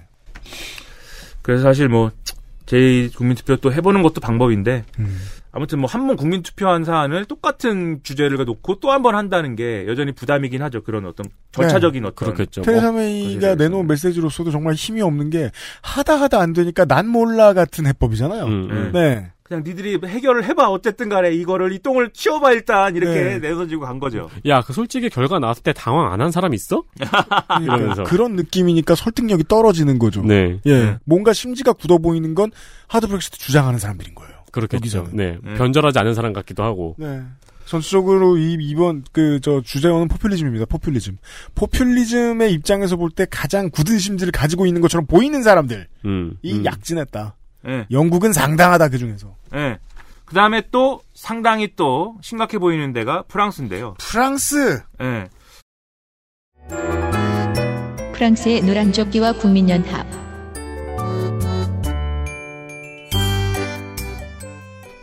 그래서 1.42 1.64
사실 1.64 1.88
뭐제 1.88 3.12
국민 3.16 3.38
투표 3.38 3.56
또 3.56 3.72
해보는 3.72 4.02
것도 4.02 4.20
방법인데 4.20 4.84
음. 5.00 5.18
아무튼 5.58 5.80
뭐 5.80 5.88
한 5.92 6.06
번 6.08 6.16
국민 6.16 6.44
투표한 6.44 6.84
사안을 6.84 7.26
똑같은 7.26 8.00
주제를 8.04 8.38
놓고 8.46 8.80
또 8.80 8.92
한 8.92 9.02
번 9.02 9.16
한다는 9.16 9.56
게 9.56 9.86
여전히 9.88 10.12
부담이긴 10.12 10.62
하죠. 10.62 10.84
그런 10.84 11.06
어떤 11.08 11.26
절차적인 11.52 12.06
어떤 12.06 12.28
그렇겠죠. 12.34 12.62
테레사 12.62 12.90
어, 12.90 12.92
메이가 12.92 13.40
그것에 13.40 13.56
내놓은 13.56 13.88
메시지로서도 13.88 14.52
정말 14.52 14.76
힘이 14.76 15.02
없는 15.02 15.32
게 15.32 15.50
하다 15.82 16.22
하다 16.22 16.40
안 16.40 16.54
되니까 16.54 16.86
난 16.86 17.08
몰라 17.08 17.54
같은 17.54 17.88
해법이잖아요. 17.88 18.44
음, 18.46 18.68
음. 18.70 18.92
네. 18.94 19.32
그냥 19.42 19.64
니들이 19.66 19.98
해결을 20.06 20.44
해봐 20.44 20.68
어쨌든 20.70 21.08
간에 21.10 21.32
이거를 21.32 21.72
이 21.72 21.80
똥을 21.80 22.10
치워봐 22.12 22.52
일단 22.52 22.96
이렇게 22.98 23.14
네. 23.24 23.40
내던지고 23.40 23.86
간 23.86 23.98
거죠. 23.98 24.30
야, 24.46 24.62
그 24.62 24.74
솔직히 24.74 25.10
결과 25.10 25.40
나왔을 25.40 25.64
때 25.64 25.72
당황 25.74 26.12
안 26.12 26.20
한 26.22 26.32
사람 26.32 26.54
있어? 26.54 26.84
이러면서. 27.62 28.04
그런 28.04 28.36
느낌이니까 28.36 28.94
설득력이 28.96 29.46
떨어지는 29.48 30.00
거죠. 30.00 30.22
네. 30.22 30.60
예. 30.66 30.84
네. 30.84 30.98
뭔가 31.06 31.32
심지가 31.34 31.72
굳어 31.74 31.98
보이는 31.98 32.36
건 32.36 32.52
하드 32.88 33.08
브렉시트 33.08 33.38
주장하는 33.40 33.80
사람들인 33.80 34.14
거예요. 34.16 34.37
그렇겠죠. 34.62 35.08
네. 35.14 35.38
네. 35.44 35.54
변절하지 35.56 36.00
않은 36.00 36.14
사람 36.14 36.34
같기도 36.34 36.64
하고. 36.64 36.96
네. 36.98 37.22
전체적으로 37.66 38.38
이, 38.38 38.56
이번 38.60 39.04
그 39.12 39.40
저 39.42 39.62
주제어는 39.62 40.08
포퓰리즘입니다. 40.08 40.66
포퓰리즘. 40.66 41.18
포퓰리즘의 41.56 42.54
입장에서 42.54 42.96
볼 42.96 43.10
때 43.12 43.26
가장 43.30 43.70
굳은 43.70 44.00
심지를 44.00 44.32
가지고 44.32 44.66
있는 44.66 44.82
것처럼 44.82 45.06
보이는 45.06 45.44
사람들이 45.44 45.84
음. 46.06 46.38
음. 46.46 46.66
약진했다. 46.66 47.36
예. 47.68 47.86
영국은 47.92 48.32
상당하다 48.34 48.88
그 48.90 48.98
중에서. 48.98 49.36
예. 49.56 49.78
그 50.26 50.34
다음에 50.36 50.64
또 50.72 51.02
상당히 51.14 51.74
또 51.76 52.16
심각해 52.22 52.58
보이는 52.58 52.94
데가 52.94 53.24
프랑스인데요. 53.28 53.96
프랑스. 54.00 54.82
예. 55.02 55.28
프랑스의 58.14 58.62
노란조끼와 58.64 59.34
국민연합. 59.34 60.27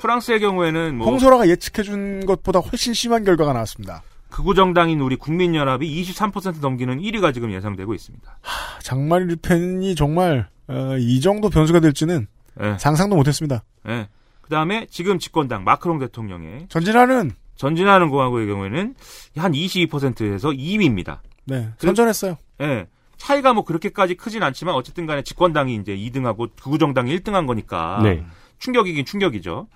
프랑스의 0.04 0.38
경우에는 0.40 0.98
뭐 0.98 1.06
홍소라가 1.06 1.48
예측해준 1.48 2.26
것보다 2.26 2.58
훨씬 2.58 2.92
심한 2.92 3.24
결과가 3.24 3.54
나왔습니다. 3.54 4.02
극우 4.28 4.54
정당인 4.54 5.00
우리 5.00 5.16
국민연합이 5.16 6.02
23% 6.02 6.60
넘기는 6.60 6.98
1위가 6.98 7.32
지금 7.32 7.50
예상되고 7.52 7.94
있습니다. 7.94 8.38
장마리 8.82 9.24
르펜이 9.28 9.94
정말 9.94 10.48
어, 10.68 10.96
이 10.98 11.22
정도 11.22 11.48
변수가 11.48 11.80
될지는 11.80 12.26
예. 12.60 12.76
상상도 12.78 13.16
못했습니다. 13.16 13.64
예. 13.88 14.08
그 14.42 14.50
다음에 14.50 14.86
지금 14.90 15.18
집권당 15.18 15.64
마크롱 15.64 15.98
대통령의 16.00 16.66
전진하는 16.68 17.30
전진하는 17.56 18.10
공화국의 18.10 18.46
경우에는 18.46 18.94
한 19.38 19.52
22%에서 19.52 20.50
2위입니다. 20.50 21.20
네 21.46 21.70
선전했어요. 21.78 22.36
예. 22.60 22.86
차이가 23.16 23.54
뭐 23.54 23.64
그렇게까지 23.64 24.16
크진 24.16 24.42
않지만 24.42 24.74
어쨌든 24.74 25.06
간에 25.06 25.22
집권당이 25.22 25.76
이제 25.76 25.96
2등하고 25.96 26.50
극우정당이 26.60 27.16
1등한 27.20 27.46
거니까 27.46 28.00
네. 28.02 28.22
충격이긴 28.58 29.04
충격이죠. 29.04 29.66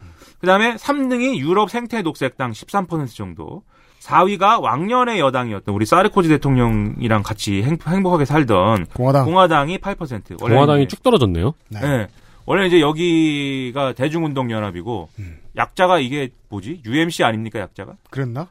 그다음에 0.40 0.74
3등이 0.76 1.36
유럽 1.38 1.70
생태 1.70 2.02
녹색당 2.02 2.52
13% 2.52 3.14
정도. 3.14 3.62
4위가 4.00 4.60
왕년의 4.62 5.18
여당이었던 5.18 5.74
우리 5.74 5.84
사르코지 5.84 6.28
대통령이랑 6.28 7.22
같이 7.22 7.62
행, 7.62 7.76
복하게 7.78 8.24
살던 8.24 8.86
공화당. 8.94 9.24
공화당이 9.26 9.78
8%. 9.78 10.40
원래 10.40 10.55
공화당이 10.55 10.84
이제- 10.84 10.96
쭉 10.96 11.02
떨어졌네요. 11.02 11.52
네. 11.70 12.06
원래 12.46 12.66
이제 12.66 12.80
여기가 12.80 13.92
대중운동 13.94 14.50
연합이고 14.50 15.10
약자가 15.56 15.98
이게 15.98 16.30
뭐지? 16.48 16.80
UMC 16.86 17.24
아닙니까 17.24 17.59
약자가? 17.59 17.94
그랬나? 18.10 18.48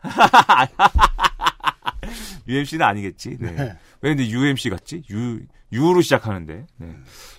UMC는 2.47 2.85
아니겠지. 2.85 3.37
네. 3.39 3.51
네. 3.51 3.73
왜 4.01 4.15
근데 4.15 4.27
UMC 4.29 4.69
같지? 4.69 5.03
U 5.09 5.39
U로 5.71 6.01
시작하는데. 6.01 6.65
네. 6.77 6.87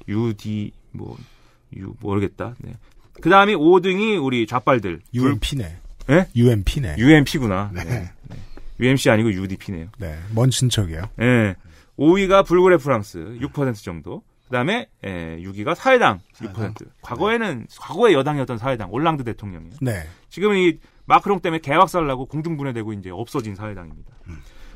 UD 0.09 0.73
뭐 0.93 1.17
U 1.77 1.95
모르겠다. 2.01 2.55
네. 2.59 2.75
그 3.21 3.31
다음에 3.31 3.55
5등이 3.55 4.23
우리 4.23 4.47
좌빨들. 4.47 5.01
UMP네. 5.13 5.77
예? 6.11 6.29
UMP네. 6.35 6.97
UMP구나. 6.99 7.71
네. 7.75 7.85
네. 7.85 8.11
네. 8.29 8.37
UMC 8.81 9.11
아니고 9.11 9.33
UDP네요. 9.33 9.89
네. 9.99 10.19
먼 10.35 10.51
친척이에요. 10.51 11.03
예. 11.21 11.57
5위가 11.99 12.47
불굴의 12.47 12.79
프랑스 12.79 13.19
6% 13.41 13.83
정도. 13.83 14.23
그다음에 14.47 14.89
예, 15.05 15.37
6위가 15.43 15.75
사회당 15.75 16.21
6%. 16.37 16.87
과거에는 17.03 17.67
과거의 17.79 18.15
여당이었던 18.15 18.57
사회당 18.57 18.91
올랑드 18.91 19.23
대통령이요. 19.25 19.73
네. 19.83 20.05
지금은 20.31 20.57
이 20.57 20.79
마크롱 21.05 21.41
때문에 21.41 21.61
개박살 21.61 22.07
나고 22.07 22.27
공중분해되고 22.27 22.95
이제 22.95 23.11
없어진 23.11 23.55
사회당입니다. 23.55 24.11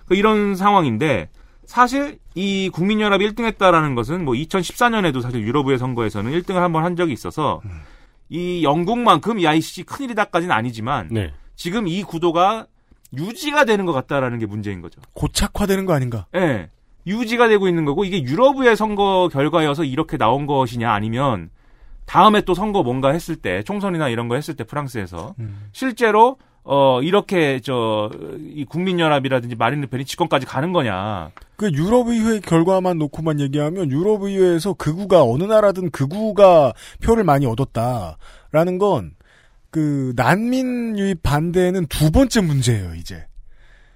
그 0.07 0.15
이런 0.15 0.57
상황인데 0.57 1.31
사실 1.65 2.19
이 2.35 2.69
국민연합 2.73 3.21
1등 3.21 3.45
했다라는 3.45 3.95
것은 3.95 4.25
뭐 4.25 4.35
2014년에도 4.35 5.23
사실 5.23 5.43
유럽의 5.43 5.79
선거에서는 5.79 6.31
1등을 6.33 6.55
한번 6.57 6.85
한 6.85 6.97
적이 6.97 7.13
있어서 7.13 7.61
이 8.29 8.63
영국만큼 8.65 9.43
야이씨 9.43 9.85
큰일이다까지는 9.85 10.55
아니지만 10.55 11.09
네. 11.11 11.33
지금 11.55 11.87
이 11.87 12.03
구도가 12.03 12.67
유지가 13.15 13.65
되는 13.65 13.85
것 13.87 13.93
같다라는 13.93 14.39
게 14.39 14.47
문제인 14.47 14.81
거죠. 14.81 15.01
고착화되는 15.15 15.85
거 15.87 15.93
아닌가? 15.93 16.27
예. 16.35 16.71
유지가 17.07 17.49
되고 17.49 17.69
있는 17.69 17.85
거고 17.85 18.05
이게 18.05 18.23
유럽의 18.23 18.77
선거 18.77 19.29
결과여서 19.33 19.85
이렇게 19.85 20.17
나온 20.17 20.47
것이냐 20.47 20.93
아니면 20.93 21.51
다음에 22.07 22.41
또 22.43 22.55
선거 22.55 22.83
뭔가 22.83 23.11
했을 23.11 23.37
때 23.37 23.63
총선이나 23.63 24.09
이런 24.09 24.29
거 24.29 24.35
했을 24.37 24.55
때 24.55 24.65
프랑스에서 24.65 25.35
실제로 25.73 26.37
어 26.65 27.01
이렇게 27.03 27.61
저 27.61 28.11
이 28.55 28.65
국민연합이라든지 28.65 29.57
마린 29.57 29.81
르펜이 29.81 30.05
집권까지 30.05 30.47
가는 30.47 30.73
거냐. 30.73 31.31
그 31.63 31.73
유럽의회 31.73 32.41
결과만 32.41 32.99
놓고만 32.99 33.41
얘기하면 33.41 33.91
유럽의회에서 33.91 34.75
극우가 34.75 35.23
어느 35.23 35.45
나라든 35.45 35.91
극우가 35.91 36.73
표를 37.01 37.25
많이 37.25 37.47
얻었다라는 37.47 38.79
건 38.79 39.13
그 39.73 40.13
난민 40.17 40.99
유입 40.99 41.23
반대는 41.23 41.87
두 41.87 42.13
번째 42.13 42.43
문제예요 42.43 42.95
이제 42.95 43.27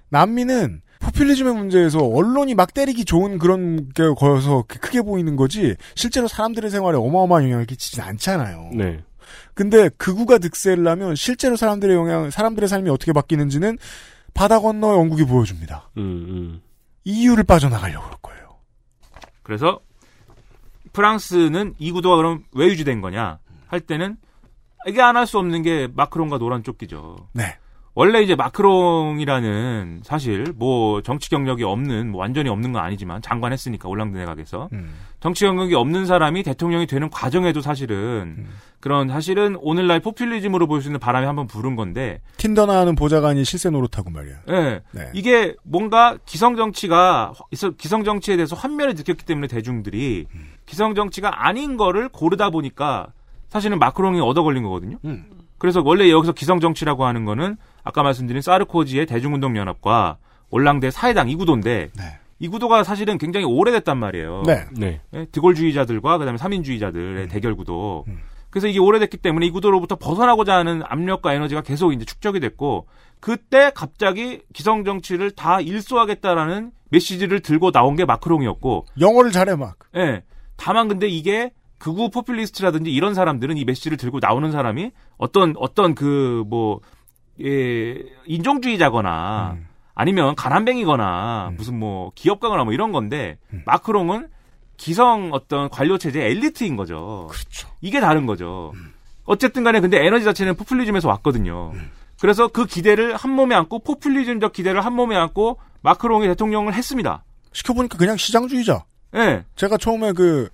난민은 0.09 0.81
포퓰리즘의 0.99 1.53
문제에서 1.53 1.99
언론이 1.99 2.55
막 2.55 2.73
때리기 2.73 3.05
좋은 3.05 3.37
그런 3.37 3.89
게 3.89 4.03
거여서 4.17 4.65
크게 4.67 5.03
보이는 5.03 5.35
거지 5.35 5.75
실제로 5.93 6.27
사람들의 6.27 6.71
생활에 6.71 6.97
어마어마한 6.97 7.43
영향을 7.43 7.65
끼치진 7.67 8.01
않잖아요. 8.01 8.71
네. 8.73 9.03
근데 9.53 9.89
극우가 9.97 10.39
득세를 10.39 10.87
하면 10.87 11.15
실제로 11.15 11.55
사람들의 11.55 11.95
영향, 11.95 12.31
사람들의 12.31 12.67
삶이 12.67 12.89
어떻게 12.89 13.13
바뀌는지는 13.13 13.77
바다 14.33 14.59
건너 14.59 14.95
영국이 14.95 15.25
보여줍니다. 15.25 15.91
음, 15.97 16.01
음. 16.01 16.61
EU를 17.07 17.43
빠져나가려고 17.45 18.05
그럴 18.05 18.17
거예요. 18.21 18.57
그래서 19.43 19.79
프랑스는 20.93 21.75
이 21.77 21.91
구도가 21.91 22.17
그럼 22.17 22.43
왜 22.53 22.65
유지된 22.67 22.99
거냐 23.01 23.39
할 23.67 23.79
때는 23.79 24.17
이게 24.87 25.01
안 25.01 25.15
할 25.15 25.25
수 25.25 25.37
없는 25.39 25.61
게 25.63 25.87
마크롱과 25.93 26.37
노란 26.37 26.63
조끼죠. 26.63 27.29
네. 27.33 27.57
원래 27.97 28.21
이제 28.21 28.35
마크롱이라는 28.35 30.01
사실 30.03 30.53
뭐 30.55 31.01
정치 31.01 31.31
경력이 31.31 31.63
없는 31.63 32.11
뭐 32.11 32.21
완전히 32.21 32.47
없는 32.47 32.71
건 32.71 32.83
아니지만 32.83 33.23
장관 33.23 33.53
했으니까 33.53 33.89
올랑드 33.89 34.15
내각에서 34.15 34.69
음. 34.71 34.93
정치 35.19 35.45
경력이 35.45 35.73
없는 35.73 36.05
사람이 36.05 36.43
대통령이 36.43 36.85
되는 36.85 37.09
과정에도 37.09 37.59
사실은 37.59 38.35
음. 38.37 38.49
그런 38.79 39.09
사실은 39.09 39.57
오늘날 39.61 39.99
포퓰리즘으로 39.99 40.67
볼 40.67 40.77
수 40.81 40.89
있는 40.89 40.99
바람이 40.99 41.25
한번 41.25 41.47
부른 41.47 41.75
건데 41.75 42.21
틴더나 42.37 42.77
하는 42.81 42.93
보좌관이 42.93 43.43
실세 43.43 43.71
노릇하고 43.71 44.11
말이야. 44.11 44.35
예. 44.49 44.81
네. 44.91 45.09
이게 45.15 45.55
뭔가 45.63 46.19
기성 46.27 46.55
정치가 46.55 47.33
기성 47.79 48.03
정치에 48.03 48.35
대해서 48.35 48.55
환멸을 48.55 48.93
느꼈기 48.93 49.25
때문에 49.25 49.47
대중들이 49.47 50.27
음. 50.35 50.49
기성 50.67 50.93
정치가 50.93 51.47
아닌 51.47 51.77
거를 51.77 52.09
고르다 52.09 52.51
보니까 52.51 53.07
사실은 53.49 53.79
마크롱이 53.79 54.19
얻어 54.21 54.43
걸린 54.43 54.61
거거든요. 54.61 54.99
음. 55.05 55.25
그래서 55.57 55.81
원래 55.83 56.09
여기서 56.09 56.33
기성 56.33 56.59
정치라고 56.59 57.05
하는 57.05 57.25
거는 57.25 57.57
아까 57.83 58.03
말씀드린 58.03 58.41
사르코지의 58.41 59.05
대중운동 59.05 59.57
연합과 59.57 60.17
올랑드의 60.49 60.91
사회당 60.91 61.29
이 61.29 61.35
구도인데 61.35 61.89
이 62.39 62.47
구도가 62.47 62.83
사실은 62.83 63.17
굉장히 63.17 63.45
오래됐단 63.45 63.97
말이에요. 63.97 64.43
네. 64.45 64.65
네. 64.71 65.01
예, 65.13 65.25
드골주의자들과 65.31 66.17
그다음에 66.19 66.37
삼인주의자들의 66.37 67.27
대결 67.29 67.55
구도. 67.55 68.05
그래서 68.49 68.67
이게 68.67 68.79
오래됐기 68.79 69.17
때문에 69.17 69.45
이 69.45 69.51
구도로부터 69.51 69.95
벗어나고자 69.95 70.55
하는 70.55 70.81
압력과 70.85 71.33
에너지가 71.33 71.61
계속 71.61 71.93
이제 71.93 72.05
축적이 72.05 72.39
됐고 72.39 72.87
그때 73.19 73.71
갑자기 73.73 74.41
기성 74.53 74.83
정치를 74.83 75.31
다 75.31 75.59
일소하겠다라는 75.59 76.71
메시지를 76.89 77.41
들고 77.41 77.71
나온 77.71 77.95
게 77.95 78.05
마크롱이었고 78.05 78.85
영어를 78.99 79.31
잘해 79.31 79.55
막. 79.55 79.77
예. 79.95 80.23
다만 80.55 80.87
근데 80.87 81.07
이게 81.07 81.51
극우 81.77 82.09
포퓰리스트라든지 82.09 82.91
이런 82.91 83.13
사람들은 83.13 83.57
이 83.57 83.65
메시지를 83.65 83.97
들고 83.97 84.19
나오는 84.21 84.51
사람이 84.51 84.91
어떤 85.17 85.53
어떤 85.57 85.95
그뭐 85.95 86.81
예, 87.43 87.95
인종주의자거나 88.25 89.57
아니면 89.93 90.35
가난뱅이거나 90.35 91.53
무슨 91.55 91.79
뭐 91.79 92.11
기업가거나 92.15 92.63
뭐 92.63 92.73
이런 92.73 92.91
건데 92.91 93.37
마크롱은 93.65 94.27
기성 94.77 95.31
어떤 95.33 95.69
관료 95.69 95.97
체제 95.97 96.23
엘리트인 96.23 96.75
거죠. 96.75 97.27
그렇죠. 97.29 97.67
이게 97.81 97.99
다른 97.99 98.25
거죠. 98.25 98.73
어쨌든 99.25 99.63
간에 99.63 99.79
근데 99.79 100.05
에너지 100.05 100.23
자체는 100.23 100.55
포퓰리즘에서 100.55 101.07
왔거든요. 101.09 101.73
그래서 102.19 102.47
그 102.47 102.65
기대를 102.65 103.15
한 103.15 103.31
몸에 103.31 103.55
안고 103.55 103.79
포퓰리즘적 103.79 104.53
기대를 104.53 104.83
한 104.85 104.93
몸에 104.93 105.15
안고 105.15 105.59
마크롱이 105.81 106.27
대통령을 106.27 106.73
했습니다. 106.73 107.23
시켜보니까 107.51 107.97
그냥 107.97 108.17
시장주의자. 108.17 108.85
예. 109.15 109.45
제가 109.55 109.77
처음에 109.77 110.13
그 110.13 110.49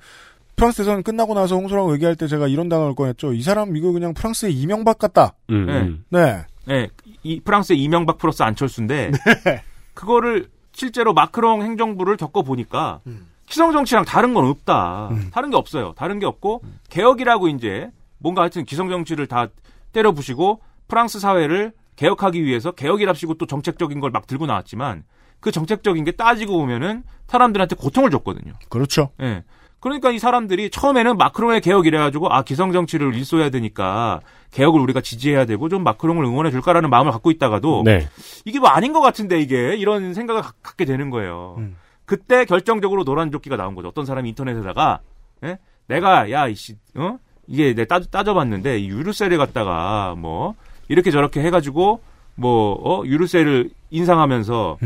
프랑스 0.55 0.77
대선 0.77 1.03
끝나고 1.03 1.33
나서 1.33 1.55
홍수라고 1.55 1.93
얘기할 1.93 2.15
때 2.15 2.27
제가 2.27 2.47
이런 2.47 2.69
단어를 2.69 2.95
꺼냈죠. 2.95 3.33
이 3.33 3.41
사람 3.41 3.75
이거 3.75 3.91
그냥 3.91 4.13
프랑스의 4.13 4.53
이명박 4.53 4.97
같다. 4.99 5.33
음, 5.49 5.65
네. 5.65 5.81
음. 5.81 6.05
네. 6.09 6.45
예, 6.69 6.89
이 7.23 7.39
프랑스의 7.41 7.81
이명박 7.81 8.17
플러스 8.17 8.43
안철수인데 8.43 9.11
그거를 9.93 10.47
실제로 10.71 11.13
마크롱 11.13 11.61
행정부를 11.63 12.17
겪어 12.17 12.41
보니까 12.41 13.01
기성 13.47 13.71
정치랑 13.71 14.05
다른 14.05 14.33
건 14.33 14.45
없다. 14.45 15.09
다른 15.31 15.49
게 15.49 15.57
없어요. 15.57 15.93
다른 15.97 16.19
게 16.19 16.25
없고 16.25 16.61
개혁이라고 16.89 17.49
이제 17.49 17.89
뭔가 18.19 18.41
하여튼 18.43 18.63
기성 18.63 18.89
정치를 18.89 19.27
다 19.27 19.47
때려 19.91 20.11
부시고 20.13 20.61
프랑스 20.87 21.19
사회를 21.19 21.73
개혁하기 21.95 22.43
위해서 22.43 22.71
개혁이랍시고 22.71 23.35
또 23.35 23.45
정책적인 23.45 23.99
걸 23.99 24.11
막 24.11 24.25
들고 24.25 24.45
나왔지만 24.47 25.03
그 25.39 25.51
정책적인 25.51 26.03
게 26.05 26.11
따지고 26.13 26.57
보면은 26.57 27.03
사람들한테 27.27 27.75
고통을 27.75 28.09
줬거든요. 28.11 28.53
그렇죠. 28.69 29.09
예. 29.21 29.43
그러니까 29.83 30.11
이 30.11 30.17
사람들이 30.19 30.69
처음에는 30.69 31.17
마크롱의 31.17 31.59
개혁 31.59 31.85
이래가지고 31.87 32.33
아 32.33 32.43
기성 32.43 32.71
정치를 32.71 33.13
일소해야 33.15 33.49
되니까 33.49 34.21
개혁을 34.51 34.79
우리가 34.79 35.01
지지해야 35.01 35.45
되고 35.45 35.67
좀 35.67 35.83
마크롱을 35.83 36.23
응원해 36.23 36.51
줄까라는 36.51 36.89
마음을 36.89 37.11
갖고 37.11 37.31
있다가도 37.31 37.81
네. 37.83 38.07
이게 38.45 38.59
뭐 38.59 38.69
아닌 38.69 38.93
것 38.93 39.01
같은데 39.01 39.41
이게 39.41 39.75
이런 39.75 40.13
생각을 40.13 40.41
가- 40.41 40.53
갖게 40.63 40.85
되는 40.85 41.09
거예요. 41.09 41.57
그때 42.05 42.45
결정적으로 42.45 43.03
노란 43.03 43.29
조끼가 43.29 43.57
나온 43.57 43.75
거죠. 43.75 43.89
어떤 43.89 44.05
사람이 44.05 44.29
인터넷에다가 44.29 44.99
예? 45.43 45.57
내가 45.87 46.31
야 46.31 46.47
이씨 46.47 46.77
어 46.95 47.17
이게 47.47 47.73
내 47.75 47.83
따, 47.83 47.99
따져봤는데 47.99 48.79
이 48.79 48.87
유류세를 48.87 49.37
갖다가 49.37 50.15
뭐 50.17 50.55
이렇게 50.87 51.11
저렇게 51.11 51.41
해가지고 51.41 51.99
뭐 52.35 52.73
어, 52.81 53.03
유류세를 53.05 53.69
인상하면서 53.91 54.77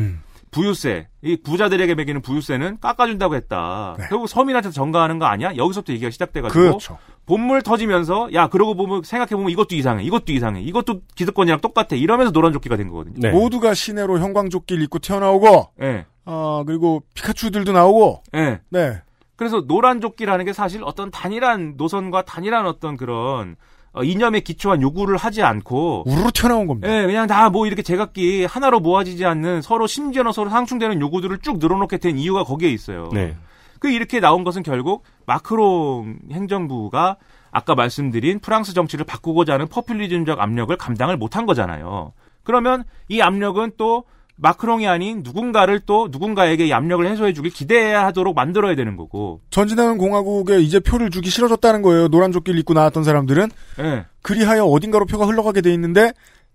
부유세 0.51 1.07
이 1.21 1.37
부자들에게 1.37 1.95
매기는 1.95 2.21
부유세는 2.21 2.79
깎아준다고 2.79 3.35
했다. 3.35 3.95
결국 4.09 4.27
서민한테 4.27 4.71
전가하는 4.71 5.19
거 5.19 5.25
아니야? 5.25 5.55
여기서부터 5.55 5.93
얘기가 5.93 6.09
시작돼가지고 6.09 6.59
그렇죠. 6.59 6.97
본물 7.25 7.61
터지면서 7.61 8.29
야 8.33 8.47
그러고 8.47 8.73
보면 8.73 9.03
생각해 9.03 9.31
보면 9.31 9.49
이것도 9.49 9.75
이상해, 9.75 10.03
이것도 10.03 10.31
이상해, 10.31 10.61
이것도 10.61 11.01
기득권이랑 11.15 11.59
똑같아 11.59 11.95
이러면서 11.95 12.31
노란 12.31 12.53
조끼가 12.53 12.77
된 12.77 12.87
거거든요. 12.89 13.15
네. 13.19 13.31
모두가 13.31 13.73
시내로 13.73 14.19
형광조끼를 14.19 14.81
입고 14.83 14.99
튀어나오고, 14.99 15.71
예. 15.81 16.05
아 16.23 16.63
그리고 16.65 17.03
피카츄들도 17.13 17.73
나오고, 17.73 18.23
예. 18.35 18.61
네. 18.69 19.01
그래서 19.35 19.67
노란 19.67 19.99
조끼라는 19.99 20.45
게 20.45 20.53
사실 20.53 20.81
어떤 20.83 21.11
단일한 21.11 21.73
노선과 21.77 22.23
단일한 22.23 22.65
어떤 22.65 22.95
그런 22.95 23.51
어, 23.51 23.55
이념에 24.03 24.39
기초한 24.41 24.81
요구를 24.81 25.17
하지 25.17 25.41
않고 25.43 26.03
우르르 26.05 26.31
튀어나온 26.31 26.67
겁니다. 26.67 26.89
예, 26.89 27.05
그냥 27.05 27.27
다 27.27 27.49
뭐 27.49 27.65
이렇게 27.65 27.81
제각기 27.81 28.45
하나로 28.45 28.79
모아지지 28.81 29.23
않는 29.25 29.61
서로 29.61 29.87
심지어는 29.87 30.31
서로 30.33 30.49
상충되는 30.49 30.99
요구들을 30.99 31.39
쭉 31.39 31.59
늘어놓게 31.59 31.97
된 31.97 32.17
이유가 32.17 32.43
거기에 32.43 32.69
있어요. 32.69 33.09
네. 33.13 33.35
그 33.79 33.89
이렇게 33.89 34.19
나온 34.19 34.43
것은 34.43 34.63
결국 34.63 35.03
마크롱 35.25 36.17
행정부가 36.31 37.17
아까 37.51 37.75
말씀드린 37.75 38.39
프랑스 38.39 38.73
정치를 38.73 39.05
바꾸고자 39.05 39.53
하는 39.53 39.67
포퓰리즘적 39.67 40.39
압력을 40.39 40.75
감당을 40.75 41.15
못한 41.17 41.45
거잖아요. 41.45 42.13
그러면 42.43 42.83
이 43.07 43.21
압력은 43.21 43.73
또 43.77 44.03
마크롱이 44.41 44.87
아닌 44.87 45.21
누군가를 45.23 45.79
또 45.81 46.09
누군가에게 46.11 46.67
이 46.67 46.73
압력을 46.73 47.05
해소해주길 47.05 47.51
기대해야 47.51 48.05
하도록 48.07 48.35
만들어야 48.35 48.75
되는 48.75 48.95
거고. 48.95 49.41
전진하는 49.49 49.97
공화국에 49.97 50.59
이제 50.59 50.79
표를 50.79 51.09
주기 51.09 51.29
싫어졌다는 51.29 51.81
거예요. 51.81 52.07
노란 52.07 52.31
조끼를 52.31 52.59
입고 52.59 52.73
나왔던 52.73 53.03
사람들은. 53.03 53.49
예. 53.79 54.05
그리하여 54.21 54.63
어딘가로 54.65 55.05
표가 55.05 55.25
흘러가게 55.25 55.61
돼 55.61 55.73
있는데 55.73 56.11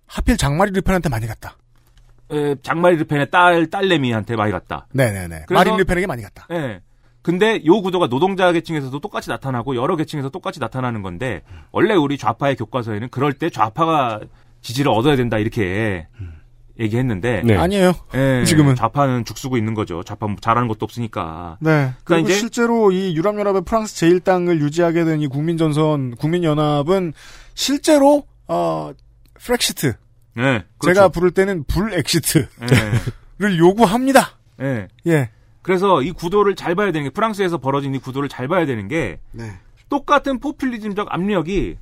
하필 0.06 0.36
장마리 0.36 0.70
르펜한테 0.72 1.08
많이 1.08 1.26
갔다. 1.26 1.56
에, 2.30 2.54
장마리 2.62 2.96
르펜의 2.98 3.30
딸 3.30 3.66
딸내미한테 3.66 4.36
많이 4.36 4.52
갔다. 4.52 4.86
네네네. 4.92 5.44
그래서- 5.48 5.54
마린 5.54 5.76
르펜에게 5.76 6.06
많이 6.06 6.22
갔다. 6.22 6.46
예. 6.52 6.80
근데 7.20 7.62
요 7.66 7.80
구도가 7.82 8.08
노동자 8.08 8.50
계층에서도 8.52 8.98
똑같이 9.00 9.28
나타나고 9.30 9.76
여러 9.76 9.94
계층에서 9.96 10.28
똑같이 10.28 10.58
나타나는 10.60 11.02
건데 11.02 11.42
원래 11.70 11.94
우리 11.94 12.16
좌파의 12.18 12.56
교과서에는 12.56 13.08
그럴 13.10 13.32
때 13.32 13.48
좌파가 13.50 14.20
지지를 14.60 14.90
얻어야 14.90 15.14
된다 15.16 15.38
이렇게 15.38 16.06
얘기했는데 16.80 17.42
네. 17.44 17.56
아니에요. 17.56 17.92
예, 18.14 18.44
지금은. 18.46 18.74
좌파는 18.74 19.24
죽쓰고 19.24 19.56
있는 19.56 19.74
거죠. 19.74 20.02
좌파 20.02 20.26
뭐 20.26 20.36
잘하는 20.40 20.68
것도 20.68 20.84
없으니까. 20.84 21.58
네. 21.60 21.92
그리고 22.04 22.04
그러니까 22.04 22.30
이제 22.30 22.38
실제로 22.38 22.90
이 22.92 23.14
유럽연합의 23.16 23.62
프랑스 23.64 23.94
제1당을 24.06 24.60
유지하게 24.60 25.04
된 25.04 25.20
이 25.20 25.26
국민전선, 25.26 26.16
국민연합은 26.16 27.12
실제로, 27.54 28.24
어, 28.48 28.92
프렉시트. 29.34 29.94
네, 30.34 30.42
제가 30.42 30.64
그렇죠. 30.78 31.08
부를 31.10 31.30
때는 31.32 31.64
불엑시트를 31.64 32.48
예. 33.42 33.58
요구합니다. 33.58 34.30
예. 34.62 34.88
예. 35.06 35.30
그래서 35.60 36.02
이 36.02 36.10
구도를 36.12 36.56
잘 36.56 36.74
봐야 36.74 36.90
되는 36.90 37.04
게 37.04 37.10
프랑스에서 37.10 37.58
벌어진 37.58 37.94
이 37.94 37.98
구도를 37.98 38.28
잘 38.28 38.48
봐야 38.48 38.64
되는 38.66 38.88
게 38.88 39.18
네. 39.32 39.52
똑같은 39.90 40.38
포퓰리즘적 40.40 41.08
압력이 41.10 41.76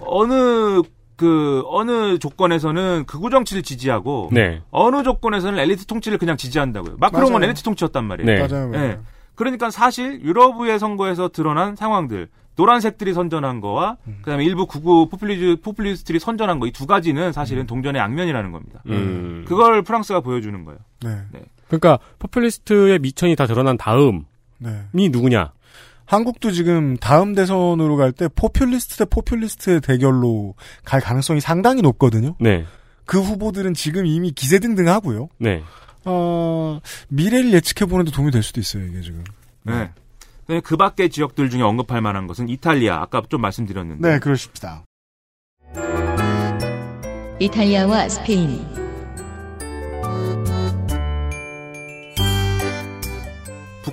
어느 0.00 0.82
그 1.20 1.62
어느 1.66 2.18
조건에서는 2.18 3.04
극우 3.06 3.28
정치를 3.28 3.62
지지하고 3.62 4.30
네. 4.32 4.62
어느 4.70 5.02
조건에서는 5.02 5.58
엘리트 5.58 5.84
통치를 5.84 6.16
그냥 6.16 6.38
지지한다고요. 6.38 6.96
마크롱은 6.98 7.32
맞아요. 7.34 7.44
엘리트 7.44 7.62
통치였단 7.62 8.04
말이에요. 8.06 8.26
네. 8.26 8.48
맞아요, 8.48 8.68
맞아요. 8.70 8.84
예. 8.88 8.98
그러니까 9.34 9.70
사실 9.70 10.22
유럽의회 10.22 10.78
선거에서 10.78 11.28
드러난 11.28 11.76
상황들 11.76 12.28
노란색들이 12.56 13.12
선전한 13.12 13.60
거와 13.60 13.98
그다음에 14.22 14.44
일부 14.44 14.66
극우 14.66 15.08
포퓰리즈 15.10 15.56
포퓰리스트들이 15.62 16.18
선전한 16.18 16.58
거 16.58 16.66
이 16.66 16.72
두 16.72 16.86
가지는 16.86 17.32
사실은 17.32 17.66
동전의 17.66 18.00
양면이라는 18.00 18.50
겁니다. 18.52 18.82
음. 18.86 19.44
그걸 19.46 19.82
프랑스가 19.82 20.20
보여주는 20.20 20.64
거예요. 20.64 20.78
네. 21.04 21.18
그러니까 21.68 21.98
포퓰리스트의 22.18 22.98
밑천이 22.98 23.36
다 23.36 23.46
드러난 23.46 23.76
다음이 23.76 24.22
네. 24.58 24.80
누구냐? 25.10 25.52
한국도 26.10 26.50
지금 26.50 26.96
다음 26.96 27.36
대선으로 27.36 27.96
갈 27.96 28.10
때 28.10 28.26
포퓰리스트 28.34 28.96
대 28.96 29.04
포퓰리스트의 29.04 29.80
대결로 29.80 30.54
갈 30.84 31.00
가능성이 31.00 31.40
상당히 31.40 31.82
높거든요. 31.82 32.34
네. 32.40 32.66
그 33.06 33.20
후보들은 33.20 33.74
지금 33.74 34.06
이미 34.06 34.32
기세등등하고요. 34.32 35.28
네. 35.38 35.62
어, 36.04 36.80
미래를 37.08 37.52
예측해보는데 37.52 38.10
도움이 38.10 38.32
될 38.32 38.42
수도 38.42 38.60
있어요, 38.60 38.84
이게 38.86 39.00
지금. 39.02 39.22
네. 39.62 39.90
근데 40.46 40.60
그 40.62 40.76
밖의 40.76 41.10
지역들 41.10 41.48
중에 41.48 41.62
언급할 41.62 42.00
만한 42.00 42.26
것은 42.26 42.48
이탈리아 42.48 43.00
아까 43.00 43.22
좀 43.28 43.40
말씀드렸는데 43.42 44.08
네, 44.08 44.18
그러십시다. 44.18 44.84
이탈리아와 47.38 48.08
스페인, 48.08 48.58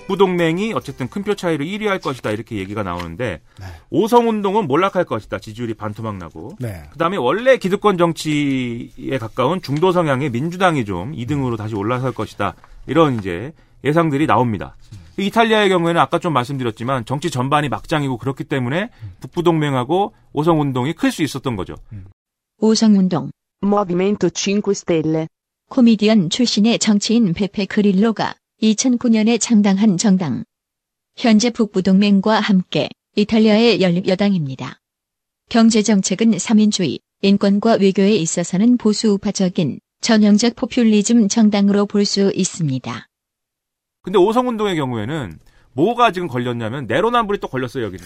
북부 0.08 0.16
동맹이 0.18 0.72
어쨌든 0.74 1.10
큰 1.10 1.24
표 1.24 1.36
차이로 1.36 1.66
1위 1.66 1.86
할 1.88 2.00
것이다 2.00 2.32
이렇게 2.32 2.56
얘기가 2.58 2.82
나오는데 2.84 3.42
네. 3.60 3.66
오성 3.90 4.30
운동은 4.30 4.66
몰락할 4.66 5.04
것이다 5.04 5.40
지지율이 5.40 5.74
반토막 5.74 6.16
나고 6.18 6.56
네. 6.60 6.84
그다음에 6.92 7.18
원래 7.18 7.58
기득권 7.58 7.98
정치에 7.98 9.18
가까운 9.20 9.62
중도 9.62 9.92
성향의 9.92 10.30
민주당이 10.30 10.86
좀 10.86 11.12
2등으로 11.12 11.58
다시 11.58 11.76
올라설 11.76 12.14
것이다 12.14 12.56
이런 12.88 13.16
이제 13.20 13.52
예상들이 13.84 14.26
나옵니다. 14.26 14.78
이탈리아의 15.18 15.68
경우에는 15.70 16.00
아까 16.00 16.20
좀 16.20 16.32
말씀드렸지만 16.32 17.04
정치 17.06 17.30
전반이 17.30 17.68
막장이고 17.70 18.18
그렇기 18.18 18.46
때문에 18.46 18.90
북부 19.20 19.44
동맹하고 19.44 20.14
오성 20.32 20.62
운동이 20.62 20.94
클 20.94 21.12
수 21.12 21.24
있었던 21.24 21.56
거죠. 21.58 21.76
오성운동, 22.60 23.32
Movimento 23.64 24.30
5 24.30 24.72
Stelle. 24.72 25.28
코미디언 25.70 26.30
출신의 26.30 26.80
정치인 26.80 27.34
베페 27.34 27.66
그릴로가 27.66 28.36
2009년에 28.62 29.40
창당한 29.40 29.98
정당. 29.98 30.44
현재 31.16 31.50
북부동맹과 31.52 32.40
함께 32.40 32.90
이탈리아의 33.16 33.82
연립여당입니다. 33.82 34.80
경제정책은 35.50 36.32
3인주의, 36.32 37.00
인권과 37.22 37.78
외교에 37.80 38.16
있어서는 38.16 38.78
보수 38.78 39.10
우파적인 39.12 39.80
전형적 40.02 40.56
포퓰리즘 40.56 41.28
정당으로 41.28 41.86
볼 41.86 42.06
수 42.06 42.32
있습니다. 42.34 43.08
근데 44.02 44.18
오성 44.20 44.48
운동의 44.48 44.76
경우에는 44.76 45.40
뭐가 45.78 46.12
지금 46.12 46.28
걸렸냐면 46.28 46.88
내로남불이 46.88 47.40
또 47.40 47.48
걸렸어요 47.48 47.86
여기는. 47.86 48.04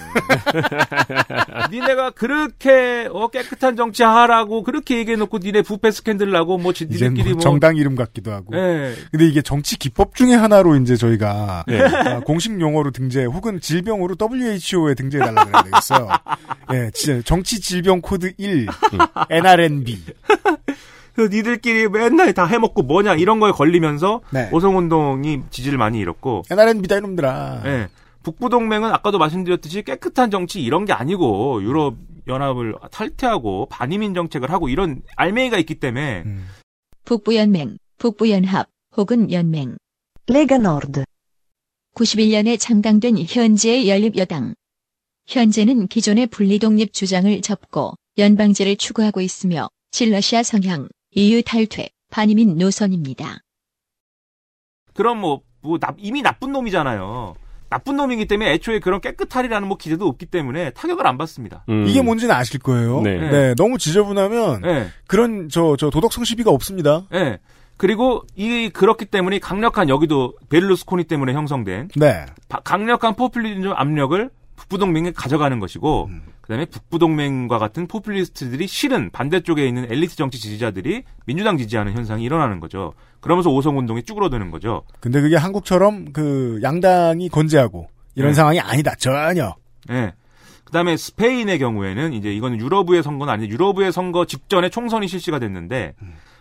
니네가 1.72 2.10
그렇게 2.12 3.08
어, 3.10 3.30
깨끗한 3.30 3.78
정치하라고 3.78 4.64
그렇게 4.64 4.98
얘기해놓고 4.98 5.38
니네 5.38 5.62
부패 5.62 5.90
스캔들 5.90 6.32
나고 6.32 6.58
뭐 6.58 6.74
지들끼리 6.74 7.30
뭐뭐 7.30 7.40
정당 7.40 7.78
이름 7.78 7.96
같기도 7.96 8.34
하고. 8.34 8.54
예. 8.58 8.94
근데 9.10 9.26
이게 9.26 9.42
정치 9.42 9.80
기법 9.80 10.16
중에 10.16 10.36
하나로 10.36 10.76
이제 10.76 10.98
저희가 10.98 11.64
네. 11.66 11.80
아, 11.82 12.20
공식 12.20 12.60
용어로 12.60 12.92
등재 12.92 13.24
혹은 13.24 13.62
질병으로 13.62 14.16
WHO에 14.20 14.94
등재해 14.94 15.24
달라 15.24 15.46
그래야 15.46 15.64
되겠어요. 15.64 16.10
예, 16.74 16.92
진짜 16.94 17.22
정치 17.24 17.62
질병 17.62 18.02
코드 18.02 18.34
1 18.38 18.68
NRNB. 19.30 19.98
그 21.14 21.28
니들끼리 21.32 21.90
맨날 21.90 22.34
다 22.34 22.46
해먹고 22.46 22.84
뭐냐 22.84 23.16
이런 23.16 23.40
거에 23.40 23.52
걸리면서 23.52 24.22
네. 24.32 24.50
오성 24.52 24.78
운동이 24.78 25.42
지지를 25.50 25.78
많이 25.78 26.00
잃었고. 26.00 26.44
NRNB다 26.50 26.98
이놈들아. 26.98 27.62
예. 27.66 27.88
북부 28.24 28.50
동맹은 28.50 28.92
아까도 28.94 29.18
말씀드렸듯이 29.18 29.84
깨끗한 29.84 30.30
정치 30.32 30.62
이런 30.62 30.86
게 30.86 30.94
아니고 30.94 31.64
유럽 31.64 31.96
연합을 32.28 32.76
탈퇴하고 32.92 33.68
반이민 33.70 34.14
정책을 34.14 34.52
하고 34.52 34.70
이런 34.70 35.02
알맹이가 35.16 35.58
있기 35.58 35.76
때문에 35.76 36.24
음. 36.26 36.48
북부연맹, 37.06 37.78
북부연합 37.98 38.68
혹은 38.96 39.32
연맹. 39.32 39.78
Lega 40.30 40.56
Nord. 40.60 41.04
91년에 41.96 42.60
창당된 42.60 43.18
현재의 43.28 43.90
연립여당. 43.90 44.54
현재는 45.28 45.88
기존의 45.88 46.28
분리독립 46.28 46.94
주장을 46.94 47.42
접고 47.42 47.96
연방제를 48.18 48.76
추구하고 48.78 49.22
있으며 49.22 49.68
친러시아 49.92 50.44
성향, 50.44 50.88
EU 51.14 51.42
탈퇴, 51.44 51.90
반이민 52.10 52.58
노선입니다. 52.58 53.40
그럼 54.94 55.20
뭐, 55.20 55.42
뭐 55.62 55.78
나- 55.78 55.94
이미 55.98 56.22
나쁜 56.22 56.52
놈이잖아요. 56.52 57.36
나쁜 57.70 57.96
놈이기 57.96 58.26
때문에 58.28 58.52
애초에 58.54 58.80
그런 58.80 59.00
깨끗하리라는 59.00 59.68
뭐 59.68 59.78
기대도 59.78 60.06
없기 60.08 60.26
때문에 60.26 60.72
타격을 60.72 61.08
안 61.08 61.18
받습니다. 61.18 61.64
음. 61.70 61.86
이게 61.88 62.02
뭔지는 62.02 62.36
아실 62.36 62.60
거예요. 62.60 63.02
네. 63.02 63.18
네. 63.32 63.56
너무 63.56 63.78
지저분하면 63.78 64.62
예. 64.66 64.88
그런 65.08 65.48
저 65.48 65.76
저 65.78 65.90
도덕성 65.90 66.26
시비가 66.26 66.52
없습니다. 66.52 67.04
예. 67.14 67.40
그리고 67.78 68.24
이 68.36 68.70
그렇기 68.70 69.06
때문에 69.06 69.40
강력한 69.40 69.88
여기도 69.88 70.34
베를루스코니 70.50 71.06
때문에 71.06 71.32
형성된 71.34 71.90
네. 71.96 72.26
바- 72.50 72.60
강력한 72.60 73.16
포퓰리즘 73.16 73.72
압력을 73.74 74.30
북부동맹에 74.58 75.12
가져가는 75.12 75.58
것이고 75.60 76.10
그다음에 76.52 76.66
북부동맹과 76.66 77.60
같은 77.60 77.88
포퓰리스트들이 77.88 78.68
실은 78.68 79.10
반대쪽에 79.10 79.66
있는 79.66 79.90
엘리트 79.90 80.18
정치 80.18 80.38
지지자들이 80.38 81.04
민주당 81.26 81.58
지지하는 81.58 81.94
현상이 81.94 82.26
일어나는 82.26 82.60
거죠. 82.60 82.94
그러면서 83.22 83.50
오성 83.50 83.78
운동이 83.78 84.04
쭈그러드는 84.04 84.52
거죠. 84.52 84.84
근데 85.00 85.22
그게 85.22 85.38
한국처럼 85.38 86.12
그 86.12 86.60
양당이 86.62 87.30
건재하고 87.30 87.88
이런 88.16 88.32
네. 88.32 88.34
상황이 88.34 88.60
아니다. 88.60 88.96
전혀. 88.96 89.56
예. 89.92 90.14
그다음에 90.66 90.98
스페인의 90.98 91.58
경우에는 91.58 92.12
이제 92.14 92.34
이거는 92.34 92.60
유럽의 92.60 93.02
선거는 93.02 93.32
아니고 93.32 93.54
유럽의 93.54 93.94
선거 93.94 94.26
직전에 94.26 94.70
총선이 94.70 95.08
실시가 95.08 95.40
됐는데 95.40 95.94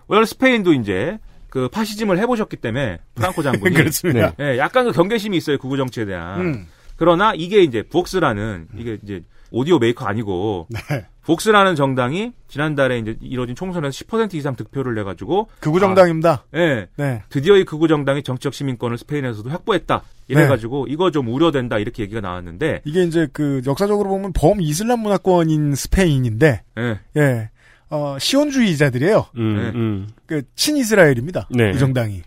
원래 0.09 0.25
스페인도 0.25 0.73
이제 0.73 1.19
그 1.49 1.69
파시즘을 1.69 2.19
해보셨기 2.19 2.57
때문에 2.57 2.99
프랑코 3.15 3.43
장군이 3.45 3.75
그렇습니다. 3.77 4.33
예, 4.41 4.59
약간 4.59 4.87
그 4.87 4.93
경계심이 4.93 5.37
있어요 5.37 5.59
극우 5.59 5.77
정치에 5.77 6.05
대한. 6.05 6.41
음. 6.41 6.67
그러나 6.97 7.33
이게 7.35 7.63
이제 7.63 7.83
복스라는 7.83 8.69
이게 8.77 8.99
이제 9.05 9.23
오디오 9.51 9.79
메이커 9.79 10.07
아니고 10.07 10.67
네. 10.71 11.07
복스라는 11.25 11.77
정당이 11.77 12.33
지난달에 12.49 12.99
이제 12.99 13.17
이뤄진 13.21 13.55
총선에서 13.55 14.05
10% 14.05 14.35
이상 14.35 14.57
득표를 14.57 14.95
내가지고 14.95 15.49
극우 15.61 15.79
정당입니다. 15.79 16.45
아, 16.53 16.59
예. 16.59 16.89
네. 16.97 17.23
드디어 17.29 17.57
이 17.57 17.65
극우 17.65 17.89
정당이 17.89 18.23
정치적 18.23 18.55
시민권을 18.55 18.99
스페인에서도 18.99 19.49
확보했다. 19.49 20.03
이래가지고 20.29 20.87
이거 20.89 21.11
좀 21.11 21.29
우려된다 21.29 21.79
이렇게 21.79 22.05
얘기가 22.05 22.21
나왔는데 22.21 22.83
이게 22.85 23.03
이제 23.03 23.29
그 23.33 23.61
역사적으로 23.67 24.09
보면 24.09 24.33
범 24.33 24.61
이슬람 24.61 25.01
문화권인 25.01 25.75
스페인인데 25.75 26.63
예. 26.79 27.01
예. 27.17 27.51
어, 27.91 28.17
시온주의자들이에요. 28.19 29.27
음, 29.37 29.57
네. 29.57 29.79
음. 29.79 30.09
그 30.27 30.43
친이스라엘입니다. 30.55 31.49
네. 31.51 31.73
이 31.75 31.79
정당이. 31.79 32.23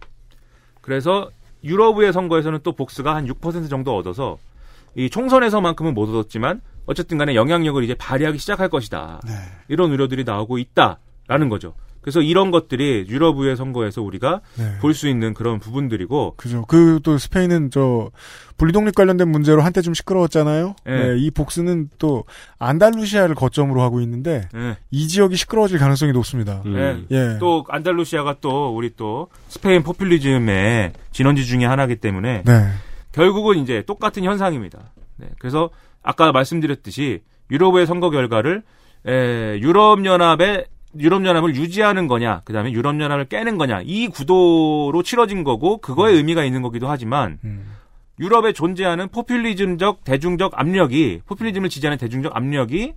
그래서 0.81 1.29
유럽의 1.63 2.11
선거에서는 2.11 2.59
또 2.63 2.73
복스가 2.73 3.15
한 3.15 3.25
6% 3.27 3.69
정도 3.69 3.95
얻어서 3.95 4.37
이 4.95 5.09
총선에서만큼은 5.09 5.93
못 5.93 6.09
얻었지만 6.09 6.61
어쨌든 6.85 7.17
간에 7.17 7.35
영향력을 7.35 7.83
이제 7.83 7.95
발휘하기 7.95 8.37
시작할 8.37 8.69
것이다. 8.69 9.21
네. 9.25 9.33
이런 9.67 9.91
우려들이 9.91 10.23
나오고 10.23 10.57
있다라는 10.57 11.49
거죠. 11.49 11.73
그래서 12.03 12.21
이런 12.21 12.51
것들이 12.51 13.05
유럽 13.07 13.37
의회 13.37 13.55
선거에서 13.55 14.01
우리가 14.01 14.41
네. 14.57 14.77
볼수 14.81 15.07
있는 15.07 15.33
그런 15.33 15.59
부분들이고 15.59 16.33
그죠. 16.35 16.65
그 16.65 16.99
또 17.01 17.17
스페인은 17.17 17.71
저 17.71 18.11
분리독립 18.57 18.93
관련된 18.93 19.29
문제로 19.29 19.61
한때 19.61 19.81
좀 19.81 19.93
시끄러웠잖아요. 19.93 20.75
예. 20.87 20.91
네, 20.91 21.17
이 21.17 21.31
복스는 21.31 21.89
또 21.97 22.25
안달루시아를 22.59 23.35
거점으로 23.35 23.81
하고 23.81 24.01
있는데 24.01 24.47
예. 24.53 24.77
이 24.91 25.07
지역이 25.07 25.37
시끄러워질 25.37 25.79
가능성이 25.79 26.11
높습니다. 26.11 26.61
예. 26.65 27.03
예. 27.09 27.37
또 27.39 27.65
안달루시아가 27.69 28.35
또 28.41 28.75
우리 28.75 28.93
또 28.95 29.29
스페인 29.47 29.81
포퓰리즘의 29.83 30.93
진원지 31.11 31.45
중에 31.45 31.65
하나이기 31.65 31.95
때문에 31.97 32.43
네. 32.45 32.67
결국은 33.13 33.59
이제 33.59 33.81
똑같은 33.85 34.23
현상입니다. 34.23 34.91
네. 35.23 35.29
그래서 35.39 35.69
아까 36.01 36.31
말씀드렸듯이 36.31 37.21
유럽의 37.49 37.85
선거 37.85 38.09
결과를 38.09 38.63
에, 39.07 39.59
유럽 39.59 40.05
연합의 40.05 40.65
유럽 40.99 41.25
연합을 41.25 41.55
유지하는 41.55 42.07
거냐, 42.07 42.41
그 42.45 42.53
다음에 42.53 42.71
유럽 42.71 42.99
연합을 42.99 43.25
깨는 43.25 43.57
거냐 43.57 43.81
이 43.83 44.09
구도로 44.09 45.01
치러진 45.03 45.43
거고 45.43 45.77
그거에 45.77 46.13
의미가 46.13 46.43
있는 46.43 46.61
거기도 46.61 46.87
하지만 46.87 47.39
유럽에 48.19 48.53
존재하는 48.53 49.07
포퓰리즘적 49.09 50.03
대중적 50.03 50.51
압력이 50.55 51.21
포퓰리즘을 51.25 51.69
지지하는 51.69 51.97
대중적 51.97 52.35
압력이 52.35 52.93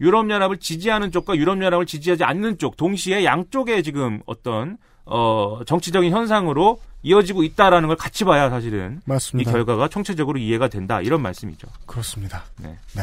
유럽 0.00 0.30
연합을 0.30 0.56
지지하는 0.56 1.10
쪽과 1.10 1.36
유럽 1.36 1.62
연합을 1.62 1.86
지지하지 1.86 2.24
않는 2.24 2.58
쪽 2.58 2.76
동시에 2.76 3.24
양쪽에 3.24 3.82
지금 3.82 4.20
어떤 4.26 4.78
어 5.06 5.60
정치적인 5.66 6.12
현상으로 6.12 6.80
이어지고 7.02 7.42
있다라는 7.42 7.88
걸 7.88 7.96
같이 7.96 8.24
봐야 8.24 8.48
사실은 8.48 9.02
맞습니다. 9.04 9.50
이 9.50 9.52
결과가 9.52 9.88
총체적으로 9.88 10.38
이해가 10.38 10.68
된다 10.68 11.00
이런 11.00 11.20
말씀이죠. 11.22 11.68
그렇습니다. 11.86 12.44
네. 12.58 12.78
네. 12.94 13.02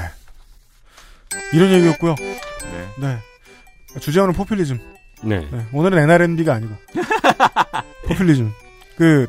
이런 1.54 1.72
얘기였고요. 1.72 2.16
네. 2.16 2.90
네. 3.00 4.00
주제어는 4.00 4.34
포퓰리즘. 4.34 4.80
네. 5.24 5.48
오늘은 5.72 6.00
NRNB가 6.00 6.54
아니고 6.56 6.76
포퓰리즘. 8.08 8.52
그 8.98 9.28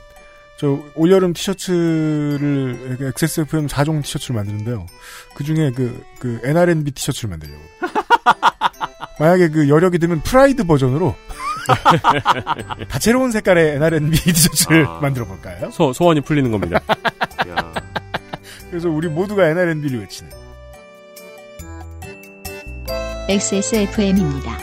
저 0.62 0.78
올여름 0.94 1.32
티셔츠를 1.32 2.96
XSFM 3.16 3.66
4종 3.66 4.00
티셔츠를 4.04 4.36
만드는데요. 4.36 4.86
그 5.34 5.42
중에 5.42 5.72
그, 5.72 6.00
그 6.20 6.40
NRNB 6.44 6.92
티셔츠를 6.92 7.30
만들려고. 7.30 7.60
만약에 9.18 9.48
그 9.48 9.68
여력이 9.68 9.98
되면 9.98 10.20
프라이드 10.22 10.64
버전으로 10.64 11.16
다채로운 12.88 13.30
색깔의 13.30 13.76
NRNB 13.76 14.16
티셔츠를 14.16 14.86
아. 14.86 14.98
만들어 15.00 15.26
볼까요? 15.26 15.70
소, 15.70 15.92
소원이 15.92 16.20
풀리는 16.22 16.50
겁니다. 16.50 16.80
그래서 18.70 18.88
우리 18.88 19.08
모두가 19.08 19.48
NRNB를 19.48 20.00
외치는. 20.00 20.30
XSFM입니다. 23.28 24.58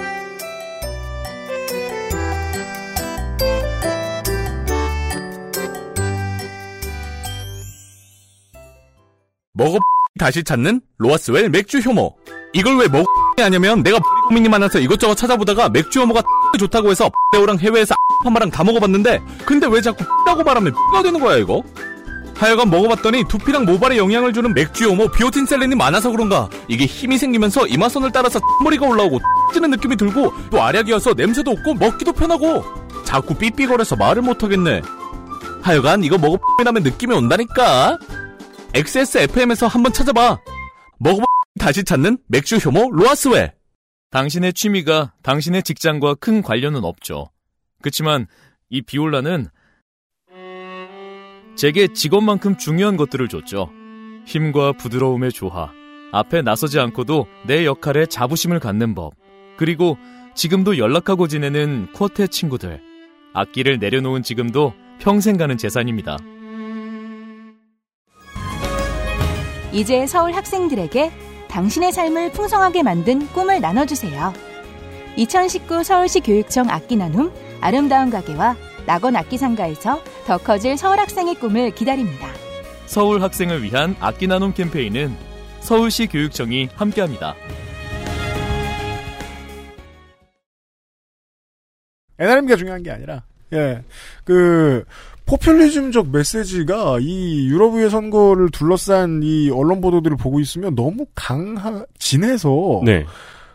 먹어 9.53 9.80
다시 10.17 10.43
찾는 10.43 10.81
로아스웰 10.97 11.49
맥주 11.49 11.80
효모. 11.80 12.15
이걸 12.53 12.77
왜 12.77 12.88
먹어 12.88 13.05
하냐면 13.38 13.84
내가 13.84 13.99
고민이 14.27 14.49
많아서 14.49 14.80
이것저것 14.80 15.15
찾아보다가 15.15 15.69
맥주 15.69 16.01
효모가 16.01 16.21
좋다고 16.57 16.91
해서 16.91 17.09
배우랑 17.31 17.59
해외에서 17.59 17.95
파마랑 18.23 18.49
다 18.49 18.63
먹어봤는데 18.63 19.21
근데 19.45 19.67
왜 19.67 19.81
자꾸 19.81 20.03
라고 20.26 20.43
말하면 20.43 20.73
가 20.91 21.01
되는 21.01 21.19
거야 21.19 21.38
이거? 21.38 21.63
하여간 22.35 22.69
먹어봤더니 22.69 23.26
두피랑 23.27 23.65
모발에 23.65 23.97
영향을 23.97 24.34
주는 24.34 24.53
맥주 24.53 24.89
효모 24.89 25.11
비오틴 25.11 25.45
셀렌이 25.45 25.76
많아서 25.76 26.09
그런가 26.09 26.49
이게 26.67 26.85
힘이 26.85 27.17
생기면서 27.17 27.67
이마선을 27.67 28.11
따라서 28.11 28.39
머리가 28.63 28.85
올라오고 28.85 29.19
찌는 29.53 29.71
느낌이 29.71 29.97
들고 29.97 30.34
또 30.49 30.61
알약이어서 30.61 31.13
냄새도 31.15 31.51
없고 31.51 31.73
먹기도 31.76 32.13
편하고 32.13 32.63
자꾸 33.03 33.35
삐삐거려서 33.35 33.97
말을 33.97 34.21
못하겠네 34.21 34.81
하여간 35.61 36.03
이거 36.03 36.17
먹어보면 36.17 36.84
느낌이 36.84 37.13
온다니까 37.13 37.97
XSFM에서 38.73 39.67
한번 39.67 39.91
찾아봐. 39.91 40.39
먹어보 40.99 41.26
다시 41.57 41.84
찾는 41.84 42.19
맥주 42.27 42.57
효모 42.57 42.91
로아스웰. 42.91 43.53
당신의 44.11 44.53
취미가 44.53 45.13
당신의 45.23 45.63
직장과 45.63 46.15
큰 46.15 46.41
관련은 46.41 46.84
없죠. 46.84 47.30
그렇지만 47.81 48.27
이 48.69 48.81
비올라는 48.81 49.47
제게 51.55 51.88
직업만큼 51.88 52.57
중요한 52.57 52.97
것들을 52.97 53.27
줬죠. 53.27 53.69
힘과 54.26 54.73
부드러움의 54.73 55.31
조화, 55.31 55.71
앞에 56.11 56.41
나서지 56.41 56.80
않고도 56.80 57.27
내 57.45 57.65
역할에 57.65 58.05
자부심을 58.05 58.59
갖는 58.59 58.95
법, 58.95 59.13
그리고 59.57 59.97
지금도 60.35 60.77
연락하고 60.77 61.27
지내는 61.27 61.91
쿼테 61.93 62.27
친구들, 62.27 62.81
악기를 63.34 63.80
내려놓은 63.80 64.23
지금도 64.23 64.73
평생 64.99 65.38
가는 65.38 65.57
재산입니다. 65.57 66.17
이제 69.71 70.07
서울 70.07 70.34
학생들에게 70.34 71.28
당신의 71.49 71.91
삶을 71.91 72.31
풍성하게 72.31 72.84
만든 72.84 73.27
꿈을 73.30 73.59
나눠주세요. 73.59 74.34
2019 75.17 75.84
서울시 75.84 76.21
교육청 76.21 76.69
악기 76.69 76.95
나눔 76.95 77.34
아름다운 77.59 78.09
가게와 78.09 78.55
낙원 78.85 79.15
악기상가에서 79.15 80.01
더 80.26 80.38
커질 80.38 80.77
서울 80.77 80.99
학생의 80.99 81.35
꿈을 81.35 81.71
기다립니다. 81.71 82.27
서울 82.85 83.21
학생을 83.21 83.63
위한 83.63 83.95
악기 83.99 84.27
나눔 84.27 84.53
캠페인은 84.53 85.15
서울시 85.59 86.07
교육청이 86.07 86.69
함께합니다. 86.76 87.35
NRM가 92.17 92.55
중요한 92.55 92.84
게 92.84 92.91
아니라, 92.91 93.23
예. 93.53 93.84
그, 94.23 94.84
포퓰리즘적 95.30 96.10
메시지가 96.10 96.97
이 97.01 97.47
유럽의 97.47 97.91
선거를 97.91 98.49
둘러싼 98.49 99.22
이 99.22 99.51
언론 99.51 99.80
보도들을 99.80 100.18
보고 100.18 100.39
있으면 100.39 100.73
너무 100.76 101.06
강하, 101.14 101.85
진해서. 101.99 102.81
네. 102.84 103.06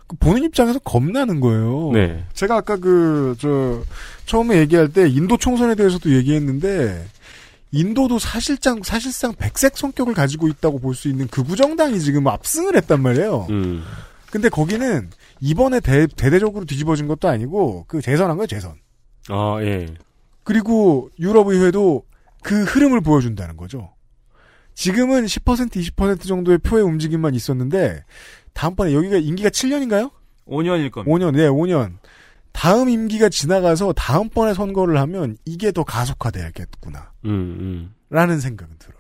그 0.07 0.17
보는 0.17 0.45
입장에서 0.45 0.79
겁나는 0.79 1.41
거예요. 1.41 1.91
네. 1.93 2.25
제가 2.33 2.59
아까 2.59 2.77
그, 2.77 3.35
저, 3.41 3.83
처음에 4.27 4.59
얘기할 4.59 4.89
때 4.93 5.09
인도 5.09 5.37
총선에 5.37 5.75
대해서도 5.75 6.15
얘기했는데, 6.15 7.07
인도도 7.73 8.21
사실상, 8.21 8.83
사실상 8.85 9.35
백색 9.35 9.77
성격을 9.77 10.15
가지고 10.15 10.47
있다고 10.47 10.79
볼 10.79 10.95
수 10.95 11.09
있는 11.09 11.27
극우 11.27 11.57
정당이 11.57 11.99
지금 11.99 12.29
압승을 12.29 12.77
했단 12.77 13.03
말이에요. 13.03 13.49
음. 13.51 13.83
근데 14.31 14.49
거기는 14.49 15.11
이번에 15.41 15.81
대, 15.81 16.07
대대적으로 16.07 16.67
뒤집어진 16.67 17.09
것도 17.09 17.27
아니고, 17.29 17.87
그 17.89 18.01
재선한 18.01 18.37
거예요, 18.37 18.47
재선. 18.47 18.75
아, 19.29 19.59
예. 19.63 19.87
그리고 20.45 21.11
유럽의회도 21.19 22.05
그 22.43 22.65
흐름을 22.65 23.01
보여준다는 23.01 23.57
거죠. 23.57 23.91
지금은 24.75 25.25
10% 25.25 25.71
20% 25.71 26.27
정도의 26.27 26.59
표의 26.59 26.85
움직임만 26.85 27.35
있었는데 27.35 28.05
다음번에 28.53 28.93
여기가 28.95 29.17
임기가 29.17 29.49
7년인가요? 29.49 30.11
5년일 30.47 30.91
겁니다. 30.91 31.17
5년, 31.17 31.37
네, 31.37 31.49
5년. 31.49 31.95
다음 32.53 32.89
임기가 32.89 33.29
지나가서 33.31 33.93
다음번에 33.95 34.55
선거를 34.55 34.99
하면 34.99 35.37
이게 35.45 35.73
더 35.73 35.83
가속화돼야겠구나. 35.83 37.13
음, 37.25 37.31
음. 37.31 37.95
라는 38.11 38.39
생각은 38.39 38.77
들어요. 38.79 38.95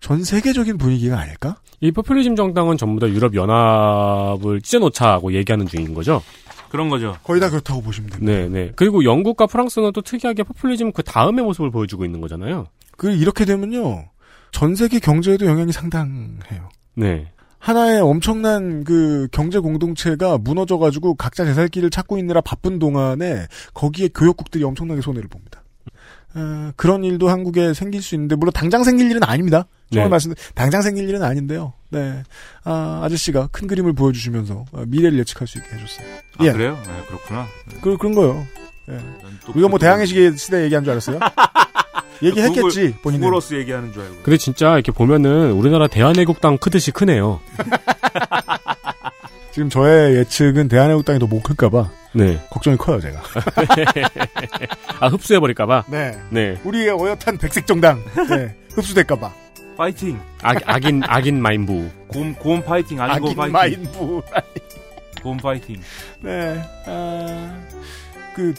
전 0.00 0.24
세계적인 0.24 0.76
분위기가 0.78 1.18
아닐까? 1.18 1.60
이 1.80 1.92
포퓰리즘 1.92 2.36
정당은 2.36 2.76
전부 2.76 3.00
다 3.00 3.08
유럽 3.08 3.34
연합을 3.34 4.60
찢어놓자고 4.60 5.32
얘기하는 5.32 5.66
중인 5.66 5.94
거죠. 5.94 6.22
그런 6.70 6.88
거죠. 6.88 7.16
거의 7.24 7.40
다 7.40 7.50
그렇다고 7.50 7.80
보시면 7.80 8.10
됩니다. 8.10 8.32
네, 8.32 8.48
네. 8.48 8.72
그리고 8.76 9.04
영국과 9.04 9.46
프랑스는 9.46 9.92
또 9.92 10.02
특이하게 10.02 10.42
포퓰리즘 10.42 10.92
그 10.92 11.02
다음의 11.02 11.44
모습을 11.44 11.70
보여주고 11.70 12.04
있는 12.04 12.20
거잖아요. 12.20 12.66
그 12.96 13.10
이렇게 13.10 13.44
되면요. 13.44 14.08
전 14.52 14.74
세계 14.74 14.98
경제에도 14.98 15.46
영향이 15.46 15.72
상당해요. 15.72 16.68
네. 16.94 17.28
하나의 17.58 18.00
엄청난 18.00 18.84
그 18.84 19.28
경제 19.32 19.58
공동체가 19.58 20.38
무너져가지고 20.38 21.14
각자 21.14 21.44
제살길을 21.44 21.90
찾고 21.90 22.18
있느라 22.18 22.40
바쁜 22.40 22.78
동안에 22.78 23.46
거기에 23.74 24.08
교역국들이 24.14 24.62
엄청나게 24.64 25.00
손해를 25.00 25.28
봅니다. 25.28 25.64
어, 26.34 26.72
그런 26.76 27.04
일도 27.04 27.28
한국에 27.28 27.74
생길 27.74 28.02
수 28.02 28.14
있는데 28.14 28.36
물론 28.36 28.52
당장 28.52 28.84
생길 28.84 29.10
일은 29.10 29.22
아닙니다. 29.24 29.66
처음에 29.92 30.04
네. 30.04 30.10
말씀 30.10 30.34
당장 30.54 30.82
생길 30.82 31.08
일은 31.08 31.22
아닌데요. 31.22 31.72
네, 31.90 32.22
아, 32.64 33.00
아저씨가 33.04 33.48
큰 33.50 33.66
그림을 33.66 33.94
보여주시면서 33.94 34.64
어, 34.72 34.82
미래를 34.86 35.18
예측할 35.20 35.48
수 35.48 35.58
있게 35.58 35.74
해줬어요. 35.76 36.06
아, 36.38 36.44
예. 36.44 36.52
그래요? 36.52 36.78
네, 36.86 36.92
그렇구나. 37.06 37.46
그 37.80 37.96
그런 37.96 38.14
거요. 38.14 38.46
예. 38.90 38.98
또 39.46 39.52
우리가 39.52 39.68
뭐 39.68 39.78
그- 39.78 39.84
대항해 39.84 40.04
시대 40.06 40.34
시대 40.36 40.62
얘기한 40.64 40.84
줄 40.84 40.90
알았어요? 40.92 41.18
얘기했겠지 42.22 42.60
구글- 42.60 42.94
본인은. 43.02 43.24
구글어스 43.26 43.54
얘기하는 43.54 43.92
줄 43.92 44.02
알고. 44.02 44.16
근데 44.22 44.36
진짜 44.36 44.74
이렇게 44.74 44.92
보면은 44.92 45.52
우리나라 45.52 45.86
대한애국당 45.86 46.58
크듯이 46.58 46.90
크네요. 46.90 47.40
지금 49.52 49.70
저의 49.70 50.16
예측은 50.16 50.68
대한애국당이 50.68 51.18
더 51.18 51.26
못 51.26 51.42
클까봐 51.42 51.90
네. 52.14 52.40
걱정이 52.50 52.76
커요 52.76 53.00
제가. 53.00 53.20
아, 55.00 55.08
흡수해버릴까봐? 55.08 55.84
네. 55.88 56.18
네. 56.30 56.60
우리의 56.64 56.90
어엿한 56.90 57.38
백색 57.40 57.66
정당 57.66 58.02
네, 58.28 58.54
흡수될까봐. 58.74 59.32
파이팅. 59.78 60.20
악, 60.42 60.60
악인 60.66 61.02
악인 61.06 61.40
마인부. 61.40 61.88
곰, 62.08 62.34
곰 62.34 62.62
파이팅. 62.64 63.00
아닌 63.00 63.20
곰 63.20 63.34
파이팅. 63.36 63.52
마인부. 63.52 64.22
곰 65.22 65.36
파이팅. 65.36 65.80
네. 66.20 66.60
아, 66.86 67.56
그 68.34 68.54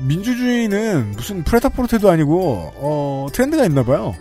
민주주의는 0.00 1.10
무슨 1.10 1.44
프레타포르테도 1.44 2.10
아니고 2.10 2.72
어, 2.76 3.26
트렌드가 3.30 3.66
있나 3.66 3.84
봐요. 3.84 4.14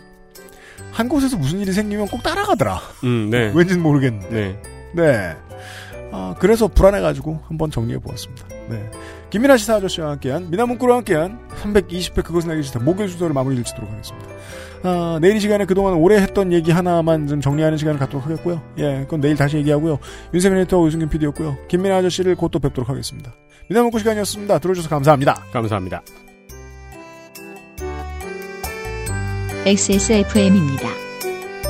한 0.92 1.08
곳에서 1.08 1.38
무슨 1.38 1.60
일이 1.62 1.72
생기면 1.72 2.08
꼭 2.08 2.22
따라가더라. 2.22 2.78
음, 3.06 3.30
네. 3.30 3.50
왠지는 3.56 3.82
모르겠는데. 3.82 4.30
네. 4.30 4.62
네. 4.94 5.36
아, 6.12 6.36
그래서 6.40 6.68
불안해가지고 6.68 7.40
한번 7.48 7.72
정리해 7.72 8.00
보았습니다. 8.00 8.48
네. 8.70 8.92
김민아 9.30 9.56
시사 9.56 9.76
아저씨와 9.78 10.12
함께한 10.12 10.50
미나문구와 10.52 10.98
함께한 10.98 11.40
320회 11.64 12.24
그것은 12.24 12.52
알기 12.52 12.64
싫다 12.64 12.82
목요일 12.82 13.10
순서를 13.10 13.34
마무리 13.34 13.64
짓도록 13.64 13.90
하겠습니다. 13.90 14.28
아, 14.84 15.18
내일 15.22 15.38
이 15.38 15.40
시간에 15.40 15.66
그동안 15.66 15.94
오래 15.96 16.18
했던 16.18 16.52
얘기 16.52 16.72
하나만 16.72 17.28
좀 17.28 17.40
정리하는 17.42 17.78
시간을 17.78 18.00
갖도록 18.00 18.26
하겠고요. 18.26 18.62
예, 18.80 19.00
그건 19.04 19.22
내일 19.22 19.36
다시 19.36 19.58
얘기하고요. 19.58 19.98
윤세민 20.34 20.60
에디터와 20.60 20.86
유승균 20.88 21.10
PD였고요. 21.10 21.58
김민아 21.70 21.98
아저씨를 21.98 22.36
곧 22.36 22.52
또 22.52 22.60
뵙도록 22.60 22.90
하겠습니다. 22.90 23.34
미나문구 23.70 23.98
시간이었습니다. 24.00 24.60
들어주셔서 24.60 24.90
감사합니다. 24.90 25.46
감사합니다. 25.52 26.04
XSFM입니다. 29.66 30.90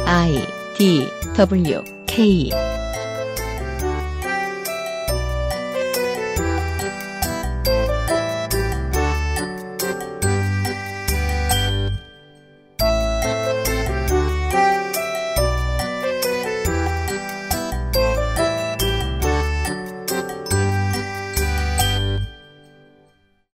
I 0.05 0.45
D 0.75 1.07
W 1.37 1.83
K 2.07 2.49